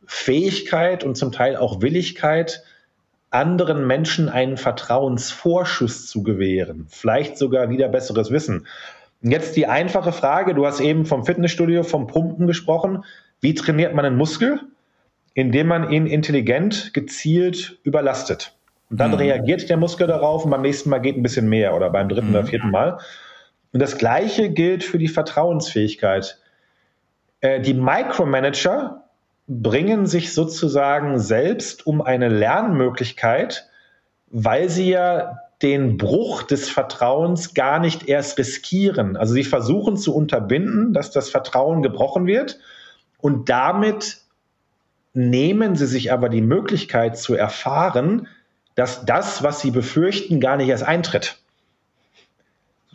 Fähigkeit 0.07 1.05
und 1.05 1.17
zum 1.17 1.33
Teil 1.33 1.57
auch 1.57 1.81
Willigkeit, 1.81 2.63
anderen 3.31 3.87
Menschen 3.87 4.29
einen 4.29 4.57
Vertrauensvorschuss 4.57 6.07
zu 6.07 6.23
gewähren, 6.23 6.87
vielleicht 6.91 7.39
sogar 7.39 7.71
wieder 7.71 7.89
besseres 7.89 8.31
Wissen. 8.31 8.67
Jetzt 9.23 9.57
die 9.57 9.67
einfache 9.67 10.13
Frage, 10.13 10.55
du 10.55 10.67
hast 10.67 10.81
eben 10.81 11.07
vom 11.07 11.25
Fitnessstudio, 11.25 11.85
vom 11.85 12.09
Pumpen 12.09 12.47
gesprochen. 12.47 13.05
Wie 13.41 13.55
trainiert 13.55 13.95
man 13.95 14.05
einen 14.05 14.17
Muskel? 14.17 14.61
Indem 15.35 15.69
man 15.69 15.91
ihn 15.91 16.07
intelligent, 16.07 16.93
gezielt 16.93 17.79
überlastet. 17.85 18.55
Und 18.91 18.99
dann 18.99 19.13
mhm. 19.13 19.19
reagiert 19.19 19.71
der 19.71 19.79
Muskel 19.79 20.07
darauf 20.07 20.45
und 20.45 20.51
beim 20.51 20.61
nächsten 20.61 20.91
Mal 20.91 20.99
geht 20.99 21.17
ein 21.17 21.23
bisschen 21.23 21.49
mehr 21.49 21.75
oder 21.75 21.89
beim 21.89 22.09
dritten 22.09 22.29
mhm. 22.29 22.35
oder 22.35 22.45
vierten 22.45 22.71
Mal. 22.71 22.99
Und 23.73 23.81
das 23.81 23.97
Gleiche 23.97 24.51
gilt 24.51 24.85
für 24.85 24.99
die 24.99 25.09
Vertrauensfähigkeit. 25.09 26.39
Äh, 27.41 27.61
die 27.61 27.73
Micromanager 27.73 29.02
bringen 29.61 30.07
sich 30.07 30.33
sozusagen 30.33 31.19
selbst 31.19 31.87
um 31.87 32.01
eine 32.01 32.29
Lernmöglichkeit, 32.29 33.69
weil 34.31 34.69
sie 34.69 34.91
ja 34.91 35.39
den 35.61 35.97
Bruch 35.97 36.43
des 36.43 36.69
Vertrauens 36.69 37.55
gar 37.55 37.79
nicht 37.79 38.09
erst 38.09 38.39
riskieren. 38.39 39.17
Also 39.17 39.35
sie 39.35 39.45
versuchen 39.45 39.97
zu 39.97 40.15
unterbinden, 40.15 40.93
dass 40.93 41.11
das 41.11 41.31
Vertrauen 41.31 41.83
gebrochen 41.83 42.27
wird 42.27 42.59
und 43.19 43.49
damit 43.49 44.19
nehmen 45.15 45.77
sie 45.77 45.87
sich 45.87 46.13
aber 46.13 46.29
die 46.29 46.41
Möglichkeit 46.41 47.19
zu 47.19 47.35
erfahren, 47.35 48.27
dass 48.75 49.05
das, 49.05 49.43
was 49.43 49.61
sie 49.61 49.71
befürchten, 49.71 50.41
gar 50.41 50.57
nicht 50.57 50.69
erst 50.69 50.85
eintritt. 50.85 51.39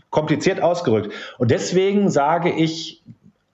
Kompliziert 0.09 0.61
ausgerückt. 0.61 1.13
Und 1.37 1.51
deswegen 1.51 2.09
sage 2.09 2.51
ich 2.51 3.03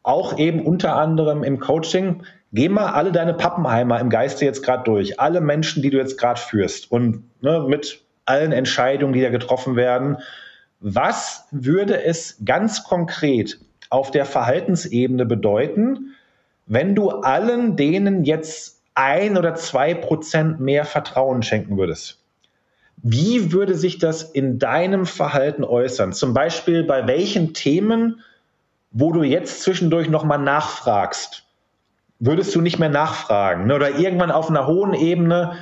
auch 0.01 0.37
eben 0.37 0.65
unter 0.65 0.95
anderem 0.95 1.43
im 1.43 1.59
Coaching, 1.59 2.23
geh 2.53 2.69
mal 2.69 2.93
alle 2.93 3.11
deine 3.11 3.33
Pappenheimer 3.33 3.99
im 3.99 4.09
Geiste 4.09 4.45
jetzt 4.45 4.63
gerade 4.63 4.83
durch, 4.83 5.19
alle 5.19 5.41
Menschen, 5.41 5.81
die 5.81 5.89
du 5.89 5.97
jetzt 5.97 6.17
gerade 6.17 6.39
führst 6.39 6.91
und 6.91 7.23
ne, 7.41 7.65
mit 7.67 8.01
allen 8.25 8.51
Entscheidungen, 8.51 9.13
die 9.13 9.21
da 9.21 9.29
getroffen 9.29 9.75
werden. 9.75 10.17
Was 10.79 11.47
würde 11.51 12.03
es 12.03 12.37
ganz 12.45 12.83
konkret 12.83 13.59
auf 13.89 14.11
der 14.11 14.25
Verhaltensebene 14.25 15.25
bedeuten, 15.25 16.15
wenn 16.65 16.95
du 16.95 17.09
allen 17.09 17.75
denen 17.75 18.23
jetzt 18.23 18.81
ein 18.95 19.37
oder 19.37 19.55
zwei 19.55 19.93
Prozent 19.93 20.59
mehr 20.59 20.85
Vertrauen 20.85 21.41
schenken 21.43 21.77
würdest? 21.77 22.19
Wie 22.97 23.51
würde 23.51 23.75
sich 23.75 23.97
das 23.97 24.23
in 24.23 24.59
deinem 24.59 25.05
Verhalten 25.05 25.63
äußern? 25.63 26.13
Zum 26.13 26.33
Beispiel 26.33 26.83
bei 26.83 27.07
welchen 27.07 27.53
Themen, 27.53 28.21
wo 28.91 29.11
du 29.11 29.23
jetzt 29.23 29.61
zwischendurch 29.61 30.09
nochmal 30.09 30.37
nachfragst, 30.37 31.43
würdest 32.25 32.55
du 32.55 32.61
nicht 32.61 32.79
mehr 32.79 32.89
nachfragen? 32.89 33.67
Ne? 33.67 33.75
Oder 33.75 33.99
irgendwann 33.99 34.31
auf 34.31 34.49
einer 34.49 34.65
hohen 34.65 34.93
Ebene, 34.93 35.57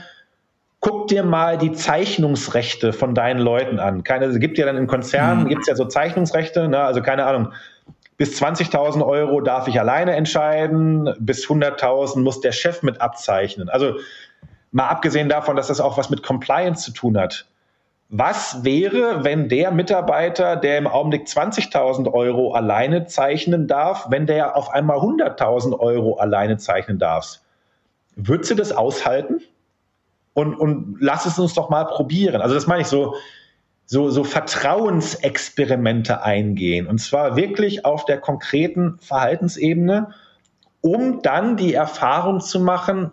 guck 0.80 1.08
dir 1.08 1.24
mal 1.24 1.58
die 1.58 1.72
Zeichnungsrechte 1.72 2.94
von 2.94 3.16
deinen 3.16 3.40
Leuten 3.40 3.80
an. 3.80 4.04
Keine, 4.04 4.26
es 4.26 4.40
gibt 4.40 4.58
ja 4.58 4.66
dann 4.66 4.78
in 4.78 4.88
Konzernen, 4.88 5.46
mhm. 5.46 5.50
gibt 5.50 5.62
es 5.62 5.68
ja 5.68 5.76
so 5.76 5.86
Zeichnungsrechte, 5.86 6.68
ne? 6.68 6.80
also 6.80 7.02
keine 7.02 7.26
Ahnung, 7.26 7.54
bis 8.18 8.40
20.000 8.40 9.06
Euro 9.06 9.42
darf 9.42 9.68
ich 9.68 9.80
alleine 9.80 10.16
entscheiden, 10.16 11.12
bis 11.20 11.48
100.000 11.48 12.20
muss 12.20 12.42
der 12.42 12.52
Chef 12.52 12.84
mit 12.84 13.02
abzeichnen. 13.02 13.68
Also 13.70 13.96
mal 14.72 14.88
abgesehen 14.88 15.30
davon, 15.30 15.56
dass 15.56 15.68
das 15.68 15.82
auch 15.82 15.98
was 15.98 16.12
mit 16.12 16.22
Compliance 16.22 16.84
zu 16.84 16.92
tun 16.92 17.18
hat. 17.18 17.48
Was 18.14 18.64
wäre, 18.64 19.24
wenn 19.24 19.48
der 19.48 19.72
Mitarbeiter, 19.72 20.58
der 20.58 20.78
im 20.78 20.86
Augenblick 20.86 21.28
20.000 21.28 22.14
Euro 22.14 22.54
alleine 22.54 23.06
zeichnen 23.06 23.68
darf, 23.68 24.08
wenn 24.10 24.28
der 24.28 24.58
auf 24.58 24.70
einmal 24.70 24.98
100.000 24.98 25.80
Euro 25.80 26.18
alleine 26.18 26.58
zeichnen 26.58 27.00
darf? 27.00 27.40
Würdest 28.16 28.52
du 28.52 28.56
das 28.56 28.74
aushalten? 28.74 29.42
und, 30.34 30.56
und 30.56 30.98
lass 31.00 31.26
es 31.26 31.38
uns 31.40 31.54
doch 31.54 31.70
mal 31.70 31.86
probieren. 31.86 32.42
Also 32.42 32.56
das 32.56 32.68
meine 32.68 32.82
ich 32.82 32.88
so, 32.88 33.16
so, 33.86 34.10
so 34.10 34.24
Vertrauensexperimente 34.24 36.24
eingehen. 36.24 36.88
Und 36.88 37.00
zwar 37.00 37.36
wirklich 37.36 37.86
auf 37.86 38.06
der 38.06 38.20
konkreten 38.20 38.98
Verhaltensebene, 39.00 40.14
um 40.82 41.22
dann 41.22 41.58
die 41.58 41.74
Erfahrung 41.74 42.40
zu 42.40 42.60
machen, 42.60 43.12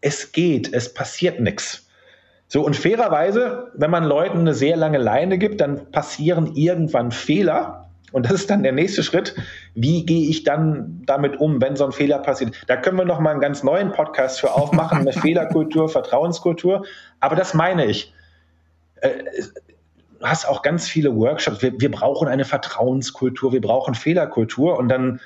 es 0.00 0.32
geht, 0.32 0.72
es 0.72 0.92
passiert 0.92 1.40
nichts. 1.40 1.81
So, 2.52 2.62
und 2.66 2.76
fairerweise, 2.76 3.70
wenn 3.72 3.90
man 3.90 4.04
Leuten 4.04 4.40
eine 4.40 4.52
sehr 4.52 4.76
lange 4.76 4.98
Leine 4.98 5.38
gibt, 5.38 5.62
dann 5.62 5.90
passieren 5.90 6.54
irgendwann 6.54 7.10
Fehler. 7.10 7.88
Und 8.12 8.26
das 8.26 8.32
ist 8.32 8.50
dann 8.50 8.62
der 8.62 8.72
nächste 8.72 9.02
Schritt. 9.02 9.34
Wie 9.74 10.04
gehe 10.04 10.28
ich 10.28 10.44
dann 10.44 11.00
damit 11.06 11.40
um, 11.40 11.62
wenn 11.62 11.76
so 11.76 11.86
ein 11.86 11.92
Fehler 11.92 12.18
passiert? 12.18 12.62
Da 12.66 12.76
können 12.76 12.98
wir 12.98 13.06
noch 13.06 13.20
mal 13.20 13.30
einen 13.30 13.40
ganz 13.40 13.62
neuen 13.62 13.90
Podcast 13.92 14.38
für 14.38 14.52
aufmachen, 14.52 14.98
eine 14.98 15.12
Fehlerkultur, 15.18 15.88
Vertrauenskultur. 15.88 16.84
Aber 17.20 17.36
das 17.36 17.54
meine 17.54 17.86
ich. 17.86 18.12
Äh, 18.96 19.12
du 20.20 20.26
hast 20.26 20.46
auch 20.46 20.60
ganz 20.60 20.86
viele 20.86 21.16
Workshops. 21.16 21.62
Wir, 21.62 21.72
wir 21.80 21.90
brauchen 21.90 22.28
eine 22.28 22.44
Vertrauenskultur, 22.44 23.54
wir 23.54 23.62
brauchen 23.62 23.94
Fehlerkultur. 23.94 24.78
Und 24.78 24.90
dann, 24.90 25.20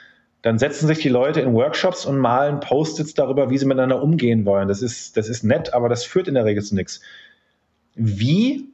dann 0.46 0.60
setzen 0.60 0.86
sich 0.86 1.00
die 1.00 1.08
Leute 1.08 1.40
in 1.40 1.54
Workshops 1.54 2.06
und 2.06 2.18
malen 2.18 2.60
Post-its 2.60 3.14
darüber, 3.14 3.50
wie 3.50 3.58
sie 3.58 3.66
miteinander 3.66 4.00
umgehen 4.00 4.44
wollen. 4.46 4.68
Das 4.68 4.80
ist, 4.80 5.16
das 5.16 5.28
ist 5.28 5.42
nett, 5.42 5.74
aber 5.74 5.88
das 5.88 6.04
führt 6.04 6.28
in 6.28 6.34
der 6.34 6.44
Regel 6.44 6.62
zu 6.62 6.76
nichts. 6.76 7.00
Wie 7.96 8.68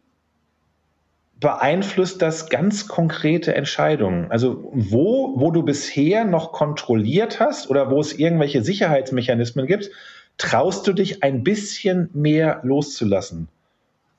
beeinflusst 1.41 2.21
das 2.21 2.51
ganz 2.51 2.89
konkrete 2.89 3.55
Entscheidungen. 3.55 4.31
Also 4.31 4.71
wo, 4.75 5.33
wo 5.41 5.51
du 5.51 5.63
bisher 5.63 6.27
noch 6.27 6.53
kontrolliert 6.53 7.41
hast 7.41 7.71
oder 7.71 7.91
wo 7.91 8.01
es 8.01 8.13
irgendwelche 8.13 8.63
Sicherheitsmechanismen 8.63 9.67
gibt, 9.67 9.91
traust 10.37 10.87
du 10.87 10.93
dich 10.93 11.23
ein 11.23 11.43
bisschen 11.43 12.11
mehr 12.13 12.61
loszulassen, 12.65 13.49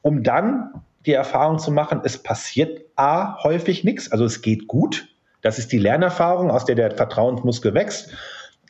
um 0.01 0.23
dann 0.23 0.81
die 1.05 1.13
Erfahrung 1.13 1.59
zu 1.59 1.71
machen, 1.71 2.01
es 2.03 2.17
passiert 2.17 2.81
A 2.95 3.43
häufig 3.43 3.83
nichts, 3.83 4.11
also 4.11 4.25
es 4.25 4.41
geht 4.41 4.67
gut. 4.67 5.07
Das 5.43 5.59
ist 5.59 5.71
die 5.71 5.77
Lernerfahrung, 5.77 6.49
aus 6.49 6.65
der 6.65 6.75
der 6.75 6.89
Vertrauensmuskel 6.91 7.75
wächst. 7.75 8.11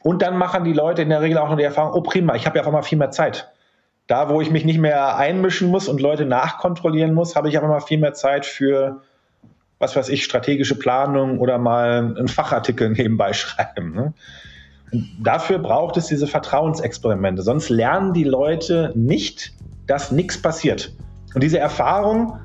Und 0.01 0.21
dann 0.21 0.37
machen 0.37 0.65
die 0.65 0.73
Leute 0.73 1.01
in 1.01 1.09
der 1.09 1.21
Regel 1.21 1.37
auch 1.37 1.49
noch 1.49 1.55
die 1.55 1.63
Erfahrung, 1.63 1.93
oh 1.93 2.01
prima, 2.01 2.35
ich 2.35 2.45
habe 2.45 2.57
ja 2.57 2.63
auf 2.63 2.67
einmal 2.67 2.83
viel 2.83 2.97
mehr 2.97 3.11
Zeit. 3.11 3.49
Da, 4.07 4.27
wo 4.27 4.41
ich 4.41 4.51
mich 4.51 4.65
nicht 4.65 4.79
mehr 4.79 5.15
einmischen 5.15 5.69
muss 5.69 5.87
und 5.87 6.01
Leute 6.01 6.25
nachkontrollieren 6.25 7.13
muss, 7.13 7.37
habe 7.37 7.47
ich 7.47 7.57
aber 7.57 7.69
mal 7.69 7.79
viel 7.79 7.99
mehr 7.99 8.13
Zeit 8.13 8.45
für, 8.45 9.01
was 9.79 9.95
weiß 9.95 10.09
ich, 10.09 10.25
strategische 10.25 10.77
Planung 10.77 11.39
oder 11.39 11.57
mal 11.57 12.13
einen 12.17 12.27
Fachartikel 12.27 12.89
nebenbei 12.89 13.31
schreiben. 13.31 13.93
Ne? 13.93 14.13
dafür 15.19 15.59
braucht 15.59 15.97
es 15.97 16.07
diese 16.07 16.27
Vertrauensexperimente. 16.27 17.41
Sonst 17.41 17.69
lernen 17.69 18.13
die 18.13 18.23
Leute 18.23 18.91
nicht, 18.95 19.53
dass 19.87 20.11
nichts 20.11 20.41
passiert. 20.41 20.93
Und 21.33 21.41
diese 21.41 21.59
Erfahrung, 21.59 22.39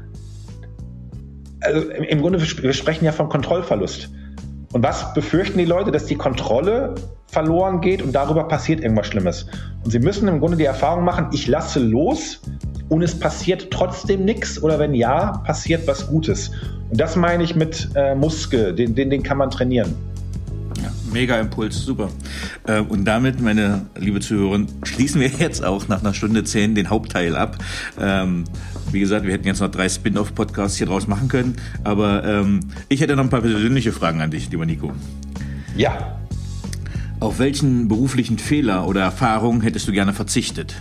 also 1.61 1.91
im 1.91 2.23
Grunde, 2.23 2.41
wir 2.41 2.73
sprechen 2.73 3.05
ja 3.05 3.13
von 3.13 3.29
Kontrollverlust. 3.29 4.11
Und 4.73 4.83
was 4.83 5.15
befürchten 5.15 5.59
die 5.59 5.65
Leute? 5.65 5.91
Dass 5.91 6.07
die 6.07 6.17
Kontrolle 6.17 6.95
verloren 7.27 7.81
geht 7.81 8.03
und 8.03 8.13
darüber 8.13 8.45
passiert 8.45 8.81
irgendwas 8.81 9.07
Schlimmes. 9.07 9.47
Und 9.85 9.91
sie 9.91 9.99
müssen 9.99 10.29
im 10.29 10.41
Grunde 10.41 10.57
die 10.57 10.65
Erfahrung 10.65 11.05
machen, 11.05 11.29
ich 11.33 11.47
lasse 11.47 11.81
los 11.81 12.41
und 12.89 13.03
es 13.03 13.19
passiert 13.19 13.71
trotzdem 13.71 14.25
nichts 14.25 14.63
oder 14.63 14.79
wenn 14.79 14.95
ja, 14.95 15.39
passiert 15.45 15.87
was 15.87 16.07
Gutes. 16.07 16.51
Und 16.91 17.01
das 17.01 17.17
meine 17.17 17.45
ich 17.45 17.55
mit 17.55 17.89
äh, 17.95 18.15
Muskel, 18.15 18.75
den, 18.75 18.95
den, 18.95 19.11
den 19.11 19.23
kann 19.23 19.39
man 19.39 19.51
trainieren. 19.51 19.95
Ja, 20.83 20.91
mega 21.13 21.39
Impuls, 21.39 21.83
super. 21.83 22.09
Äh, 22.67 22.81
und 22.81 23.05
damit, 23.05 23.41
meine 23.41 23.87
liebe 23.97 24.21
Zuhörer, 24.21 24.65
schließen 24.85 25.21
wir 25.21 25.29
jetzt 25.29 25.65
auch 25.65 25.89
nach 25.89 26.01
einer 26.01 26.15
Stunde 26.15 26.45
zehn 26.45 26.75
den 26.75 26.89
Hauptteil 26.89 27.37
ab. 27.37 27.59
Ähm, 28.01 28.45
wie 28.93 29.01
gesagt, 29.01 29.27
wir 29.27 29.33
hätten 29.33 29.47
jetzt 29.47 29.61
noch 29.61 29.71
drei 29.71 29.89
Spin-off-Podcasts 29.89 30.79
hier 30.79 30.87
draus 30.87 31.07
machen 31.07 31.29
können, 31.29 31.57
aber 31.85 32.25
ähm, 32.25 32.61
ich 32.89 33.01
hätte 33.01 33.17
noch 33.17 33.25
ein 33.25 33.31
paar 33.31 33.43
persönliche 33.43 33.93
Fragen 33.93 34.21
an 34.21 34.31
dich, 34.31 34.51
lieber 34.51 34.67
Nico. 34.67 34.93
Ja. 35.77 36.19
Auf 37.21 37.39
welchen 37.39 37.89
beruflichen 37.89 38.39
Fehler 38.39 38.87
oder 38.87 39.03
Erfahrungen 39.03 39.61
hättest 39.61 39.89
du 39.89 39.93
gerne 39.93 40.13
verzichtet? 40.13 40.77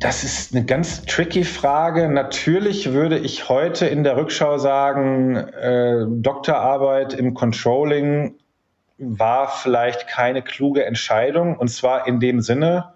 Das 0.00 0.22
ist 0.22 0.54
eine 0.54 0.64
ganz 0.64 1.04
tricky 1.06 1.42
Frage. 1.42 2.08
Natürlich 2.08 2.92
würde 2.92 3.18
ich 3.18 3.48
heute 3.48 3.86
in 3.86 4.04
der 4.04 4.16
Rückschau 4.16 4.56
sagen, 4.58 5.36
äh, 5.36 6.04
Doktorarbeit 6.08 7.14
im 7.14 7.34
Controlling 7.34 8.34
war 8.98 9.48
vielleicht 9.48 10.06
keine 10.06 10.42
kluge 10.42 10.84
Entscheidung. 10.84 11.56
Und 11.56 11.68
zwar 11.68 12.06
in 12.06 12.20
dem 12.20 12.40
Sinne, 12.40 12.92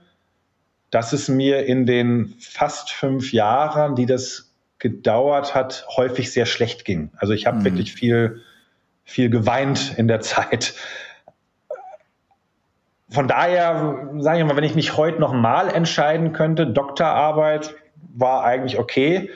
dass 0.93 1.14
es 1.14 1.28
mir 1.28 1.64
in 1.64 1.86
den 1.86 2.35
fast 2.39 2.93
fünf 2.93 3.32
Jahren, 3.32 3.97
die 3.97 4.06
das 4.06 4.52
gedauert 4.78 5.55
hat, 5.55 5.86
häufig 5.97 6.31
sehr 6.31 6.44
schlecht 6.44 6.85
ging. 6.85 7.10
Also 7.16 7.32
ich 7.32 7.47
habe 7.47 7.59
mhm. 7.59 7.64
wirklich 7.64 7.94
viel, 7.94 8.43
viel 9.02 9.31
geweint 9.31 9.94
in 9.97 10.06
der 10.06 10.20
Zeit. 10.20 10.74
Von 13.09 13.27
daher, 13.27 14.10
sage 14.19 14.40
ich 14.40 14.44
mal, 14.44 14.56
wenn 14.56 14.64
ich 14.64 14.74
mich 14.74 14.97
heute 14.97 15.19
noch 15.19 15.32
mal 15.32 15.74
entscheiden 15.74 16.32
könnte, 16.32 16.66
Doktorarbeit 16.66 17.74
war 18.14 18.44
eigentlich 18.44 18.78
okay. 18.78 19.31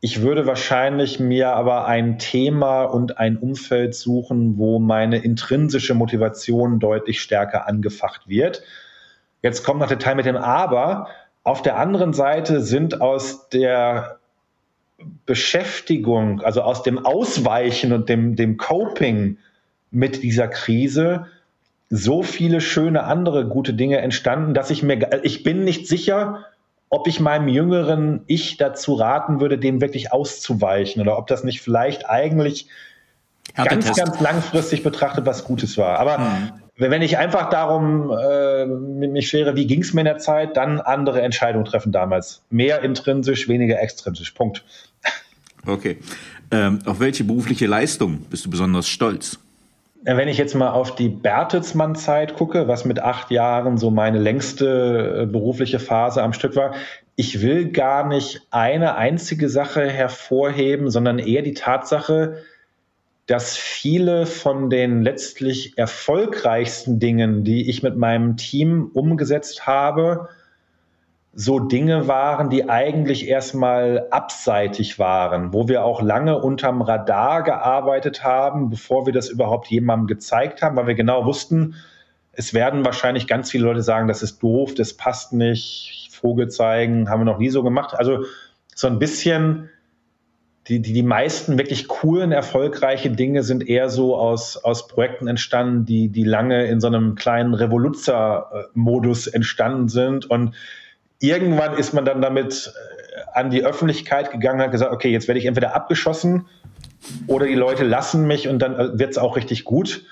Ich 0.00 0.20
würde 0.20 0.46
wahrscheinlich 0.46 1.20
mir 1.20 1.54
aber 1.54 1.86
ein 1.86 2.18
Thema 2.18 2.82
und 2.82 3.16
ein 3.18 3.38
Umfeld 3.38 3.94
suchen, 3.94 4.58
wo 4.58 4.78
meine 4.78 5.18
intrinsische 5.18 5.94
Motivation 5.94 6.80
deutlich 6.80 7.22
stärker 7.22 7.66
angefacht 7.66 8.28
wird. 8.28 8.62
Jetzt 9.42 9.64
kommt 9.64 9.80
noch 9.80 9.88
der 9.88 9.98
Teil 9.98 10.14
mit 10.14 10.26
dem 10.26 10.36
Aber. 10.36 11.08
Auf 11.42 11.62
der 11.62 11.76
anderen 11.76 12.12
Seite 12.12 12.60
sind 12.60 13.00
aus 13.00 13.48
der 13.48 14.18
Beschäftigung, 15.26 16.40
also 16.42 16.62
aus 16.62 16.82
dem 16.82 17.04
Ausweichen 17.04 17.92
und 17.92 18.08
dem, 18.08 18.36
dem 18.36 18.56
Coping 18.56 19.38
mit 19.90 20.22
dieser 20.22 20.48
Krise 20.48 21.26
so 21.90 22.22
viele 22.22 22.60
schöne 22.60 23.04
andere 23.04 23.46
gute 23.46 23.74
Dinge 23.74 23.98
entstanden, 23.98 24.54
dass 24.54 24.70
ich 24.70 24.82
mir, 24.82 25.24
ich 25.24 25.42
bin 25.42 25.64
nicht 25.64 25.86
sicher, 25.86 26.46
ob 26.88 27.06
ich 27.06 27.20
meinem 27.20 27.48
jüngeren 27.48 28.22
Ich 28.26 28.56
dazu 28.56 28.94
raten 28.94 29.40
würde, 29.40 29.58
dem 29.58 29.80
wirklich 29.80 30.12
auszuweichen 30.12 31.02
oder 31.02 31.18
ob 31.18 31.26
das 31.26 31.44
nicht 31.44 31.60
vielleicht 31.60 32.08
eigentlich 32.08 32.68
ganz, 33.54 33.94
ganz 33.94 34.20
langfristig 34.20 34.82
betrachtet 34.82 35.26
was 35.26 35.44
Gutes 35.44 35.76
war. 35.76 35.98
Aber 35.98 36.18
hm. 36.18 36.61
Wenn 36.76 37.02
ich 37.02 37.18
einfach 37.18 37.50
darum 37.50 38.10
äh, 38.10 38.64
mich 38.66 39.28
schere, 39.28 39.56
wie 39.56 39.66
ging 39.66 39.82
es 39.82 39.92
mir 39.92 40.00
in 40.02 40.06
der 40.06 40.18
Zeit, 40.18 40.56
dann 40.56 40.80
andere 40.80 41.20
Entscheidungen 41.22 41.64
treffen 41.64 41.92
damals. 41.92 42.42
Mehr 42.50 42.82
intrinsisch, 42.82 43.48
weniger 43.48 43.80
extrinsisch. 43.80 44.30
Punkt. 44.32 44.64
Okay. 45.66 45.98
Ähm, 46.50 46.80
auf 46.86 46.98
welche 47.00 47.24
berufliche 47.24 47.66
Leistung 47.66 48.26
bist 48.30 48.44
du 48.44 48.50
besonders 48.50 48.88
stolz? 48.88 49.38
Wenn 50.04 50.26
ich 50.26 50.36
jetzt 50.36 50.54
mal 50.54 50.70
auf 50.70 50.96
die 50.96 51.08
Bertelsmann-Zeit 51.08 52.34
gucke, 52.34 52.66
was 52.66 52.84
mit 52.84 52.98
acht 52.98 53.30
Jahren 53.30 53.78
so 53.78 53.92
meine 53.92 54.18
längste 54.18 55.22
äh, 55.22 55.26
berufliche 55.26 55.78
Phase 55.78 56.22
am 56.22 56.32
Stück 56.32 56.56
war, 56.56 56.74
ich 57.14 57.40
will 57.42 57.70
gar 57.70 58.08
nicht 58.08 58.42
eine 58.50 58.96
einzige 58.96 59.48
Sache 59.48 59.88
hervorheben, 59.88 60.90
sondern 60.90 61.20
eher 61.20 61.42
die 61.42 61.54
Tatsache, 61.54 62.38
dass 63.26 63.56
viele 63.56 64.26
von 64.26 64.68
den 64.68 65.02
letztlich 65.02 65.78
erfolgreichsten 65.78 66.98
Dingen, 66.98 67.44
die 67.44 67.68
ich 67.70 67.82
mit 67.82 67.96
meinem 67.96 68.36
Team 68.36 68.90
umgesetzt 68.92 69.66
habe, 69.66 70.28
so 71.34 71.58
Dinge 71.58 72.08
waren, 72.08 72.50
die 72.50 72.68
eigentlich 72.68 73.26
erstmal 73.26 74.06
abseitig 74.10 74.98
waren, 74.98 75.54
wo 75.54 75.66
wir 75.66 75.84
auch 75.84 76.02
lange 76.02 76.38
unterm 76.38 76.82
Radar 76.82 77.42
gearbeitet 77.42 78.22
haben, 78.22 78.68
bevor 78.68 79.06
wir 79.06 79.14
das 79.14 79.30
überhaupt 79.30 79.68
jemandem 79.68 80.08
gezeigt 80.08 80.60
haben, 80.60 80.76
weil 80.76 80.88
wir 80.88 80.94
genau 80.94 81.24
wussten, 81.24 81.76
es 82.32 82.52
werden 82.52 82.84
wahrscheinlich 82.84 83.26
ganz 83.26 83.50
viele 83.50 83.64
Leute 83.64 83.82
sagen, 83.82 84.08
das 84.08 84.22
ist 84.22 84.42
doof, 84.42 84.74
das 84.74 84.94
passt 84.94 85.32
nicht, 85.32 86.08
Vogel 86.10 86.48
zeigen, 86.48 87.08
haben 87.08 87.20
wir 87.20 87.24
noch 87.24 87.38
nie 87.38 87.50
so 87.50 87.62
gemacht. 87.62 87.94
Also 87.94 88.24
so 88.74 88.86
ein 88.86 88.98
bisschen 88.98 89.70
die, 90.68 90.80
die, 90.80 90.92
die 90.92 91.02
meisten 91.02 91.58
wirklich 91.58 91.88
coolen, 91.88 92.30
erfolgreiche 92.30 93.10
Dinge 93.10 93.42
sind 93.42 93.68
eher 93.68 93.88
so 93.88 94.16
aus, 94.16 94.56
aus 94.56 94.86
Projekten 94.86 95.26
entstanden, 95.26 95.84
die, 95.84 96.08
die 96.08 96.24
lange 96.24 96.66
in 96.66 96.80
so 96.80 96.86
einem 96.86 97.16
kleinen 97.16 97.54
Revoluzzer-Modus 97.54 99.26
entstanden 99.26 99.88
sind 99.88 100.30
und 100.30 100.54
irgendwann 101.18 101.76
ist 101.76 101.94
man 101.94 102.04
dann 102.04 102.22
damit 102.22 102.72
äh, 102.74 103.20
an 103.32 103.50
die 103.50 103.64
Öffentlichkeit 103.64 104.30
gegangen 104.30 104.60
hat 104.60 104.72
gesagt, 104.72 104.92
okay, 104.92 105.10
jetzt 105.10 105.28
werde 105.28 105.38
ich 105.40 105.46
entweder 105.46 105.74
abgeschossen 105.74 106.46
oder 107.26 107.46
die 107.46 107.54
Leute 107.54 107.84
lassen 107.84 108.26
mich 108.26 108.48
und 108.48 108.60
dann 108.60 108.74
äh, 108.74 108.98
wird 108.98 109.12
es 109.12 109.18
auch 109.18 109.36
richtig 109.36 109.64
gut. 109.64 110.04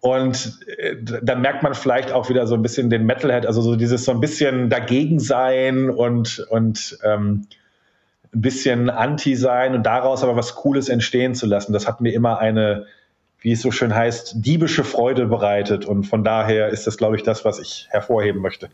Und 0.00 0.60
äh, 0.78 0.96
dann 1.02 1.40
merkt 1.40 1.62
man 1.62 1.74
vielleicht 1.74 2.12
auch 2.12 2.28
wieder 2.28 2.46
so 2.46 2.54
ein 2.54 2.62
bisschen 2.62 2.88
den 2.90 3.04
Metalhead, 3.04 3.46
also 3.46 3.62
so 3.62 3.74
dieses 3.76 4.04
so 4.04 4.12
ein 4.12 4.20
bisschen 4.20 4.70
dagegen 4.70 5.18
sein 5.18 5.90
und, 5.90 6.46
und 6.50 6.98
ähm, 7.02 7.46
ein 8.34 8.40
bisschen 8.42 8.90
anti 8.90 9.36
sein 9.36 9.74
und 9.74 9.84
daraus 9.84 10.22
aber 10.22 10.36
was 10.36 10.54
Cooles 10.54 10.88
entstehen 10.88 11.34
zu 11.34 11.46
lassen. 11.46 11.72
Das 11.72 11.86
hat 11.86 12.00
mir 12.00 12.12
immer 12.12 12.38
eine, 12.38 12.86
wie 13.40 13.52
es 13.52 13.62
so 13.62 13.70
schön 13.70 13.94
heißt, 13.94 14.34
diebische 14.36 14.84
Freude 14.84 15.26
bereitet. 15.26 15.86
Und 15.86 16.04
von 16.04 16.24
daher 16.24 16.68
ist 16.68 16.86
das, 16.86 16.96
glaube 16.96 17.16
ich, 17.16 17.22
das, 17.22 17.44
was 17.44 17.58
ich 17.58 17.86
hervorheben 17.90 18.42
möchte. 18.42 18.68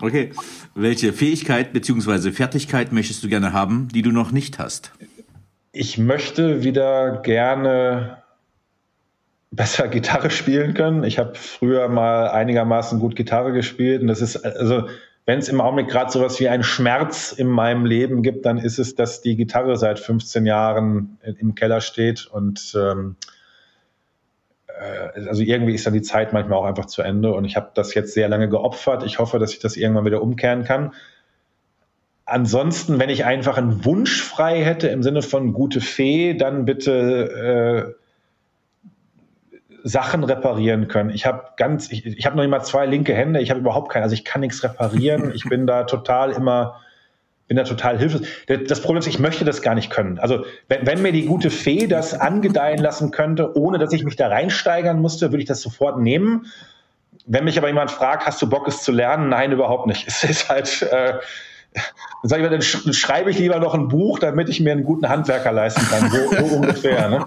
Okay. 0.00 0.30
Welche 0.74 1.12
Fähigkeit 1.12 1.72
bzw. 1.72 2.32
Fertigkeit 2.32 2.92
möchtest 2.92 3.22
du 3.22 3.28
gerne 3.28 3.52
haben, 3.52 3.88
die 3.92 4.02
du 4.02 4.12
noch 4.12 4.32
nicht 4.32 4.58
hast? 4.58 4.92
Ich 5.72 5.98
möchte 5.98 6.64
wieder 6.64 7.20
gerne 7.22 8.16
besser 9.50 9.88
Gitarre 9.88 10.30
spielen 10.30 10.74
können. 10.74 11.04
Ich 11.04 11.18
habe 11.18 11.34
früher 11.34 11.88
mal 11.88 12.28
einigermaßen 12.28 12.98
gut 13.00 13.16
Gitarre 13.16 13.52
gespielt 13.52 14.00
und 14.00 14.06
das 14.06 14.20
ist 14.22 14.36
also 14.36 14.88
wenn 15.30 15.38
es 15.38 15.48
im 15.48 15.60
Augenblick 15.60 15.86
gerade 15.86 16.10
sowas 16.10 16.40
wie 16.40 16.48
einen 16.48 16.64
Schmerz 16.64 17.30
in 17.30 17.46
meinem 17.46 17.84
Leben 17.84 18.24
gibt, 18.24 18.46
dann 18.46 18.58
ist 18.58 18.80
es, 18.80 18.96
dass 18.96 19.20
die 19.20 19.36
Gitarre 19.36 19.76
seit 19.76 20.00
15 20.00 20.44
Jahren 20.44 21.20
im 21.22 21.54
Keller 21.54 21.80
steht 21.80 22.26
und 22.26 22.76
ähm, 22.76 23.14
äh, 24.66 25.28
also 25.28 25.40
irgendwie 25.42 25.72
ist 25.72 25.86
dann 25.86 25.94
die 25.94 26.02
Zeit 26.02 26.32
manchmal 26.32 26.58
auch 26.58 26.64
einfach 26.64 26.86
zu 26.86 27.02
Ende 27.02 27.32
und 27.32 27.44
ich 27.44 27.54
habe 27.54 27.70
das 27.74 27.94
jetzt 27.94 28.12
sehr 28.12 28.28
lange 28.28 28.48
geopfert. 28.48 29.04
Ich 29.04 29.20
hoffe, 29.20 29.38
dass 29.38 29.52
ich 29.52 29.60
das 29.60 29.76
irgendwann 29.76 30.04
wieder 30.04 30.20
umkehren 30.20 30.64
kann. 30.64 30.94
Ansonsten, 32.24 32.98
wenn 32.98 33.08
ich 33.08 33.24
einfach 33.24 33.56
einen 33.56 33.84
Wunsch 33.84 34.20
frei 34.24 34.64
hätte 34.64 34.88
im 34.88 35.04
Sinne 35.04 35.22
von 35.22 35.52
gute 35.52 35.80
Fee, 35.80 36.34
dann 36.34 36.64
bitte 36.64 37.94
äh, 37.96 37.99
Sachen 39.84 40.24
reparieren 40.24 40.88
können. 40.88 41.10
Ich 41.10 41.26
habe 41.26 41.44
ganz, 41.56 41.90
ich, 41.90 42.06
ich 42.06 42.26
habe 42.26 42.36
noch 42.36 42.44
immer 42.44 42.60
zwei 42.62 42.86
linke 42.86 43.14
Hände. 43.14 43.40
Ich 43.40 43.50
habe 43.50 43.60
überhaupt 43.60 43.90
keine, 43.90 44.04
also 44.04 44.14
ich 44.14 44.24
kann 44.24 44.40
nichts 44.40 44.62
reparieren. 44.62 45.32
Ich 45.34 45.44
bin 45.44 45.66
da 45.66 45.84
total 45.84 46.32
immer 46.32 46.80
bin 47.50 47.56
da 47.56 47.64
total 47.64 47.98
hilflos. 47.98 48.22
Das 48.68 48.80
Problem 48.80 48.98
ist, 48.98 49.08
ich 49.08 49.18
möchte 49.18 49.44
das 49.44 49.60
gar 49.60 49.74
nicht 49.74 49.90
können. 49.90 50.20
Also 50.20 50.44
wenn, 50.68 50.86
wenn, 50.86 51.02
mir 51.02 51.10
die 51.10 51.26
gute 51.26 51.50
Fee 51.50 51.88
das 51.88 52.14
angedeihen 52.14 52.78
lassen 52.78 53.10
könnte, 53.10 53.56
ohne 53.56 53.78
dass 53.78 53.92
ich 53.92 54.04
mich 54.04 54.14
da 54.14 54.28
reinsteigern 54.28 55.00
musste, 55.00 55.32
würde 55.32 55.42
ich 55.42 55.48
das 55.48 55.60
sofort 55.60 55.98
nehmen. 55.98 56.46
Wenn 57.26 57.42
mich 57.42 57.58
aber 57.58 57.66
jemand 57.66 57.90
fragt, 57.90 58.24
hast 58.24 58.40
du 58.40 58.48
Bock, 58.48 58.68
es 58.68 58.84
zu 58.84 58.92
lernen? 58.92 59.30
Nein, 59.30 59.50
überhaupt 59.50 59.88
nicht. 59.88 60.06
Es 60.06 60.22
ist 60.22 60.48
halt, 60.48 60.82
äh, 60.82 61.14
dann 61.72 62.28
sage 62.28 62.42
ich 62.42 62.50
mal, 62.50 62.58
dann 62.58 62.92
schreibe 62.92 63.30
ich 63.30 63.38
lieber 63.38 63.58
noch 63.58 63.74
ein 63.74 63.88
Buch, 63.88 64.18
damit 64.18 64.48
ich 64.48 64.60
mir 64.60 64.72
einen 64.72 64.84
guten 64.84 65.08
Handwerker 65.08 65.52
leisten 65.52 65.82
kann. 65.88 66.10
So, 66.10 66.28
so 66.28 66.44
ungefähr. 66.56 67.08
Ne? 67.08 67.26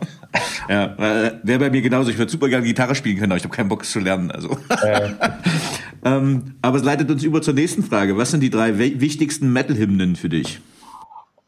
Ja, 0.69 0.85
äh, 0.97 1.39
wäre 1.43 1.59
bei 1.59 1.69
mir 1.69 1.81
genauso. 1.81 2.09
Ich 2.09 2.17
würde 2.17 2.31
super 2.31 2.49
gerne 2.49 2.65
Gitarre 2.65 2.93
spielen 2.95 3.17
können, 3.17 3.31
aber 3.31 3.37
ich 3.37 3.43
habe 3.43 3.55
keinen 3.55 3.69
Bock, 3.69 3.85
zu 3.85 3.99
lernen. 3.99 4.31
Also. 4.31 4.57
Äh. 4.69 5.11
ähm, 6.05 6.55
aber 6.61 6.77
es 6.77 6.83
leitet 6.83 7.09
uns 7.09 7.23
über 7.23 7.41
zur 7.41 7.53
nächsten 7.53 7.83
Frage. 7.83 8.17
Was 8.17 8.31
sind 8.31 8.41
die 8.41 8.49
drei 8.49 8.77
wichtigsten 8.77 9.51
Metal-Hymnen 9.51 10.15
für 10.15 10.29
dich? 10.29 10.59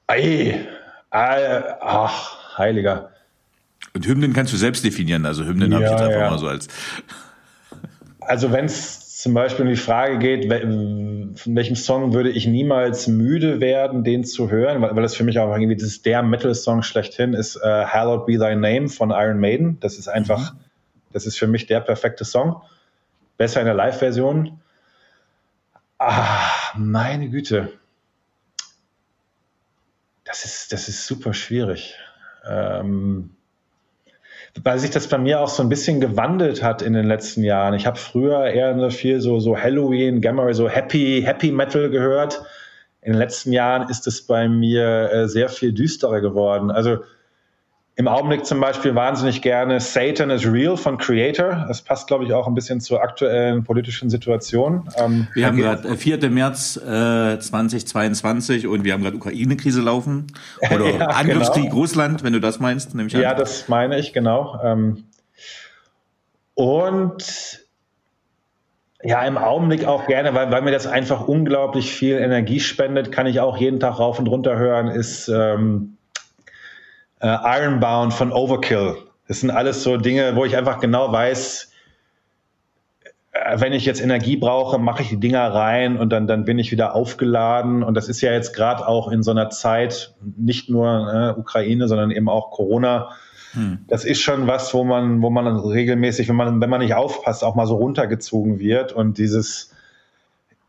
Ei, 0.08 0.68
äh, 1.12 1.62
ach, 1.82 2.58
heiliger. 2.58 3.12
Und 3.94 4.08
Hymnen 4.08 4.34
kannst 4.34 4.54
du 4.54 4.58
selbst 4.58 4.84
definieren. 4.84 5.26
Also 5.26 5.46
Hymnen 5.46 5.72
ja, 5.72 5.78
habe 5.78 5.86
ich 5.86 5.92
jetzt 5.92 6.02
einfach 6.02 6.20
ja. 6.20 6.30
mal 6.30 6.40
so 6.40 6.48
als. 6.48 6.68
Also 8.20 8.52
wenn 8.52 8.66
es 8.66 9.05
zum 9.26 9.34
Beispiel 9.34 9.66
um 9.66 9.72
die 9.72 9.76
Frage 9.76 10.20
geht, 10.20 10.52
von 10.52 11.56
welchem 11.56 11.76
Song 11.76 12.14
würde 12.14 12.30
ich 12.30 12.46
niemals 12.46 13.08
müde 13.08 13.60
werden, 13.60 14.04
den 14.04 14.24
zu 14.24 14.52
hören, 14.52 14.84
weil, 14.84 14.96
weil 14.96 15.02
das 15.02 15.16
für 15.16 15.24
mich 15.24 15.40
auch 15.40 15.52
irgendwie 15.52 15.76
das 15.76 16.04
der 16.04 16.22
Metal-Song 16.22 16.84
schlechthin 16.84 17.34
ist, 17.34 17.56
uh, 17.56 17.86
Hallowed 17.88 18.28
Be 18.28 18.34
Thy 18.34 18.56
Name 18.56 18.88
von 18.88 19.10
Iron 19.10 19.40
Maiden. 19.40 19.80
Das 19.80 19.98
ist 19.98 20.08
einfach, 20.08 20.54
mhm. 20.54 20.60
das 21.12 21.26
ist 21.26 21.40
für 21.40 21.48
mich 21.48 21.66
der 21.66 21.80
perfekte 21.80 22.24
Song. 22.24 22.62
Besser 23.36 23.62
in 23.62 23.66
der 23.66 23.74
Live-Version. 23.74 24.60
Ah, 25.98 26.52
meine 26.76 27.28
Güte. 27.28 27.74
Das 30.24 30.46
ist, 30.46 30.72
das 30.72 30.88
ist 30.88 31.08
super 31.08 31.34
schwierig. 31.34 31.96
Ähm, 32.48 33.35
weil 34.64 34.80
sich 34.80 34.90
das 34.90 35.08
bei 35.08 35.18
mir 35.18 35.42
auch 35.42 35.50
so 35.50 35.62
ein 35.62 35.70
bisschen 35.70 36.00
gewandelt 36.00 36.64
hat 36.64 36.82
in 36.82 36.94
den 36.94 37.06
letzten 37.06 37.44
Jahren. 37.44 37.74
Ich 37.74 37.86
habe 37.86 37.98
früher 37.98 38.46
eher 38.46 38.90
viel 38.90 39.20
so, 39.20 39.40
so 39.40 39.58
Halloween, 39.58 40.22
Gamma, 40.22 40.54
so 40.54 40.70
Happy, 40.70 41.22
Happy 41.26 41.52
Metal 41.52 41.90
gehört. 41.90 42.42
In 43.02 43.12
den 43.12 43.20
letzten 43.20 43.52
Jahren 43.52 43.90
ist 43.90 44.08
es 44.08 44.26
bei 44.26 44.48
mir 44.48 45.12
äh, 45.12 45.28
sehr 45.28 45.50
viel 45.50 45.74
düsterer 45.74 46.22
geworden. 46.22 46.72
Also 46.72 47.00
im 47.98 48.10
Augenblick 48.10 48.46
zum 48.46 48.60
Beispiel 48.60 48.94
wahnsinnig 48.94 49.42
gerne 49.42 49.80
Satan 49.80 50.30
is 50.30 50.46
Real 50.46 50.76
von 50.76 50.98
Creator. 50.98 51.66
Das 51.68 51.82
passt, 51.82 52.08
glaube 52.08 52.26
ich, 52.26 52.34
auch 52.34 52.46
ein 52.46 52.54
bisschen 52.54 52.82
zur 52.82 53.02
aktuellen 53.02 53.64
politischen 53.64 54.10
Situation. 54.10 54.90
Ähm, 54.98 55.28
wir 55.34 55.48
haben 55.48 55.56
gerade 55.56 55.96
4. 55.96 56.22
Äh, 56.22 56.30
März 56.30 56.76
äh, 56.76 57.40
2022 57.40 58.68
und 58.68 58.84
wir 58.84 58.92
haben 58.92 59.02
gerade 59.02 59.16
Ukraine-Krise 59.16 59.82
laufen. 59.82 60.28
Oder 60.74 60.90
ja, 60.90 61.06
Angriffskrieg 61.08 61.66
genau. 61.66 61.76
Russland, 61.76 62.24
wenn 62.24 62.34
du 62.34 62.42
das 62.42 62.60
meinst, 62.60 62.94
nehme 62.96 63.08
ich 63.08 63.16
an. 63.16 63.22
Ja, 63.22 63.34
das 63.34 63.70
meine 63.70 63.98
ich, 63.98 64.12
genau. 64.12 64.60
Ähm, 64.62 65.06
und 66.54 67.66
ja, 69.04 69.22
im 69.24 69.38
Augenblick 69.38 69.86
auch 69.86 70.06
gerne, 70.06 70.34
weil, 70.34 70.52
weil 70.52 70.64
mir 70.64 70.72
das 70.72 70.86
einfach 70.86 71.30
unglaublich 71.30 71.94
viel 71.94 72.16
Energie 72.18 72.60
spendet, 72.60 73.14
kann 73.14 73.26
ich 73.26 73.40
auch 73.40 73.56
jeden 73.56 73.80
Tag 73.80 74.00
rauf 74.00 74.20
und 74.20 74.28
runter 74.28 74.58
hören, 74.58 74.88
ist 74.88 75.30
ähm, 75.30 75.95
äh, 77.26 77.60
Ironbound 77.60 78.14
von 78.14 78.32
Overkill. 78.32 78.98
Das 79.28 79.40
sind 79.40 79.50
alles 79.50 79.82
so 79.82 79.98
Dinge, 79.98 80.36
wo 80.36 80.46
ich 80.46 80.56
einfach 80.56 80.80
genau 80.80 81.12
weiß, 81.12 81.72
äh, 83.32 83.60
wenn 83.60 83.74
ich 83.74 83.84
jetzt 83.86 84.00
Energie 84.00 84.38
brauche, 84.38 84.78
mache 84.78 85.02
ich 85.02 85.10
die 85.10 85.20
Dinger 85.20 85.52
rein 85.52 85.98
und 85.98 86.12
dann, 86.12 86.28
dann 86.28 86.46
bin 86.46 86.60
ich 86.60 86.72
wieder 86.72 86.94
aufgeladen. 86.94 87.82
Und 87.82 87.96
das 87.96 88.10
ist 88.10 88.22
ja 88.22 88.32
jetzt 88.32 88.54
gerade 88.54 88.88
auch 88.88 89.12
in 89.12 89.24
so 89.24 89.32
einer 89.32 89.50
Zeit, 89.50 90.14
nicht 90.38 90.70
nur 90.70 91.36
äh, 91.36 91.40
Ukraine, 91.40 91.88
sondern 91.88 92.12
eben 92.12 92.30
auch 92.30 92.52
Corona. 92.52 93.10
Hm. 93.54 93.80
Das 93.88 94.06
ist 94.06 94.22
schon 94.22 94.46
was, 94.46 94.72
wo 94.76 94.84
man, 94.84 95.24
wo 95.24 95.32
man 95.32 95.48
regelmäßig, 95.48 96.30
wenn 96.30 96.36
man, 96.36 96.62
wenn 96.62 96.70
man 96.70 96.82
nicht 96.82 96.94
aufpasst, 96.94 97.44
auch 97.44 97.56
mal 97.56 97.66
so 97.66 97.78
runtergezogen 97.78 98.60
wird. 98.60 98.94
Und 98.94 99.18
dieses 99.18 99.74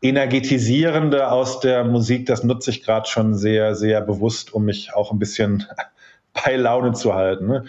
Energetisierende 0.01 1.31
aus 1.31 1.59
der 1.59 1.83
Musik, 1.83 2.25
das 2.25 2.43
nutze 2.43 2.71
ich 2.71 2.81
gerade 2.81 3.07
schon 3.07 3.35
sehr, 3.35 3.75
sehr 3.75 4.01
bewusst, 4.01 4.55
um 4.55 4.65
mich 4.65 4.95
auch 4.95 5.11
ein 5.11 5.19
bisschen 5.19 5.67
bei 6.45 6.55
Laune 6.55 6.93
zu 6.93 7.13
halten. 7.13 7.47
Ne? 7.47 7.65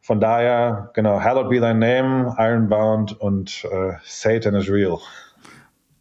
Von 0.00 0.20
daher, 0.20 0.90
genau, 0.94 1.20
Hallowed 1.20 1.48
be 1.48 1.60
thy 1.60 1.72
name, 1.72 2.34
Ironbound 2.36 3.20
und 3.20 3.64
äh, 3.70 3.92
Satan 4.02 4.54
is 4.54 4.68
real. 4.68 4.98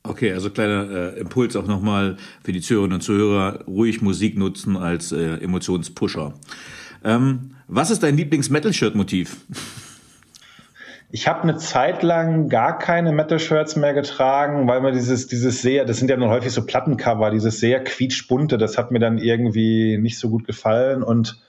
Okay, 0.03 0.34
also 0.34 0.49
kleiner 0.49 0.89
äh, 0.89 1.19
Impuls 1.19 1.55
auch 1.55 1.68
nochmal 1.68 2.18
für 2.43 2.51
die 2.51 2.61
Zuhörerinnen 2.61 2.95
und 2.95 3.01
Zuhörer, 3.01 3.63
ruhig 3.68 4.01
Musik 4.01 4.38
nutzen 4.38 4.76
als 4.76 5.11
äh, 5.11 5.35
Emotionspusher. 5.35 6.34
Ähm, 7.03 7.55
was 7.68 7.91
ist 7.91 8.01
dein 8.01 8.18
Lieblings-Metal-Shirt-Motiv? 8.18 9.38
Ich 11.13 11.27
habe 11.27 11.41
eine 11.41 11.57
Zeit 11.57 12.03
lang 12.03 12.47
gar 12.47 12.80
keine 12.80 13.11
Metal-Shirts 13.11 13.76
mehr 13.76 13.93
getragen, 13.93 14.69
weil 14.69 14.80
mir 14.80 14.93
dieses, 14.93 15.27
dieses 15.27 15.61
sehr, 15.61 15.84
das 15.84 15.97
sind 15.97 16.09
ja 16.09 16.15
nur 16.15 16.30
häufig 16.30 16.53
so 16.53 16.65
Plattencover, 16.65 17.31
dieses 17.31 17.59
sehr 17.59 17.84
quietschbunte, 17.84 18.57
das 18.57 18.77
hat 18.77 18.91
mir 18.91 18.99
dann 18.99 19.18
irgendwie 19.18 19.97
nicht 19.97 20.18
so 20.18 20.30
gut 20.30 20.47
gefallen 20.47 21.03
und 21.03 21.41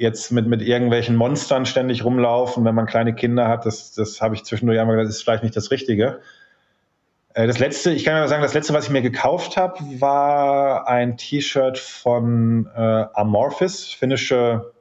jetzt 0.00 0.32
mit, 0.32 0.46
mit 0.46 0.62
irgendwelchen 0.62 1.14
Monstern 1.14 1.66
ständig 1.66 2.04
rumlaufen, 2.04 2.64
wenn 2.64 2.74
man 2.74 2.86
kleine 2.86 3.14
Kinder 3.14 3.48
hat, 3.48 3.66
das, 3.66 3.92
das 3.92 4.22
habe 4.22 4.34
ich 4.34 4.44
zwischendurch 4.44 4.80
einmal 4.80 4.96
gesagt, 4.96 5.10
das 5.10 5.16
ist 5.16 5.22
vielleicht 5.22 5.42
nicht 5.42 5.56
das 5.56 5.70
Richtige. 5.70 6.20
Äh, 7.34 7.46
das 7.46 7.58
letzte, 7.58 7.92
ich 7.92 8.04
kann 8.04 8.16
ja 8.16 8.26
sagen, 8.26 8.42
das 8.42 8.54
letzte, 8.54 8.72
was 8.72 8.86
ich 8.86 8.90
mir 8.90 9.02
gekauft 9.02 9.58
habe, 9.58 9.78
war 10.00 10.88
ein 10.88 11.18
T-Shirt 11.18 11.76
von 11.76 12.66
äh, 12.74 12.80
Amorphis, 13.12 13.88
finnische 13.88 14.72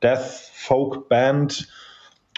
Death 0.00 0.50
Folk 0.54 1.08
Band. 1.08 1.68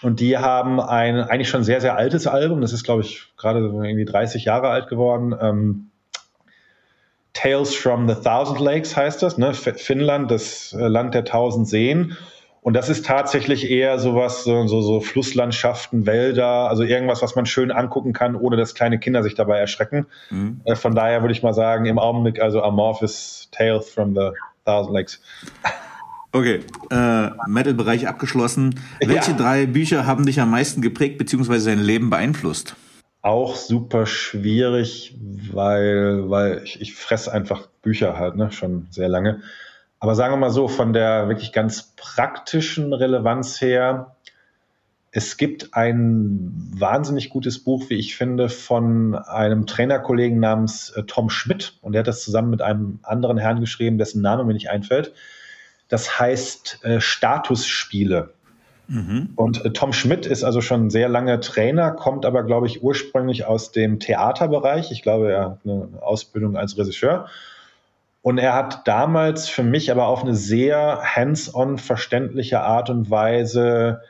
Und 0.03 0.21
die 0.21 0.39
haben 0.39 0.81
ein 0.81 1.21
eigentlich 1.21 1.51
schon 1.51 1.65
sehr, 1.65 1.83
sehr 1.83 1.97
altes 1.97 2.27
Album. 2.27 2.63
Das 2.63 2.73
ist, 2.73 2.85
glaube 2.85 3.03
ich, 3.03 3.35
gerade 3.37 3.59
irgendwie 3.59 4.07
30 4.07 4.47
Jahre 4.47 4.71
alt 4.71 4.89
geworden. 4.89 5.35
Ähm, 5.39 5.88
Tales 7.39 7.73
from 7.73 8.09
the 8.09 8.17
Thousand 8.17 8.59
Lakes 8.59 8.97
heißt 8.97 9.23
das, 9.23 9.39
ne? 9.39 9.55
Finnland, 9.55 10.29
das 10.29 10.73
äh, 10.73 10.89
Land 10.89 11.15
der 11.15 11.25
tausend 11.25 11.69
Seen. 11.69 12.17
Und 12.63 12.75
das 12.75 12.89
ist 12.89 13.07
tatsächlich 13.07 13.71
eher 13.71 14.01
sowas, 14.01 14.43
so, 14.43 14.67
so, 14.67 14.83
so 14.83 15.01
Flusslandschaften, 15.01 16.05
Wälder, 16.05 16.69
also 16.69 16.83
irgendwas, 16.83 17.23
was 17.23 17.37
man 17.37 17.47
schön 17.47 17.71
angucken 17.71 18.13
kann, 18.13 18.35
ohne 18.35 18.57
dass 18.57 18.75
kleine 18.75 18.99
Kinder 18.99 19.23
sich 19.23 19.37
dabei 19.37 19.59
erschrecken. 19.59 20.07
Mhm. 20.31 20.63
Äh, 20.65 20.75
von 20.75 20.97
daher 20.97 21.23
würde 21.23 21.33
ich 21.33 21.45
mal 21.45 21.55
sagen, 21.55 21.87
im 21.87 22.01
Augenblick 22.01 22.43
also 22.43 22.61
Amorphous 22.61 23.49
Tales 23.53 23.89
from 23.89 24.17
the 24.17 24.31
Thousand 24.65 24.95
Lakes. 24.95 25.21
Okay, 26.33 26.61
äh, 26.91 27.31
Metal-Bereich 27.47 28.09
abgeschlossen. 28.09 28.81
Welche 29.01 29.31
ja. 29.31 29.37
drei 29.37 29.67
Bücher 29.67 30.07
haben 30.07 30.27
dich 30.27 30.41
am 30.41 30.51
meisten 30.51 30.83
geprägt 30.83 31.19
bzw. 31.19 31.65
dein 31.65 31.79
Leben 31.79 32.11
beeinflusst? 32.11 32.75
Auch 33.23 33.57
super 33.57 34.07
schwierig, 34.07 35.17
weil, 35.53 36.31
weil 36.31 36.63
ich, 36.65 36.81
ich 36.81 36.95
fresse 36.95 37.33
einfach 37.33 37.67
Bücher 37.83 38.19
halt, 38.19 38.37
ne, 38.37 38.53
schon 38.53 38.87
sehr 38.91 39.09
lange. 39.09 39.43
Aber 40.01 40.15
sagen 40.15 40.33
wir 40.33 40.39
mal 40.39 40.51
so, 40.51 40.69
von 40.69 40.93
der 40.93 41.29
wirklich 41.29 41.53
ganz 41.53 41.95
praktischen 41.97 42.93
Relevanz 42.93 43.61
her, 43.61 44.17
es 45.11 45.37
gibt 45.37 45.75
ein 45.75 46.53
wahnsinnig 46.77 47.31
gutes 47.31 47.65
Buch, 47.65 47.89
wie 47.89 47.95
ich 47.95 48.17
finde, 48.17 48.49
von 48.49 49.15
einem 49.15 49.67
Trainerkollegen 49.67 50.39
namens 50.39 50.91
äh, 50.91 51.03
Tom 51.05 51.31
Schmidt. 51.31 51.79
Und 51.81 51.93
der 51.93 52.01
hat 52.01 52.07
das 52.09 52.23
zusammen 52.23 52.51
mit 52.51 52.63
einem 52.63 53.01
anderen 53.03 53.39
Herrn 53.39 53.61
geschrieben, 53.61 53.99
dessen 53.99 54.23
Name 54.23 54.45
mir 54.45 54.53
nicht 54.53 54.71
einfällt. 54.71 55.13
Das 55.89 56.21
heißt 56.21 56.85
äh, 56.85 57.01
Statusspiele. 57.01 58.35
Mhm. 58.89 59.31
Und 59.37 59.65
äh, 59.65 59.71
Tom 59.71 59.93
Schmidt 59.93 60.27
ist 60.27 60.45
also 60.45 60.61
schon 60.61 60.91
sehr 60.91 61.09
lange 61.09 61.39
Trainer, 61.41 61.93
kommt 61.93 62.25
aber, 62.25 62.43
glaube 62.43 62.67
ich, 62.67 62.83
ursprünglich 62.83 63.45
aus 63.45 63.71
dem 63.71 64.01
Theaterbereich. 64.01 64.91
Ich 64.91 65.03
glaube, 65.03 65.31
er 65.31 65.45
hat 65.45 65.59
eine 65.65 65.89
Ausbildung 66.01 66.57
als 66.57 66.77
Regisseur. 66.77 67.27
Und 68.23 68.39
er 68.39 68.55
hat 68.55 68.87
damals 68.89 69.49
für 69.49 69.63
mich 69.63 69.91
aber 69.91 70.07
auf 70.07 70.23
eine 70.23 70.35
sehr 70.35 71.01
hands-on 71.03 71.79
verständliche 71.79 72.61
Art 72.61 72.91
und 72.91 73.11
Weise 73.11 74.01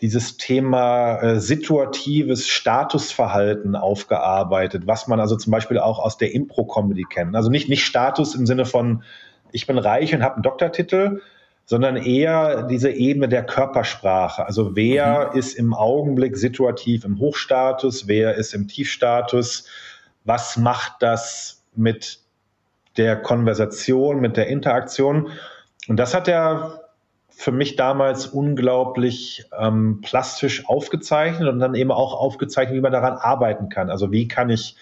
dieses 0.00 0.36
Thema 0.36 1.18
äh, 1.18 1.40
situatives 1.40 2.46
Statusverhalten 2.46 3.74
aufgearbeitet, 3.74 4.86
was 4.86 5.08
man 5.08 5.18
also 5.18 5.36
zum 5.36 5.50
Beispiel 5.50 5.78
auch 5.78 5.98
aus 5.98 6.18
der 6.18 6.34
Impro-Comedy 6.34 7.04
kennt. 7.08 7.34
Also 7.34 7.50
nicht, 7.50 7.68
nicht 7.68 7.84
Status 7.84 8.34
im 8.34 8.46
Sinne 8.46 8.64
von, 8.64 9.02
ich 9.50 9.66
bin 9.66 9.78
reich 9.78 10.14
und 10.14 10.22
habe 10.22 10.34
einen 10.34 10.42
Doktortitel, 10.42 11.20
sondern 11.68 11.98
eher 11.98 12.62
diese 12.62 12.90
Ebene 12.90 13.28
der 13.28 13.44
Körpersprache. 13.44 14.46
Also 14.46 14.74
wer 14.74 15.32
mhm. 15.32 15.38
ist 15.38 15.52
im 15.52 15.74
Augenblick 15.74 16.38
situativ 16.38 17.04
im 17.04 17.18
Hochstatus, 17.18 18.08
wer 18.08 18.36
ist 18.36 18.54
im 18.54 18.68
Tiefstatus, 18.68 19.66
was 20.24 20.56
macht 20.56 20.94
das 21.00 21.62
mit 21.76 22.20
der 22.96 23.16
Konversation, 23.16 24.18
mit 24.20 24.38
der 24.38 24.46
Interaktion. 24.46 25.28
Und 25.88 25.98
das 25.98 26.14
hat 26.14 26.26
er 26.26 26.84
für 27.28 27.52
mich 27.52 27.76
damals 27.76 28.26
unglaublich 28.26 29.44
ähm, 29.56 30.00
plastisch 30.00 30.66
aufgezeichnet 30.70 31.50
und 31.50 31.58
dann 31.58 31.74
eben 31.74 31.92
auch 31.92 32.14
aufgezeichnet, 32.14 32.76
wie 32.78 32.80
man 32.80 32.92
daran 32.92 33.18
arbeiten 33.18 33.68
kann. 33.68 33.90
Also 33.90 34.10
wie 34.10 34.26
kann 34.26 34.48
ich 34.48 34.74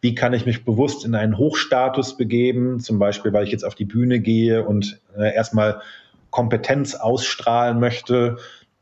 wie 0.00 0.16
kann 0.16 0.34
ich 0.34 0.44
mich 0.44 0.66
bewusst 0.66 1.06
in 1.06 1.14
einen 1.14 1.38
Hochstatus 1.38 2.18
begeben, 2.18 2.80
zum 2.80 2.98
Beispiel, 2.98 3.32
weil 3.32 3.44
ich 3.44 3.52
jetzt 3.52 3.64
auf 3.64 3.74
die 3.74 3.86
Bühne 3.86 4.20
gehe 4.20 4.66
und 4.66 5.00
äh, 5.16 5.32
erstmal 5.32 5.80
Kompetenz 6.34 6.96
ausstrahlen 6.96 7.78
möchte. 7.78 8.38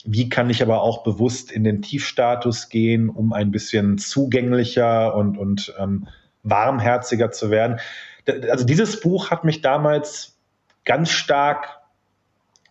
Wie 0.07 0.31
kann 0.31 0.49
ich 0.49 0.63
aber 0.63 0.81
auch 0.81 1.03
bewusst 1.03 1.53
in 1.53 1.65
den 1.65 1.83
Tiefstatus 1.83 2.71
gehen, 2.71 3.11
um 3.11 3.35
ein 3.35 3.51
bisschen 3.51 3.99
zugänglicher 3.99 5.15
und, 5.15 5.37
und 5.37 5.75
ähm, 5.79 6.09
warmherziger 6.43 7.31
zu 7.31 7.51
werden? 7.51 7.79
Also 8.51 8.65
dieses 8.65 9.01
Buch 9.01 9.31
hat 9.31 9.45
mich 9.45 9.61
damals 9.61 10.39
ganz 10.87 11.11
stark 11.11 11.83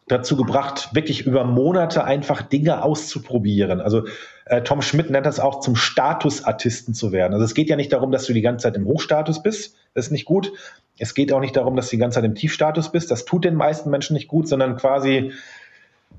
dazu 0.08 0.36
gebracht, 0.36 0.90
wirklich 0.94 1.28
über 1.28 1.44
Monate 1.44 2.03
einfach 2.03 2.41
Dinge 2.41 2.84
auszuprobieren. 2.84 3.82
Also 3.82 4.08
äh, 4.52 4.64
Tom 4.64 4.82
Schmidt 4.82 5.10
nennt 5.10 5.26
das 5.26 5.40
auch 5.40 5.61
zum 5.61 5.78
Statusartisten 5.78 6.94
zu 6.94 7.14
werden. 7.14 7.34
Also 7.34 7.45
es 7.45 7.53
geht 7.53 7.69
ja 7.69 7.78
nicht 7.78 7.94
darum, 7.94 8.11
dass 8.11 8.26
du 8.26 8.34
die 8.34 8.41
ganze 8.41 8.64
Zeit 8.64 8.76
im 8.76 8.86
Hochstatus 8.86 9.41
bist, 9.41 9.78
das 9.94 10.07
ist 10.07 10.11
nicht 10.11 10.26
gut, 10.26 10.52
es 10.99 11.15
geht 11.15 11.32
auch 11.32 11.40
nicht 11.40 11.56
darum, 11.56 11.78
dass 11.78 11.90
du 11.90 11.95
die 11.95 12.02
ganze 12.02 12.15
Zeit 12.15 12.26
im 12.26 12.36
Tiefstatus 12.36 12.91
bist. 12.91 13.10
Das 13.11 13.23
tut 13.23 13.45
den 13.45 13.56
meisten 13.56 13.90
Menschen 13.90 14.14
nicht 14.14 14.28
gut, 14.28 14.49
sondern 14.49 14.76
quasi 14.76 15.32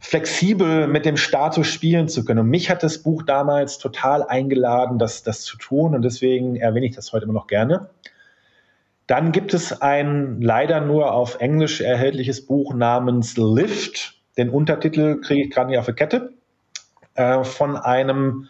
flexibel 0.01 0.87
mit 0.87 1.05
dem 1.05 1.19
Status 1.19 1.67
spielen 1.67 2.09
zu 2.09 2.25
können. 2.25 2.41
Und 2.41 2.49
mich 2.49 2.71
hat 2.71 2.83
das 2.83 3.03
Buch 3.03 3.23
damals 3.23 3.77
total 3.77 4.23
eingeladen, 4.23 4.99
das, 4.99 5.23
das 5.23 5.43
zu 5.43 5.59
tun. 5.59 5.95
Und 5.95 6.03
deswegen 6.03 6.57
erwähne 6.57 6.87
ich 6.87 6.97
das 6.97 7.13
heute 7.13 7.25
immer 7.25 7.35
noch 7.35 7.47
gerne. 7.47 7.91
Dann 9.07 9.33
gibt 9.33 9.53
es 9.53 9.83
ein 9.83 10.41
leider 10.41 10.81
nur 10.81 11.13
auf 11.13 11.39
Englisch 11.41 11.83
erhältliches 11.83 12.47
Buch 12.47 12.73
namens 12.73 13.37
Lift. 13.37 14.15
Den 14.39 14.49
Untertitel 14.49 15.21
kriege 15.21 15.43
ich 15.43 15.51
gerade 15.51 15.69
nicht 15.69 15.79
auf 15.79 15.87
die 15.87 15.93
Kette. 15.93 16.33
Äh, 17.15 17.45
von 17.45 17.77
einem 17.77 18.49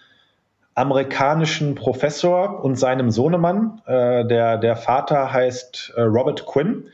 amerikanischen 0.75 1.75
Professor 1.75 2.65
und 2.65 2.77
seinem 2.77 3.11
Sohnemann. 3.11 3.83
Äh, 3.87 4.27
der, 4.27 4.57
der 4.59 4.77
Vater 4.77 5.33
heißt 5.33 5.95
äh, 5.97 6.03
Robert 6.03 6.47
Quinn. 6.47 6.89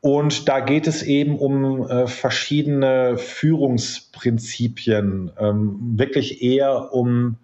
Und 0.00 0.48
da 0.48 0.60
geht 0.60 0.86
es 0.86 1.02
eben 1.02 1.38
um 1.38 1.88
äh, 1.88 2.06
verschiedene 2.06 3.18
Führungsprinzipien, 3.18 5.32
ähm, 5.38 5.78
wirklich 5.96 6.42
eher 6.42 6.92
um 6.92 7.36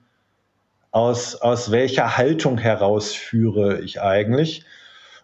aus, 0.91 1.37
aus 1.37 1.71
welcher 1.71 2.17
Haltung 2.17 2.59
heraus 2.59 3.15
führe 3.15 3.81
ich 3.81 4.01
eigentlich. 4.01 4.65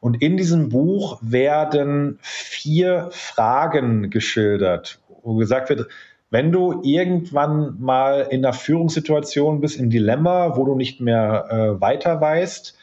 Und 0.00 0.22
in 0.22 0.36
diesem 0.36 0.68
Buch 0.68 1.18
werden 1.22 2.18
vier 2.22 3.08
Fragen 3.10 4.10
geschildert 4.10 5.00
wo 5.24 5.34
gesagt 5.34 5.70
wird, 5.70 5.88
wenn 6.34 6.50
du 6.50 6.80
irgendwann 6.82 7.76
mal 7.78 8.26
in 8.28 8.44
einer 8.44 8.52
Führungssituation 8.52 9.60
bist, 9.60 9.78
im 9.78 9.88
Dilemma, 9.88 10.56
wo 10.56 10.64
du 10.64 10.74
nicht 10.74 11.00
mehr 11.00 11.46
äh, 11.48 11.80
weiter 11.80 12.20
weißt, 12.20 12.76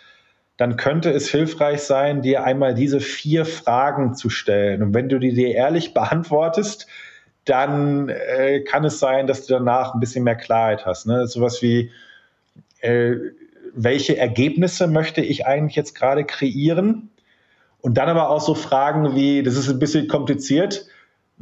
dann 0.55 0.77
könnte 0.77 1.09
es 1.11 1.29
hilfreich 1.29 1.81
sein, 1.81 2.21
dir 2.21 2.45
einmal 2.45 2.73
diese 2.73 3.01
vier 3.01 3.43
Fragen 3.43 4.15
zu 4.15 4.29
stellen. 4.29 4.81
Und 4.81 4.93
wenn 4.93 5.09
du 5.09 5.19
die 5.19 5.33
dir 5.33 5.53
ehrlich 5.53 5.93
beantwortest, 5.93 6.87
dann 7.43 8.07
äh, 8.07 8.61
kann 8.61 8.85
es 8.85 8.99
sein, 8.99 9.27
dass 9.27 9.45
du 9.45 9.55
danach 9.55 9.93
ein 9.93 9.99
bisschen 9.99 10.23
mehr 10.23 10.37
Klarheit 10.37 10.85
hast. 10.85 11.05
Ne? 11.05 11.27
Sowas 11.27 11.61
wie, 11.61 11.91
äh, 12.79 13.15
welche 13.73 14.15
Ergebnisse 14.15 14.87
möchte 14.87 15.19
ich 15.19 15.45
eigentlich 15.45 15.75
jetzt 15.75 15.93
gerade 15.93 16.23
kreieren? 16.23 17.09
Und 17.81 17.97
dann 17.97 18.07
aber 18.07 18.29
auch 18.29 18.39
so 18.39 18.55
Fragen 18.55 19.13
wie, 19.13 19.43
das 19.43 19.57
ist 19.57 19.69
ein 19.69 19.79
bisschen 19.79 20.07
kompliziert, 20.07 20.85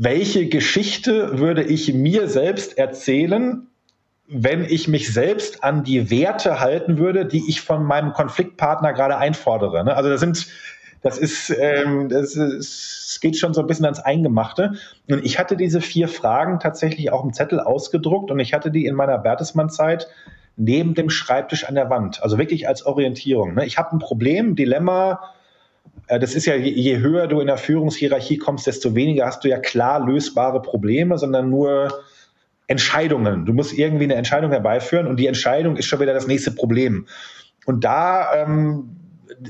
welche 0.01 0.47
Geschichte 0.47 1.39
würde 1.39 1.61
ich 1.61 1.93
mir 1.93 2.29
selbst 2.29 2.77
erzählen, 2.77 3.67
wenn 4.29 4.63
ich 4.63 4.87
mich 4.87 5.11
selbst 5.13 5.61
an 5.61 5.83
die 5.83 6.09
Werte 6.09 6.61
halten 6.61 6.97
würde, 6.97 7.25
die 7.25 7.49
ich 7.49 7.59
von 7.59 7.83
meinem 7.83 8.13
Konfliktpartner 8.13 8.93
gerade 8.93 9.17
einfordere. 9.17 9.83
Ne? 9.83 9.93
Also 9.93 10.09
das 10.09 10.21
sind, 10.21 10.47
das 11.01 11.17
ist, 11.17 11.49
ähm, 11.49 12.07
das 12.07 12.37
ist, 12.37 13.19
geht 13.21 13.35
schon 13.35 13.53
so 13.53 13.59
ein 13.59 13.67
bisschen 13.67 13.83
ans 13.83 13.99
Eingemachte. 13.99 14.75
Und 15.09 15.25
ich 15.25 15.37
hatte 15.37 15.57
diese 15.57 15.81
vier 15.81 16.07
Fragen 16.07 16.61
tatsächlich 16.61 17.11
auch 17.11 17.25
im 17.25 17.33
Zettel 17.33 17.59
ausgedruckt 17.59 18.31
und 18.31 18.39
ich 18.39 18.53
hatte 18.53 18.71
die 18.71 18.85
in 18.85 18.95
meiner 18.95 19.17
Bertelsmann-Zeit 19.17 20.07
neben 20.55 20.93
dem 20.93 21.09
Schreibtisch 21.09 21.65
an 21.65 21.75
der 21.75 21.89
Wand. 21.89 22.23
Also 22.23 22.37
wirklich 22.37 22.69
als 22.69 22.85
Orientierung. 22.85 23.55
Ne? 23.55 23.65
Ich 23.65 23.77
habe 23.77 23.93
ein 23.93 23.99
Problem, 23.99 24.55
Dilemma, 24.55 25.33
das 26.17 26.33
ist 26.33 26.47
ja, 26.47 26.55
je 26.55 26.97
höher 26.97 27.27
du 27.27 27.39
in 27.39 27.47
der 27.47 27.57
Führungshierarchie 27.57 28.37
kommst, 28.37 28.65
desto 28.65 28.95
weniger 28.95 29.27
hast 29.27 29.43
du 29.43 29.47
ja 29.47 29.59
klar 29.59 30.03
lösbare 30.03 30.61
Probleme, 30.61 31.19
sondern 31.19 31.51
nur 31.51 32.03
Entscheidungen. 32.65 33.45
Du 33.45 33.53
musst 33.53 33.77
irgendwie 33.77 34.05
eine 34.05 34.15
Entscheidung 34.15 34.51
herbeiführen 34.51 35.05
und 35.05 35.17
die 35.17 35.27
Entscheidung 35.27 35.75
ist 35.75 35.85
schon 35.85 35.99
wieder 35.99 36.13
das 36.13 36.25
nächste 36.25 36.51
Problem. 36.51 37.05
Und 37.65 37.83
da, 37.83 38.33
ähm, 38.33 38.95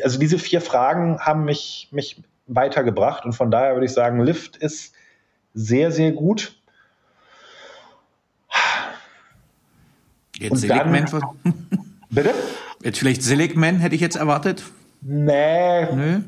also 0.04 0.20
diese 0.20 0.38
vier 0.38 0.60
Fragen 0.60 1.20
haben 1.20 1.46
mich, 1.46 1.88
mich 1.92 2.22
weitergebracht 2.48 3.24
und 3.24 3.34
von 3.34 3.52
daher 3.52 3.76
würde 3.76 3.86
ich 3.86 3.94
sagen, 3.94 4.20
Lift 4.20 4.58
ist 4.58 4.94
sehr, 5.54 5.92
sehr 5.92 6.12
gut. 6.12 6.56
Jetzt 10.38 10.60
Seligman. 10.60 11.06
Bitte? 12.10 12.34
Jetzt 12.84 13.00
vielleicht 13.00 13.24
Seligman 13.24 13.80
hätte 13.80 13.96
ich 13.96 14.02
jetzt 14.02 14.16
erwartet. 14.16 14.64
Nee. 15.02 15.86
Nö 15.94 16.18
nee, 16.18 16.24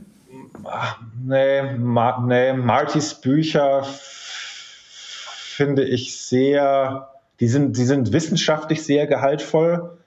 Ma 0.62 2.24
nee, 2.26 2.54
Martys 2.54 3.16
Bücher 3.16 3.84
finde 3.84 5.84
ich 5.84 6.18
sehr, 6.18 7.10
die 7.40 7.48
sind, 7.48 7.78
die 7.78 7.86
sind 7.86 8.14
wissenschaftlich 8.14 8.84
sehr 8.84 9.08
gehaltvoll. 9.08 9.98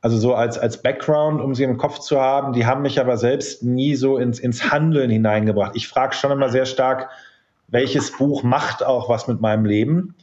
Also 0.00 0.16
so 0.16 0.34
als, 0.34 0.58
als 0.58 0.82
Background, 0.82 1.40
um 1.40 1.54
sie 1.54 1.64
im 1.64 1.76
Kopf 1.76 1.98
zu 1.98 2.20
haben. 2.20 2.52
Die 2.52 2.66
haben 2.66 2.82
mich 2.82 3.00
aber 3.00 3.16
selbst 3.16 3.62
nie 3.62 3.96
so 3.96 4.16
ins, 4.16 4.38
ins 4.38 4.70
Handeln 4.70 5.10
hineingebracht. 5.10 5.72
Ich 5.74 5.88
frage 5.88 6.14
schon 6.14 6.30
immer 6.30 6.50
sehr 6.50 6.66
stark, 6.66 7.10
welches 7.66 8.16
Buch 8.16 8.42
macht 8.42 8.84
auch 8.84 9.08
was 9.08 9.28
mit 9.28 9.40
meinem 9.40 9.64
Leben? 9.64 10.14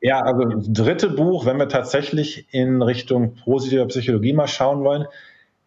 Ja, 0.00 0.20
also 0.20 0.44
das 0.44 0.70
dritte 0.70 1.08
Buch, 1.08 1.46
wenn 1.46 1.58
wir 1.58 1.68
tatsächlich 1.68 2.52
in 2.52 2.82
Richtung 2.82 3.36
positiver 3.36 3.86
Psychologie 3.86 4.34
mal 4.34 4.48
schauen 4.48 4.84
wollen, 4.84 5.06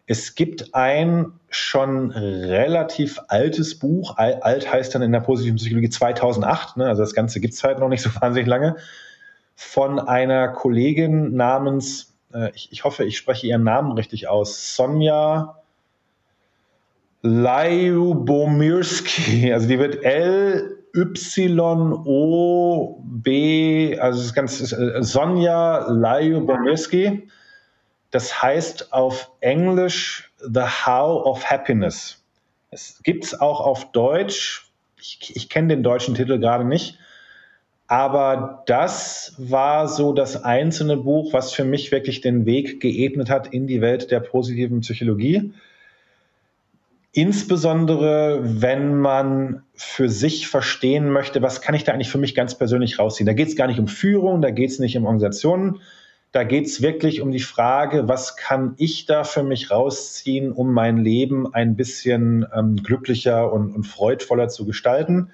es 0.08 0.34
gibt 0.34 0.74
ein 0.74 1.32
schon 1.50 2.10
relativ 2.10 3.20
altes 3.28 3.78
Buch, 3.78 4.16
alt 4.16 4.72
heißt 4.72 4.94
dann 4.94 5.02
in 5.02 5.12
der 5.12 5.20
positiven 5.20 5.56
Psychologie 5.56 5.90
2008, 5.90 6.78
ne, 6.78 6.86
also 6.86 7.02
das 7.02 7.12
Ganze 7.12 7.40
gibt 7.40 7.52
es 7.52 7.62
halt 7.62 7.78
noch 7.78 7.90
nicht 7.90 8.00
so 8.02 8.08
wahnsinnig 8.20 8.48
lange, 8.48 8.76
von 9.54 9.98
einer 9.98 10.48
Kollegin 10.48 11.36
namens, 11.36 12.14
äh, 12.32 12.50
ich, 12.54 12.72
ich, 12.72 12.84
hoffe, 12.84 13.04
ich 13.04 13.18
spreche 13.18 13.46
ihren 13.46 13.64
Namen 13.64 13.92
richtig 13.92 14.28
aus, 14.28 14.74
Sonja 14.74 15.56
Lyubomirsky, 17.20 18.32
also 19.52 19.68
die 19.68 19.78
wird 19.78 20.02
L 20.04 20.74
Y 20.94 21.92
O 22.06 23.04
B, 23.04 23.98
also 23.98 24.22
das 24.22 24.32
Ganze 24.32 24.74
äh, 24.74 25.02
Sonja 25.02 25.86
Lyubomirsky 25.90 27.28
das 28.10 28.42
heißt 28.42 28.92
auf 28.92 29.30
Englisch 29.40 30.32
The 30.38 30.62
How 30.86 31.26
of 31.26 31.44
Happiness. 31.44 32.24
Es 32.70 33.00
gibt 33.02 33.24
es 33.24 33.40
auch 33.40 33.60
auf 33.60 33.92
Deutsch. 33.92 34.70
Ich, 35.00 35.32
ich 35.34 35.48
kenne 35.48 35.68
den 35.68 35.82
deutschen 35.82 36.14
Titel 36.14 36.38
gerade 36.38 36.64
nicht. 36.64 36.98
Aber 37.86 38.62
das 38.66 39.34
war 39.38 39.88
so 39.88 40.12
das 40.12 40.44
einzelne 40.44 40.98
Buch, 40.98 41.32
was 41.32 41.54
für 41.54 41.64
mich 41.64 41.90
wirklich 41.90 42.20
den 42.20 42.44
Weg 42.44 42.80
geebnet 42.80 43.30
hat 43.30 43.46
in 43.46 43.66
die 43.66 43.80
Welt 43.80 44.10
der 44.10 44.20
positiven 44.20 44.80
Psychologie. 44.80 45.54
Insbesondere, 47.12 48.40
wenn 48.42 48.98
man 48.98 49.62
für 49.74 50.10
sich 50.10 50.48
verstehen 50.48 51.10
möchte, 51.10 51.40
was 51.40 51.62
kann 51.62 51.74
ich 51.74 51.84
da 51.84 51.92
eigentlich 51.92 52.10
für 52.10 52.18
mich 52.18 52.34
ganz 52.34 52.56
persönlich 52.56 52.98
rausziehen. 52.98 53.26
Da 53.26 53.32
geht 53.32 53.48
es 53.48 53.56
gar 53.56 53.66
nicht 53.66 53.80
um 53.80 53.88
Führung, 53.88 54.42
da 54.42 54.50
geht 54.50 54.70
es 54.70 54.78
nicht 54.78 54.96
um 54.98 55.06
Organisationen, 55.06 55.80
da 56.32 56.44
geht 56.44 56.66
es 56.66 56.82
wirklich 56.82 57.22
um 57.22 57.30
die 57.30 57.40
Frage, 57.40 58.06
was 58.06 58.36
kann 58.36 58.74
ich 58.76 59.06
da 59.06 59.24
für 59.24 59.42
mich 59.42 59.70
rausziehen, 59.70 60.52
um 60.52 60.72
mein 60.72 60.98
Leben 60.98 61.52
ein 61.52 61.74
bisschen 61.74 62.46
ähm, 62.54 62.76
glücklicher 62.76 63.52
und, 63.52 63.74
und 63.74 63.84
freudvoller 63.84 64.48
zu 64.48 64.66
gestalten. 64.66 65.30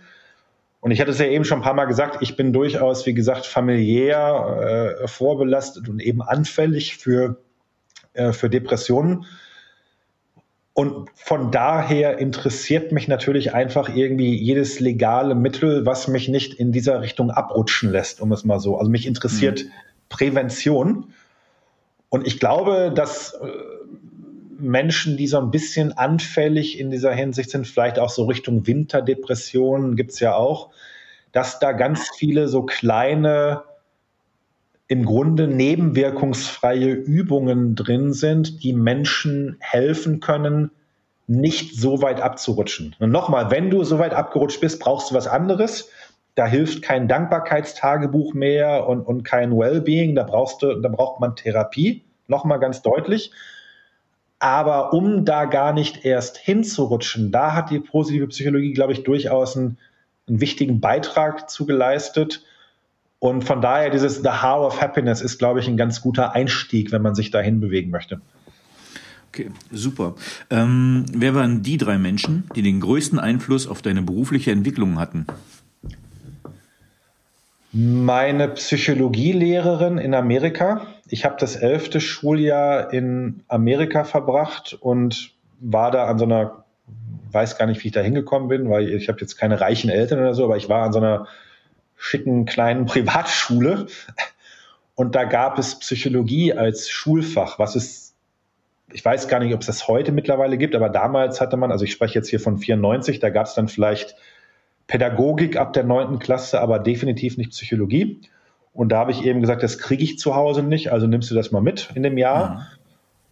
Und 0.81 0.91
ich 0.91 1.01
hatte 1.01 1.11
es 1.11 1.19
ja 1.19 1.27
eben 1.27 1.45
schon 1.45 1.61
ein 1.61 1.65
paar 1.65 1.75
Mal 1.75 1.87
gesagt, 1.87 2.19
ich 2.21 2.37
bin 2.37 2.53
durchaus, 2.53 3.07
wie 3.07 3.15
gesagt, 3.15 3.47
familiär 3.47 4.99
äh, 5.03 5.09
vorbelastet 5.09 5.89
und 5.89 6.01
eben 6.01 6.23
anfällig 6.23 6.97
für, 6.97 7.39
äh, 8.13 8.33
für 8.33 8.49
Depressionen. 8.49 9.25
Und 10.75 11.09
von 11.15 11.51
daher 11.51 12.19
interessiert 12.19 12.93
mich 12.93 13.09
natürlich 13.09 13.55
einfach 13.55 13.89
irgendwie 13.95 14.37
jedes 14.37 14.79
legale 14.79 15.35
Mittel, 15.35 15.87
was 15.87 16.07
mich 16.07 16.29
nicht 16.29 16.55
in 16.55 16.71
dieser 16.71 17.01
Richtung 17.01 17.31
abrutschen 17.31 17.91
lässt, 17.91 18.21
um 18.21 18.31
es 18.33 18.45
mal 18.45 18.61
so. 18.61 18.77
Also 18.77 18.91
mich 18.91 19.07
interessiert 19.07 19.65
mhm. 19.65 19.71
Prävention. 20.15 21.13
Und 22.09 22.27
ich 22.27 22.39
glaube, 22.39 22.93
dass 22.95 23.35
äh, 23.35 23.49
Menschen, 24.59 25.17
die 25.17 25.27
so 25.27 25.39
ein 25.39 25.51
bisschen 25.51 25.93
anfällig 25.93 26.79
in 26.79 26.91
dieser 26.91 27.13
Hinsicht 27.13 27.51
sind, 27.51 27.67
vielleicht 27.67 27.99
auch 27.99 28.11
so 28.11 28.27
Richtung 28.27 28.67
Winterdepressionen 28.67 29.97
gibt 29.97 30.13
es 30.13 30.21
ja 30.21 30.37
auch, 30.37 30.71
dass 31.33 31.59
da 31.59 31.73
ganz 31.73 32.11
viele 32.17 32.47
so 32.47 32.63
kleine, 32.63 33.65
im 34.87 35.05
Grunde 35.05 35.49
nebenwirkungsfreie 35.49 36.93
Übungen 36.93 37.75
drin 37.75 38.13
sind, 38.13 38.63
die 38.63 38.73
Menschen 38.73 39.57
helfen 39.59 40.21
können, 40.21 40.71
nicht 41.27 41.75
so 41.75 42.03
weit 42.03 42.21
abzurutschen. 42.21 42.95
Und 43.01 43.11
nochmal, 43.11 43.51
wenn 43.51 43.71
du 43.71 43.83
so 43.83 43.99
weit 43.99 44.15
abgerutscht 44.15 44.61
bist, 44.61 44.79
brauchst 44.79 45.11
du 45.11 45.15
was 45.17 45.27
anderes. 45.27 45.91
Da 46.35 46.47
hilft 46.47 46.83
kein 46.83 47.07
Dankbarkeitstagebuch 47.07 48.35
mehr 48.35 48.89
und, 48.89 49.03
und 49.03 49.23
kein 49.23 49.57
Wellbeing. 49.57 50.15
Da 50.15 50.25
brauchst 50.25 50.63
du, 50.63 50.75
da 50.81 50.89
braucht 50.89 51.21
man 51.21 51.37
Therapie. 51.37 52.03
Nochmal 52.27 52.59
ganz 52.59 52.83
deutlich. 52.83 53.31
Aber 54.41 54.93
um 54.93 55.25
da 55.25 55.45
gar 55.45 55.73
nicht 55.73 56.05
erst 56.05 56.37
hinzurutschen, 56.37 57.31
da 57.31 57.55
hat 57.55 57.71
die 57.71 57.79
positive 57.79 58.27
Psychologie, 58.29 58.73
glaube 58.73 58.93
ich, 58.93 59.05
durchaus 59.05 59.57
einen, 59.57 59.79
einen 60.29 60.41
wichtigen 60.41 60.81
Beitrag 60.81 61.49
zu 61.49 61.67
geleistet. 61.67 62.43
Und 63.21 63.45
von 63.45 63.63
daher 63.63 63.91
dieses 63.91 64.17
The 64.17 64.43
How 64.43 64.67
of 64.67 64.83
Happiness 64.83 65.23
ist, 65.23 65.39
glaube 65.39 65.61
ich, 65.61 65.69
ein 65.69 65.77
ganz 65.77 66.01
guter 66.01 66.33
Einstieg, 66.33 66.93
wenn 66.93 67.01
man 67.01 67.15
sich 67.15 67.31
dahin 67.31 67.61
bewegen 67.61 67.91
möchte. 67.91 68.21
Okay, 69.29 69.51
super. 69.71 70.15
Ähm, 70.51 71.07
wer 71.13 71.35
waren 71.35 71.63
die 71.63 71.77
drei 71.77 71.97
Menschen, 71.97 72.45
die 72.55 72.63
den 72.63 72.81
größten 72.81 73.19
Einfluss 73.19 73.67
auf 73.67 73.83
deine 73.83 74.03
berufliche 74.03 74.51
Entwicklung 74.53 74.99
hatten? 74.99 75.27
Meine 77.77 78.51
Psychologielehrerin 78.51 79.99
in 79.99 80.15
Amerika. 80.15 80.87
Ich 81.09 81.25
habe 81.25 81.35
das 81.41 81.57
elfte 81.57 82.01
Schuljahr 82.01 82.93
in 82.93 83.43
Amerika 83.49 84.05
verbracht 84.05 84.79
und 84.79 85.33
war 85.59 85.91
da 85.91 86.07
an 86.07 86.21
so 86.21 86.25
einer, 86.25 86.65
weiß 87.33 87.59
gar 87.59 87.67
nicht, 87.67 87.83
wie 87.83 87.89
ich 87.89 87.93
da 87.93 88.01
hingekommen 88.01 88.47
bin, 88.47 88.71
weil 88.71 88.89
ich 88.91 89.09
habe 89.09 89.19
jetzt 89.21 89.37
keine 89.37 89.61
reichen 89.61 89.91
Eltern 89.91 90.21
oder 90.21 90.35
so, 90.35 90.45
aber 90.45 90.57
ich 90.57 90.69
war 90.69 90.85
an 90.85 90.93
so 90.93 91.01
einer 91.01 91.27
schicken 91.97 92.45
kleinen 92.45 92.87
Privatschule 92.87 93.89
und 94.95 95.17
da 95.17 95.25
gab 95.25 95.59
es 95.59 95.77
Psychologie 95.81 96.53
als 96.53 96.89
Schulfach, 96.89 97.59
was 97.59 97.75
es, 97.75 98.15
ich 98.93 99.05
weiß 99.05 99.27
gar 99.27 99.41
nicht, 99.41 99.53
ob 99.53 99.63
es 99.63 99.67
das 99.67 99.89
heute 99.89 100.13
mittlerweile 100.13 100.59
gibt, 100.59 100.77
aber 100.77 100.91
damals 100.91 101.41
hatte 101.41 101.57
man, 101.57 101.73
also 101.73 101.85
ich 101.85 101.91
spreche 101.91 102.15
jetzt 102.15 102.29
hier 102.29 102.39
von 102.39 102.57
94, 102.57 103.19
da 103.19 103.31
gab 103.31 103.47
es 103.47 103.55
dann 103.55 103.67
vielleicht 103.67 104.15
Pädagogik 104.87 105.57
ab 105.57 105.73
der 105.73 105.85
neunten 105.85 106.19
Klasse, 106.19 106.61
aber 106.61 106.79
definitiv 106.79 107.37
nicht 107.37 107.51
Psychologie. 107.51 108.21
Und 108.73 108.91
da 108.91 108.99
habe 108.99 109.13
ich 109.13 109.25
eben 109.25 109.41
gesagt, 109.41 109.63
das 109.63 109.79
kriege 109.79 110.03
ich 110.03 110.19
zu 110.19 110.35
Hause 110.35 110.63
nicht, 110.63 110.93
also 110.93 111.07
nimmst 111.07 111.31
du 111.31 111.35
das 111.35 111.53
mal 111.53 111.63
mit 111.63 111.91
in 111.95 112.03
dem 112.03 112.19
Jahr. 112.19 112.55
Mhm. 112.55 112.61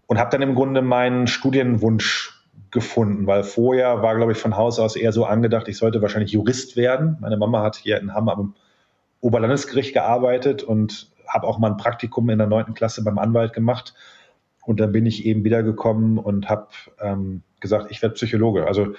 Und 0.06 0.18
habe 0.18 0.30
dann 0.30 0.42
im 0.42 0.54
Grunde 0.54 0.82
meinen 0.82 1.26
Studienwunsch 1.26 2.42
gefunden, 2.70 3.26
weil 3.26 3.44
vorher 3.44 4.02
war, 4.02 4.16
glaube 4.16 4.32
ich, 4.32 4.38
von 4.38 4.56
Haus 4.56 4.78
aus 4.78 4.96
eher 4.96 5.12
so 5.12 5.24
angedacht, 5.24 5.68
ich 5.68 5.76
sollte 5.76 6.02
wahrscheinlich 6.02 6.32
Jurist 6.32 6.76
werden. 6.76 7.18
Meine 7.20 7.36
Mama 7.36 7.62
hat 7.62 7.76
hier 7.76 8.00
in 8.00 8.14
Hamm 8.14 8.28
am 8.28 8.54
Oberlandesgericht 9.20 9.92
gearbeitet 9.92 10.62
und 10.62 11.10
habe 11.28 11.46
auch 11.46 11.58
mal 11.58 11.70
ein 11.70 11.76
Praktikum 11.76 12.28
in 12.30 12.38
der 12.38 12.46
neunten 12.46 12.74
Klasse 12.74 13.04
beim 13.04 13.18
Anwalt 13.18 13.52
gemacht. 13.52 13.94
Und 14.64 14.80
dann 14.80 14.92
bin 14.92 15.06
ich 15.06 15.24
eben 15.26 15.44
wiedergekommen 15.44 16.18
und 16.18 16.48
habe 16.48 16.68
ähm, 17.00 17.42
gesagt, 17.60 17.90
ich 17.90 18.00
werde 18.02 18.14
Psychologe. 18.14 18.66
Also 18.66 18.94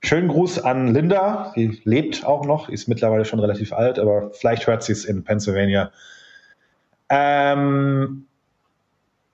schönen 0.00 0.28
Gruß 0.28 0.60
an 0.60 0.94
Linda, 0.94 1.52
die 1.56 1.80
lebt 1.84 2.24
auch 2.24 2.44
noch, 2.44 2.68
ist 2.68 2.88
mittlerweile 2.88 3.24
schon 3.24 3.40
relativ 3.40 3.72
alt, 3.72 3.98
aber 3.98 4.30
vielleicht 4.32 4.66
hört 4.66 4.82
sie 4.82 4.92
es 4.92 5.04
in 5.04 5.24
Pennsylvania. 5.24 5.90
Ähm, 7.08 8.26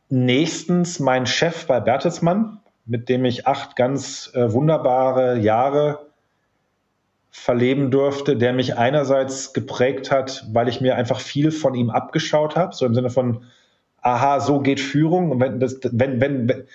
nächstens 0.09 1.01
mein 1.01 1.27
Chef 1.27 1.66
bei 1.66 1.81
Bertelsmann, 1.81 2.61
mit 2.86 3.09
dem 3.09 3.24
ich 3.24 3.47
acht 3.47 3.77
ganz 3.77 4.31
äh, 4.35 4.53
wunderbare 4.53 5.39
Jahre 5.39 6.07
verleben 7.31 7.91
durfte, 7.91 8.36
der 8.36 8.53
mich 8.53 8.78
einerseits 8.78 9.53
geprägt 9.53 10.11
hat, 10.11 10.47
weil 10.53 10.69
ich 10.69 10.81
mir 10.81 10.95
einfach 10.95 11.19
viel 11.19 11.51
von 11.51 11.74
ihm 11.74 11.91
abgeschaut 11.91 12.55
habe, 12.55 12.74
so 12.74 12.86
im 12.86 12.95
Sinne 12.95 13.11
von, 13.11 13.45
aha, 14.05 14.39
so 14.39 14.61
geht 14.61 14.81
Führung. 14.81 15.31
Und 15.31 15.41
wenn, 15.41 15.59
das, 15.59 15.81
wenn, 15.83 16.21
wenn, 16.21 16.67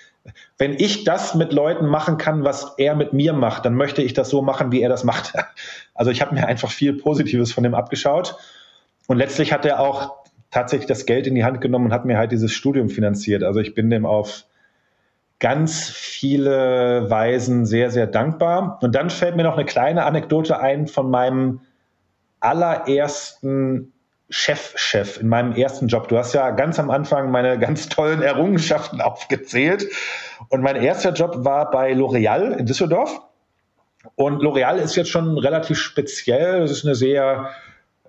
wenn 0.58 0.72
ich 0.74 1.04
das 1.04 1.34
mit 1.34 1.52
Leuten 1.52 1.86
machen 1.86 2.18
kann, 2.18 2.44
was 2.44 2.74
er 2.76 2.94
mit 2.94 3.12
mir 3.12 3.32
macht, 3.32 3.64
dann 3.64 3.74
möchte 3.74 4.02
ich 4.02 4.12
das 4.12 4.28
so 4.28 4.42
machen, 4.42 4.72
wie 4.72 4.82
er 4.82 4.90
das 4.90 5.04
macht. 5.04 5.32
Also 5.94 6.10
ich 6.10 6.22
habe 6.22 6.34
mir 6.34 6.46
einfach 6.46 6.70
viel 6.70 6.94
Positives 6.94 7.52
von 7.52 7.62
dem 7.62 7.74
abgeschaut. 7.74 8.34
Und 9.06 9.18
letztlich 9.18 9.52
hat 9.52 9.66
er 9.66 9.80
auch 9.80 10.14
tatsächlich 10.50 10.86
das 10.86 11.04
Geld 11.04 11.26
in 11.26 11.34
die 11.34 11.44
Hand 11.44 11.60
genommen 11.60 11.86
und 11.86 11.92
hat 11.92 12.06
mir 12.06 12.16
halt 12.16 12.32
dieses 12.32 12.52
Studium 12.52 12.88
finanziert. 12.88 13.42
Also 13.42 13.60
ich 13.60 13.74
bin 13.74 13.90
dem 13.90 14.06
auf 14.06 14.46
ganz 15.40 15.90
viele 15.90 17.10
Weisen 17.10 17.66
sehr, 17.66 17.90
sehr 17.90 18.06
dankbar. 18.06 18.78
Und 18.80 18.94
dann 18.94 19.10
fällt 19.10 19.36
mir 19.36 19.42
noch 19.42 19.56
eine 19.56 19.66
kleine 19.66 20.06
Anekdote 20.06 20.58
ein 20.58 20.86
von 20.86 21.10
meinem 21.10 21.60
allerersten 22.40 23.92
Chef-Chef 24.30 25.20
in 25.20 25.28
meinem 25.28 25.52
ersten 25.52 25.88
Job. 25.88 26.08
Du 26.08 26.16
hast 26.16 26.32
ja 26.32 26.50
ganz 26.50 26.78
am 26.78 26.90
Anfang 26.90 27.30
meine 27.30 27.58
ganz 27.58 27.88
tollen 27.88 28.22
Errungenschaften 28.22 29.00
aufgezählt. 29.00 29.88
Und 30.48 30.62
mein 30.62 30.76
erster 30.76 31.12
Job 31.12 31.44
war 31.44 31.70
bei 31.70 31.92
L'Oreal 31.92 32.56
in 32.56 32.66
Düsseldorf. 32.66 33.20
Und 34.14 34.40
L'Oreal 34.40 34.76
ist 34.76 34.96
jetzt 34.96 35.10
schon 35.10 35.36
relativ 35.36 35.78
speziell. 35.78 36.62
Es 36.62 36.70
ist 36.70 36.86
eine 36.86 36.94
sehr 36.94 37.50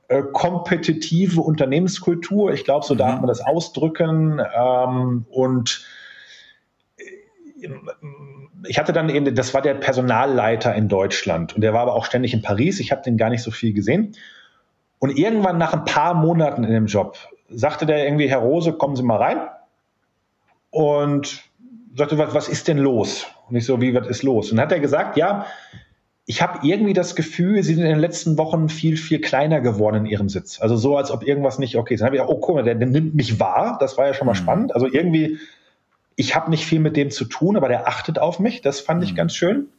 äh, 0.07 0.21
kompetitive 0.31 1.41
Unternehmenskultur. 1.41 2.53
Ich 2.53 2.63
glaube, 2.63 2.85
so 2.85 2.95
darf 2.95 3.15
mhm. 3.15 3.21
man 3.21 3.27
das 3.27 3.41
ausdrücken. 3.41 4.39
Ähm, 4.39 5.25
und 5.29 5.85
ich 8.67 8.77
hatte 8.77 8.93
dann 8.93 9.09
eben, 9.09 9.33
das 9.35 9.53
war 9.53 9.61
der 9.61 9.73
Personalleiter 9.73 10.73
in 10.75 10.87
Deutschland 10.87 11.55
und 11.55 11.61
der 11.61 11.73
war 11.73 11.81
aber 11.81 11.95
auch 11.95 12.05
ständig 12.05 12.33
in 12.33 12.41
Paris. 12.41 12.79
Ich 12.79 12.91
habe 12.91 13.01
den 13.01 13.17
gar 13.17 13.29
nicht 13.29 13.43
so 13.43 13.51
viel 13.51 13.73
gesehen. 13.73 14.15
Und 15.01 15.17
irgendwann 15.17 15.57
nach 15.57 15.73
ein 15.73 15.83
paar 15.83 16.13
Monaten 16.13 16.63
in 16.63 16.71
dem 16.71 16.85
Job 16.85 17.17
sagte 17.49 17.85
der 17.85 18.05
irgendwie, 18.05 18.29
Herr 18.29 18.37
Rose, 18.37 18.71
kommen 18.71 18.95
Sie 18.95 19.03
mal 19.03 19.17
rein. 19.17 19.39
Und 20.69 21.43
sagte, 21.95 22.17
was, 22.17 22.33
was 22.33 22.47
ist 22.47 22.69
denn 22.69 22.77
los? 22.77 23.27
Und 23.49 23.57
ich 23.57 23.65
so, 23.65 23.81
wie, 23.81 23.93
was 23.93 24.07
ist 24.07 24.23
los? 24.23 24.51
Und 24.51 24.57
dann 24.57 24.67
hat 24.67 24.71
er 24.71 24.79
gesagt, 24.79 25.17
ja, 25.17 25.47
ich 26.25 26.41
habe 26.41 26.65
irgendwie 26.65 26.93
das 26.93 27.15
Gefühl, 27.15 27.61
Sie 27.63 27.73
sind 27.73 27.83
in 27.83 27.89
den 27.89 27.99
letzten 27.99 28.37
Wochen 28.37 28.69
viel, 28.69 28.95
viel 28.95 29.19
kleiner 29.19 29.59
geworden 29.59 29.97
in 29.97 30.05
Ihrem 30.05 30.29
Sitz. 30.29 30.61
Also 30.61 30.77
so, 30.77 30.95
als 30.95 31.11
ob 31.11 31.27
irgendwas 31.27 31.59
nicht 31.59 31.75
okay 31.75 31.95
ist. 31.95 31.99
Dann 31.99 32.05
habe 32.05 32.15
ich 32.15 32.21
gesagt, 32.21 32.37
oh, 32.37 32.39
guck 32.39 32.55
mal, 32.55 32.63
der, 32.63 32.75
der 32.75 32.87
nimmt 32.87 33.15
mich 33.15 33.39
wahr. 33.39 33.77
Das 33.81 33.97
war 33.97 34.07
ja 34.07 34.13
schon 34.13 34.27
mal 34.27 34.33
mhm. 34.33 34.37
spannend. 34.37 34.75
Also 34.75 34.87
irgendwie 34.87 35.39
ich 36.15 36.35
habe 36.35 36.49
nicht 36.49 36.65
viel 36.65 36.79
mit 36.79 36.95
dem 36.95 37.09
zu 37.09 37.25
tun, 37.25 37.57
aber 37.57 37.67
der 37.67 37.87
achtet 37.87 38.19
auf 38.19 38.39
mich. 38.39 38.61
Das 38.61 38.79
fand 38.79 39.03
ich 39.03 39.13
mhm. 39.13 39.17
ganz 39.17 39.35
schön. 39.35 39.69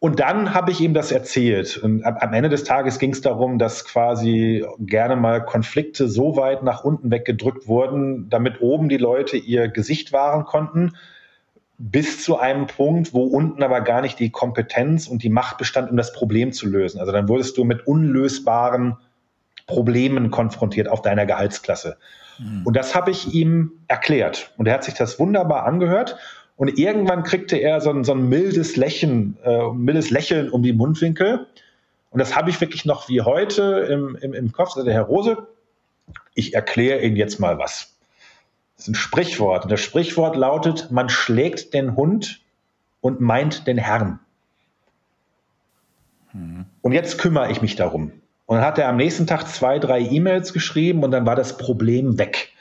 Und 0.00 0.18
dann 0.18 0.54
habe 0.54 0.70
ich 0.70 0.80
ihm 0.80 0.94
das 0.94 1.12
erzählt. 1.12 1.76
Und 1.76 2.04
am 2.04 2.32
Ende 2.32 2.48
des 2.48 2.64
Tages 2.64 2.98
ging 2.98 3.12
es 3.12 3.20
darum, 3.20 3.58
dass 3.58 3.84
quasi 3.84 4.64
gerne 4.78 5.14
mal 5.14 5.44
Konflikte 5.44 6.08
so 6.08 6.36
weit 6.36 6.62
nach 6.62 6.84
unten 6.84 7.10
weggedrückt 7.10 7.68
wurden, 7.68 8.30
damit 8.30 8.62
oben 8.62 8.88
die 8.88 8.96
Leute 8.96 9.36
ihr 9.36 9.68
Gesicht 9.68 10.10
wahren 10.14 10.46
konnten, 10.46 10.96
bis 11.76 12.24
zu 12.24 12.38
einem 12.38 12.66
Punkt, 12.66 13.12
wo 13.12 13.24
unten 13.24 13.62
aber 13.62 13.82
gar 13.82 14.00
nicht 14.00 14.18
die 14.18 14.30
Kompetenz 14.30 15.06
und 15.06 15.22
die 15.22 15.28
Macht 15.28 15.58
bestand, 15.58 15.90
um 15.90 15.98
das 15.98 16.14
Problem 16.14 16.52
zu 16.52 16.66
lösen. 16.66 16.98
Also 16.98 17.12
dann 17.12 17.28
wurdest 17.28 17.58
du 17.58 17.64
mit 17.64 17.86
unlösbaren 17.86 18.96
Problemen 19.66 20.30
konfrontiert 20.30 20.88
auf 20.88 21.02
deiner 21.02 21.26
Gehaltsklasse. 21.26 21.98
Mhm. 22.38 22.66
Und 22.66 22.74
das 22.74 22.94
habe 22.94 23.10
ich 23.10 23.34
ihm 23.34 23.72
erklärt. 23.86 24.52
Und 24.56 24.66
er 24.66 24.74
hat 24.74 24.84
sich 24.84 24.94
das 24.94 25.18
wunderbar 25.18 25.64
angehört. 25.64 26.16
Und 26.60 26.78
irgendwann 26.78 27.22
kriegte 27.22 27.56
er 27.56 27.80
so 27.80 27.88
ein, 27.88 28.04
so 28.04 28.12
ein 28.12 28.28
mildes 28.28 28.76
Lächeln, 28.76 29.38
äh, 29.42 29.72
mildes 29.72 30.10
Lächeln 30.10 30.50
um 30.50 30.62
die 30.62 30.74
Mundwinkel. 30.74 31.46
Und 32.10 32.18
das 32.18 32.36
habe 32.36 32.50
ich 32.50 32.60
wirklich 32.60 32.84
noch 32.84 33.08
wie 33.08 33.22
heute 33.22 33.88
im, 33.90 34.14
im, 34.16 34.34
im 34.34 34.52
Kopf. 34.52 34.76
Also 34.76 34.84
der 34.84 34.92
Herr 34.92 35.04
Rose, 35.04 35.48
ich 36.34 36.52
erkläre 36.52 37.00
Ihnen 37.00 37.16
jetzt 37.16 37.40
mal 37.40 37.56
was. 37.56 37.96
Das 38.76 38.84
ist 38.84 38.88
ein 38.88 38.94
Sprichwort. 38.94 39.64
Und 39.64 39.72
das 39.72 39.80
Sprichwort 39.80 40.36
lautet, 40.36 40.90
man 40.90 41.08
schlägt 41.08 41.72
den 41.72 41.96
Hund 41.96 42.42
und 43.00 43.22
meint 43.22 43.66
den 43.66 43.78
Herrn. 43.78 44.20
Mhm. 46.34 46.66
Und 46.82 46.92
jetzt 46.92 47.16
kümmere 47.16 47.50
ich 47.50 47.62
mich 47.62 47.76
darum. 47.76 48.12
Und 48.44 48.56
dann 48.58 48.66
hat 48.66 48.78
er 48.78 48.90
am 48.90 48.98
nächsten 48.98 49.26
Tag 49.26 49.48
zwei, 49.48 49.78
drei 49.78 50.00
E-Mails 50.00 50.52
geschrieben 50.52 51.04
und 51.04 51.10
dann 51.10 51.24
war 51.24 51.36
das 51.36 51.56
Problem 51.56 52.18
weg. 52.18 52.52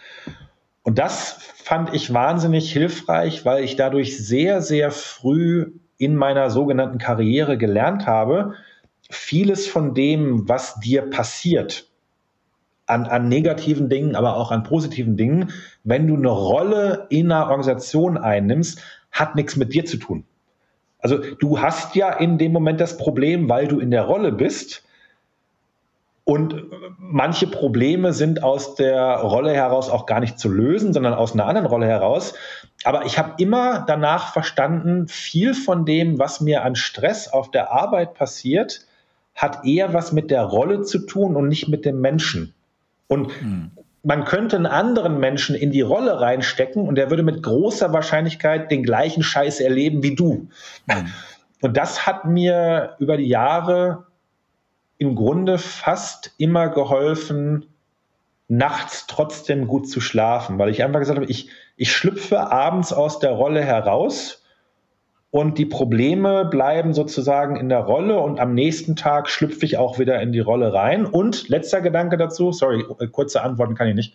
Und 0.90 0.98
das 0.98 1.34
fand 1.54 1.94
ich 1.94 2.16
wahnsinnig 2.16 2.74
hilfreich, 2.74 3.46
weil 3.46 3.64
ich 3.64 3.76
dadurch 3.76 4.18
sehr, 4.18 4.64
sehr 4.64 4.90
früh 4.90 5.74
in 6.00 6.16
meiner 6.16 6.50
sogenannten 6.50 6.98
Karriere 6.98 7.60
gelernt 7.60 8.08
habe, 8.08 8.56
vieles 9.08 9.68
von 9.68 9.94
dem, 9.94 10.50
was 10.50 10.80
dir 10.80 11.04
passiert, 11.04 11.88
an, 12.88 13.06
an 13.06 13.30
negativen 13.30 13.88
Dingen, 13.88 14.16
aber 14.16 14.36
auch 14.36 14.50
an 14.50 14.64
positiven 14.64 15.16
Dingen, 15.16 15.52
wenn 15.84 16.08
du 16.08 16.16
eine 16.16 16.30
Rolle 16.30 17.06
in 17.12 17.32
einer 17.32 17.44
Organisation 17.44 18.18
einnimmst, 18.18 18.82
hat 19.12 19.36
nichts 19.36 19.58
mit 19.58 19.76
dir 19.76 19.86
zu 19.86 19.98
tun. 19.98 20.24
Also 20.98 21.20
du 21.20 21.62
hast 21.62 21.96
ja 21.96 22.12
in 22.14 22.40
dem 22.40 22.52
Moment 22.52 22.82
das 22.82 22.98
Problem, 22.98 23.48
weil 23.48 23.68
du 23.68 23.80
in 23.80 23.92
der 23.92 24.06
Rolle 24.06 24.32
bist, 24.32 24.84
und 26.30 26.64
manche 27.00 27.48
Probleme 27.48 28.14
sind 28.14 28.44
aus 28.44 28.76
der 28.76 29.16
Rolle 29.16 29.52
heraus 29.52 29.90
auch 29.90 30.06
gar 30.06 30.20
nicht 30.20 30.38
zu 30.38 30.48
lösen, 30.48 30.94
sondern 30.94 31.16
aus 31.16 31.34
einer 31.34 31.48
anderen 31.48 31.66
Rolle 31.66 31.88
heraus. 31.88 32.36
Aber 32.84 33.08
ich 33.08 33.18
habe 33.18 33.34
immer 33.40 33.84
danach 33.88 34.32
verstanden, 34.32 35.08
viel 35.08 35.56
von 35.56 35.88
dem, 35.88 36.20
was 36.20 36.40
mir 36.40 36.64
an 36.64 36.76
Stress 36.76 37.30
auf 37.30 37.50
der 37.50 37.72
Arbeit 37.72 38.14
passiert, 38.14 38.86
hat 39.34 39.66
eher 39.66 39.92
was 39.96 40.12
mit 40.12 40.30
der 40.30 40.44
Rolle 40.44 40.84
zu 40.84 41.00
tun 41.00 41.36
und 41.36 41.48
nicht 41.48 41.68
mit 41.68 41.84
dem 41.84 42.00
Menschen. 42.00 42.54
Und 43.08 43.32
hm. 43.42 43.72
man 44.04 44.24
könnte 44.24 44.56
einen 44.56 44.68
anderen 44.68 45.20
Menschen 45.20 45.56
in 45.56 45.72
die 45.72 45.82
Rolle 45.82 46.22
reinstecken 46.22 46.88
und 46.88 46.94
der 46.94 47.10
würde 47.10 47.24
mit 47.24 47.42
großer 47.42 47.92
Wahrscheinlichkeit 47.92 48.70
den 48.70 48.84
gleichen 48.84 49.24
Scheiß 49.24 49.62
erleben 49.62 50.04
wie 50.04 50.14
du. 50.14 50.48
Hm. 50.88 51.08
Und 51.62 51.76
das 51.76 52.06
hat 52.06 52.26
mir 52.26 52.98
über 53.00 53.18
die 53.18 53.28
Jahre 53.28 54.06
im 55.00 55.16
Grunde 55.16 55.58
fast 55.58 56.34
immer 56.38 56.70
geholfen, 56.70 57.66
nachts 58.50 59.08
trotzdem 59.08 59.66
gut 59.66 59.90
zu 59.90 60.02
schlafen, 60.02 60.60
weil 60.60 60.70
ich 60.70 60.84
einfach 60.84 61.00
gesagt 61.00 61.18
habe, 61.18 61.32
ich, 61.32 61.50
ich 61.78 61.92
schlüpfe 61.92 62.52
abends 62.52 62.94
aus 62.94 63.20
der 63.20 63.32
Rolle 63.32 63.64
heraus 63.64 64.44
und 65.32 65.58
die 65.58 65.66
Probleme 65.66 66.46
bleiben 66.46 66.94
sozusagen 66.94 67.56
in 67.56 67.70
der 67.70 67.80
Rolle 67.80 68.20
und 68.20 68.40
am 68.40 68.54
nächsten 68.54 68.96
Tag 68.96 69.30
schlüpfe 69.30 69.66
ich 69.66 69.78
auch 69.78 70.00
wieder 70.00 70.22
in 70.22 70.32
die 70.32 70.40
Rolle 70.40 70.74
rein. 70.74 71.06
Und 71.06 71.48
letzter 71.48 71.82
Gedanke 71.82 72.18
dazu, 72.18 72.52
sorry, 72.52 72.84
kurze 73.12 73.42
Antworten 73.42 73.76
kann 73.76 73.88
ich 73.88 73.96
nicht. 73.96 74.14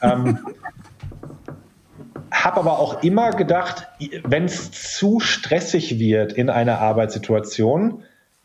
Ähm, 0.00 0.38
habe 2.30 2.60
aber 2.60 2.78
auch 2.78 3.02
immer 3.02 3.30
gedacht, 3.32 3.88
wenn 4.24 4.44
es 4.44 4.70
zu 4.96 5.20
stressig 5.20 5.98
wird 5.98 6.32
in 6.32 6.48
einer 6.48 6.78
Arbeitssituation, 6.78 8.04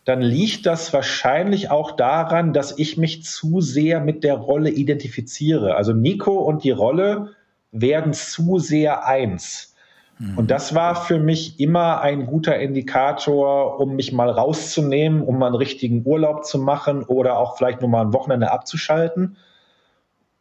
dann 0.10 0.22
liegt 0.22 0.65
das 0.65 0.91
wahrscheinlich 0.91 1.69
auch 1.69 1.91
daran, 1.91 2.52
dass 2.52 2.76
ich 2.80 2.98
mich 2.98 3.23
zu 3.23 3.61
sehr 3.61 3.99
mit 3.99 4.23
der 4.23 4.34
Rolle 4.34 4.72
identifiziere. 4.72 5.76
Also 5.76 5.94
Nico 5.94 6.40
und 6.40 6.64
die 6.64 6.72
Rolle 6.72 7.36
werden 7.72 8.14
zu 8.14 8.57
sehr 8.57 9.06
eins. 9.06 9.76
Mhm. 10.18 10.36
Und 10.36 10.49
das 10.49 10.73
war 10.73 10.95
für 10.95 11.19
mich 11.19 11.60
immer 11.60 12.02
ein 12.02 12.26
guter 12.26 12.57
Indikator, 12.57 13.80
um 13.80 13.95
mich 13.95 14.11
mal 14.11 14.31
rauszunehmen, 14.31 15.22
um 15.22 15.38
mal 15.38 15.45
einen 15.45 15.56
richtigen 15.56 16.03
Urlaub 16.03 16.44
zu 16.44 16.57
machen 16.57 17.03
oder 17.03 17.38
auch 17.38 17.56
vielleicht 17.56 17.81
nur 17.81 17.91
mal 17.91 18.02
ein 18.02 18.14
Wochenende 18.14 18.52
abzuschalten. 18.52 19.38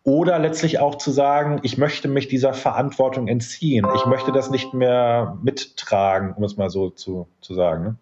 Oder 0.02 0.38
letztlich 0.38 0.78
auch 0.78 0.94
zu 0.94 1.10
sagen, 1.10 1.60
ich 1.62 1.76
möchte 1.76 2.08
mich 2.08 2.26
dieser 2.28 2.54
Verantwortung 2.54 3.28
entziehen. 3.28 3.86
Ich 3.96 4.06
möchte 4.06 4.32
das 4.32 4.48
nicht 4.48 4.72
mehr 4.72 5.36
mittragen, 5.42 6.32
um 6.32 6.44
es 6.44 6.56
mal 6.56 6.70
so 6.70 6.88
zu, 6.88 7.28
zu 7.42 7.52
sagen. 7.52 7.84
Ne? 7.84 7.96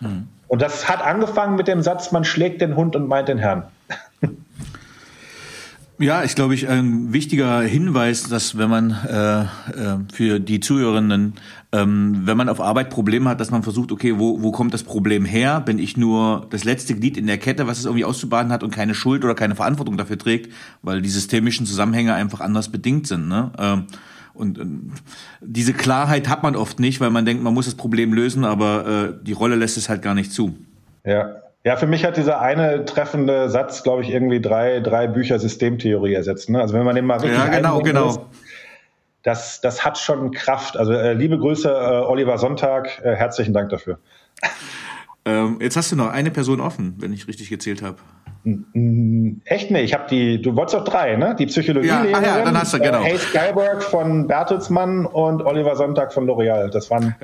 Mhm. 0.00 0.28
Und 0.48 0.62
das 0.62 0.88
hat 0.88 1.02
angefangen 1.02 1.56
mit 1.56 1.68
dem 1.68 1.82
Satz, 1.82 2.12
man 2.12 2.24
schlägt 2.24 2.60
den 2.60 2.76
Hund 2.76 2.96
und 2.96 3.08
meint 3.08 3.28
den 3.28 3.38
Herrn. 3.38 3.64
Ja, 5.98 6.24
ich 6.24 6.34
glaube, 6.34 6.54
ich 6.54 6.68
ein 6.68 7.14
wichtiger 7.14 7.62
Hinweis, 7.62 8.28
dass 8.28 8.58
wenn 8.58 8.68
man 8.68 8.90
äh, 8.90 9.40
äh, 9.40 9.46
für 10.12 10.40
die 10.40 10.60
Zuhörenden, 10.60 11.34
ähm, 11.72 12.20
wenn 12.24 12.36
man 12.36 12.50
auf 12.50 12.60
Arbeit 12.60 12.90
Probleme 12.90 13.30
hat, 13.30 13.40
dass 13.40 13.50
man 13.50 13.62
versucht, 13.62 13.90
okay, 13.90 14.18
wo, 14.18 14.42
wo 14.42 14.52
kommt 14.52 14.74
das 14.74 14.82
Problem 14.82 15.24
her? 15.24 15.60
Bin 15.60 15.78
ich 15.78 15.96
nur 15.96 16.48
das 16.50 16.64
letzte 16.64 16.94
Glied 16.94 17.16
in 17.16 17.26
der 17.26 17.38
Kette, 17.38 17.66
was 17.66 17.78
es 17.78 17.86
irgendwie 17.86 18.04
auszubaden 18.04 18.52
hat 18.52 18.62
und 18.62 18.72
keine 18.72 18.94
Schuld 18.94 19.24
oder 19.24 19.34
keine 19.34 19.54
Verantwortung 19.54 19.96
dafür 19.96 20.18
trägt, 20.18 20.52
weil 20.82 21.00
die 21.00 21.08
systemischen 21.08 21.64
Zusammenhänge 21.64 22.12
einfach 22.12 22.40
anders 22.40 22.70
bedingt 22.70 23.06
sind. 23.06 23.28
Ne? 23.28 23.52
Ähm, 23.58 23.86
und 24.36 24.58
äh, 24.58 24.64
diese 25.40 25.72
Klarheit 25.72 26.28
hat 26.28 26.42
man 26.42 26.56
oft 26.56 26.80
nicht, 26.80 27.00
weil 27.00 27.10
man 27.10 27.24
denkt, 27.24 27.42
man 27.42 27.54
muss 27.54 27.66
das 27.66 27.74
Problem 27.74 28.12
lösen, 28.12 28.44
aber 28.44 28.86
äh, 28.86 29.24
die 29.24 29.32
Rolle 29.32 29.56
lässt 29.56 29.76
es 29.76 29.88
halt 29.88 30.02
gar 30.02 30.14
nicht 30.14 30.32
zu. 30.32 30.56
Ja, 31.04 31.36
ja, 31.66 31.76
für 31.76 31.88
mich 31.88 32.04
hat 32.04 32.16
dieser 32.16 32.40
eine 32.40 32.84
treffende 32.84 33.50
Satz, 33.50 33.82
glaube 33.82 34.02
ich, 34.02 34.10
irgendwie 34.10 34.40
drei, 34.40 34.78
drei 34.78 35.08
Bücher 35.08 35.40
Systemtheorie 35.40 36.14
ersetzt. 36.14 36.48
Ne? 36.48 36.60
Also 36.60 36.74
wenn 36.74 36.84
man 36.84 36.94
den 36.94 37.04
mal 37.04 37.18
richtig 37.18 37.36
Ja, 37.36 37.48
genau, 37.48 37.80
genau. 37.80 38.10
Ist, 38.10 38.20
das, 39.24 39.60
das 39.60 39.84
hat 39.84 39.98
schon 39.98 40.30
Kraft. 40.30 40.76
Also 40.76 40.92
äh, 40.92 41.14
liebe 41.14 41.36
Grüße, 41.36 41.68
äh, 41.68 42.06
Oliver 42.06 42.38
Sonntag, 42.38 43.02
äh, 43.02 43.16
herzlichen 43.16 43.52
Dank 43.52 43.70
dafür. 43.70 43.98
Ähm, 45.26 45.58
jetzt 45.60 45.76
hast 45.76 45.90
du 45.90 45.96
noch 45.96 46.08
eine 46.08 46.30
Person 46.30 46.60
offen, 46.60 46.94
wenn 46.98 47.12
ich 47.12 47.26
richtig 47.26 47.50
gezählt 47.50 47.82
habe. 47.82 47.98
Echt 49.44 49.72
nee, 49.72 49.82
ich 49.82 49.92
habe 49.92 50.04
die, 50.08 50.40
du 50.40 50.54
wolltest 50.54 50.76
doch 50.76 50.84
drei, 50.84 51.16
ne? 51.16 51.34
Die 51.36 51.46
Psychologie. 51.46 51.88
Ja, 51.88 52.02
ah, 52.12 52.22
ja, 52.22 52.44
dann 52.44 52.56
hast 52.56 52.72
du, 52.72 52.78
genau. 52.78 53.02
Äh, 53.02 53.10
Hayes 53.10 53.32
Geiberg 53.32 53.82
von 53.82 54.28
Bertelsmann 54.28 55.04
und 55.04 55.42
Oliver 55.42 55.74
Sonntag 55.74 56.12
von 56.12 56.26
L'Oreal. 56.26 56.70
Das 56.70 56.88
waren 56.92 57.16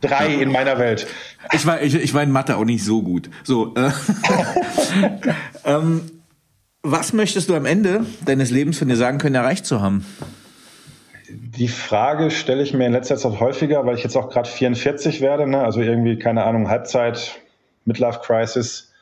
drei 0.00 0.34
in 0.34 0.50
meiner 0.50 0.78
Welt. 0.78 1.06
Ich 1.52 1.66
war, 1.66 1.82
ich, 1.82 1.94
ich 1.94 2.14
war 2.14 2.22
in 2.22 2.30
Mathe 2.30 2.56
auch 2.56 2.64
nicht 2.64 2.82
so 2.84 3.02
gut. 3.02 3.28
So, 3.44 3.74
äh, 3.74 3.90
ähm, 5.66 6.00
was 6.82 7.12
möchtest 7.12 7.50
du 7.50 7.54
am 7.54 7.66
Ende 7.66 8.06
deines 8.24 8.50
Lebens 8.50 8.78
von 8.78 8.88
dir 8.88 8.96
sagen 8.96 9.18
können, 9.18 9.34
erreicht 9.34 9.66
zu 9.66 9.82
haben? 9.82 10.06
Die 11.28 11.68
Frage 11.68 12.30
stelle 12.30 12.62
ich 12.62 12.72
mir 12.72 12.86
in 12.86 12.92
letzter 12.92 13.18
Zeit 13.18 13.40
häufiger, 13.40 13.84
weil 13.84 13.96
ich 13.96 14.02
jetzt 14.02 14.16
auch 14.16 14.30
gerade 14.30 14.48
44 14.48 15.20
werde, 15.20 15.46
ne? 15.46 15.62
also 15.62 15.80
irgendwie, 15.80 16.18
keine 16.18 16.44
Ahnung, 16.44 16.68
Halbzeit, 16.68 17.41
Midlife 17.84 18.20
Crisis 18.20 18.92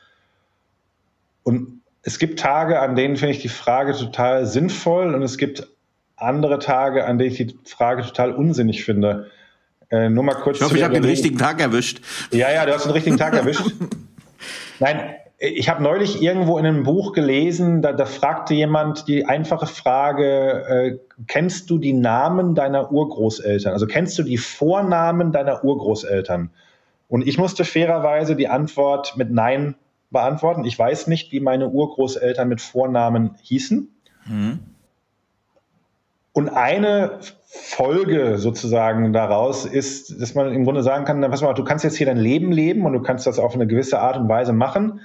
und 1.43 1.81
es 2.03 2.17
gibt 2.19 2.39
Tage, 2.39 2.79
an 2.79 2.95
denen 2.95 3.15
finde 3.15 3.35
ich 3.35 3.41
die 3.41 3.49
Frage 3.49 3.93
total 3.93 4.45
sinnvoll 4.45 5.13
und 5.13 5.21
es 5.21 5.37
gibt 5.37 5.67
andere 6.15 6.59
Tage, 6.59 7.05
an 7.05 7.17
denen 7.17 7.31
ich 7.31 7.37
die 7.37 7.55
Frage 7.65 8.03
total 8.03 8.31
unsinnig 8.31 8.83
finde. 8.83 9.27
Äh, 9.89 10.09
nur 10.09 10.23
mal 10.23 10.35
kurz. 10.35 10.57
Ich 10.57 10.63
hoffe, 10.63 10.77
ich 10.77 10.83
habe 10.83 10.93
den 10.93 11.03
richtigen 11.03 11.37
Tag 11.37 11.59
erwischt. 11.59 12.01
Ja, 12.31 12.51
ja, 12.51 12.65
du 12.65 12.73
hast 12.73 12.85
den 12.85 12.91
richtigen 12.91 13.17
Tag 13.17 13.33
erwischt. 13.33 13.63
Nein, 14.79 15.15
ich 15.37 15.69
habe 15.69 15.83
neulich 15.83 16.21
irgendwo 16.21 16.57
in 16.57 16.65
einem 16.65 16.83
Buch 16.83 17.13
gelesen, 17.13 17.81
da, 17.81 17.93
da 17.93 18.05
fragte 18.05 18.53
jemand 18.53 19.07
die 19.07 19.25
einfache 19.25 19.67
Frage, 19.67 20.65
äh, 20.67 20.97
kennst 21.27 21.69
du 21.69 21.77
die 21.77 21.93
Namen 21.93 22.55
deiner 22.55 22.91
Urgroßeltern? 22.91 23.73
Also 23.73 23.85
kennst 23.85 24.17
du 24.17 24.23
die 24.23 24.37
Vornamen 24.37 25.31
deiner 25.31 25.63
Urgroßeltern? 25.63 26.51
Und 27.11 27.27
ich 27.27 27.37
musste 27.37 27.65
fairerweise 27.65 28.37
die 28.37 28.47
Antwort 28.47 29.17
mit 29.17 29.31
Nein 29.31 29.75
beantworten. 30.11 30.63
Ich 30.63 30.79
weiß 30.79 31.07
nicht, 31.07 31.33
wie 31.33 31.41
meine 31.41 31.67
Urgroßeltern 31.67 32.47
mit 32.47 32.61
Vornamen 32.61 33.35
hießen. 33.41 33.89
Mhm. 34.27 34.59
Und 36.31 36.47
eine 36.47 37.19
Folge 37.45 38.37
sozusagen 38.37 39.11
daraus 39.11 39.65
ist, 39.65 40.21
dass 40.21 40.35
man 40.35 40.53
im 40.53 40.63
Grunde 40.63 40.83
sagen 40.83 41.03
kann, 41.03 41.19
pass 41.19 41.41
mal, 41.41 41.51
du 41.51 41.65
kannst 41.65 41.83
jetzt 41.83 41.97
hier 41.97 42.05
dein 42.05 42.15
Leben 42.15 42.53
leben 42.53 42.85
und 42.85 42.93
du 42.93 43.01
kannst 43.01 43.27
das 43.27 43.39
auf 43.39 43.55
eine 43.55 43.67
gewisse 43.67 43.99
Art 43.99 44.15
und 44.15 44.29
Weise 44.29 44.53
machen. 44.53 45.01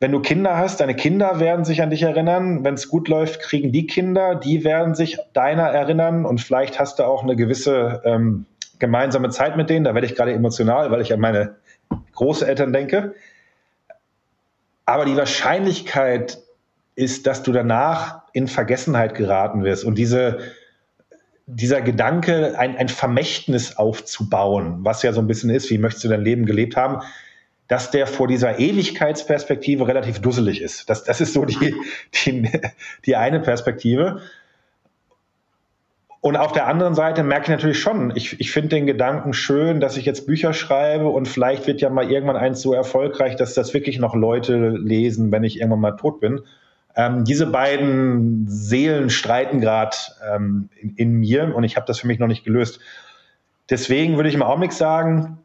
Wenn 0.00 0.12
du 0.12 0.20
Kinder 0.20 0.58
hast, 0.58 0.80
deine 0.80 0.94
Kinder 0.94 1.40
werden 1.40 1.64
sich 1.64 1.80
an 1.80 1.88
dich 1.88 2.02
erinnern. 2.02 2.64
Wenn 2.64 2.74
es 2.74 2.90
gut 2.90 3.08
läuft, 3.08 3.40
kriegen 3.40 3.72
die 3.72 3.86
Kinder, 3.86 4.34
die 4.34 4.62
werden 4.62 4.94
sich 4.94 5.16
deiner 5.32 5.68
erinnern 5.68 6.26
und 6.26 6.42
vielleicht 6.42 6.78
hast 6.78 6.98
du 6.98 7.04
auch 7.04 7.22
eine 7.22 7.34
gewisse 7.34 8.02
ähm, 8.04 8.44
gemeinsame 8.78 9.30
Zeit 9.30 9.56
mit 9.56 9.70
denen. 9.70 9.84
Da 9.84 9.94
werde 9.94 10.06
ich 10.06 10.14
gerade 10.14 10.32
emotional, 10.32 10.90
weil 10.90 11.00
ich 11.00 11.12
an 11.12 11.20
meine 11.20 11.56
Großeltern 12.14 12.72
denke. 12.72 13.14
Aber 14.84 15.04
die 15.04 15.16
Wahrscheinlichkeit 15.16 16.38
ist, 16.94 17.26
dass 17.26 17.42
du 17.42 17.52
danach 17.52 18.22
in 18.32 18.48
Vergessenheit 18.48 19.14
geraten 19.14 19.62
wirst. 19.62 19.84
Und 19.84 19.96
diese, 19.96 20.38
dieser 21.46 21.80
Gedanke, 21.80 22.58
ein, 22.58 22.76
ein 22.76 22.88
Vermächtnis 22.88 23.76
aufzubauen, 23.76 24.78
was 24.80 25.02
ja 25.02 25.12
so 25.12 25.20
ein 25.20 25.26
bisschen 25.26 25.50
ist, 25.50 25.70
wie 25.70 25.78
möchtest 25.78 26.04
du 26.04 26.08
dein 26.08 26.22
Leben 26.22 26.44
gelebt 26.44 26.76
haben, 26.76 27.02
dass 27.68 27.90
der 27.90 28.06
vor 28.06 28.26
dieser 28.26 28.58
Ewigkeitsperspektive 28.58 29.86
relativ 29.86 30.20
dusselig 30.20 30.60
ist. 30.60 30.88
Das, 30.90 31.04
das 31.04 31.20
ist 31.20 31.34
so 31.34 31.44
die, 31.44 31.74
die, 32.14 32.50
die 33.04 33.16
eine 33.16 33.40
Perspektive. 33.40 34.22
Und 36.20 36.36
auf 36.36 36.50
der 36.50 36.66
anderen 36.66 36.94
Seite 36.94 37.22
merke 37.22 37.44
ich 37.44 37.50
natürlich 37.50 37.78
schon, 37.78 38.12
ich, 38.16 38.40
ich 38.40 38.50
finde 38.50 38.70
den 38.70 38.86
Gedanken 38.86 39.32
schön, 39.32 39.78
dass 39.78 39.96
ich 39.96 40.04
jetzt 40.04 40.26
Bücher 40.26 40.52
schreibe 40.52 41.08
und 41.08 41.28
vielleicht 41.28 41.66
wird 41.68 41.80
ja 41.80 41.90
mal 41.90 42.10
irgendwann 42.10 42.36
eins 42.36 42.60
so 42.60 42.74
erfolgreich, 42.74 43.36
dass 43.36 43.54
das 43.54 43.72
wirklich 43.72 44.00
noch 44.00 44.16
Leute 44.16 44.70
lesen, 44.70 45.30
wenn 45.30 45.44
ich 45.44 45.58
irgendwann 45.58 45.80
mal 45.80 45.92
tot 45.92 46.18
bin. 46.18 46.40
Ähm, 46.96 47.24
diese 47.24 47.46
beiden 47.46 48.46
Seelen 48.48 49.10
streiten 49.10 49.60
gerade 49.60 49.96
ähm, 50.28 50.68
in, 50.80 50.96
in, 50.96 51.12
mir 51.12 51.54
und 51.54 51.62
ich 51.62 51.76
habe 51.76 51.86
das 51.86 52.00
für 52.00 52.08
mich 52.08 52.18
noch 52.18 52.26
nicht 52.26 52.44
gelöst. 52.44 52.80
Deswegen 53.70 54.16
würde 54.16 54.28
ich 54.28 54.34
im 54.34 54.42
Augenblick 54.42 54.72
sagen, 54.72 55.38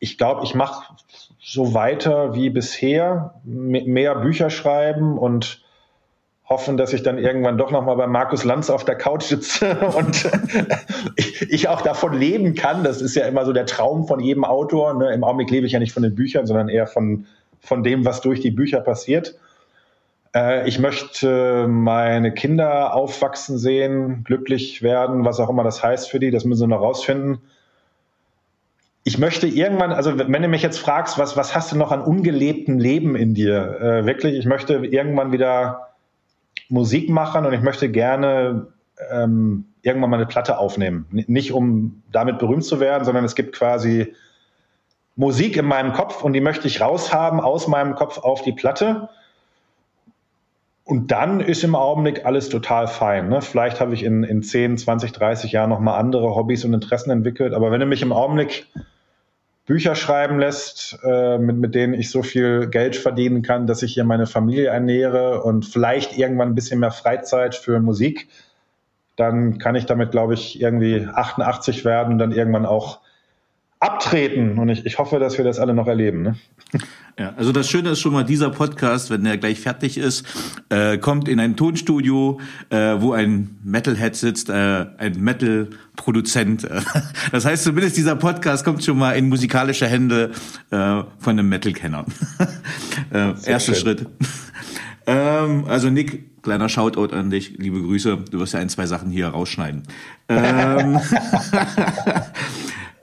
ich 0.00 0.18
glaube, 0.18 0.42
ich 0.44 0.56
mache 0.56 0.94
so 1.40 1.74
weiter 1.74 2.34
wie 2.34 2.50
bisher, 2.50 3.34
mehr 3.44 4.16
Bücher 4.16 4.50
schreiben 4.50 5.16
und 5.18 5.62
hoffen, 6.48 6.78
dass 6.78 6.92
ich 6.94 7.02
dann 7.02 7.18
irgendwann 7.18 7.58
doch 7.58 7.70
nochmal 7.70 7.96
bei 7.96 8.06
Markus 8.06 8.42
Lanz 8.42 8.70
auf 8.70 8.84
der 8.84 8.96
Couch 8.96 9.24
sitze 9.24 9.74
und 9.96 10.30
ich, 11.16 11.42
ich, 11.42 11.68
auch 11.68 11.82
davon 11.82 12.14
leben 12.14 12.54
kann. 12.54 12.84
Das 12.84 13.02
ist 13.02 13.14
ja 13.14 13.26
immer 13.26 13.44
so 13.44 13.52
der 13.52 13.66
Traum 13.66 14.06
von 14.06 14.20
jedem 14.20 14.44
Autor. 14.44 14.94
Ne? 14.94 15.12
Im 15.12 15.24
Augenblick 15.24 15.50
lebe 15.50 15.66
ich 15.66 15.72
ja 15.72 15.78
nicht 15.78 15.92
von 15.92 16.02
den 16.02 16.14
Büchern, 16.14 16.46
sondern 16.46 16.68
eher 16.68 16.86
von, 16.86 17.26
von 17.60 17.82
dem, 17.82 18.04
was 18.04 18.22
durch 18.22 18.40
die 18.40 18.50
Bücher 18.50 18.80
passiert. 18.80 19.34
Äh, 20.34 20.66
ich 20.66 20.78
möchte 20.78 21.66
meine 21.68 22.32
Kinder 22.32 22.94
aufwachsen 22.94 23.58
sehen, 23.58 24.24
glücklich 24.24 24.82
werden, 24.82 25.26
was 25.26 25.40
auch 25.40 25.50
immer 25.50 25.64
das 25.64 25.82
heißt 25.82 26.10
für 26.10 26.18
die. 26.18 26.30
Das 26.30 26.44
müssen 26.44 26.60
sie 26.60 26.66
noch 26.66 26.80
rausfinden. 26.80 27.38
Ich 29.04 29.18
möchte 29.18 29.46
irgendwann, 29.46 29.92
also 29.92 30.18
wenn 30.18 30.42
du 30.42 30.48
mich 30.48 30.62
jetzt 30.62 30.78
fragst, 30.78 31.18
was, 31.18 31.36
was 31.36 31.54
hast 31.54 31.72
du 31.72 31.76
noch 31.76 31.92
an 31.92 32.02
ungelebtem 32.02 32.78
Leben 32.78 33.16
in 33.16 33.34
dir? 33.34 33.80
Äh, 33.80 34.06
wirklich, 34.06 34.34
ich 34.34 34.44
möchte 34.44 34.74
irgendwann 34.74 35.32
wieder 35.32 35.88
Musik 36.68 37.08
machen 37.08 37.46
und 37.46 37.52
ich 37.52 37.62
möchte 37.62 37.90
gerne 37.90 38.68
ähm, 39.10 39.64
irgendwann 39.82 40.10
mal 40.10 40.16
eine 40.16 40.26
Platte 40.26 40.58
aufnehmen. 40.58 41.06
nicht 41.10 41.52
um 41.52 42.02
damit 42.12 42.38
berühmt 42.38 42.64
zu 42.64 42.80
werden, 42.80 43.04
sondern 43.04 43.24
es 43.24 43.34
gibt 43.34 43.54
quasi 43.54 44.14
Musik 45.16 45.56
in 45.56 45.64
meinem 45.64 45.92
Kopf 45.92 46.22
und 46.22 46.32
die 46.32 46.40
möchte 46.40 46.68
ich 46.68 46.80
raushaben 46.80 47.40
aus 47.40 47.66
meinem 47.66 47.94
Kopf 47.94 48.18
auf 48.18 48.42
die 48.42 48.52
Platte. 48.52 49.08
Und 50.84 51.10
dann 51.10 51.40
ist 51.40 51.64
im 51.64 51.74
Augenblick 51.74 52.24
alles 52.24 52.48
total 52.48 52.86
fein. 52.86 53.28
Ne? 53.28 53.42
Vielleicht 53.42 53.80
habe 53.80 53.92
ich 53.94 54.04
in, 54.04 54.22
in 54.22 54.42
10, 54.42 54.78
20, 54.78 55.12
30 55.12 55.52
Jahren 55.52 55.70
nochmal 55.70 55.98
andere 55.98 56.34
Hobbys 56.34 56.64
und 56.64 56.72
Interessen 56.72 57.10
entwickelt. 57.10 57.52
Aber 57.52 57.70
wenn 57.70 57.80
du 57.80 57.86
mich 57.86 58.00
im 58.00 58.12
Augenblick 58.12 58.66
Bücher 59.68 59.94
schreiben 59.94 60.38
lässt, 60.38 60.98
äh, 61.04 61.36
mit, 61.36 61.58
mit 61.58 61.74
denen 61.74 61.92
ich 61.92 62.10
so 62.10 62.22
viel 62.22 62.68
Geld 62.68 62.96
verdienen 62.96 63.42
kann, 63.42 63.66
dass 63.66 63.82
ich 63.82 63.92
hier 63.92 64.04
meine 64.04 64.26
Familie 64.26 64.68
ernähre 64.68 65.42
und 65.42 65.66
vielleicht 65.66 66.16
irgendwann 66.16 66.48
ein 66.48 66.54
bisschen 66.54 66.80
mehr 66.80 66.90
Freizeit 66.90 67.54
für 67.54 67.78
Musik, 67.78 68.28
dann 69.16 69.58
kann 69.58 69.74
ich 69.74 69.84
damit, 69.84 70.10
glaube 70.10 70.32
ich, 70.32 70.58
irgendwie 70.58 71.06
88 71.06 71.84
werden 71.84 72.14
und 72.14 72.18
dann 72.18 72.32
irgendwann 72.32 72.64
auch 72.64 73.00
abtreten. 73.78 74.58
Und 74.58 74.70
ich, 74.70 74.86
ich 74.86 74.98
hoffe, 74.98 75.18
dass 75.18 75.36
wir 75.36 75.44
das 75.44 75.58
alle 75.58 75.74
noch 75.74 75.86
erleben. 75.86 76.22
Ne? 76.22 76.36
Ja, 77.18 77.34
also 77.36 77.50
das 77.50 77.68
Schöne 77.68 77.90
ist 77.90 78.00
schon 78.00 78.12
mal, 78.12 78.22
dieser 78.22 78.50
Podcast, 78.50 79.10
wenn 79.10 79.26
er 79.26 79.38
gleich 79.38 79.58
fertig 79.58 79.98
ist, 79.98 80.24
äh, 80.68 80.98
kommt 80.98 81.26
in 81.26 81.40
ein 81.40 81.56
Tonstudio, 81.56 82.38
äh, 82.70 82.94
wo 83.00 83.12
ein 83.12 83.58
Metalhead 83.64 84.14
sitzt, 84.14 84.50
äh, 84.50 84.86
ein 84.98 85.20
Metal-Produzent. 85.20 86.68
Das 87.32 87.44
heißt, 87.44 87.64
zumindest 87.64 87.96
dieser 87.96 88.14
Podcast 88.16 88.64
kommt 88.64 88.84
schon 88.84 88.96
mal 88.96 89.12
in 89.12 89.28
musikalische 89.28 89.86
Hände 89.86 90.30
äh, 90.70 90.76
von 91.18 91.38
einem 91.38 91.48
Metal-Kenner. 91.48 92.06
äh, 93.12 93.32
erster 93.44 93.74
schön. 93.74 93.74
Schritt. 93.74 94.06
ähm, 95.06 95.64
also 95.66 95.90
Nick, 95.90 96.42
kleiner 96.42 96.68
Shoutout 96.68 97.14
an 97.14 97.30
dich, 97.30 97.58
liebe 97.58 97.80
Grüße. 97.82 98.18
Du 98.30 98.38
wirst 98.38 98.54
ja 98.54 98.60
ein, 98.60 98.68
zwei 98.68 98.86
Sachen 98.86 99.10
hier 99.10 99.28
rausschneiden. 99.28 99.82
Ähm, 100.28 101.00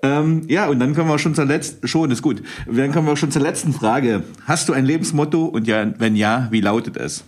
ähm, 0.06 0.44
ja, 0.48 0.68
und 0.68 0.80
dann 0.80 0.94
kommen 0.94 1.10
wir 1.10 1.18
schon 1.20 1.34
zur 1.36 1.46
letzten, 1.46 1.88
schon, 1.88 2.12
ist 2.12 2.22
gut. 2.22 2.44
Dann 2.72 2.92
kommen 2.92 3.08
wir 3.08 3.16
schon 3.18 3.32
zur 3.32 3.42
letzten 3.42 3.74
Frage. 3.74 4.24
Hast 4.46 4.70
du 4.70 4.74
ein 4.74 4.86
Lebensmotto 4.86 5.46
und 5.46 5.68
ja, 5.68 5.86
wenn 6.00 6.16
ja, 6.16 6.48
wie 6.52 6.62
lautet 6.62 6.98
es? 6.98 7.24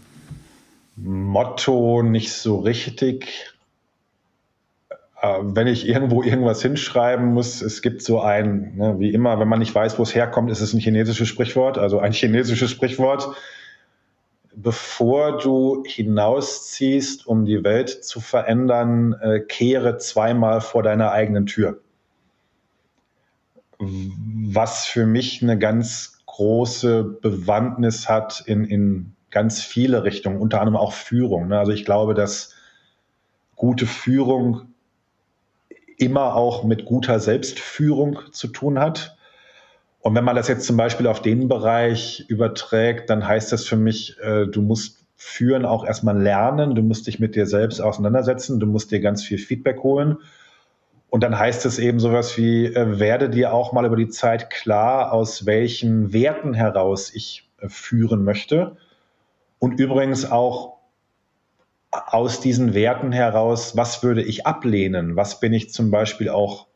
Motto 0.96 2.04
nicht 2.04 2.34
so 2.34 2.60
richtig. 2.60 3.54
Äh, 5.22 5.40
wenn 5.42 5.68
ich 5.68 5.88
irgendwo 5.88 6.22
irgendwas 6.24 6.62
hinschreiben 6.62 7.34
muss, 7.34 7.62
es 7.62 7.82
gibt 7.82 8.02
so 8.04 8.22
ein, 8.22 8.76
ne, 8.78 8.96
wie 9.00 9.12
immer, 9.12 9.40
wenn 9.40 9.48
man 9.48 9.60
nicht 9.60 9.74
weiß, 9.74 9.98
wo 9.98 10.04
es 10.04 10.14
herkommt, 10.14 10.52
ist 10.52 10.62
es 10.62 10.74
ein 10.74 10.80
chinesisches 10.80 11.28
Sprichwort, 11.28 11.78
also 11.78 12.00
ein 12.00 12.12
chinesisches 12.12 12.70
Sprichwort. 12.70 13.36
bevor 14.58 15.38
du 15.38 15.84
hinausziehst, 15.86 17.28
um 17.28 17.46
die 17.46 17.64
Welt 17.64 17.90
zu 18.04 18.20
verändern, 18.20 19.14
äh, 19.22 19.40
kehre 19.40 19.98
zweimal 20.00 20.62
vor 20.62 20.82
deiner 20.82 21.12
eigenen 21.12 21.46
Tür. 21.46 21.80
Was 23.80 24.86
für 24.86 25.06
mich 25.06 25.42
eine 25.42 25.58
ganz 25.58 26.20
große 26.26 27.04
Bewandtnis 27.22 28.10
hat 28.10 28.44
in, 28.46 28.66
in 28.66 29.14
ganz 29.32 29.62
viele 29.62 30.04
Richtungen, 30.04 30.40
unter 30.40 30.62
anderem 30.62 30.78
auch 30.78 30.94
Führung. 30.94 31.48
Ne? 31.48 31.60
Also 31.60 31.72
ich 31.72 31.86
glaube, 31.86 32.14
dass 32.14 32.56
gute 33.56 33.86
Führung 33.86 34.74
immer 35.98 36.36
auch 36.36 36.64
mit 36.64 36.86
guter 36.86 37.20
Selbstführung 37.20 38.20
zu 38.32 38.48
tun 38.48 38.80
hat. 38.80 39.18
Und 40.00 40.16
wenn 40.16 40.24
man 40.24 40.36
das 40.36 40.48
jetzt 40.48 40.66
zum 40.66 40.78
Beispiel 40.78 41.08
auf 41.08 41.22
den 41.22 41.48
Bereich 41.48 42.26
überträgt, 42.30 43.10
dann 43.10 43.28
heißt 43.28 43.52
das 43.52 43.66
für 43.66 43.76
mich, 43.76 44.18
äh, 44.22 44.46
du 44.46 44.62
musst 44.62 45.06
führen 45.16 45.66
auch 45.66 45.84
erstmal 45.84 46.22
lernen, 46.22 46.76
du 46.76 46.84
musst 46.84 47.08
dich 47.08 47.20
mit 47.20 47.36
dir 47.36 47.48
selbst 47.48 47.82
auseinandersetzen, 47.82 48.60
du 48.60 48.68
musst 48.68 48.92
dir 48.92 49.00
ganz 49.00 49.24
viel 49.24 49.40
Feedback 49.40 49.80
holen. 49.82 50.18
Und 51.10 51.24
dann 51.24 51.38
heißt 51.38 51.66
es 51.66 51.80
eben 51.80 52.00
sowas 52.00 52.38
wie, 52.38 52.66
äh, 52.66 53.00
werde 53.00 53.30
dir 53.30 53.54
auch 53.54 53.72
mal 53.72 53.86
über 53.86 53.96
die 53.96 54.10
Zeit 54.10 54.50
klar, 54.50 55.14
aus 55.14 55.46
welchen 55.46 56.14
Werten 56.14 56.54
heraus 56.54 57.14
ich 57.14 57.50
äh, 57.60 57.70
führen 57.70 58.24
möchte. 58.24 58.78
Und 59.60 59.80
übrigens 59.80 60.30
auch 60.30 60.78
aus 61.92 62.42
diesen 62.42 62.74
Werten 62.74 63.12
heraus, 63.12 63.78
was 63.78 64.04
würde 64.04 64.22
ich 64.22 64.46
ablehnen? 64.46 65.16
Was 65.16 65.40
bin 65.40 65.54
ich 65.54 65.72
zum 65.72 65.90
Beispiel 65.90 66.30
auch 66.30 66.68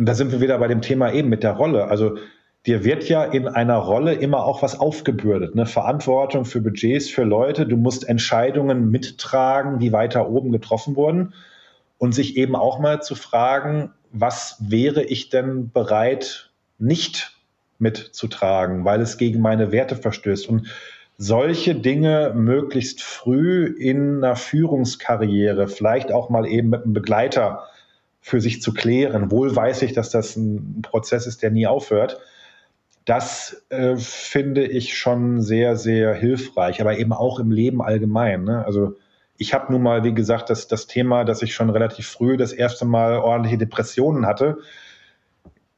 und 0.00 0.06
da 0.06 0.14
sind 0.14 0.32
wir 0.32 0.40
wieder 0.40 0.56
bei 0.56 0.66
dem 0.66 0.80
Thema 0.80 1.12
eben 1.12 1.28
mit 1.28 1.42
der 1.42 1.52
Rolle. 1.52 1.88
Also 1.88 2.16
dir 2.64 2.84
wird 2.84 3.06
ja 3.10 3.22
in 3.22 3.46
einer 3.46 3.76
Rolle 3.76 4.14
immer 4.14 4.46
auch 4.46 4.62
was 4.62 4.80
aufgebürdet. 4.80 5.52
Eine 5.52 5.66
Verantwortung 5.66 6.46
für 6.46 6.62
Budgets, 6.62 7.10
für 7.10 7.24
Leute. 7.24 7.66
Du 7.66 7.76
musst 7.76 8.08
Entscheidungen 8.08 8.90
mittragen, 8.90 9.78
die 9.78 9.92
weiter 9.92 10.30
oben 10.30 10.52
getroffen 10.52 10.96
wurden. 10.96 11.34
Und 12.00 12.14
sich 12.14 12.38
eben 12.38 12.56
auch 12.56 12.78
mal 12.78 13.02
zu 13.02 13.14
fragen, 13.14 13.92
was 14.10 14.56
wäre 14.58 15.04
ich 15.04 15.28
denn 15.28 15.70
bereit, 15.70 16.50
nicht 16.78 17.36
mitzutragen, 17.78 18.86
weil 18.86 19.02
es 19.02 19.18
gegen 19.18 19.40
meine 19.40 19.70
Werte 19.70 19.96
verstößt. 19.96 20.48
Und 20.48 20.68
solche 21.18 21.74
Dinge 21.74 22.32
möglichst 22.34 23.02
früh 23.02 23.66
in 23.66 24.24
einer 24.24 24.34
Führungskarriere, 24.34 25.68
vielleicht 25.68 26.10
auch 26.10 26.30
mal 26.30 26.46
eben 26.46 26.70
mit 26.70 26.84
einem 26.84 26.94
Begleiter 26.94 27.64
für 28.22 28.40
sich 28.40 28.62
zu 28.62 28.72
klären. 28.72 29.30
Wohl 29.30 29.54
weiß 29.54 29.82
ich, 29.82 29.92
dass 29.92 30.08
das 30.08 30.36
ein 30.36 30.80
Prozess 30.80 31.26
ist, 31.26 31.42
der 31.42 31.50
nie 31.50 31.66
aufhört. 31.66 32.18
Das 33.04 33.62
äh, 33.68 33.96
finde 33.96 34.66
ich 34.66 34.96
schon 34.96 35.42
sehr, 35.42 35.76
sehr 35.76 36.14
hilfreich, 36.14 36.80
aber 36.80 36.98
eben 36.98 37.12
auch 37.12 37.38
im 37.38 37.50
Leben 37.50 37.82
allgemein. 37.82 38.44
Ne? 38.44 38.64
Also 38.64 38.96
ich 39.40 39.54
habe 39.54 39.72
nun 39.72 39.82
mal, 39.82 40.04
wie 40.04 40.12
gesagt, 40.12 40.50
das, 40.50 40.68
das 40.68 40.86
Thema, 40.86 41.24
dass 41.24 41.40
ich 41.40 41.54
schon 41.54 41.70
relativ 41.70 42.06
früh 42.06 42.36
das 42.36 42.52
erste 42.52 42.84
Mal 42.84 43.18
ordentliche 43.18 43.56
Depressionen 43.56 44.26
hatte. 44.26 44.58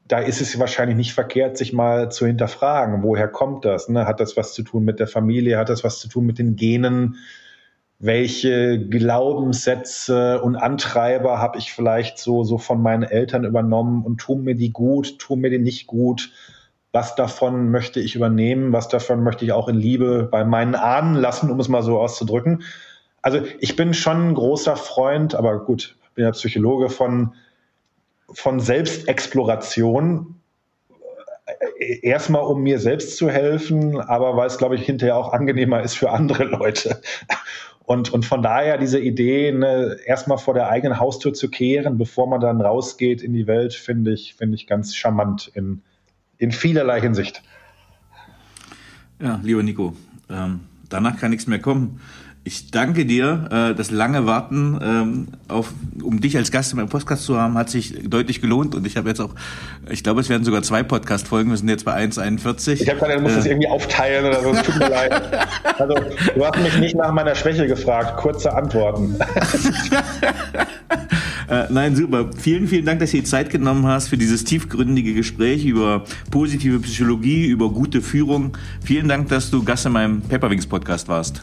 Da 0.08 0.18
ist 0.18 0.40
es 0.40 0.58
wahrscheinlich 0.58 0.96
nicht 0.96 1.14
verkehrt, 1.14 1.56
sich 1.56 1.72
mal 1.72 2.10
zu 2.10 2.26
hinterfragen, 2.26 3.04
woher 3.04 3.28
kommt 3.28 3.64
das? 3.64 3.88
Ne? 3.88 4.04
Hat 4.04 4.18
das 4.18 4.36
was 4.36 4.52
zu 4.52 4.64
tun 4.64 4.84
mit 4.84 4.98
der 4.98 5.06
Familie? 5.06 5.58
Hat 5.58 5.68
das 5.68 5.84
was 5.84 6.00
zu 6.00 6.08
tun 6.08 6.26
mit 6.26 6.38
den 6.38 6.56
Genen? 6.56 7.16
welche 8.04 8.84
Glaubenssätze 8.84 10.42
und 10.42 10.56
Antreiber 10.56 11.38
habe 11.38 11.58
ich 11.58 11.72
vielleicht 11.72 12.18
so, 12.18 12.42
so 12.42 12.58
von 12.58 12.82
meinen 12.82 13.04
Eltern 13.04 13.44
übernommen 13.44 14.04
und 14.04 14.18
tun 14.18 14.42
mir 14.42 14.56
die 14.56 14.72
gut, 14.72 15.20
tun 15.20 15.38
mir 15.38 15.50
die 15.50 15.60
nicht 15.60 15.86
gut. 15.86 16.32
Was 16.90 17.14
davon 17.14 17.70
möchte 17.70 18.00
ich 18.00 18.16
übernehmen? 18.16 18.72
Was 18.72 18.88
davon 18.88 19.22
möchte 19.22 19.44
ich 19.44 19.52
auch 19.52 19.68
in 19.68 19.76
Liebe 19.76 20.24
bei 20.24 20.44
meinen 20.44 20.74
Ahnen 20.74 21.14
lassen, 21.14 21.48
um 21.48 21.60
es 21.60 21.68
mal 21.68 21.84
so 21.84 22.00
auszudrücken? 22.00 22.64
Also 23.22 23.40
ich 23.60 23.76
bin 23.76 23.94
schon 23.94 24.30
ein 24.30 24.34
großer 24.34 24.76
Freund, 24.76 25.34
aber 25.34 25.64
gut, 25.64 25.96
bin 26.14 26.24
ja 26.24 26.32
Psychologe 26.32 26.88
von, 26.88 27.34
von 28.32 28.60
Selbstexploration. 28.60 30.36
Erstmal, 31.78 32.42
um 32.42 32.62
mir 32.62 32.78
selbst 32.78 33.16
zu 33.16 33.28
helfen, 33.28 34.00
aber 34.00 34.36
weil 34.36 34.46
es, 34.46 34.58
glaube 34.58 34.76
ich, 34.76 34.84
hinterher 34.84 35.16
auch 35.16 35.32
angenehmer 35.32 35.82
ist 35.82 35.94
für 35.94 36.10
andere 36.10 36.44
Leute. 36.44 37.00
Und, 37.84 38.12
und 38.12 38.24
von 38.24 38.42
daher 38.42 38.78
diese 38.78 39.00
Idee, 39.00 39.52
ne, 39.52 39.98
erstmal 40.06 40.38
vor 40.38 40.54
der 40.54 40.68
eigenen 40.68 41.00
Haustür 41.00 41.34
zu 41.34 41.50
kehren, 41.50 41.98
bevor 41.98 42.28
man 42.28 42.40
dann 42.40 42.60
rausgeht 42.60 43.22
in 43.22 43.32
die 43.32 43.46
Welt, 43.46 43.74
finde 43.74 44.12
ich, 44.12 44.34
finde 44.34 44.54
ich 44.54 44.66
ganz 44.66 44.94
charmant 44.94 45.50
in, 45.54 45.82
in 46.38 46.52
vielerlei 46.52 47.00
Hinsicht. 47.00 47.42
Ja, 49.20 49.40
lieber 49.42 49.62
Nico, 49.62 49.94
ähm, 50.30 50.60
danach 50.88 51.18
kann 51.18 51.30
nichts 51.30 51.46
mehr 51.48 51.58
kommen. 51.58 52.00
Ich 52.44 52.72
danke 52.72 53.06
dir. 53.06 53.48
Äh, 53.52 53.74
das 53.76 53.92
lange 53.92 54.26
Warten, 54.26 54.78
ähm, 54.82 55.28
auf, 55.46 55.72
um 56.02 56.20
dich 56.20 56.36
als 56.36 56.50
Gast 56.50 56.72
in 56.72 56.78
meinem 56.78 56.88
Podcast 56.88 57.24
zu 57.24 57.38
haben, 57.38 57.56
hat 57.56 57.70
sich 57.70 58.08
deutlich 58.08 58.40
gelohnt. 58.40 58.74
Und 58.74 58.84
ich 58.84 58.96
habe 58.96 59.08
jetzt 59.08 59.20
auch, 59.20 59.34
ich 59.88 60.02
glaube, 60.02 60.20
es 60.22 60.28
werden 60.28 60.42
sogar 60.42 60.62
zwei 60.62 60.82
Podcast-Folgen. 60.82 61.50
Wir 61.50 61.56
sind 61.56 61.68
jetzt 61.68 61.84
bei 61.84 61.96
1,41. 61.96 62.82
Ich 62.82 62.88
habe 62.88 62.98
gerade, 62.98 63.14
du 63.14 63.20
musst 63.20 63.34
äh, 63.34 63.38
das 63.38 63.46
irgendwie 63.46 63.68
aufteilen 63.68 64.26
oder 64.26 64.42
so. 64.42 64.50
Es 64.50 64.62
tut 64.62 64.78
mir 64.78 64.88
leid. 64.88 65.22
Also, 65.78 65.94
du 65.94 66.44
hast 66.44 66.62
mich 66.62 66.78
nicht 66.78 66.94
nach 66.94 67.12
meiner 67.12 67.34
Schwäche 67.34 67.66
gefragt. 67.66 68.16
Kurze 68.18 68.54
Antworten. 68.54 69.16
Äh, 71.48 71.66
nein, 71.68 71.94
super. 71.94 72.30
Vielen, 72.38 72.66
vielen 72.66 72.86
Dank, 72.86 73.00
dass 73.00 73.10
du 73.10 73.18
dir 73.18 73.24
Zeit 73.24 73.50
genommen 73.50 73.86
hast 73.86 74.08
für 74.08 74.16
dieses 74.16 74.44
tiefgründige 74.44 75.12
Gespräch 75.12 75.66
über 75.66 76.04
positive 76.30 76.78
Psychologie, 76.78 77.46
über 77.46 77.68
gute 77.68 78.00
Führung. 78.00 78.56
Vielen 78.82 79.06
Dank, 79.06 79.28
dass 79.28 79.50
du 79.50 79.62
Gast 79.62 79.84
in 79.84 79.92
meinem 79.92 80.22
Paperwings 80.22 80.66
Podcast 80.66 81.08
warst. 81.08 81.42